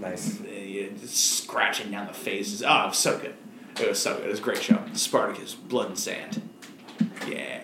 Nice. 0.00 0.40
You 0.40 0.90
know, 0.90 0.96
just 0.98 1.42
scratching 1.42 1.90
down 1.90 2.06
the 2.06 2.12
faces. 2.12 2.62
Oh, 2.62 2.84
it 2.84 2.88
was 2.88 2.98
so 2.98 3.18
good. 3.18 3.34
It 3.80 3.88
was 3.88 3.98
so 4.00 4.14
good. 4.16 4.26
It 4.26 4.30
was 4.30 4.38
a 4.38 4.42
great 4.42 4.62
show. 4.62 4.78
Spartacus, 4.92 5.54
Blood 5.54 5.88
and 5.88 5.98
Sand. 5.98 6.48
Yeah. 7.26 7.60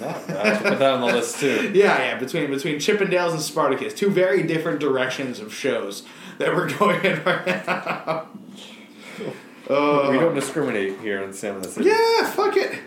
No, 0.00 0.08
I 0.08 0.10
have 0.10 0.62
to 0.62 0.68
put 0.70 0.78
that 0.78 0.92
on 0.92 1.00
the 1.00 1.06
list 1.06 1.40
too. 1.40 1.70
Yeah, 1.74 1.98
yeah. 1.98 2.18
Between 2.18 2.50
between 2.50 2.76
Chippendales 2.76 3.32
and 3.32 3.40
Spartacus, 3.40 3.94
two 3.94 4.10
very 4.10 4.42
different 4.42 4.80
directions 4.80 5.40
of 5.40 5.54
shows 5.54 6.02
that 6.38 6.54
we're 6.54 6.68
going 6.78 7.04
in 7.04 7.22
right 7.24 7.66
now. 7.66 8.28
Uh, 9.68 10.08
we 10.12 10.18
don't 10.18 10.34
discriminate 10.34 11.00
here 11.00 11.22
in 11.22 11.32
San 11.32 11.62
City. 11.64 11.88
Yeah, 11.88 12.30
fuck 12.30 12.56
it. 12.56 12.78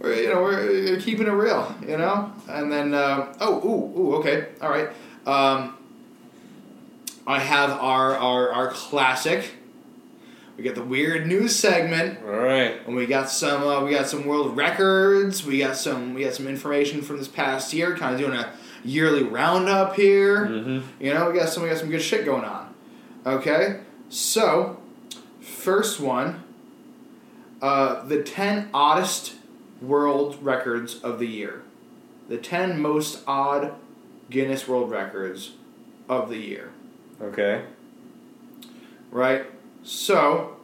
We're 0.00 0.14
you 0.14 0.28
know 0.28 0.42
we're 0.42 0.96
uh, 0.96 1.00
keeping 1.00 1.26
it 1.26 1.30
real, 1.30 1.74
you 1.86 1.96
know. 1.96 2.32
And 2.48 2.70
then 2.70 2.94
uh, 2.94 3.34
oh 3.40 3.58
ooh 3.64 4.00
ooh 4.00 4.14
okay 4.16 4.48
all 4.60 4.70
right. 4.70 4.88
Um, 5.26 5.76
I 7.26 7.38
have 7.38 7.70
our 7.70 8.16
our 8.16 8.52
our 8.52 8.68
classic. 8.68 9.54
We 10.58 10.64
got 10.64 10.74
the 10.74 10.82
weird 10.82 11.28
news 11.28 11.54
segment, 11.54 12.18
All 12.24 12.32
right. 12.32 12.84
and 12.84 12.96
we 12.96 13.06
got 13.06 13.30
some 13.30 13.62
uh, 13.62 13.84
we 13.84 13.92
got 13.92 14.08
some 14.08 14.26
world 14.26 14.56
records. 14.56 15.46
We 15.46 15.60
got 15.60 15.76
some 15.76 16.14
we 16.14 16.24
got 16.24 16.34
some 16.34 16.48
information 16.48 17.00
from 17.00 17.18
this 17.18 17.28
past 17.28 17.72
year. 17.72 17.96
Kind 17.96 18.14
of 18.16 18.20
doing 18.20 18.36
a 18.36 18.52
yearly 18.82 19.22
roundup 19.22 19.94
here. 19.94 20.46
Mm-hmm. 20.46 21.04
You 21.04 21.14
know, 21.14 21.30
we 21.30 21.38
got 21.38 21.48
some 21.48 21.62
we 21.62 21.68
got 21.68 21.78
some 21.78 21.90
good 21.90 22.02
shit 22.02 22.24
going 22.24 22.42
on. 22.44 22.74
Okay, 23.24 23.80
so 24.08 24.80
first 25.40 26.00
one, 26.00 26.42
uh, 27.62 28.02
the 28.04 28.24
ten 28.24 28.68
oddest 28.74 29.34
world 29.80 30.38
records 30.42 31.00
of 31.02 31.20
the 31.20 31.28
year, 31.28 31.62
the 32.28 32.36
ten 32.36 32.80
most 32.82 33.22
odd 33.28 33.74
Guinness 34.28 34.66
World 34.66 34.90
Records 34.90 35.52
of 36.08 36.30
the 36.30 36.38
year. 36.38 36.72
Okay. 37.22 37.62
Right. 39.12 39.46
So, 39.88 40.54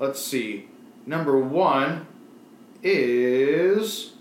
let's 0.00 0.20
see. 0.20 0.66
Number 1.06 1.38
one 1.38 2.08
is. 2.82 4.14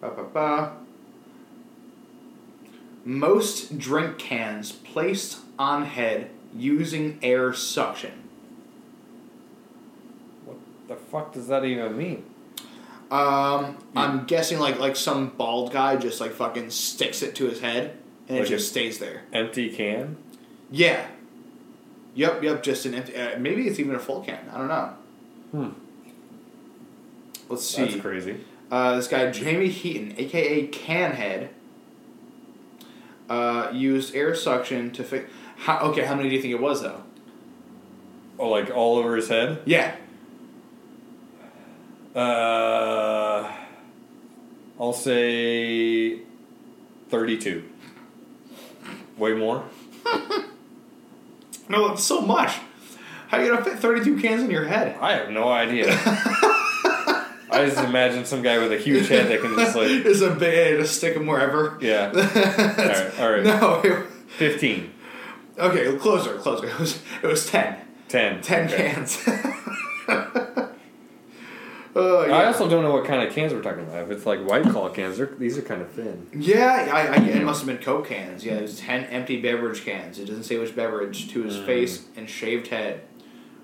Ba, 0.00 0.10
ba, 0.10 0.24
ba. 0.24 0.72
Most 3.04 3.78
drink 3.78 4.18
cans 4.18 4.72
placed 4.72 5.38
on 5.60 5.84
head 5.84 6.30
using 6.52 7.20
air 7.22 7.52
suction. 7.54 8.28
What 10.44 10.56
the 10.88 10.96
fuck 10.96 11.32
does 11.32 11.46
that 11.46 11.64
even 11.64 11.96
mean? 11.96 12.24
Um, 13.12 13.78
I'm 13.94 14.24
guessing 14.26 14.58
like 14.58 14.80
like 14.80 14.96
some 14.96 15.28
bald 15.28 15.72
guy 15.72 15.94
just 15.96 16.20
like 16.20 16.32
fucking 16.32 16.70
sticks 16.70 17.22
it 17.22 17.36
to 17.36 17.44
his 17.48 17.60
head 17.60 17.96
and 18.28 18.38
Like 18.38 18.46
it 18.48 18.50
just 18.50 18.66
a- 18.66 18.70
stays 18.70 18.98
there. 18.98 19.22
Empty 19.32 19.70
can? 19.70 20.16
Yeah. 20.72 21.06
Yep, 22.14 22.42
yep. 22.42 22.62
Just 22.62 22.86
an 22.86 22.94
empty. 22.94 23.16
Uh, 23.16 23.38
maybe 23.38 23.66
it's 23.68 23.78
even 23.78 23.94
a 23.94 23.98
full 23.98 24.20
can. 24.22 24.48
I 24.52 24.58
don't 24.58 24.68
know. 24.68 24.92
Hmm. 25.52 25.68
Let's 27.48 27.66
see. 27.66 27.84
That's 27.84 28.00
crazy. 28.00 28.36
Uh, 28.70 28.96
this 28.96 29.08
guy 29.08 29.30
Jamie 29.30 29.70
Keeton, 29.72 30.14
aka 30.18 30.66
Canhead, 30.68 31.48
uh, 33.28 33.70
used 33.72 34.14
air 34.14 34.34
suction 34.34 34.90
to 34.92 35.02
fix. 35.04 35.30
How, 35.56 35.78
okay, 35.90 36.04
how 36.04 36.14
many 36.14 36.28
do 36.28 36.34
you 36.36 36.40
think 36.42 36.52
it 36.54 36.60
was 36.60 36.82
though? 36.82 37.02
Oh, 38.38 38.48
like 38.48 38.70
all 38.70 38.96
over 38.96 39.16
his 39.16 39.28
head? 39.28 39.60
Yeah, 39.66 39.94
Uh, 42.14 43.52
I'll 44.80 44.92
say 44.92 46.20
32. 47.10 47.62
Way 49.18 49.34
more? 49.34 49.64
no, 51.70 51.88
that's 51.88 52.04
so 52.04 52.20
much. 52.20 52.50
How 53.28 53.38
are 53.38 53.44
you 53.44 53.50
gonna 53.52 53.64
fit 53.64 53.78
thirty-two 53.78 54.20
cans 54.20 54.42
in 54.42 54.50
your 54.50 54.64
head? 54.64 54.96
I 55.00 55.12
have 55.14 55.30
no 55.30 55.48
idea. 55.48 55.86
I 57.52 57.64
just 57.66 57.78
imagine 57.78 58.24
some 58.24 58.42
guy 58.42 58.58
with 58.58 58.72
a 58.72 58.78
huge 58.78 59.08
head 59.08 59.28
that 59.28 59.40
can 59.40 59.54
just 59.56 59.74
like, 59.74 59.88
It's 59.90 60.20
a 60.20 60.30
big 60.30 60.78
just 60.80 60.96
stick 60.96 61.14
them 61.14 61.26
wherever. 61.26 61.78
yeah. 61.80 62.08
That's- 62.14 63.18
all 63.18 63.30
right. 63.32 63.42
No. 63.44 63.80
it- 63.82 64.06
15. 64.38 64.90
okay, 65.58 65.96
closer, 65.98 66.38
closer. 66.38 66.66
It 66.68 66.78
was 66.78 67.02
it 67.22 67.26
was 67.26 67.46
ten. 67.50 67.76
10. 68.08 68.40
Ten 68.42 68.66
Okay. 68.66 68.90
cans. 68.92 69.18
Oh 71.96 72.24
yeah. 72.24 72.36
I 72.36 72.44
also 72.46 72.68
don't 72.68 72.84
know 72.84 72.92
what 72.92 73.04
kind 73.04 73.22
of 73.26 73.32
cans 73.34 73.52
we're 73.52 73.62
talking 73.62 73.82
about. 73.82 74.04
If 74.04 74.10
it's 74.10 74.24
like 74.26 74.40
White 74.46 74.62
Claw 74.64 74.88
cans, 74.90 75.20
these 75.38 75.58
are 75.58 75.62
kind 75.62 75.82
of 75.82 75.90
thin. 75.90 76.28
Yeah, 76.32 76.88
I, 76.92 77.06
I, 77.06 77.16
it 77.16 77.42
must 77.42 77.60
have 77.60 77.66
been 77.66 77.78
Coke 77.84 78.06
cans. 78.08 78.44
Yeah, 78.44 78.54
it 78.54 78.62
was 78.62 78.78
10 78.78 79.04
empty 79.06 79.40
beverage 79.42 79.84
cans. 79.84 80.18
It 80.18 80.26
doesn't 80.26 80.44
say 80.44 80.56
which 80.58 80.76
beverage. 80.76 81.30
To 81.32 81.42
his 81.42 81.56
Mm. 81.56 81.66
face 81.66 82.06
and 82.16 82.28
shaved 82.30 82.68
head. 82.68 83.02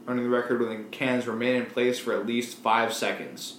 Running 0.06 0.24
the 0.24 0.30
record 0.30 0.60
when 0.60 0.70
the 0.76 0.84
cans 0.90 1.26
remain 1.26 1.54
in 1.56 1.66
place 1.66 1.98
for 1.98 2.12
at 2.14 2.26
least 2.26 2.58
five 2.58 2.92
seconds. 2.92 3.58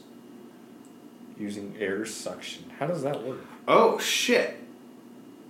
Using 1.38 1.76
air 1.80 2.06
suction. 2.06 2.66
How 2.80 2.88
does 2.88 3.04
that 3.04 3.24
work? 3.24 3.40
Oh, 3.68 4.00
shit. 4.00 4.58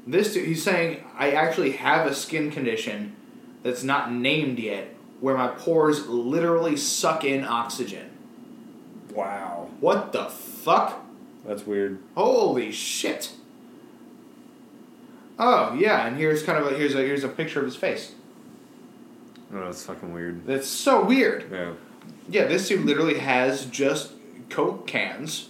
This 0.06 0.34
dude, 0.34 0.46
he's 0.48 0.64
saying, 0.64 1.04
I 1.18 1.32
actually 1.32 1.72
have 1.74 2.08
a 2.08 2.14
skin 2.16 2.52
condition 2.52 3.16
that's 3.64 3.84
not 3.84 4.12
named 4.12 4.60
yet 4.60 4.94
where 5.22 5.38
my 5.38 5.48
pores 5.48 6.08
literally 6.08 6.78
suck 6.78 7.24
in 7.24 7.44
oxygen. 7.44 8.10
Wow. 9.14 9.70
What 9.80 10.12
the 10.12 10.26
fuck? 10.26 11.04
That's 11.46 11.66
weird. 11.66 12.00
Holy 12.16 12.72
shit. 12.72 13.32
Oh 15.40 15.74
yeah, 15.74 16.08
and 16.08 16.18
here's 16.18 16.44
kind 16.44 16.58
of 16.58 16.72
a 16.72 16.76
here's 16.76 16.96
a 16.96 16.98
here's 17.00 17.24
a 17.24 17.30
picture 17.30 17.60
of 17.60 17.66
his 17.66 17.76
face. 17.76 18.14
Oh, 19.54 19.64
that's 19.66 19.84
fucking 19.86 20.14
weird. 20.14 20.46
That's 20.46 20.68
so 20.68 21.04
weird. 21.06 21.50
Yeah. 21.52 21.74
Yeah, 22.30 22.46
this 22.48 22.68
dude 22.68 22.86
literally 22.86 23.20
has 23.20 23.66
just 23.66 24.12
Coke 24.50 24.86
cans 24.88 25.50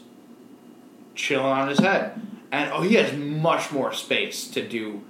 chilling 1.16 1.46
on 1.46 1.68
his 1.70 1.80
head. 1.80 2.22
And 2.52 2.72
oh, 2.72 2.82
he 2.82 2.96
has 2.96 3.14
much 3.14 3.72
more 3.72 3.92
space 3.94 4.48
to 4.52 4.66
do. 4.68 5.02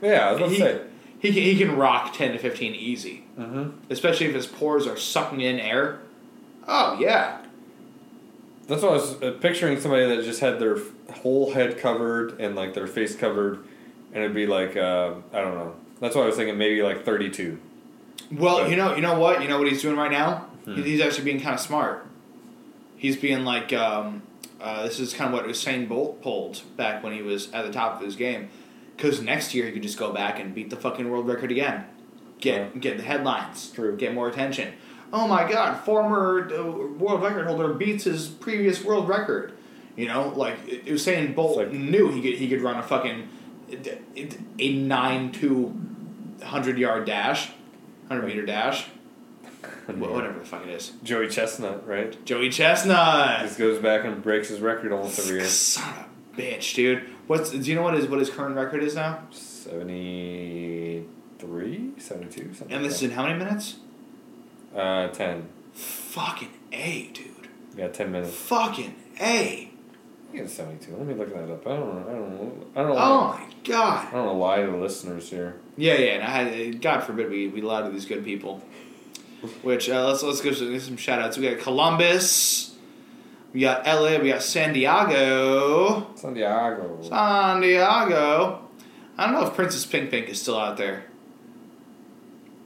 Yeah, 0.00 0.28
I 0.28 0.32
was 0.32 0.38
about 0.40 0.50
He, 0.50 0.56
to 0.58 0.62
say. 0.62 0.82
he, 1.20 1.28
can, 1.32 1.42
he 1.42 1.56
can 1.58 1.76
rock 1.76 2.14
10 2.14 2.32
to 2.32 2.38
15 2.38 2.74
easy. 2.74 3.24
Mm-hmm. 3.38 3.70
Especially 3.90 4.26
if 4.26 4.34
his 4.34 4.46
pores 4.46 4.86
are 4.86 4.96
sucking 4.96 5.40
in 5.40 5.60
air. 5.60 6.00
Oh, 6.66 6.96
yeah. 6.98 7.43
That's 8.66 8.82
what 8.82 8.92
I 8.92 8.94
was 8.94 9.22
uh, 9.22 9.36
picturing 9.40 9.78
somebody 9.80 10.06
that 10.06 10.24
just 10.24 10.40
had 10.40 10.58
their 10.58 10.76
f- 10.76 11.16
whole 11.18 11.52
head 11.52 11.78
covered 11.78 12.40
and 12.40 12.54
like 12.56 12.74
their 12.74 12.86
face 12.86 13.14
covered, 13.14 13.58
and 14.12 14.24
it'd 14.24 14.34
be 14.34 14.46
like 14.46 14.76
uh, 14.76 15.14
I 15.32 15.40
don't 15.40 15.54
know. 15.54 15.74
That's 16.00 16.14
what 16.16 16.22
I 16.22 16.26
was 16.26 16.36
thinking. 16.36 16.56
Maybe 16.58 16.82
like 16.82 17.04
thirty-two. 17.04 17.58
Well, 18.32 18.60
But- 18.62 18.70
you 18.70 18.76
know, 18.76 18.94
you 18.96 19.02
know 19.02 19.18
what? 19.18 19.42
You 19.42 19.48
know 19.48 19.58
what 19.58 19.68
he's 19.70 19.82
doing 19.82 19.96
right 19.96 20.10
now? 20.10 20.46
Hmm. 20.64 20.82
He's 20.82 21.00
actually 21.00 21.24
being 21.24 21.40
kind 21.40 21.54
of 21.54 21.60
smart. 21.60 22.06
He's 22.96 23.16
being 23.16 23.44
like, 23.44 23.72
um, 23.74 24.22
uh, 24.60 24.84
this 24.84 24.98
is 24.98 25.12
kind 25.12 25.34
of 25.34 25.38
what 25.38 25.48
Usain 25.50 25.86
Bolt 25.86 26.22
pulled 26.22 26.62
back 26.76 27.02
when 27.02 27.12
he 27.12 27.20
was 27.20 27.52
at 27.52 27.66
the 27.66 27.72
top 27.72 27.96
of 28.00 28.06
his 28.06 28.16
game. 28.16 28.48
Because 28.96 29.20
next 29.20 29.52
year 29.54 29.66
he 29.66 29.72
could 29.72 29.82
just 29.82 29.98
go 29.98 30.10
back 30.12 30.38
and 30.40 30.54
beat 30.54 30.70
the 30.70 30.76
fucking 30.76 31.10
world 31.10 31.26
record 31.26 31.50
again, 31.50 31.84
get 32.40 32.72
Yeah. 32.72 32.80
get 32.80 32.96
the 32.96 33.02
headlines, 33.02 33.70
True. 33.72 33.94
get 33.96 34.14
more 34.14 34.28
attention. 34.28 34.72
Oh 35.16 35.28
my 35.28 35.48
God! 35.50 35.76
Former 35.84 36.50
uh, 36.52 36.62
world 36.98 37.22
record 37.22 37.46
holder 37.46 37.72
beats 37.72 38.02
his 38.04 38.26
previous 38.28 38.82
world 38.84 39.08
record. 39.08 39.52
You 39.96 40.08
know, 40.08 40.32
like 40.34 40.66
Usain 40.86 41.36
Bolt 41.36 41.56
like- 41.56 41.70
knew 41.72 42.10
he 42.10 42.20
could 42.20 42.34
he 42.34 42.48
could 42.48 42.60
run 42.60 42.76
a 42.78 42.82
fucking 42.82 43.28
a 44.58 44.72
nine 44.74 45.30
two 45.30 45.72
hundred 46.42 46.78
yard 46.78 47.04
dash, 47.06 47.50
hundred 48.08 48.26
meter 48.26 48.44
dash. 48.44 48.86
Wh- 49.86 49.98
Whatever 50.00 50.40
the 50.40 50.44
fuck 50.44 50.64
it 50.64 50.70
is. 50.70 50.90
Joey 51.04 51.28
Chestnut, 51.28 51.86
right? 51.86 52.22
Joey 52.24 52.50
Chestnut. 52.50 53.42
Just 53.42 53.56
goes 53.58 53.78
back 53.80 54.04
and 54.04 54.20
breaks 54.20 54.48
his 54.48 54.60
record 54.60 54.90
almost 54.92 55.20
every 55.20 55.36
year. 55.36 55.44
Son 55.46 55.88
of 55.90 56.06
a 56.36 56.40
bitch, 56.40 56.74
dude. 56.74 57.04
What's 57.28 57.50
do 57.50 57.58
you 57.58 57.76
know 57.76 57.82
what 57.82 57.94
his 57.94 58.08
what 58.08 58.18
his 58.18 58.30
current 58.30 58.56
record 58.56 58.82
is 58.82 58.96
now? 58.96 59.20
73, 59.30 61.92
72, 61.98 62.54
something. 62.54 62.76
And 62.76 62.84
this 62.84 62.94
is 62.96 63.02
like 63.02 63.10
in 63.10 63.16
how 63.16 63.22
many 63.26 63.38
minutes? 63.38 63.76
Uh, 64.74 65.08
ten. 65.08 65.48
Fucking 65.72 66.50
a, 66.72 67.10
dude. 67.12 67.48
Yeah, 67.76 67.88
ten 67.88 68.12
minutes. 68.12 68.34
Fucking 68.34 68.94
a. 69.20 69.22
I 69.24 69.68
think 70.32 70.44
it's 70.44 70.54
seventy-two. 70.54 70.96
Let 70.96 71.06
me 71.06 71.14
look 71.14 71.32
that 71.32 71.52
up. 71.52 71.66
I 71.66 71.70
don't 71.70 71.94
know. 71.94 72.08
I 72.08 72.12
don't 72.12 72.30
know. 72.30 72.66
I 72.74 72.80
don't 72.80 72.88
know. 72.90 72.96
Oh 72.96 73.28
my 73.28 73.48
god. 73.64 74.08
I 74.08 74.10
don't 74.12 74.26
know 74.26 74.36
lie 74.36 74.62
to 74.62 74.70
the 74.70 74.76
listeners 74.76 75.30
here. 75.30 75.56
Yeah, 75.76 75.94
yeah. 75.94 76.12
And 76.14 76.22
I 76.24 76.30
had, 76.30 76.82
God 76.82 77.00
forbid 77.00 77.30
we 77.30 77.48
we 77.48 77.60
lie 77.60 77.82
to 77.82 77.90
these 77.90 78.06
good 78.06 78.24
people. 78.24 78.62
Which 79.62 79.90
uh, 79.90 80.06
let's 80.06 80.22
let's 80.22 80.40
go 80.40 80.50
to 80.50 80.80
some 80.80 80.96
shout 80.96 81.20
outs. 81.20 81.36
We 81.36 81.48
got 81.48 81.60
Columbus. 81.60 82.74
We 83.52 83.60
got 83.60 83.86
LA. 83.86 84.18
We 84.18 84.30
got 84.30 84.42
San 84.42 84.72
Diego. 84.72 86.08
San 86.16 86.34
Diego. 86.34 86.98
San 87.02 87.60
Diego. 87.60 88.68
I 89.16 89.26
don't 89.26 89.34
know 89.34 89.46
if 89.46 89.54
Princess 89.54 89.86
Pink 89.86 90.10
Pink 90.10 90.28
is 90.28 90.40
still 90.40 90.58
out 90.58 90.76
there. 90.76 91.04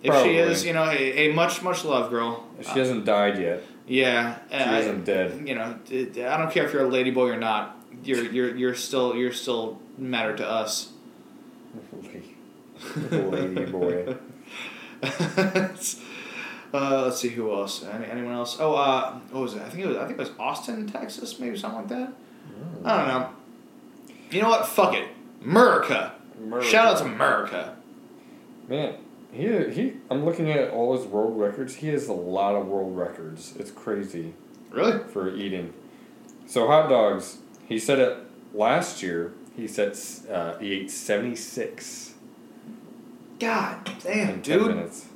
If 0.03 0.11
Probably. 0.11 0.33
she 0.33 0.37
is, 0.39 0.65
you 0.65 0.73
know, 0.73 0.85
a, 0.85 1.31
a 1.31 1.35
much 1.35 1.63
much 1.63 1.85
love 1.85 2.11
girl. 2.11 2.47
If 2.59 2.69
she 2.73 2.79
hasn't 2.79 3.05
died 3.05 3.39
yet. 3.39 3.63
Yeah, 3.87 4.39
She 4.51 4.57
uh, 4.57 4.79
isn't 4.79 5.05
dead. 5.05 5.49
You 5.49 5.55
know, 5.55 5.79
I 5.91 6.37
don't 6.37 6.53
care 6.53 6.67
if 6.67 6.73
you're 6.73 6.85
a 6.85 6.89
lady 6.89 7.11
boy 7.11 7.31
or 7.31 7.39
not. 7.39 7.77
You're 8.05 8.25
you're 8.25 8.55
you're 8.55 8.75
still 8.75 9.17
you're 9.17 9.33
still 9.33 9.79
matter 9.97 10.37
to 10.37 10.49
us. 10.49 10.93
Lady 13.11 13.65
boy. 13.71 14.17
uh, 15.03 15.69
let's 16.73 17.19
see 17.19 17.29
who 17.29 17.53
else. 17.53 17.85
Any, 17.85 18.07
anyone 18.07 18.35
else? 18.35 18.59
Oh, 18.61 18.75
uh, 18.75 19.19
what 19.31 19.41
was 19.41 19.55
it? 19.55 19.63
I 19.63 19.71
think 19.71 19.85
it 19.85 19.89
was. 19.89 19.97
I 19.97 20.07
think 20.07 20.19
it 20.19 20.19
was 20.19 20.31
Austin, 20.39 20.87
Texas, 20.87 21.39
maybe 21.41 21.57
something 21.57 21.81
like 21.81 21.89
that. 21.89 22.13
I 22.85 22.97
don't 22.99 23.09
know. 23.09 23.31
You 24.31 24.43
know 24.43 24.49
what? 24.51 24.67
Fuck 24.67 24.95
it, 24.95 25.09
America. 25.43 26.15
Shout 26.63 26.87
out 26.87 26.99
to 26.99 27.05
America. 27.05 27.77
Man, 28.69 28.95
he 29.33 29.47
he. 29.71 29.95
I'm 30.11 30.25
looking 30.25 30.51
at 30.51 30.71
all 30.71 30.97
his 30.97 31.07
world 31.07 31.39
records. 31.39 31.77
He 31.77 31.89
has 31.89 32.09
a 32.09 32.13
lot 32.13 32.55
of 32.55 32.67
world 32.67 32.97
records. 32.97 33.55
It's 33.59 33.71
crazy 33.71 34.35
Really? 34.71 34.99
for 35.13 35.35
eating. 35.35 35.73
So 36.47 36.67
hot 36.67 36.89
dogs. 36.89 37.39
He 37.67 37.79
said 37.79 37.99
it 37.99 38.17
last 38.55 39.03
year. 39.03 39.33
He 39.57 39.67
said 39.69 39.99
uh, 40.31 40.57
he 40.59 40.73
ate 40.73 40.91
seventy 40.91 41.37
six 41.37 42.15
God 43.39 43.91
damn, 44.03 44.41
dude. 44.41 44.67
minutes. 44.69 45.07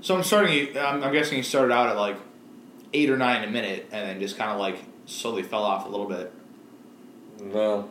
So 0.00 0.16
I'm 0.16 0.22
starting. 0.22 0.76
I'm, 0.78 1.02
I'm 1.02 1.12
guessing 1.12 1.36
he 1.36 1.42
started 1.42 1.72
out 1.72 1.88
at 1.88 1.96
like 1.96 2.16
eight 2.92 3.10
or 3.10 3.16
nine 3.16 3.42
a 3.42 3.50
minute, 3.50 3.88
and 3.90 4.08
then 4.08 4.20
just 4.20 4.36
kind 4.38 4.50
of 4.50 4.58
like 4.58 4.78
slowly 5.06 5.42
fell 5.42 5.62
off 5.64 5.86
a 5.86 5.88
little 5.88 6.06
bit. 6.06 6.32
Well, 7.40 7.88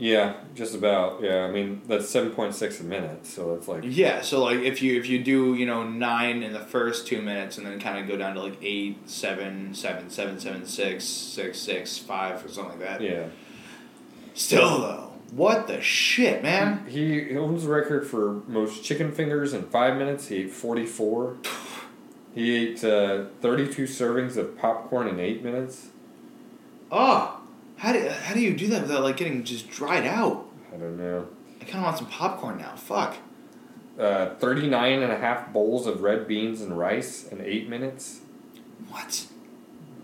yeah, 0.00 0.36
just 0.54 0.74
about. 0.74 1.20
Yeah, 1.20 1.44
I 1.44 1.50
mean 1.50 1.82
that's 1.86 2.08
seven 2.08 2.30
point 2.30 2.54
six 2.54 2.80
a 2.80 2.84
minute. 2.84 3.26
So 3.26 3.54
it's 3.54 3.68
like 3.68 3.82
Yeah, 3.84 4.22
so 4.22 4.42
like 4.42 4.60
if 4.60 4.80
you 4.80 4.98
if 4.98 5.06
you 5.08 5.22
do 5.22 5.54
you 5.54 5.66
know 5.66 5.84
nine 5.84 6.42
in 6.42 6.54
the 6.54 6.60
first 6.60 7.06
two 7.06 7.20
minutes 7.20 7.58
and 7.58 7.66
then 7.66 7.78
kind 7.78 7.98
of 7.98 8.08
go 8.08 8.16
down 8.16 8.34
to 8.34 8.42
like 8.42 8.56
eight, 8.62 9.08
seven, 9.08 9.74
seven, 9.74 10.08
seven, 10.08 10.40
seven, 10.40 10.66
six, 10.66 11.04
six, 11.04 11.58
six, 11.58 11.98
five, 11.98 12.42
or 12.42 12.48
something 12.48 12.80
like 12.80 12.88
that. 12.88 13.00
yeah. 13.02 13.26
Still 14.32 14.80
though, 14.80 15.12
what 15.32 15.66
the 15.66 15.82
shit, 15.82 16.42
man? 16.42 16.86
He 16.88 17.24
he 17.24 17.36
owns 17.36 17.64
the 17.64 17.70
record 17.70 18.06
for 18.06 18.42
most 18.48 18.82
chicken 18.82 19.12
fingers 19.12 19.52
in 19.52 19.64
five 19.64 19.98
minutes. 19.98 20.28
He 20.28 20.36
ate 20.38 20.50
44. 20.50 21.36
He 22.34 22.56
ate 22.56 22.84
uh, 22.84 23.24
32 23.40 23.84
servings 23.84 24.36
of 24.36 24.56
popcorn 24.56 25.08
in 25.08 25.18
eight 25.18 25.42
minutes. 25.42 25.88
Oh, 26.90 27.39
how 27.80 27.94
do 27.94 28.08
how 28.08 28.34
do 28.34 28.40
you 28.40 28.54
do 28.54 28.66
that 28.68 28.82
without 28.82 29.02
like 29.02 29.16
getting 29.16 29.42
just 29.42 29.70
dried 29.70 30.06
out? 30.06 30.46
I 30.72 30.76
don't 30.76 30.98
know. 30.98 31.26
I 31.60 31.64
kind 31.64 31.78
of 31.78 31.84
want 31.84 31.96
some 31.96 32.08
popcorn 32.08 32.58
now. 32.58 32.76
Fuck. 32.76 33.16
Uh, 33.98 34.34
39 34.34 35.02
and 35.02 35.10
a 35.12 35.16
half 35.16 35.50
bowls 35.50 35.86
of 35.86 36.02
red 36.02 36.28
beans 36.28 36.60
and 36.60 36.76
rice 36.78 37.26
in 37.26 37.40
eight 37.40 37.70
minutes. 37.70 38.20
What? 38.88 39.26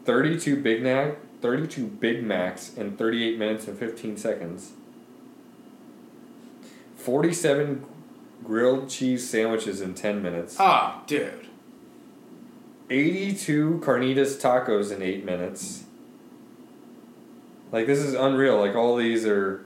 32 0.07 0.63
Big 0.63 0.83
Mac, 0.83 1.17
32 1.43 1.87
Big 1.87 2.23
Macs 2.23 2.75
in 2.75 2.97
38 2.97 3.39
minutes 3.39 3.69
and 3.69 3.79
15 3.79 4.17
seconds. 4.17 4.73
47 6.97 7.85
grilled 8.43 8.89
cheese 8.89 9.29
sandwiches 9.29 9.83
in 9.83 9.95
10 9.95 10.23
minutes. 10.23 10.57
Oh, 10.59 11.03
dude. 11.07 11.47
82 12.89 13.81
carnitas 13.85 14.41
tacos 14.41 14.91
in 14.91 15.03
8 15.03 15.25
minutes. 15.25 15.86
Like 17.73 17.87
this 17.87 17.99
is 17.99 18.15
unreal. 18.15 18.59
Like 18.61 18.75
all 18.75 18.97
these 18.97 19.27
are 19.27 19.65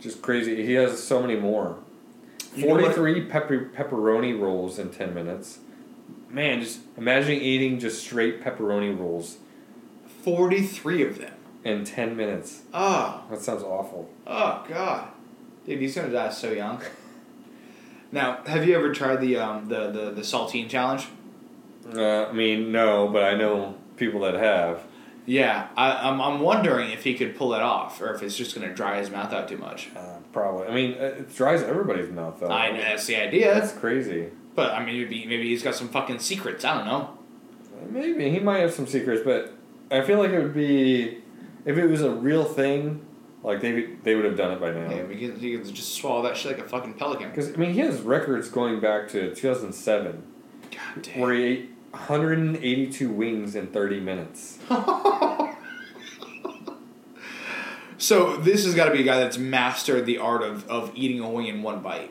just 0.00 0.22
crazy. 0.22 0.64
He 0.64 0.74
has 0.74 1.02
so 1.02 1.20
many 1.20 1.36
more. 1.36 1.78
You 2.56 2.64
43 2.68 3.22
pepper 3.26 3.70
pepperoni 3.76 4.38
rolls 4.38 4.78
in 4.78 4.90
10 4.90 5.12
minutes. 5.14 5.58
Man, 6.30 6.60
just 6.60 6.80
imagine 6.96 7.32
eating 7.40 7.78
just 7.78 8.00
straight 8.02 8.42
pepperoni 8.42 8.96
rolls 8.98 9.38
Forty-three 10.22 11.02
of 11.06 11.18
them. 11.18 11.32
in 11.64 11.84
10 11.84 12.16
minutes. 12.16 12.62
Oh, 12.72 13.22
That 13.30 13.40
sounds 13.40 13.62
awful. 13.62 14.08
oh 14.26 14.64
god, 14.68 15.08
dude, 15.66 15.80
he's 15.80 15.94
gonna 15.94 16.10
die 16.10 16.30
so 16.30 16.50
young. 16.52 16.80
Now, 18.12 18.42
have 18.46 18.66
you 18.66 18.74
ever 18.76 18.92
tried 18.94 19.16
the 19.20 19.36
um 19.36 19.68
the 19.68 19.90
the, 19.90 20.10
the 20.12 20.20
saltine 20.22 20.68
challenge? 20.68 21.06
Uh, 21.94 22.26
I 22.26 22.32
mean, 22.32 22.72
no, 22.72 23.08
but 23.08 23.24
I 23.24 23.34
know 23.34 23.74
people 23.96 24.20
that 24.20 24.34
have. 24.34 24.82
Yeah, 25.26 25.68
I, 25.76 26.08
I'm 26.08 26.20
I'm 26.20 26.40
wondering 26.40 26.90
if 26.90 27.04
he 27.04 27.14
could 27.14 27.36
pull 27.36 27.54
it 27.54 27.62
off, 27.62 28.00
or 28.02 28.12
if 28.14 28.22
it's 28.22 28.36
just 28.36 28.54
gonna 28.54 28.74
dry 28.74 28.98
his 28.98 29.10
mouth 29.10 29.32
out 29.32 29.48
too 29.48 29.56
much. 29.56 29.88
Uh, 29.96 30.18
probably. 30.32 30.66
I 30.66 30.74
mean, 30.74 30.90
it 30.92 31.34
dries 31.34 31.62
everybody's 31.62 32.10
mouth 32.10 32.40
though. 32.40 32.48
I 32.48 32.70
know 32.72 32.80
that's 32.82 33.06
the 33.06 33.16
idea, 33.16 33.54
That's 33.54 33.72
crazy. 33.72 34.28
but 34.54 34.72
I 34.72 34.84
mean, 34.84 34.96
maybe 34.96 35.24
maybe 35.26 35.48
he's 35.48 35.62
got 35.62 35.74
some 35.74 35.88
fucking 35.88 36.18
secrets. 36.18 36.64
I 36.64 36.76
don't 36.76 36.86
know. 36.86 37.18
Maybe 37.90 38.30
he 38.30 38.38
might 38.40 38.58
have 38.58 38.72
some 38.74 38.86
secrets, 38.86 39.22
but 39.24 39.54
I 39.90 40.02
feel 40.02 40.18
like 40.18 40.30
it 40.30 40.42
would 40.42 40.54
be 40.54 41.22
if 41.64 41.76
it 41.78 41.86
was 41.86 42.02
a 42.02 42.10
real 42.10 42.44
thing. 42.44 43.06
Like 43.42 43.60
they 43.60 43.90
they 44.02 44.14
would 44.14 44.24
have 44.24 44.36
done 44.36 44.52
it 44.52 44.60
by 44.60 44.72
now. 44.72 44.90
Yeah, 44.90 45.06
he 45.06 45.28
can, 45.28 45.38
he 45.38 45.56
can 45.58 45.74
just 45.74 45.94
swallow 45.94 46.22
that 46.22 46.36
shit 46.36 46.56
like 46.56 46.64
a 46.64 46.68
fucking 46.68 46.94
pelican. 46.94 47.28
Because 47.30 47.52
I 47.52 47.56
mean, 47.56 47.72
he 47.74 47.80
has 47.80 48.00
records 48.00 48.48
going 48.48 48.80
back 48.80 49.08
to 49.10 49.34
2007, 49.34 50.22
God 50.70 51.02
damn. 51.02 51.20
where 51.20 51.34
he 51.34 51.42
ate 51.44 51.70
182 51.90 53.10
wings 53.10 53.54
in 53.54 53.66
30 53.68 54.00
minutes. 54.00 54.53
so 57.98 58.36
this 58.36 58.64
has 58.64 58.74
got 58.74 58.86
to 58.86 58.90
be 58.90 59.00
a 59.00 59.04
guy 59.04 59.18
that's 59.18 59.38
mastered 59.38 60.06
the 60.06 60.18
art 60.18 60.42
of, 60.42 60.68
of 60.68 60.90
eating 60.94 61.20
a 61.20 61.30
wing 61.30 61.46
in 61.46 61.62
one 61.62 61.80
bite. 61.80 62.10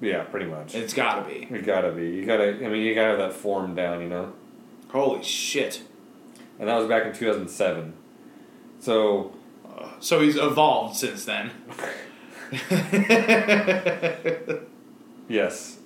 Yeah, 0.00 0.24
pretty 0.24 0.46
much. 0.46 0.74
It's 0.74 0.94
got 0.94 1.22
to 1.22 1.28
be. 1.28 1.46
You 1.50 1.60
gotta 1.60 1.92
be. 1.92 2.08
You 2.08 2.24
gotta. 2.24 2.64
I 2.64 2.68
mean, 2.68 2.82
you 2.82 2.94
gotta 2.94 3.08
have 3.08 3.18
that 3.18 3.34
form 3.34 3.74
down, 3.74 4.00
you 4.00 4.08
know. 4.08 4.32
Holy 4.88 5.22
shit. 5.22 5.82
And 6.58 6.68
that 6.68 6.76
was 6.76 6.88
back 6.88 7.04
in 7.06 7.12
2007. 7.12 7.92
So 8.80 9.32
Uh, 9.68 9.88
so 10.00 10.20
he's 10.20 10.36
evolved 10.36 10.96
since 10.96 11.24
then. 11.26 11.50
yes, 15.28 15.78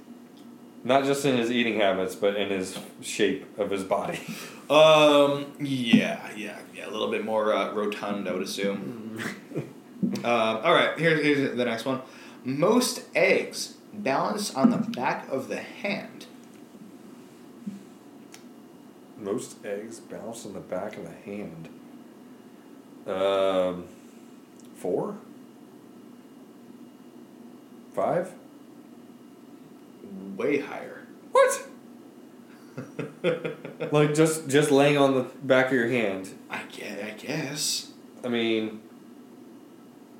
Not 0.84 1.04
just 1.04 1.24
in 1.24 1.36
his 1.36 1.50
eating 1.50 1.80
habits, 1.80 2.14
but 2.14 2.36
in 2.36 2.50
his 2.50 2.78
shape 3.00 3.58
of 3.58 3.70
his 3.70 3.84
body. 3.84 4.20
Um. 4.70 5.52
Yeah. 5.60 6.30
Yeah. 6.34 6.58
Yeah. 6.74 6.88
A 6.88 6.90
little 6.90 7.10
bit 7.10 7.22
more 7.22 7.52
uh, 7.52 7.74
rotund, 7.74 8.26
I 8.26 8.32
would 8.32 8.40
assume. 8.40 9.22
um. 9.54 10.24
All 10.24 10.72
right. 10.72 10.98
Here's 10.98 11.22
here's 11.22 11.54
the 11.54 11.64
next 11.66 11.84
one. 11.84 12.00
Most 12.44 13.02
eggs 13.14 13.74
balance 13.92 14.54
on 14.54 14.70
the 14.70 14.78
back 14.78 15.28
of 15.30 15.48
the 15.48 15.58
hand. 15.58 16.24
Most 19.18 19.64
eggs 19.64 20.00
bounce 20.00 20.44
on 20.44 20.52
the 20.52 20.60
back 20.60 20.96
of 20.96 21.04
the 21.04 21.10
hand. 21.10 21.68
Um, 23.06 23.84
four? 24.76 25.16
Five? 27.94 28.32
Way 30.36 30.58
higher. 30.58 31.06
What? 31.32 31.68
like 33.92 34.14
just 34.14 34.48
just 34.48 34.70
laying 34.70 34.96
on 34.98 35.14
the 35.14 35.22
back 35.42 35.66
of 35.66 35.72
your 35.72 35.88
hand. 35.88 36.30
I 36.50 36.62
get. 36.64 37.04
I 37.04 37.10
guess. 37.10 37.92
I 38.24 38.28
mean, 38.28 38.80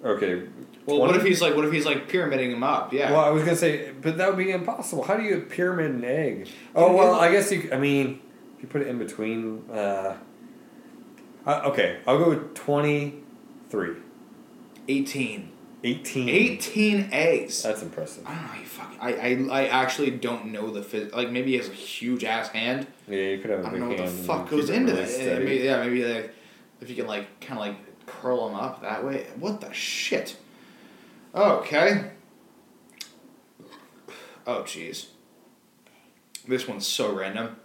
okay. 0.05 0.45
Well, 0.86 1.01
what 1.01 1.16
if 1.16 1.24
he's 1.24 1.41
like? 1.41 1.57
What 1.57 1.65
if 1.65 1.73
he's 1.73 1.86
like 1.86 2.09
pyramiding 2.09 2.53
him 2.53 2.62
up? 2.62 2.93
Yeah. 2.93 3.11
Well, 3.11 3.20
I 3.20 3.31
was 3.31 3.43
gonna 3.43 3.57
say, 3.57 3.93
but 4.01 4.19
that 4.19 4.28
would 4.28 4.39
be 4.39 4.51
impossible. 4.51 5.05
How 5.05 5.16
do 5.16 5.23
you 5.23 5.41
pyramid 5.41 5.91
an 5.91 6.05
egg? 6.05 6.49
Oh 6.74 6.95
well, 6.95 7.15
I 7.15 7.32
guess 7.32 7.51
you. 7.51 7.70
I 7.73 7.78
mean, 7.78 8.20
if 8.57 8.62
you 8.62 8.69
put 8.69 8.82
it 8.82 8.89
in 8.89 8.99
between. 8.99 9.65
Uh, 9.70 10.16
uh, 11.47 11.61
okay, 11.66 12.01
I'll 12.07 12.19
go 12.19 12.31
with 12.31 12.55
twenty-three. 12.55 13.97
18. 14.89 15.51
18. 15.85 16.28
18 16.31 17.09
eggs. 17.12 17.62
That's 17.62 17.82
impressive. 17.82 18.27
I 18.27 18.31
don't 18.35 18.43
know 18.43 18.48
how 18.48 18.59
you 18.61 18.66
fucking. 18.66 18.98
I, 19.01 19.12
I, 19.12 19.62
I 19.62 19.66
actually 19.66 20.11
don't 20.12 20.47
know 20.47 20.70
the 20.70 20.81
phys- 20.81 21.15
Like, 21.15 21.31
maybe 21.31 21.51
he 21.52 21.59
has 21.59 21.69
a 21.69 21.73
huge 21.73 22.24
ass 22.24 22.48
hand. 22.48 22.86
Yeah, 23.06 23.16
you 23.19 23.39
could 23.39 23.51
have 23.51 23.61
a 23.65 23.66
I 23.66 23.70
big 23.70 23.81
don't 23.81 23.90
know 23.90 23.97
what 24.02 24.05
the 24.06 24.11
fuck 24.23 24.48
goes 24.48 24.70
into 24.70 24.93
really 24.94 25.05
that. 25.05 25.20
Yeah, 25.20 25.39
maybe, 25.39 25.56
yeah, 25.56 25.85
maybe 25.85 26.05
like, 26.05 26.35
if 26.81 26.89
you 26.89 26.97
can, 26.97 27.06
like, 27.06 27.39
kind 27.40 27.59
of 27.61 27.66
like 27.66 28.06
curl 28.06 28.48
them 28.48 28.56
up 28.56 28.81
that 28.81 29.05
way. 29.05 29.27
What 29.39 29.61
the 29.61 29.73
shit? 29.74 30.36
Okay. 31.35 32.11
Oh, 34.47 34.62
jeez. 34.62 35.06
This 36.48 36.66
one's 36.66 36.86
so 36.86 37.12
random. 37.15 37.56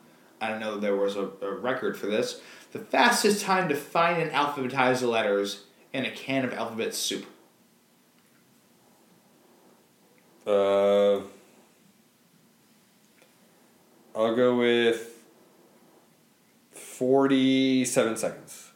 I 0.41 0.49
don't 0.49 0.59
know 0.59 0.73
that 0.75 0.81
there 0.81 0.95
was 0.95 1.15
a, 1.15 1.29
a 1.41 1.53
record 1.55 1.97
for 1.97 2.07
this. 2.07 2.41
The 2.71 2.79
fastest 2.79 3.43
time 3.43 3.67
to 3.69 3.75
find 3.75 4.21
and 4.21 4.31
alphabetize 4.31 4.99
the 4.99 5.07
letters 5.07 5.63
in 5.93 6.05
a 6.05 6.11
can 6.11 6.45
of 6.45 6.53
alphabet 6.53 6.93
soup. 6.93 7.25
Uh, 10.49 11.21
I'll 14.15 14.35
go 14.35 14.57
with 14.57 15.21
47 16.73 18.17
seconds. 18.17 18.71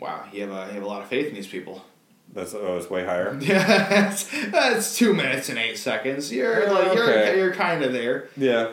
Wow, 0.00 0.24
you 0.32 0.40
have 0.42 0.50
a, 0.50 0.66
you 0.68 0.74
have 0.74 0.82
a 0.82 0.86
lot 0.86 1.02
of 1.02 1.08
faith 1.08 1.28
in 1.28 1.34
these 1.34 1.46
people. 1.46 1.84
That's 2.32 2.54
oh, 2.54 2.78
it's 2.78 2.88
way 2.88 3.04
higher. 3.04 3.38
Yeah, 3.42 3.66
that's, 3.88 4.24
that's 4.50 4.96
two 4.96 5.12
minutes 5.12 5.50
and 5.50 5.58
eight 5.58 5.76
seconds. 5.76 6.32
You're 6.32 6.68
Oh, 6.70 6.72
like 6.72 6.94
you're 6.94 7.10
okay. 7.10 7.36
you're 7.38 7.52
kind 7.54 7.84
of 7.84 7.92
there. 7.92 8.28
Yeah. 8.38 8.72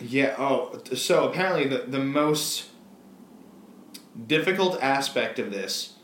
Yeah. 0.00 0.34
Oh, 0.38 0.80
so 0.94 1.28
apparently 1.28 1.68
the 1.68 1.84
the 1.86 1.98
most 1.98 2.68
difficult 4.26 4.82
aspect 4.82 5.38
of 5.38 5.50
this 5.50 5.94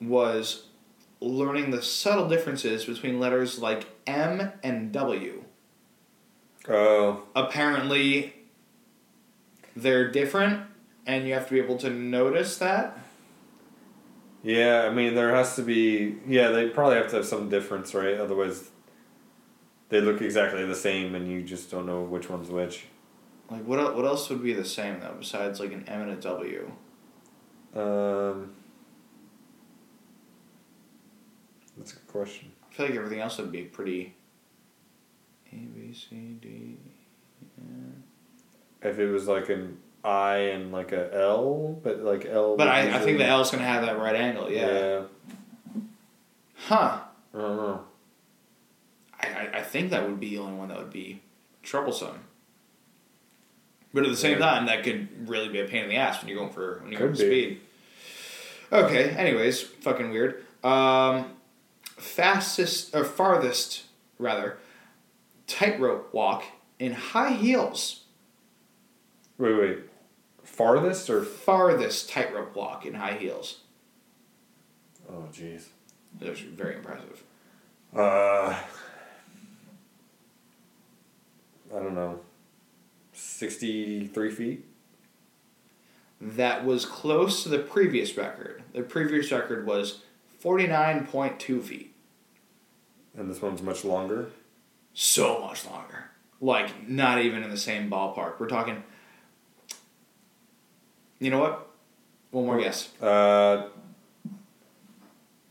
was 0.00 0.63
learning 1.28 1.70
the 1.70 1.82
subtle 1.82 2.28
differences 2.28 2.84
between 2.84 3.18
letters 3.20 3.58
like 3.58 3.86
M 4.06 4.52
and 4.62 4.92
W. 4.92 5.44
Oh, 6.68 7.24
Apparently, 7.34 8.34
they're 9.76 10.10
different, 10.10 10.62
and 11.06 11.26
you 11.26 11.34
have 11.34 11.46
to 11.48 11.52
be 11.54 11.60
able 11.60 11.76
to 11.78 11.90
notice 11.90 12.56
that. 12.58 12.98
yeah. 14.42 14.86
I 14.90 14.94
mean, 14.94 15.14
there 15.14 15.34
has 15.34 15.56
to 15.56 15.62
be. 15.62 16.16
Yeah, 16.26 16.48
they 16.50 16.68
probably 16.68 16.96
have 16.96 17.08
to 17.10 17.16
have 17.16 17.26
some 17.26 17.48
difference, 17.48 17.94
right? 17.94 18.18
Otherwise, 18.18 18.70
they 19.90 20.00
look 20.00 20.22
exactly 20.22 20.64
the 20.64 20.74
same, 20.74 21.14
and 21.14 21.28
you 21.30 21.42
just 21.42 21.70
don't 21.70 21.86
know 21.86 22.02
which 22.02 22.30
one's 22.30 22.50
which. 22.50 22.86
Like 23.50 23.64
what 23.64 23.94
what 23.94 24.06
else 24.06 24.30
would 24.30 24.42
be 24.42 24.54
the 24.54 24.64
same 24.64 25.00
though 25.00 25.16
besides 25.18 25.60
like 25.60 25.72
an 25.72 25.84
M 25.86 26.00
and 26.00 26.10
a 26.12 26.16
W? 26.16 26.72
Um, 27.74 28.53
that's 31.76 31.92
a 31.92 31.96
good 31.96 32.08
question. 32.08 32.50
I 32.70 32.74
feel 32.74 32.86
like 32.86 32.94
everything 32.96 33.20
else 33.20 33.38
would 33.38 33.52
be 33.52 33.62
pretty. 33.62 34.14
A 35.52 35.56
B 35.56 35.92
C 35.94 36.36
D. 36.40 36.76
If 38.82 38.98
it 38.98 39.10
was 39.10 39.26
like 39.28 39.48
an 39.48 39.78
I 40.04 40.36
and 40.36 40.72
like 40.72 40.92
a 40.92 41.14
L, 41.14 41.78
but 41.82 42.00
like 42.00 42.26
L. 42.26 42.56
But 42.56 42.68
I, 42.68 42.96
I 42.96 42.98
think 42.98 43.18
the 43.18 43.24
L 43.26 43.40
is 43.40 43.50
gonna 43.50 43.64
have 43.64 43.82
that 43.86 43.98
right 43.98 44.14
angle. 44.16 44.50
Yeah. 44.50 44.66
yeah. 44.66 45.02
Huh. 46.66 47.00
I 47.34 47.38
don't 47.38 47.56
know. 47.56 47.84
I, 49.20 49.26
I 49.26 49.58
I 49.58 49.62
think 49.62 49.90
that 49.90 50.06
would 50.06 50.20
be 50.20 50.30
the 50.30 50.38
only 50.38 50.54
one 50.58 50.68
that 50.68 50.78
would 50.78 50.92
be 50.92 51.22
troublesome. 51.62 52.18
But 53.94 54.02
at 54.04 54.10
the 54.10 54.16
same 54.16 54.38
Yeah. 54.38 54.46
time, 54.50 54.66
that 54.66 54.82
could 54.82 55.28
really 55.28 55.48
be 55.48 55.60
a 55.60 55.64
pain 55.66 55.84
in 55.84 55.88
the 55.88 55.96
ass 55.96 56.20
when 56.20 56.28
you're 56.28 56.38
going 56.38 56.50
for 56.52 56.80
when 56.82 56.90
you're 56.92 57.00
Could 57.00 57.16
going 57.16 57.16
for 57.16 57.30
be. 57.30 57.44
speed. 57.44 57.60
Okay. 58.72 59.10
Anyways, 59.10 59.62
fucking 59.62 60.10
weird. 60.10 60.44
Um, 60.64 61.26
fastest 62.04 62.94
or 62.94 63.04
farthest 63.04 63.84
rather, 64.18 64.58
tightrope 65.46 66.12
walk 66.12 66.44
in 66.78 66.92
high 66.92 67.32
heels. 67.32 68.04
Wait, 69.38 69.54
wait. 69.54 69.78
Farthest 70.42 71.10
or 71.10 71.24
Farthest 71.24 72.10
tightrope 72.10 72.54
walk 72.54 72.86
in 72.86 72.94
high 72.94 73.14
heels. 73.14 73.60
oh, 75.10 75.28
jeez. 75.32 75.64
Those 76.20 76.42
are 76.42 76.46
very 76.50 76.76
impressive. 76.76 77.24
Uh, 77.96 78.56
I 81.74 81.78
don't 81.78 81.94
know. 81.94 82.20
Sixty-three 83.12 84.30
feet. 84.30 84.64
That 86.20 86.64
was 86.64 86.86
close 86.86 87.42
to 87.42 87.48
the 87.48 87.58
previous 87.58 88.16
record. 88.16 88.62
The 88.72 88.82
previous 88.82 89.30
record 89.32 89.66
was 89.66 90.00
49.2 90.42 91.62
feet. 91.62 91.93
And 93.16 93.30
this 93.30 93.40
one's 93.40 93.62
much 93.62 93.84
longer. 93.84 94.30
So 94.92 95.40
much 95.40 95.64
longer. 95.66 96.10
Like, 96.40 96.88
not 96.88 97.20
even 97.20 97.42
in 97.42 97.50
the 97.50 97.56
same 97.56 97.88
ballpark. 97.90 98.38
We're 98.40 98.48
talking. 98.48 98.82
You 101.20 101.30
know 101.30 101.38
what? 101.38 101.68
One 102.32 102.46
more 102.46 102.60
guess. 102.60 102.90
Uh, 103.00 103.68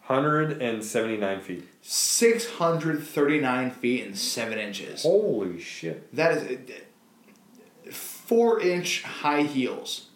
hundred 0.02 0.62
and 0.62 0.84
seventy-nine 0.84 1.40
feet. 1.42 1.68
639 1.82 3.72
feet 3.72 4.06
and 4.06 4.18
7 4.18 4.58
inches. 4.58 5.04
Holy 5.04 5.60
shit! 5.60 6.14
That 6.16 6.38
is. 6.38 6.60
4 7.94 8.62
inch 8.62 9.04
high 9.04 9.42
heels. 9.44 10.08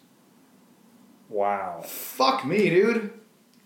Wow, 1.28 1.82
Fuck 1.84 2.46
me, 2.46 2.70
dude. 2.70 3.10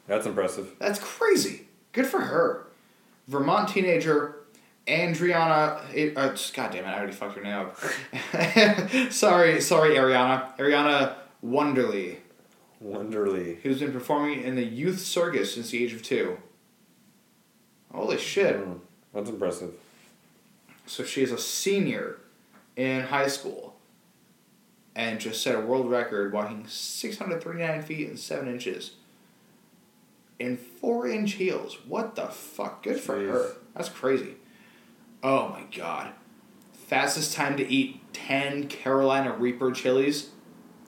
that's 0.08 0.26
impressive. 0.26 0.74
That's 0.80 0.98
crazy. 0.98 1.68
Good 1.92 2.06
for 2.06 2.22
her. 2.22 2.66
Vermont 3.28 3.68
teenager 3.68 4.36
Andriana. 4.86 6.16
Uh, 6.16 6.36
God 6.54 6.72
damn 6.72 6.84
it! 6.84 6.88
I 6.88 6.96
already 6.98 7.12
fucked 7.12 7.36
her 7.36 7.42
name 7.42 7.54
up. 7.54 7.78
sorry, 9.12 9.60
sorry, 9.60 9.90
Ariana. 9.96 10.56
Ariana 10.58 11.14
Wonderly, 11.40 12.18
Wonderly. 12.80 13.58
who's 13.62 13.80
been 13.80 13.92
performing 13.92 14.42
in 14.42 14.54
the 14.54 14.64
youth 14.64 15.00
circus 15.00 15.54
since 15.54 15.70
the 15.70 15.82
age 15.82 15.92
of 15.92 16.02
two. 16.02 16.38
Holy 17.92 18.18
shit! 18.18 18.56
Mm, 18.56 18.78
that's 19.14 19.28
impressive. 19.30 19.72
So 20.86 21.04
she 21.04 21.22
is 21.22 21.30
a 21.32 21.38
senior 21.38 22.18
in 22.76 23.02
high 23.02 23.28
school, 23.28 23.76
and 24.96 25.20
just 25.20 25.42
set 25.42 25.54
a 25.54 25.60
world 25.60 25.90
record 25.90 26.32
walking 26.32 26.66
six 26.66 27.18
hundred 27.18 27.42
thirty 27.42 27.60
nine 27.60 27.82
feet 27.82 28.08
and 28.08 28.18
seven 28.18 28.48
inches. 28.48 28.92
In 30.42 30.56
four 30.56 31.06
inch 31.06 31.34
heels. 31.34 31.78
What 31.86 32.16
the 32.16 32.26
fuck? 32.26 32.82
Good 32.82 32.98
for 32.98 33.16
Jeez. 33.16 33.30
her. 33.30 33.52
That's 33.76 33.88
crazy. 33.88 34.34
Oh 35.22 35.50
my 35.50 35.62
god. 35.76 36.14
Fastest 36.72 37.32
time 37.34 37.56
to 37.58 37.66
eat 37.68 38.00
10 38.12 38.66
Carolina 38.66 39.32
Reaper 39.32 39.70
chilies? 39.70 40.30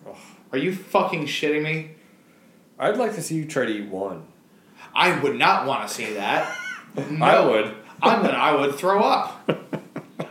Ugh. 0.05 0.17
Are 0.51 0.59
you 0.59 0.75
fucking 0.75 1.27
shitting 1.27 1.63
me? 1.63 1.93
I'd 2.81 2.97
like 2.97 3.15
to 3.15 3.23
see 3.23 3.37
you 3.37 3.45
try 3.45 3.65
to 3.67 3.71
eat 3.73 3.89
one. 3.89 4.27
I 4.93 5.21
would 5.21 5.37
not 5.37 5.67
want 5.67 5.87
to 5.89 5.95
see 5.95 6.15
that. 6.15 6.53
No. 7.11 7.25
I 7.27 7.45
would. 7.45 7.75
I'm 8.03 8.23
gonna. 8.23 8.35
I 8.35 8.55
would 8.55 8.77
throw 8.77 9.01
up. 9.01 9.51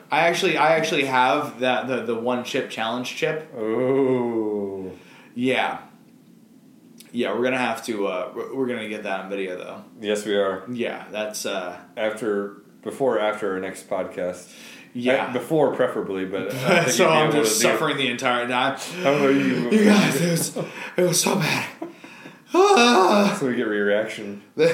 I 0.10 0.28
actually, 0.30 0.56
I 0.56 0.78
actually 0.78 1.04
have 1.04 1.60
that 1.60 1.88
the 1.88 2.04
the 2.04 2.16
one 2.16 2.45
chip 2.45 2.70
challenge 2.70 3.14
chip. 3.18 3.54
Oh. 3.54 4.90
Yeah. 5.36 5.80
Yeah, 7.14 7.34
we're 7.34 7.44
gonna 7.44 7.60
have 7.60 7.85
to. 7.85 8.07
Uh, 8.07 8.31
we're 8.53 8.65
gonna 8.65 8.90
get 8.90 9.03
that 9.03 9.22
on 9.22 9.30
video 9.30 9.56
though. 9.56 9.84
Yes, 10.02 10.26
we 10.26 10.35
are. 10.35 10.64
Yeah, 10.69 11.06
that's. 11.11 11.45
Uh, 11.45 11.77
After 11.95 12.64
before 12.81 13.19
after 13.19 13.53
our 13.53 13.60
next 13.60 13.88
podcast. 13.88 14.52
Yeah. 14.95 15.26
Uh, 15.27 15.34
before 15.34 15.76
preferably, 15.76 16.26
but 16.26 16.53
I 16.53 16.85
so 16.90 17.07
I'm 17.07 17.31
just 17.31 17.61
suffering 17.61 17.98
the 17.98 18.10
entire 18.10 18.48
time. 18.48 18.77
How 19.03 19.14
about 19.14 19.30
you? 19.30 19.69
You 19.72 19.85
guys, 19.85 20.22
it 20.22 20.31
was, 20.31 20.57
it 20.98 21.02
was 21.03 21.22
so 21.22 21.35
bad. 21.35 21.69
Ah. 22.53 23.38
So 23.40 23.48
we 23.48 23.56
get 23.56 23.64
reaction, 23.64 24.44
but 24.56 24.72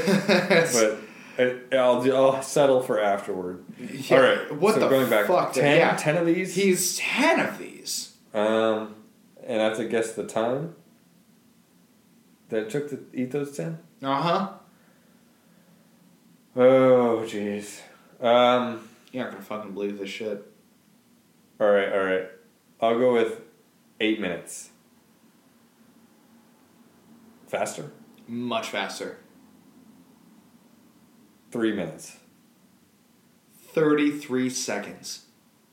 I, 1.38 1.60
I'll 1.74 2.16
I'll 2.16 2.42
settle 2.42 2.82
for 2.82 3.00
afterward. 3.02 3.64
Yeah, 3.78 4.16
All 4.16 4.24
right. 4.24 4.56
What 4.56 4.76
so 4.76 4.82
the 4.82 4.90
going 4.90 5.10
back, 5.10 5.28
fuck? 5.28 5.54
10, 5.54 5.78
yeah. 5.78 5.96
10 5.96 6.18
of 6.18 6.26
these. 6.26 6.56
He's 6.56 6.98
ten 6.98 7.40
of 7.40 7.58
these. 7.58 8.16
Um, 8.34 8.96
and 9.46 9.62
I 9.62 9.66
have 9.66 9.78
to 9.78 9.86
guess 9.86 10.14
the 10.14 10.26
time 10.26 10.76
that 12.50 12.70
took 12.70 12.90
to 12.90 13.06
eat 13.14 13.32
those 13.32 13.56
ten. 13.56 13.80
Uh 14.04 14.22
huh. 14.22 14.50
Oh, 16.56 17.24
jeez. 17.26 17.80
Um. 18.22 18.88
You're 19.12 19.24
not 19.24 19.32
gonna 19.32 19.44
fucking 19.44 19.74
believe 19.74 19.98
this 19.98 20.10
shit. 20.10 20.46
All 21.60 21.70
right. 21.70 21.92
All 21.92 22.04
right. 22.04 22.28
I'll 22.82 22.98
go 23.00 23.14
with 23.14 23.42
eight 24.00 24.20
minutes. 24.20 24.70
Faster. 27.48 27.92
Much 28.28 28.68
faster. 28.68 29.18
Three 31.52 31.74
minutes. 31.74 32.18
Thirty-three 33.72 34.50
seconds. 34.50 35.26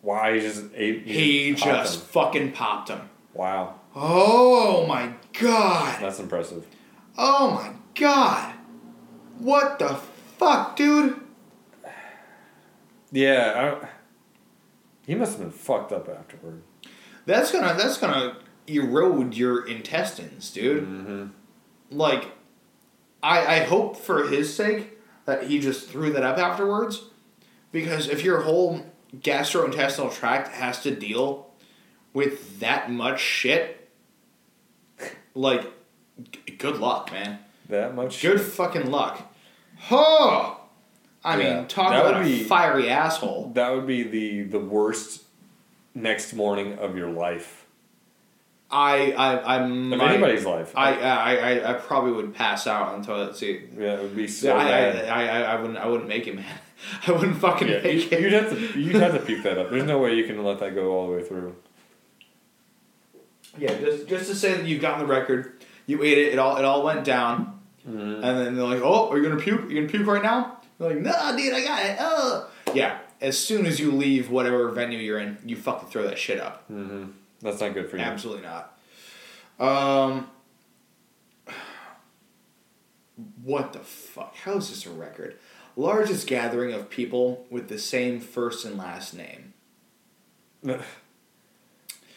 Wow, 0.02 0.32
he 0.32 0.40
just 0.40 0.64
ate. 0.74 1.06
He 1.06 1.52
popped 1.52 1.64
just 1.64 1.98
them. 1.98 2.08
fucking 2.08 2.52
popped 2.52 2.88
him. 2.88 3.10
Wow, 3.34 3.74
Oh 3.94 4.86
my 4.86 5.12
god. 5.40 6.02
that's 6.02 6.20
impressive. 6.20 6.66
Oh 7.16 7.50
my 7.52 7.72
god. 7.94 8.54
What 9.38 9.78
the 9.78 9.94
fuck, 10.38 10.76
dude? 10.76 11.20
Yeah, 13.12 13.78
I, 13.80 13.88
he 15.06 15.14
must 15.14 15.38
have 15.38 15.40
been 15.40 15.50
fucked 15.52 15.92
up 15.92 16.08
afterward. 16.08 16.62
That's 17.24 17.52
gonna 17.52 17.74
that's 17.78 17.98
gonna 17.98 18.36
erode 18.66 19.34
your 19.34 19.66
intestines, 19.66 20.50
dude. 20.50 20.84
Mm-hmm. 20.84 21.26
Like, 21.90 22.32
I 23.22 23.56
I 23.56 23.58
hope 23.60 23.96
for 23.96 24.26
his 24.26 24.54
sake 24.54 24.98
that 25.24 25.44
he 25.44 25.60
just 25.60 25.88
threw 25.88 26.12
that 26.12 26.24
up 26.24 26.36
afterwards, 26.36 27.04
because 27.70 28.08
if 28.08 28.24
your 28.24 28.42
whole 28.42 28.84
gastrointestinal 29.14 30.12
tract 30.12 30.48
has 30.48 30.82
to 30.82 30.94
deal 30.94 31.50
with 32.12 32.60
that 32.60 32.90
much 32.90 33.20
shit, 33.20 33.75
like, 35.36 35.62
g- 36.32 36.52
good 36.58 36.78
luck, 36.78 37.12
man. 37.12 37.38
That 37.68 37.94
much. 37.94 38.22
Good 38.22 38.40
fucking 38.40 38.90
luck. 38.90 39.32
Huh. 39.78 40.54
I 41.24 41.36
Yeah, 41.40 41.56
mean, 41.58 41.68
talk 41.68 41.90
that 41.90 42.00
about 42.06 42.18
would 42.18 42.26
a 42.26 42.38
be- 42.38 42.44
fiery 42.44 42.88
asshole. 42.88 43.50
That 43.54 43.70
would 43.74 43.86
be 43.86 44.02
the 44.04 44.42
the 44.44 44.60
worst 44.60 45.24
next 45.94 46.32
morning 46.34 46.78
of 46.78 46.96
your 46.96 47.10
life. 47.10 47.64
I 48.70 49.12
I 49.12 49.56
I'm 49.56 49.92
Of 49.92 50.00
anybody's 50.00 50.44
life. 50.44 50.72
I, 50.76 50.94
I 51.00 51.34
I 51.34 51.70
I 51.70 51.72
probably 51.74 52.12
would 52.12 52.34
pass 52.34 52.66
out 52.66 52.94
on 52.94 53.02
toilet 53.04 53.36
seat. 53.36 53.68
yeah, 53.78 53.94
it 53.94 54.02
would 54.02 54.16
be 54.16 54.26
so 54.28 54.56
I, 54.56 54.60
I, 54.62 54.64
bad. 54.70 55.08
I, 55.08 55.28
I, 55.28 55.40
I 55.54 55.60
wouldn't 55.60 55.78
I 55.78 55.86
wouldn't 55.86 56.08
make 56.08 56.26
it, 56.26 56.34
man. 56.36 56.44
I 57.06 57.12
wouldn't 57.12 57.36
fucking 57.38 57.68
yeah, 57.68 57.80
make 57.82 58.10
you, 58.10 58.16
it. 58.18 58.22
you'd 58.22 58.32
have 58.32 58.50
to 58.50 58.80
you'd 58.80 58.96
have 58.96 59.12
to 59.14 59.20
puke 59.20 59.42
that 59.44 59.58
up. 59.58 59.70
There's 59.70 59.84
no 59.84 59.98
way 59.98 60.14
you 60.14 60.24
can 60.24 60.42
let 60.44 60.58
that 60.60 60.74
go 60.74 60.92
all 60.92 61.06
the 61.08 61.12
way 61.16 61.22
through. 61.22 61.54
Yeah, 63.58 63.74
just 63.78 64.06
just 64.08 64.26
to 64.28 64.34
say 64.34 64.54
that 64.54 64.64
you've 64.66 64.80
gotten 64.80 65.00
the 65.00 65.06
record, 65.12 65.64
you 65.86 66.02
ate 66.02 66.18
it, 66.18 66.32
it 66.34 66.38
all 66.38 66.56
it 66.56 66.64
all 66.64 66.82
went 66.82 67.04
down, 67.04 67.52
Mm-hmm. 67.88 68.24
and 68.24 68.38
then 68.38 68.56
they're 68.56 68.64
like, 68.64 68.82
"Oh, 68.82 69.08
are 69.10 69.16
you 69.16 69.22
gonna 69.28 69.40
puke? 69.40 69.62
Are 69.62 69.68
you 69.68 69.76
gonna 69.80 69.88
puke 69.88 70.06
right 70.06 70.22
now?" 70.22 70.58
You're 70.80 70.88
like, 70.90 71.00
"Nah, 71.00 71.36
dude, 71.36 71.52
I 71.54 71.62
got 71.64 71.86
it." 71.86 71.96
Oh, 72.00 72.50
yeah. 72.74 72.98
As 73.20 73.38
soon 73.38 73.64
as 73.64 73.78
you 73.80 73.92
leave 73.92 74.28
whatever 74.28 74.68
venue 74.72 74.98
you're 74.98 75.18
in, 75.20 75.38
you 75.46 75.56
fucking 75.56 75.88
throw 75.88 76.02
that 76.02 76.18
shit 76.18 76.38
up. 76.40 76.68
Mm-hmm. 76.70 77.04
That's 77.42 77.60
not 77.60 77.72
good 77.74 77.88
for 77.88 77.96
you. 77.96 78.02
Absolutely 78.02 78.42
not. 78.42 78.76
Um, 79.58 80.28
what 83.42 83.72
the 83.72 83.78
fuck? 83.78 84.34
How 84.36 84.56
is 84.56 84.68
this 84.68 84.84
a 84.84 84.90
record? 84.90 85.36
Largest 85.76 86.26
gathering 86.26 86.72
of 86.74 86.90
people 86.90 87.46
with 87.50 87.68
the 87.68 87.78
same 87.78 88.20
first 88.20 88.64
and 88.64 88.76
last 88.76 89.14
name. 89.14 89.54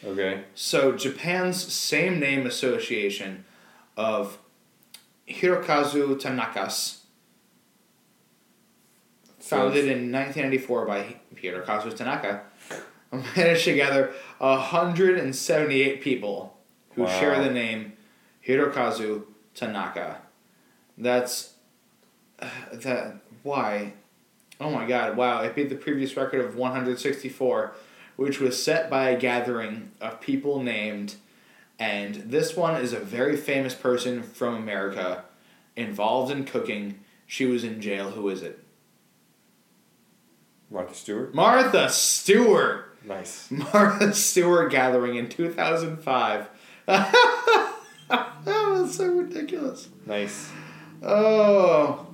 okay. 0.05 0.43
So 0.55 0.91
Japan's 0.93 1.71
same 1.71 2.19
name 2.19 2.45
association 2.45 3.45
of 3.97 4.37
Hirokazu 5.27 6.19
Tanakas, 6.19 6.97
founded 9.39 9.85
in 9.85 10.11
1994 10.11 10.85
by 10.85 11.15
Hirokazu 11.35 11.95
Tanaka, 11.95 12.41
managed 13.35 13.65
to 13.65 13.75
gather 13.75 14.11
178 14.39 16.01
people 16.01 16.57
who 16.95 17.03
Wow. 17.03 17.19
share 17.19 17.43
the 17.43 17.51
name 17.51 17.93
Hirokazu 18.45 19.23
Tanaka. 19.55 20.17
That's 20.97 21.53
uh, 22.39 22.47
that 22.73 23.17
why? 23.43 23.93
Oh 24.59 24.69
my 24.69 24.85
god! 24.85 25.15
Wow! 25.15 25.41
It 25.43 25.55
beat 25.55 25.69
the 25.69 25.75
previous 25.75 26.17
record 26.17 26.43
of 26.43 26.55
164, 26.55 27.73
which 28.19 28.41
was 28.41 28.61
set 28.61 28.89
by 28.89 29.09
a 29.09 29.17
gathering 29.17 29.89
of 30.01 30.19
people 30.19 30.61
named, 30.61 31.15
and 31.79 32.15
this 32.15 32.53
one 32.53 32.75
is 32.75 32.91
a 32.91 32.99
very 32.99 33.37
famous 33.37 33.73
person 33.73 34.21
from 34.21 34.55
America, 34.55 35.23
involved 35.77 36.29
in 36.29 36.43
cooking. 36.43 36.99
She 37.25 37.45
was 37.45 37.63
in 37.63 37.79
jail. 37.79 38.09
Who 38.09 38.27
is 38.27 38.43
it? 38.43 38.59
Martha 40.69 40.93
Stewart. 40.93 41.33
Martha 41.33 41.89
Stewart. 41.89 42.97
Nice. 43.05 43.49
Martha 43.73 44.13
Stewart 44.13 44.69
gathering 44.69 45.15
in 45.15 45.29
2005. 45.29 46.49
that 46.87 48.35
was 48.45 48.95
so 48.95 49.07
ridiculous. 49.07 49.87
Nice. 50.05 50.51
Oh. 51.01 52.05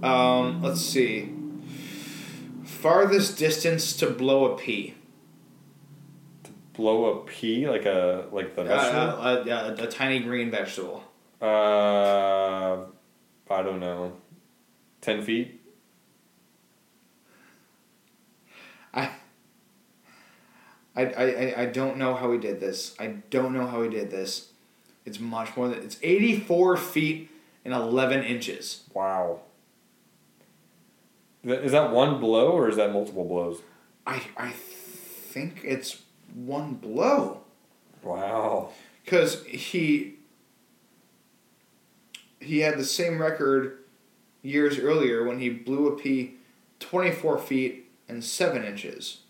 Um, 0.00 0.62
let's 0.62 0.80
see. 0.80 1.39
Farthest 2.80 3.36
distance 3.38 3.94
to 3.96 4.08
blow 4.10 4.52
a 4.52 4.56
pea. 4.58 4.94
To 6.44 6.50
Blow 6.74 7.04
a 7.06 7.24
pea 7.24 7.68
like 7.68 7.84
a 7.84 8.26
like 8.32 8.56
the 8.56 8.62
Uh, 8.62 8.64
vegetable. 8.64 9.52
uh, 9.52 9.76
a, 9.78 9.82
a, 9.82 9.84
a 9.84 9.86
tiny 9.86 10.20
green 10.20 10.50
vegetable. 10.50 11.04
Uh, 11.42 12.84
I 13.50 13.62
don't 13.62 13.80
know. 13.80 14.12
Ten 15.00 15.22
feet. 15.22 15.60
I, 18.92 19.10
I, 20.96 21.02
I, 21.04 21.54
I 21.62 21.66
don't 21.66 21.96
know 21.96 22.14
how 22.14 22.32
he 22.32 22.38
did 22.38 22.60
this. 22.60 22.94
I 22.98 23.06
don't 23.30 23.52
know 23.52 23.66
how 23.66 23.82
he 23.82 23.88
did 23.88 24.10
this. 24.10 24.50
It's 25.04 25.20
much 25.20 25.56
more 25.56 25.68
than 25.68 25.78
it's 25.82 25.96
eighty 26.02 26.38
four 26.38 26.76
feet 26.76 27.30
and 27.64 27.72
eleven 27.72 28.22
inches. 28.22 28.84
Wow. 28.92 29.40
Is 31.44 31.72
that 31.72 31.90
one 31.92 32.20
blow 32.20 32.50
or 32.52 32.68
is 32.68 32.76
that 32.76 32.92
multiple 32.92 33.24
blows? 33.24 33.62
I 34.06 34.22
I 34.36 34.50
think 34.52 35.60
it's 35.64 36.02
one 36.34 36.74
blow 36.74 37.40
Wow. 38.02 38.70
because 39.04 39.44
he 39.46 40.16
he 42.40 42.60
had 42.60 42.78
the 42.78 42.84
same 42.84 43.20
record 43.20 43.78
years 44.42 44.78
earlier 44.78 45.24
when 45.24 45.38
he 45.38 45.48
blew 45.50 45.88
a 45.88 45.96
pea 45.96 46.34
twenty 46.78 47.10
four 47.10 47.38
feet 47.38 47.90
and 48.08 48.24
seven 48.24 48.64
inches. 48.64 49.20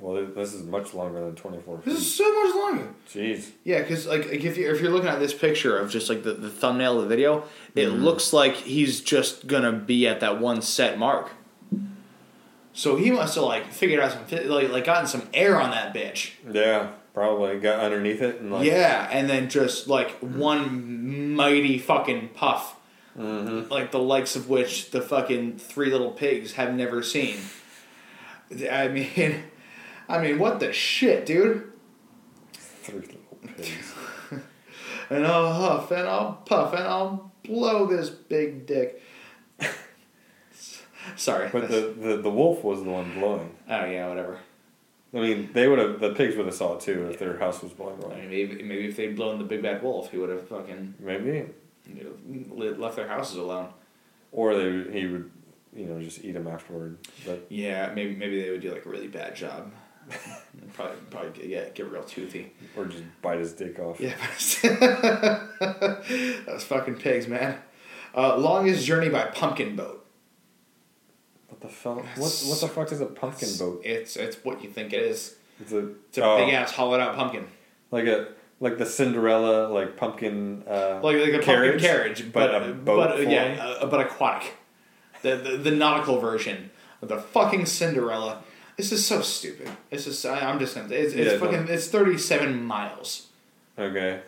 Well, 0.00 0.26
this 0.26 0.52
is 0.52 0.64
much 0.64 0.92
longer 0.92 1.20
than 1.20 1.34
twenty 1.36 1.60
four 1.62 1.80
This 1.84 1.98
is 1.98 2.14
so 2.16 2.24
much 2.44 2.54
longer. 2.56 2.88
Jeez. 3.08 3.50
Yeah, 3.62 3.80
because 3.80 4.06
like, 4.06 4.28
like 4.28 4.44
if 4.44 4.58
you 4.58 4.68
if 4.70 4.80
you're 4.80 4.90
looking 4.90 5.08
at 5.08 5.20
this 5.20 5.32
picture 5.32 5.78
of 5.78 5.90
just 5.90 6.08
like 6.08 6.24
the, 6.24 6.32
the 6.34 6.50
thumbnail 6.50 6.96
of 6.98 7.02
the 7.04 7.08
video, 7.08 7.44
it 7.76 7.88
Mhm. 7.88 8.02
looks 8.02 8.32
like 8.32 8.54
he's 8.56 9.00
just 9.00 9.46
gonna 9.46 9.72
be 9.72 10.06
at 10.08 10.18
that 10.20 10.40
one 10.40 10.62
set 10.62 10.98
mark. 10.98 11.30
So 12.72 12.96
he 12.96 13.10
must 13.12 13.36
have 13.36 13.44
like 13.44 13.70
figured 13.72 14.00
out 14.00 14.12
some 14.12 14.48
like 14.50 14.68
like 14.70 14.84
gotten 14.84 15.06
some 15.06 15.22
air 15.32 15.60
on 15.60 15.70
that 15.70 15.94
bitch. 15.94 16.32
Yeah, 16.50 16.88
probably 17.14 17.58
got 17.60 17.78
underneath 17.78 18.20
it 18.20 18.40
and 18.40 18.50
like. 18.52 18.66
yeah, 18.66 19.08
and 19.12 19.30
then 19.30 19.48
just 19.48 19.86
like 19.86 20.10
one 20.18 21.34
mighty 21.34 21.78
fucking 21.78 22.30
puff, 22.34 22.76
Mm-hmm. 23.16 23.70
like 23.70 23.92
the 23.92 24.00
likes 24.00 24.34
of 24.34 24.48
which 24.48 24.90
the 24.90 25.00
fucking 25.00 25.58
three 25.58 25.88
little 25.90 26.10
pigs 26.10 26.54
have 26.54 26.74
never 26.74 27.00
seen. 27.00 27.36
I 28.68 28.88
mean, 28.88 29.44
I 30.08 30.20
mean, 30.20 30.38
what 30.38 30.60
the 30.60 30.72
shit, 30.72 31.26
dude? 31.26 31.72
Three 32.52 33.00
little 33.00 33.38
pigs. 33.56 33.94
and 35.10 35.26
I'll 35.26 35.52
huff 35.52 35.90
and 35.90 36.06
I'll 36.08 36.32
puff 36.44 36.74
and 36.74 36.84
I'll 36.84 37.32
blow 37.42 37.86
this 37.86 38.10
big 38.10 38.66
dick. 38.66 39.02
Sorry. 41.16 41.48
But 41.52 41.68
the, 41.68 41.94
the 41.98 42.16
the 42.18 42.30
wolf 42.30 42.64
was 42.64 42.82
the 42.82 42.90
one 42.90 43.12
blowing. 43.14 43.54
oh 43.68 43.84
yeah, 43.84 44.08
whatever. 44.08 44.38
I 45.12 45.18
mean, 45.18 45.50
they 45.52 45.68
would 45.68 45.78
have 45.78 46.00
the 46.00 46.12
pigs 46.12 46.36
would 46.36 46.46
have 46.46 46.54
saw 46.54 46.74
it 46.74 46.80
too 46.80 47.08
if 47.10 47.18
their 47.18 47.38
house 47.38 47.62
was 47.62 47.72
blowing 47.72 48.02
I 48.04 48.16
mean, 48.16 48.30
maybe 48.30 48.62
maybe 48.62 48.86
if 48.88 48.96
they'd 48.96 49.14
blown 49.14 49.38
the 49.38 49.44
big 49.44 49.62
bad 49.62 49.82
wolf, 49.82 50.10
he 50.10 50.18
would 50.18 50.30
have 50.30 50.48
fucking 50.48 50.94
Maybe, 50.98 51.46
you 51.86 52.16
know, 52.56 52.72
left 52.72 52.96
their 52.96 53.08
houses 53.08 53.36
alone. 53.36 53.68
or 54.32 54.54
they 54.54 54.98
he 55.00 55.06
would 55.06 55.30
you 55.76 55.86
know, 55.86 56.00
just 56.00 56.24
eat 56.24 56.32
them 56.32 56.46
afterward. 56.46 56.98
But 57.26 57.46
Yeah, 57.48 57.92
maybe 57.94 58.14
maybe 58.16 58.42
they 58.42 58.50
would 58.50 58.60
do 58.60 58.72
like 58.72 58.86
a 58.86 58.88
really 58.88 59.08
bad 59.08 59.34
job. 59.36 59.72
probably 60.74 60.96
probably 61.10 61.48
get 61.48 61.74
get 61.74 61.90
real 61.90 62.04
toothy. 62.04 62.52
or 62.76 62.86
just 62.86 63.04
bite 63.22 63.38
his 63.38 63.52
dick 63.52 63.78
off. 63.78 64.00
Yeah, 64.00 64.14
those 66.46 66.64
fucking 66.64 66.96
pigs, 66.96 67.28
man. 67.28 67.58
Uh, 68.16 68.36
longest 68.36 68.84
journey 68.86 69.08
by 69.08 69.24
pumpkin 69.26 69.76
boat. 69.76 70.06
What 71.48 71.60
the 71.60 71.68
fuck? 71.68 72.04
What 72.16 72.44
what 72.46 72.60
the 72.60 72.68
fuck 72.68 72.92
is 72.92 73.00
a 73.00 73.06
pumpkin 73.06 73.48
boat? 73.58 73.82
It's 73.84 74.16
it's 74.16 74.36
what 74.44 74.62
you 74.62 74.70
think 74.70 74.92
it 74.92 75.02
is. 75.02 75.36
It's 75.60 75.72
a 75.72 75.88
It's 76.08 76.18
a 76.18 76.24
oh, 76.24 76.36
big 76.38 76.52
ass 76.54 76.72
hollowed 76.72 77.00
out 77.00 77.16
pumpkin, 77.16 77.46
like 77.90 78.06
a 78.06 78.28
like 78.60 78.78
the 78.78 78.86
Cinderella 78.86 79.68
like 79.68 79.96
pumpkin. 79.96 80.64
Uh, 80.66 81.00
like 81.02 81.16
like 81.16 81.34
a 81.34 81.38
Carriage, 81.40 81.72
pumpkin 81.72 81.78
carriage, 81.80 82.32
but 82.32 82.52
but 82.52 82.54
a 82.54 82.72
but, 82.72 82.84
boat 82.84 83.10
uh, 83.20 83.30
yeah, 83.30 83.76
uh, 83.80 83.86
but 83.86 84.00
aquatic. 84.00 84.54
The, 85.22 85.36
the 85.36 85.56
the 85.56 85.70
nautical 85.70 86.18
version 86.18 86.70
of 87.00 87.08
the 87.08 87.18
fucking 87.18 87.66
Cinderella. 87.66 88.42
This 88.76 88.90
is 88.92 89.06
so 89.06 89.20
stupid. 89.22 89.68
It's 89.90 90.04
just 90.04 90.24
I, 90.26 90.40
I'm 90.40 90.58
just 90.58 90.74
gonna. 90.74 90.92
It's, 90.92 91.14
it's 91.14 91.32
Yeah, 91.32 91.38
fucking. 91.38 91.68
It's 91.68 91.88
thirty 91.88 92.18
seven 92.18 92.64
miles. 92.64 93.28
okay, 93.78 94.20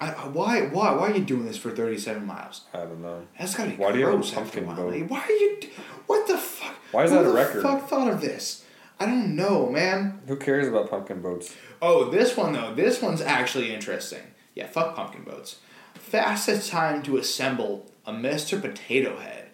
I, 0.00 0.10
why 0.10 0.62
why 0.62 0.92
why 0.94 1.10
are 1.10 1.16
you 1.16 1.24
doing 1.24 1.46
this 1.46 1.56
for 1.56 1.70
thirty 1.70 1.98
seven 1.98 2.24
miles? 2.26 2.62
I 2.72 2.78
don't 2.78 3.02
know. 3.02 3.26
That's 3.38 3.54
gotta 3.56 3.70
be 3.70 3.76
Why 3.76 3.92
do 3.92 3.98
you 3.98 4.04
have 4.06 4.14
a 4.14 4.16
gross 4.18 4.30
after 4.36 4.60
pumpkin 4.62 4.66
while. 4.66 4.76
boat? 4.76 5.08
Why 5.10 5.20
are 5.20 5.30
you? 5.32 5.58
What 6.06 6.26
the 6.28 6.38
fuck? 6.38 6.74
Why 6.92 7.04
is 7.04 7.10
Who 7.10 7.16
that 7.16 7.24
a 7.24 7.28
the 7.28 7.34
record? 7.34 7.62
Fuck 7.62 7.88
thought 7.88 8.08
of 8.10 8.20
this. 8.20 8.64
I 9.00 9.06
don't 9.06 9.34
know, 9.34 9.68
man. 9.68 10.20
Who 10.28 10.36
cares 10.36 10.68
about 10.68 10.88
pumpkin 10.90 11.20
boats? 11.20 11.52
Oh, 11.80 12.08
this 12.10 12.36
one 12.36 12.52
though. 12.52 12.72
This 12.74 13.02
one's 13.02 13.20
actually 13.20 13.74
interesting. 13.74 14.22
Yeah, 14.54 14.66
fuck 14.68 14.94
pumpkin 14.94 15.24
boats. 15.24 15.56
Fastest 15.94 16.70
time 16.70 17.02
to 17.04 17.16
assemble 17.16 17.90
a 18.06 18.12
Mr. 18.12 18.60
Potato 18.60 19.16
Head. 19.18 19.50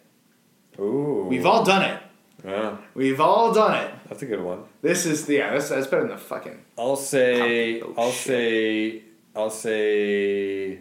Ooh, 0.79 1.27
We've 1.29 1.47
all 1.47 1.65
done 1.65 1.83
it. 1.83 2.03
Yeah, 2.45 2.77
We've 2.95 3.21
all 3.21 3.53
done 3.53 3.85
it. 3.85 3.95
that's 4.09 4.23
a 4.23 4.27
good 4.27 4.41
one. 4.43 4.65
This 4.83 5.07
is 5.07 5.29
yeah. 5.29 5.53
That's 5.53 5.69
that's 5.71 5.87
better 5.87 6.03
than 6.03 6.13
the 6.13 6.19
fucking. 6.19 6.59
I'll 6.79 6.97
say 6.97 7.81
boat 7.81 7.95
I'll 7.99 8.11
shit. 8.13 8.27
say 8.27 9.03
I'll 9.35 9.51
say 9.51 10.79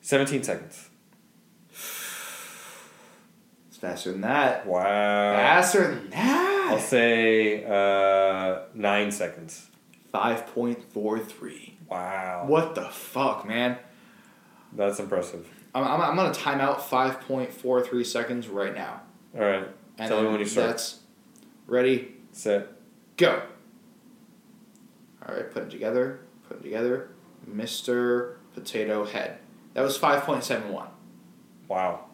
seventeen 0.00 0.42
seconds. 0.42 0.90
It's 3.68 3.76
faster 3.78 4.12
than 4.12 4.22
that. 4.22 4.66
Wow. 4.66 4.82
Faster 4.82 5.94
than 5.94 6.10
that. 6.10 6.68
I'll 6.70 6.78
say 6.78 7.64
uh, 7.64 8.60
nine 8.74 9.10
seconds. 9.10 9.68
Five 10.12 10.46
point 10.48 10.82
four 10.92 11.18
three. 11.18 11.76
Wow. 11.88 12.44
What 12.46 12.74
the 12.74 12.82
fuck, 12.88 13.46
man? 13.46 13.78
That's 14.74 14.98
impressive. 15.00 15.48
I'm, 15.74 15.84
I'm, 15.84 16.00
I'm 16.00 16.16
gonna 16.16 16.34
time 16.34 16.60
out 16.60 16.86
five 16.88 17.20
point 17.22 17.52
four 17.52 17.82
three 17.84 18.04
seconds 18.04 18.48
right 18.48 18.74
now. 18.74 19.02
All 19.34 19.40
right. 19.42 19.68
And 19.98 20.08
Tell 20.08 20.22
me 20.22 20.28
when 20.28 20.40
you 20.40 20.46
start. 20.46 20.68
That's 20.68 21.00
ready. 21.66 22.14
Set. 22.32 22.68
Go. 23.16 23.42
All 25.26 25.34
right, 25.34 25.50
put 25.50 25.64
it 25.64 25.70
together. 25.70 26.20
Put 26.48 26.60
it 26.60 26.62
together. 26.62 27.10
Mr. 27.50 28.36
Potato 28.54 29.04
Head. 29.04 29.38
That 29.74 29.82
was 29.82 29.96
five 29.96 30.22
point 30.22 30.44
seven 30.44 30.72
one. 30.72 30.88
Wow. 31.66 32.04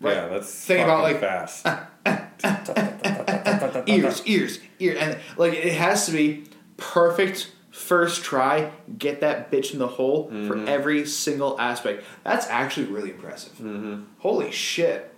Right. 0.00 0.14
Yeah, 0.14 0.28
that's 0.28 0.52
Think 0.64 0.82
about, 0.84 1.02
like- 1.02 1.20
fast. 1.20 1.66
ears, 3.86 4.22
ears, 4.26 4.58
ear, 4.78 4.96
and 4.98 5.18
like 5.36 5.52
it 5.54 5.74
has 5.74 6.06
to 6.06 6.12
be 6.12 6.44
perfect 6.76 7.50
first 7.70 8.22
try. 8.24 8.70
Get 8.98 9.20
that 9.20 9.50
bitch 9.50 9.72
in 9.72 9.78
the 9.78 9.86
hole 9.88 10.28
for 10.28 10.56
Mhm. 10.56 10.66
every 10.68 11.06
single 11.06 11.58
aspect. 11.60 12.04
That's 12.24 12.46
actually 12.48 12.86
really 12.86 13.10
impressive. 13.10 13.52
mm-hmm. 13.54 14.02
Holy 14.18 14.50
shit. 14.50 15.13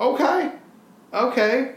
Okay, 0.00 0.52
okay. 1.12 1.74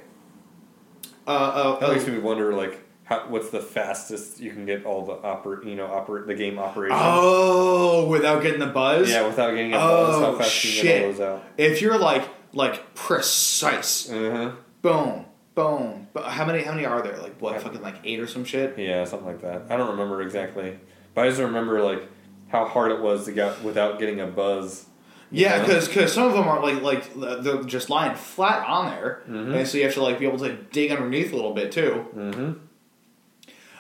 Uh, 1.28 1.30
uh, 1.30 1.80
That 1.80 1.90
makes 1.94 2.08
uh, 2.08 2.12
me 2.12 2.20
wonder, 2.20 2.54
like, 2.54 2.80
how, 3.04 3.28
what's 3.28 3.50
the 3.50 3.60
fastest 3.60 4.40
you 4.40 4.52
can 4.52 4.66
get 4.66 4.86
all 4.86 5.06
the 5.06 5.16
oper, 5.16 5.66
you 5.66 5.76
know, 5.76 5.88
oper, 5.88 6.26
the 6.26 6.34
game 6.36 6.58
operation? 6.58 6.98
oh, 7.00 8.08
without 8.08 8.42
getting 8.42 8.60
the 8.62 8.68
buzz. 8.68 9.10
Yeah, 9.10 9.28
without 9.28 9.52
getting 9.52 9.74
a 9.74 9.78
buzz, 9.78 10.16
how 10.22 10.26
Oh, 10.32 10.38
fast 10.38 10.62
can 10.62 10.72
you 10.72 10.84
get 10.84 11.04
all 11.04 11.10
shit. 11.10 11.18
those 11.18 11.22
out? 11.28 11.44
If 11.58 11.82
you're 11.82 11.98
like 11.98 12.28
like 12.54 12.94
precise, 12.96 14.10
Uh-huh. 14.10 14.52
boom, 14.82 15.26
boom. 15.56 16.08
But 16.14 16.26
how 16.26 16.46
many? 16.46 16.64
How 16.64 16.72
many 16.74 16.86
are 16.86 17.02
there? 17.02 17.18
Like 17.18 17.42
what? 17.42 17.60
Fucking 17.62 17.82
like 17.82 17.96
eight 18.06 18.20
or 18.22 18.28
some 18.28 18.46
shit. 18.46 18.78
Yeah, 18.78 19.04
something 19.06 19.28
like 19.28 19.42
that. 19.42 19.64
I 19.70 19.76
don't 19.76 19.90
remember 19.92 20.22
exactly, 20.22 20.80
but 21.14 21.26
I 21.26 21.30
just 21.30 21.42
remember 21.42 21.82
like 21.82 22.08
how 22.50 22.66
hard 22.66 22.92
it 22.92 23.02
was 23.02 23.26
to 23.26 23.32
get 23.34 23.62
without 23.64 24.00
getting 24.00 24.20
a 24.22 24.28
buzz. 24.28 24.86
Yeah, 25.34 25.66
Yeah. 25.66 25.80
because 25.86 26.14
some 26.14 26.28
of 26.28 26.34
them 26.34 26.48
are 26.48 26.62
like 26.62 26.82
like 26.82 27.44
they're 27.44 27.64
just 27.64 27.90
lying 27.90 28.16
flat 28.16 28.66
on 28.68 28.86
there, 28.92 29.22
Mhm. 29.30 29.56
and 29.56 29.68
so 29.68 29.78
you 29.80 29.84
have 29.86 29.94
to 29.96 30.04
like 30.04 30.20
be 30.20 30.26
able 30.28 30.38
to 30.40 30.54
dig 30.72 30.92
underneath 30.92 31.34
a 31.34 31.36
little 31.36 31.54
bit 31.54 31.72
too. 31.72 32.06
Mm-hmm. 32.16 32.52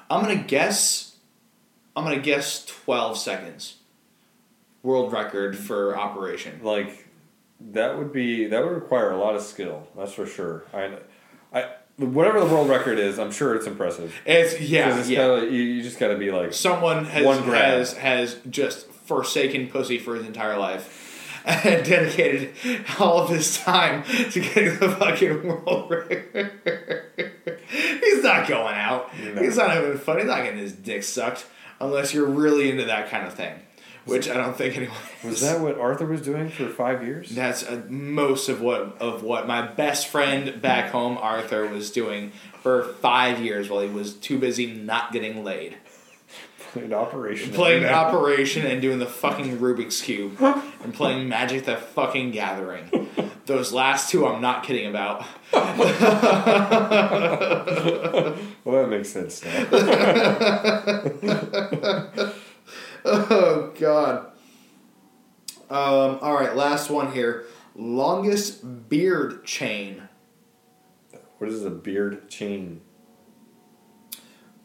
I'm 0.09 0.21
gonna 0.21 0.35
guess. 0.43 1.15
I'm 1.95 2.03
gonna 2.03 2.19
guess 2.19 2.65
twelve 2.65 3.17
seconds. 3.17 3.75
World 4.81 5.13
record 5.13 5.57
for 5.57 5.97
operation. 5.97 6.59
Like 6.63 7.07
that 7.71 7.97
would 7.97 8.11
be 8.11 8.47
that 8.47 8.63
would 8.63 8.73
require 8.73 9.11
a 9.11 9.17
lot 9.17 9.35
of 9.35 9.41
skill. 9.41 9.87
That's 9.95 10.11
for 10.13 10.25
sure. 10.25 10.63
I, 10.73 10.97
I 11.53 11.69
whatever 11.97 12.39
the 12.39 12.47
world 12.47 12.67
record 12.69 12.97
is, 12.99 13.19
I'm 13.19 13.31
sure 13.31 13.55
it's 13.55 13.67
impressive. 13.67 14.13
It's 14.25 14.59
yeah, 14.59 14.97
it's 14.99 15.07
yeah. 15.09 15.27
gotta- 15.27 15.45
you, 15.45 15.61
you 15.61 15.83
just 15.83 15.99
got 15.99 16.07
to 16.09 16.17
be 16.17 16.31
like 16.31 16.51
Someone 16.53 17.05
has 17.05 17.23
has 17.45 17.93
has 17.93 18.35
just 18.49 18.87
forsaken 18.89 19.67
pussy 19.67 19.99
for 19.99 20.15
his 20.15 20.25
entire 20.25 20.57
life. 20.57 21.02
And 21.45 21.85
dedicated 21.85 22.53
all 22.99 23.19
of 23.19 23.29
his 23.29 23.57
time 23.57 24.03
to 24.03 24.39
getting 24.39 24.79
the 24.79 24.89
fucking 24.89 25.45
world 25.47 25.89
record. 25.89 26.51
He's 27.67 28.23
not 28.23 28.47
going 28.47 28.75
out. 28.75 29.09
No. 29.17 29.41
He's 29.41 29.57
not 29.57 29.71
having 29.71 29.97
fun. 29.97 30.19
He's 30.19 30.27
not 30.27 30.43
getting 30.43 30.59
his 30.59 30.73
dick 30.73 31.03
sucked 31.03 31.45
unless 31.79 32.13
you're 32.13 32.25
really 32.27 32.69
into 32.69 32.85
that 32.85 33.09
kind 33.09 33.27
of 33.27 33.33
thing, 33.33 33.53
which 34.05 34.29
I 34.29 34.35
don't 34.35 34.55
think 34.55 34.77
anyone 34.77 34.95
Was 35.23 35.41
that 35.41 35.59
what 35.59 35.77
Arthur 35.77 36.05
was 36.05 36.21
doing 36.21 36.49
for 36.49 36.67
five 36.69 37.03
years? 37.03 37.29
That's 37.29 37.63
uh, 37.63 37.83
most 37.89 38.49
of 38.49 38.61
what 38.61 39.01
of 39.01 39.23
what 39.23 39.47
my 39.47 39.61
best 39.61 40.07
friend 40.07 40.61
back 40.61 40.91
home, 40.91 41.17
Arthur, 41.17 41.67
was 41.67 41.91
doing 41.91 42.31
for 42.61 42.83
five 43.01 43.41
years 43.41 43.69
while 43.69 43.81
he 43.81 43.89
was 43.89 44.13
too 44.13 44.39
busy 44.39 44.67
not 44.67 45.11
getting 45.11 45.43
laid, 45.43 45.77
Playing 46.73 46.93
Operation. 46.93 47.53
playing 47.53 47.85
Operation 47.85 48.65
and 48.65 48.81
doing 48.81 48.99
the 48.99 49.05
fucking 49.05 49.59
Rubik's 49.59 50.01
cube, 50.01 50.35
and 50.41 50.93
playing 50.93 51.29
Magic: 51.29 51.63
The 51.65 51.77
Fucking 51.77 52.31
Gathering. 52.31 53.07
Those 53.45 53.71
last 53.71 54.09
two, 54.09 54.25
I'm 54.25 54.41
not 54.41 54.63
kidding 54.63 54.89
about. 54.89 55.23
Well, 58.65 58.81
that 58.81 58.87
makes 58.89 59.09
sense 59.09 59.43
now. 59.43 59.65
Oh 63.05 63.73
God. 63.77 64.27
Um, 65.69 66.19
all 66.21 66.33
right, 66.33 66.55
last 66.55 66.89
one 66.89 67.11
here. 67.11 67.45
Longest 67.75 68.89
beard 68.89 69.43
chain. 69.43 70.07
what 71.37 71.49
is 71.49 71.65
a 71.65 71.69
beard 71.69 72.29
chain? 72.29 72.81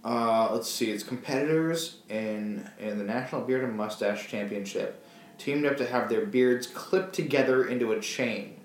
Uh, 0.08 0.48
let's 0.52 0.70
see. 0.70 0.90
It's 0.90 1.02
competitors 1.02 1.98
in 2.08 2.66
in 2.78 2.96
the 2.96 3.04
National 3.04 3.42
Beard 3.42 3.62
and 3.62 3.76
Mustache 3.76 4.26
Championship 4.26 5.04
teamed 5.36 5.66
up 5.66 5.76
to 5.76 5.86
have 5.86 6.08
their 6.08 6.24
beards 6.24 6.66
clipped 6.66 7.14
together 7.14 7.66
into 7.66 7.92
a 7.92 8.00
chain. 8.00 8.56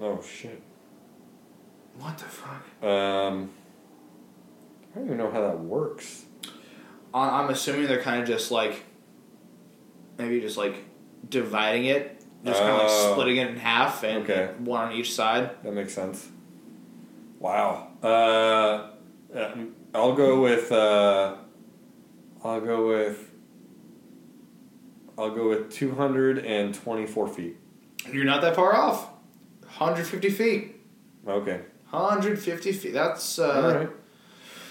Oh 0.00 0.22
shit. 0.22 0.62
What 1.98 2.16
the 2.16 2.24
fuck? 2.24 2.64
Um, 2.82 3.50
I 4.94 4.98
don't 4.98 5.04
even 5.06 5.18
know 5.18 5.30
how 5.30 5.42
that 5.42 5.60
works. 5.60 6.24
I- 7.12 7.42
I'm 7.42 7.50
assuming 7.50 7.88
they're 7.88 8.00
kind 8.02 8.22
of 8.22 8.26
just 8.26 8.50
like 8.50 8.82
maybe 10.18 10.40
just 10.40 10.56
like 10.56 10.76
dividing 11.28 11.84
it, 11.84 12.22
just 12.42 12.58
kind 12.58 12.72
of 12.72 12.78
like 12.78 12.88
Oh. 12.90 13.12
splitting 13.12 13.36
it 13.36 13.48
in 13.50 13.56
half 13.58 14.02
and 14.02 14.22
Okay. 14.22 14.50
one 14.60 14.88
on 14.88 14.92
each 14.92 15.14
side. 15.14 15.50
That 15.62 15.74
makes 15.74 15.92
sense. 15.92 16.30
Wow. 17.38 17.88
Uh, 18.02 18.88
um, 19.38 19.75
I'll 19.94 20.14
go 20.14 20.40
with. 20.40 20.70
Uh, 20.72 21.36
I'll 22.44 22.60
go 22.60 22.88
with. 22.88 23.30
I'll 25.18 25.30
go 25.30 25.48
with 25.48 25.72
two 25.72 25.94
hundred 25.94 26.38
and 26.44 26.74
twenty-four 26.74 27.28
feet. 27.28 27.56
You're 28.12 28.24
not 28.24 28.42
that 28.42 28.54
far 28.54 28.74
off. 28.74 29.08
150 29.62 30.30
feet. 30.30 30.76
Okay. 31.26 31.60
150 31.90 32.72
feet. 32.72 32.92
That's 32.92 33.38
uh, 33.38 33.50
All 33.50 33.74
right. 33.74 33.90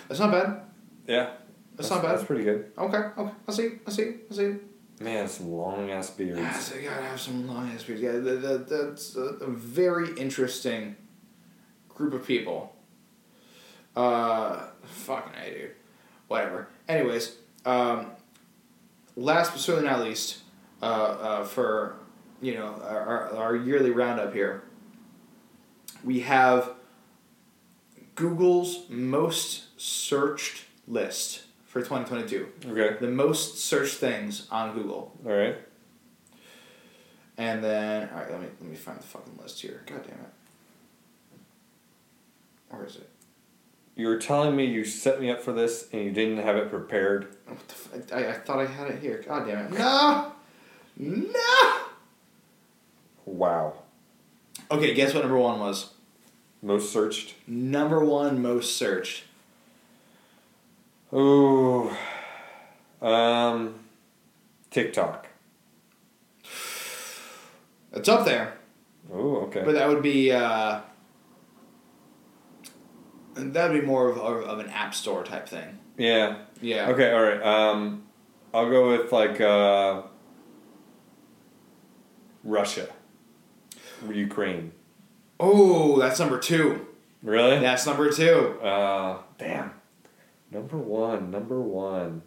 that's 0.07 0.19
not 0.19 0.31
bad. 0.31 0.61
Yeah. 1.07 1.31
That's, 1.75 1.89
not 1.89 2.01
bad. 2.01 2.13
That's 2.13 2.23
pretty 2.23 2.43
good. 2.43 2.71
Okay, 2.77 2.97
okay. 2.97 3.31
I 3.47 3.51
see. 3.51 3.71
I 3.85 3.91
see. 3.91 4.15
I 4.31 4.33
see. 4.33 4.55
Man, 5.01 5.27
some 5.27 5.51
long 5.51 5.91
ass 5.91 6.09
beards. 6.11 6.39
Yeah, 6.39 6.53
so 6.53 6.75
you 6.75 6.89
gotta 6.89 7.03
have 7.03 7.19
some 7.19 7.47
long 7.47 7.69
ass 7.71 7.83
beards. 7.83 8.01
Yeah, 8.01 8.13
that, 8.13 8.41
that, 8.41 8.69
that's 8.69 9.15
a, 9.17 9.19
a 9.19 9.49
very 9.49 10.17
interesting 10.17 10.95
group 11.89 12.13
of 12.13 12.25
people. 12.25 12.74
Uh, 13.95 14.67
fucking 14.83 15.33
I, 15.39 15.49
dude. 15.49 15.71
Whatever. 16.27 16.67
Anyways, 16.87 17.35
um, 17.65 18.07
last 19.15 19.51
but 19.51 19.59
certainly 19.61 19.89
not 19.89 20.01
least, 20.01 20.39
uh, 20.81 20.85
uh, 20.85 21.43
for 21.45 21.97
you 22.41 22.55
know 22.55 22.81
our, 22.83 22.99
our, 22.99 23.37
our 23.37 23.55
yearly 23.55 23.91
roundup 23.91 24.33
here, 24.33 24.63
we 26.03 26.21
have 26.21 26.71
Google's 28.15 28.89
most 28.89 29.79
searched 29.79 30.65
list 30.87 31.43
for 31.65 31.81
2022. 31.81 32.47
Okay. 32.67 32.97
The 32.99 33.07
most 33.07 33.57
searched 33.57 33.95
things 33.95 34.47
on 34.49 34.73
Google. 34.73 35.11
All 35.25 35.31
right. 35.31 35.57
And 37.37 37.61
then, 37.61 38.09
all 38.09 38.19
right, 38.19 38.31
let 38.31 38.39
me 38.39 38.47
let 38.61 38.69
me 38.69 38.75
find 38.77 38.97
the 38.97 39.03
fucking 39.03 39.37
list 39.41 39.61
here. 39.61 39.83
God 39.85 40.03
damn 40.03 40.19
it. 40.19 40.31
Where 42.69 42.85
is 42.85 42.95
it? 42.95 43.09
You 43.95 44.07
were 44.07 44.17
telling 44.17 44.55
me 44.55 44.65
you 44.65 44.83
set 44.83 45.21
me 45.21 45.29
up 45.31 45.41
for 45.41 45.53
this 45.53 45.87
and 45.93 46.03
you 46.03 46.11
didn't 46.11 46.43
have 46.43 46.57
it 46.57 46.69
prepared. 46.69 47.35
What 47.47 47.67
the 47.67 47.73
f- 47.73 48.13
I, 48.13 48.29
I 48.31 48.33
thought 48.33 48.59
I 48.59 48.65
had 48.65 48.89
it 48.89 48.99
here. 49.01 49.23
God 49.25 49.47
damn 49.47 49.67
it. 49.67 49.71
No! 49.79 50.31
No! 50.97 51.77
Wow. 53.25 53.73
Okay, 54.69 54.93
guess 54.93 55.13
what 55.13 55.21
number 55.21 55.37
one 55.37 55.59
was? 55.59 55.91
Most 56.61 56.91
searched. 56.91 57.35
Number 57.47 58.03
one 58.03 58.41
most 58.41 58.75
searched. 58.75 59.23
Ooh. 61.13 61.91
Um. 63.01 63.75
TikTok. 64.71 65.27
It's 67.93 68.09
up 68.09 68.25
there, 68.25 68.57
Oh, 69.13 69.37
okay. 69.43 69.61
but 69.63 69.73
that 69.75 69.87
would 69.87 70.01
be 70.01 70.31
uh, 70.33 70.81
that 73.35 73.69
would 73.71 73.79
be 73.81 73.85
more 73.85 74.09
of, 74.09 74.17
of, 74.17 74.43
of 74.43 74.59
an 74.59 74.69
app 74.69 74.93
store 74.95 75.23
type 75.23 75.47
thing. 75.47 75.77
yeah. 75.97 76.37
Yeah. 76.61 76.89
Okay. 76.89 77.11
All 77.11 77.21
right. 77.21 77.41
Um, 77.43 78.03
I'll 78.53 78.69
go 78.69 78.89
with 78.89 79.11
like 79.11 79.41
uh, 79.41 80.03
Russia, 82.43 82.87
Ukraine. 84.09 84.71
Oh, 85.39 85.99
that's 85.99 86.19
number 86.19 86.39
two. 86.39 86.87
Really? 87.21 87.59
That's 87.59 87.85
number 87.85 88.09
two. 88.09 88.57
Uh, 88.61 89.17
damn. 89.37 89.71
Number 90.49 90.77
one. 90.77 91.29
Number 91.29 91.59
one. 91.59 92.21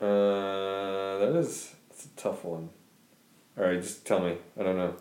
Uh, 0.00 1.18
that 1.18 1.36
is 1.36 1.74
that's 1.88 2.04
a 2.06 2.08
tough 2.16 2.44
one. 2.44 2.68
All 3.58 3.64
right, 3.64 3.80
just 3.80 4.06
tell 4.06 4.20
me. 4.20 4.36
I 4.58 4.62
don't 4.62 4.76
know. 4.76 4.96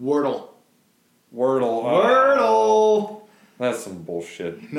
Wordle. 0.00 0.48
Wordle. 1.36 1.84
Wordle. 1.84 3.20
that's 3.58 3.84
some 3.84 4.02
bullshit. 4.02 4.58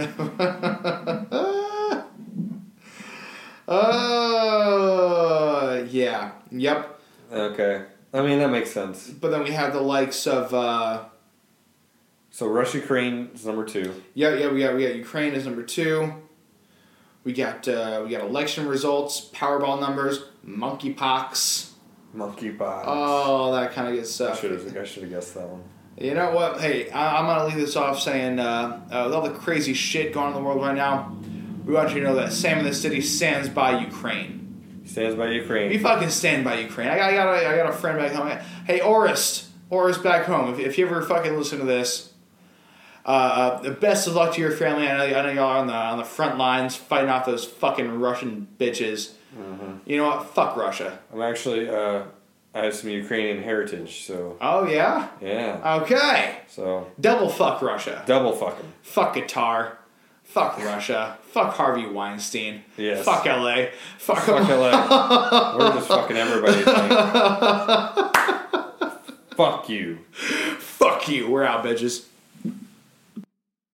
uh, 3.67 5.83
yeah. 5.89 6.31
Yep. 6.51 6.99
Okay. 7.31 7.83
I 8.13 8.21
mean 8.21 8.39
that 8.39 8.49
makes 8.49 8.71
sense. 8.71 9.09
But 9.09 9.31
then 9.31 9.43
we 9.43 9.51
have 9.51 9.73
the 9.73 9.81
likes 9.81 10.25
of 10.25 10.53
uh, 10.53 11.03
So 12.31 12.47
Russia, 12.47 12.77
Ukraine 12.79 13.29
is 13.35 13.45
number 13.45 13.65
two. 13.65 13.93
yeah, 14.13 14.33
yeah. 14.33 14.51
We 14.51 14.61
got 14.61 14.75
we 14.75 14.85
got 14.87 14.95
Ukraine 14.95 15.33
is 15.33 15.45
number 15.45 15.63
two. 15.63 16.13
We 17.23 17.33
got 17.33 17.67
uh, 17.67 18.01
we 18.05 18.11
got 18.11 18.21
election 18.21 18.67
results, 18.67 19.29
Powerball 19.33 19.79
numbers, 19.81 20.23
monkeypox, 20.47 21.71
Monkeypox. 22.15 22.83
Oh, 22.85 23.51
that 23.53 23.73
kind 23.73 23.89
of 23.89 23.95
gets 23.95 24.11
stuff. 24.11 24.37
I 24.37 24.41
should 24.41 24.51
have 25.03 25.09
guessed 25.11 25.33
that 25.35 25.49
one. 25.49 25.63
You 25.99 26.13
know 26.13 26.31
what? 26.31 26.61
Hey, 26.61 26.91
I, 26.91 27.17
I'm 27.17 27.25
gonna 27.25 27.45
leave 27.47 27.57
this 27.57 27.75
off 27.75 27.99
saying 27.99 28.39
uh, 28.39 28.81
uh, 28.91 29.03
with 29.05 29.15
all 29.15 29.23
the 29.23 29.31
crazy 29.31 29.73
shit 29.73 30.13
going 30.13 30.27
on 30.27 30.33
in 30.33 30.39
the 30.39 30.47
world 30.47 30.61
right 30.61 30.75
now, 30.75 31.17
we 31.65 31.73
want 31.73 31.89
you 31.89 32.01
to 32.01 32.05
know 32.05 32.15
that 32.15 32.33
Sam 32.33 32.59
in 32.59 32.65
the 32.65 32.73
City 32.73 33.01
stands 33.01 33.49
by 33.49 33.79
Ukraine. 33.79 34.83
Stands 34.85 35.15
by 35.15 35.31
Ukraine. 35.31 35.69
We 35.69 35.79
fucking 35.79 36.11
stand 36.11 36.43
by 36.43 36.59
Ukraine. 36.59 36.87
I 36.87 36.97
got, 36.97 37.09
I 37.09 37.15
got, 37.15 37.27
a, 37.27 37.49
I 37.49 37.55
got 37.55 37.69
a 37.69 37.73
friend 37.73 37.97
back 37.97 38.11
home. 38.11 38.29
Hey, 38.65 38.79
Orist, 38.79 39.47
Orist 39.71 40.03
back 40.03 40.25
home. 40.25 40.53
If, 40.53 40.59
if 40.59 40.77
you 40.77 40.85
ever 40.85 41.01
fucking 41.01 41.35
listen 41.35 41.59
to 41.59 41.65
this, 41.65 42.13
uh, 43.03 43.09
uh, 43.09 43.61
the 43.61 43.71
best 43.71 44.07
of 44.07 44.13
luck 44.13 44.35
to 44.35 44.41
your 44.41 44.51
family. 44.51 44.87
I 44.87 44.97
know, 44.97 45.17
I 45.17 45.21
know 45.23 45.31
y'all 45.31 45.45
are 45.45 45.57
on 45.57 45.67
the 45.67 45.73
on 45.73 45.97
the 45.97 46.03
front 46.03 46.37
lines 46.37 46.75
fighting 46.75 47.09
off 47.09 47.25
those 47.25 47.43
fucking 47.43 47.99
Russian 47.99 48.47
bitches. 48.59 49.13
You 49.85 49.97
know 49.97 50.07
what? 50.07 50.29
Fuck 50.29 50.55
Russia. 50.55 50.99
I'm 51.11 51.21
actually. 51.21 51.67
Uh, 51.67 52.03
I 52.57 52.63
have 52.65 52.73
some 52.75 52.89
Ukrainian 52.89 53.43
heritage, 53.43 54.05
so 54.07 54.37
Oh 54.41 54.65
yeah. 54.67 55.09
yeah. 55.21 55.79
Okay. 55.81 56.39
So 56.47 56.87
Double 56.99 57.29
fuck 57.29 57.61
Russia. 57.61 58.03
double 58.05 58.33
fuck 58.33 58.55
'em. 58.59 58.73
Fuck 58.81 59.15
Qatar. 59.15 59.73
Fuck 60.23 60.57
Russia. 60.71 61.17
Fuck 61.31 61.53
Harvey 61.53 61.85
Weinstein. 61.87 62.63
Yes. 62.75 63.05
Fuck 63.05 63.25
LA. 63.25 63.67
Fuck, 63.97 64.19
Fuck 64.19 64.49
LA. 64.49 65.55
We're 65.57 65.73
just 65.73 65.87
fucking 65.87 66.17
everybody. 66.17 66.63
tonight. 66.63 68.11
Fuck 69.37 69.69
you. 69.69 69.99
Fuck 70.11 71.07
you. 71.07 71.29
We're 71.29 71.43
out, 71.45 71.63
bitches. 71.63 72.05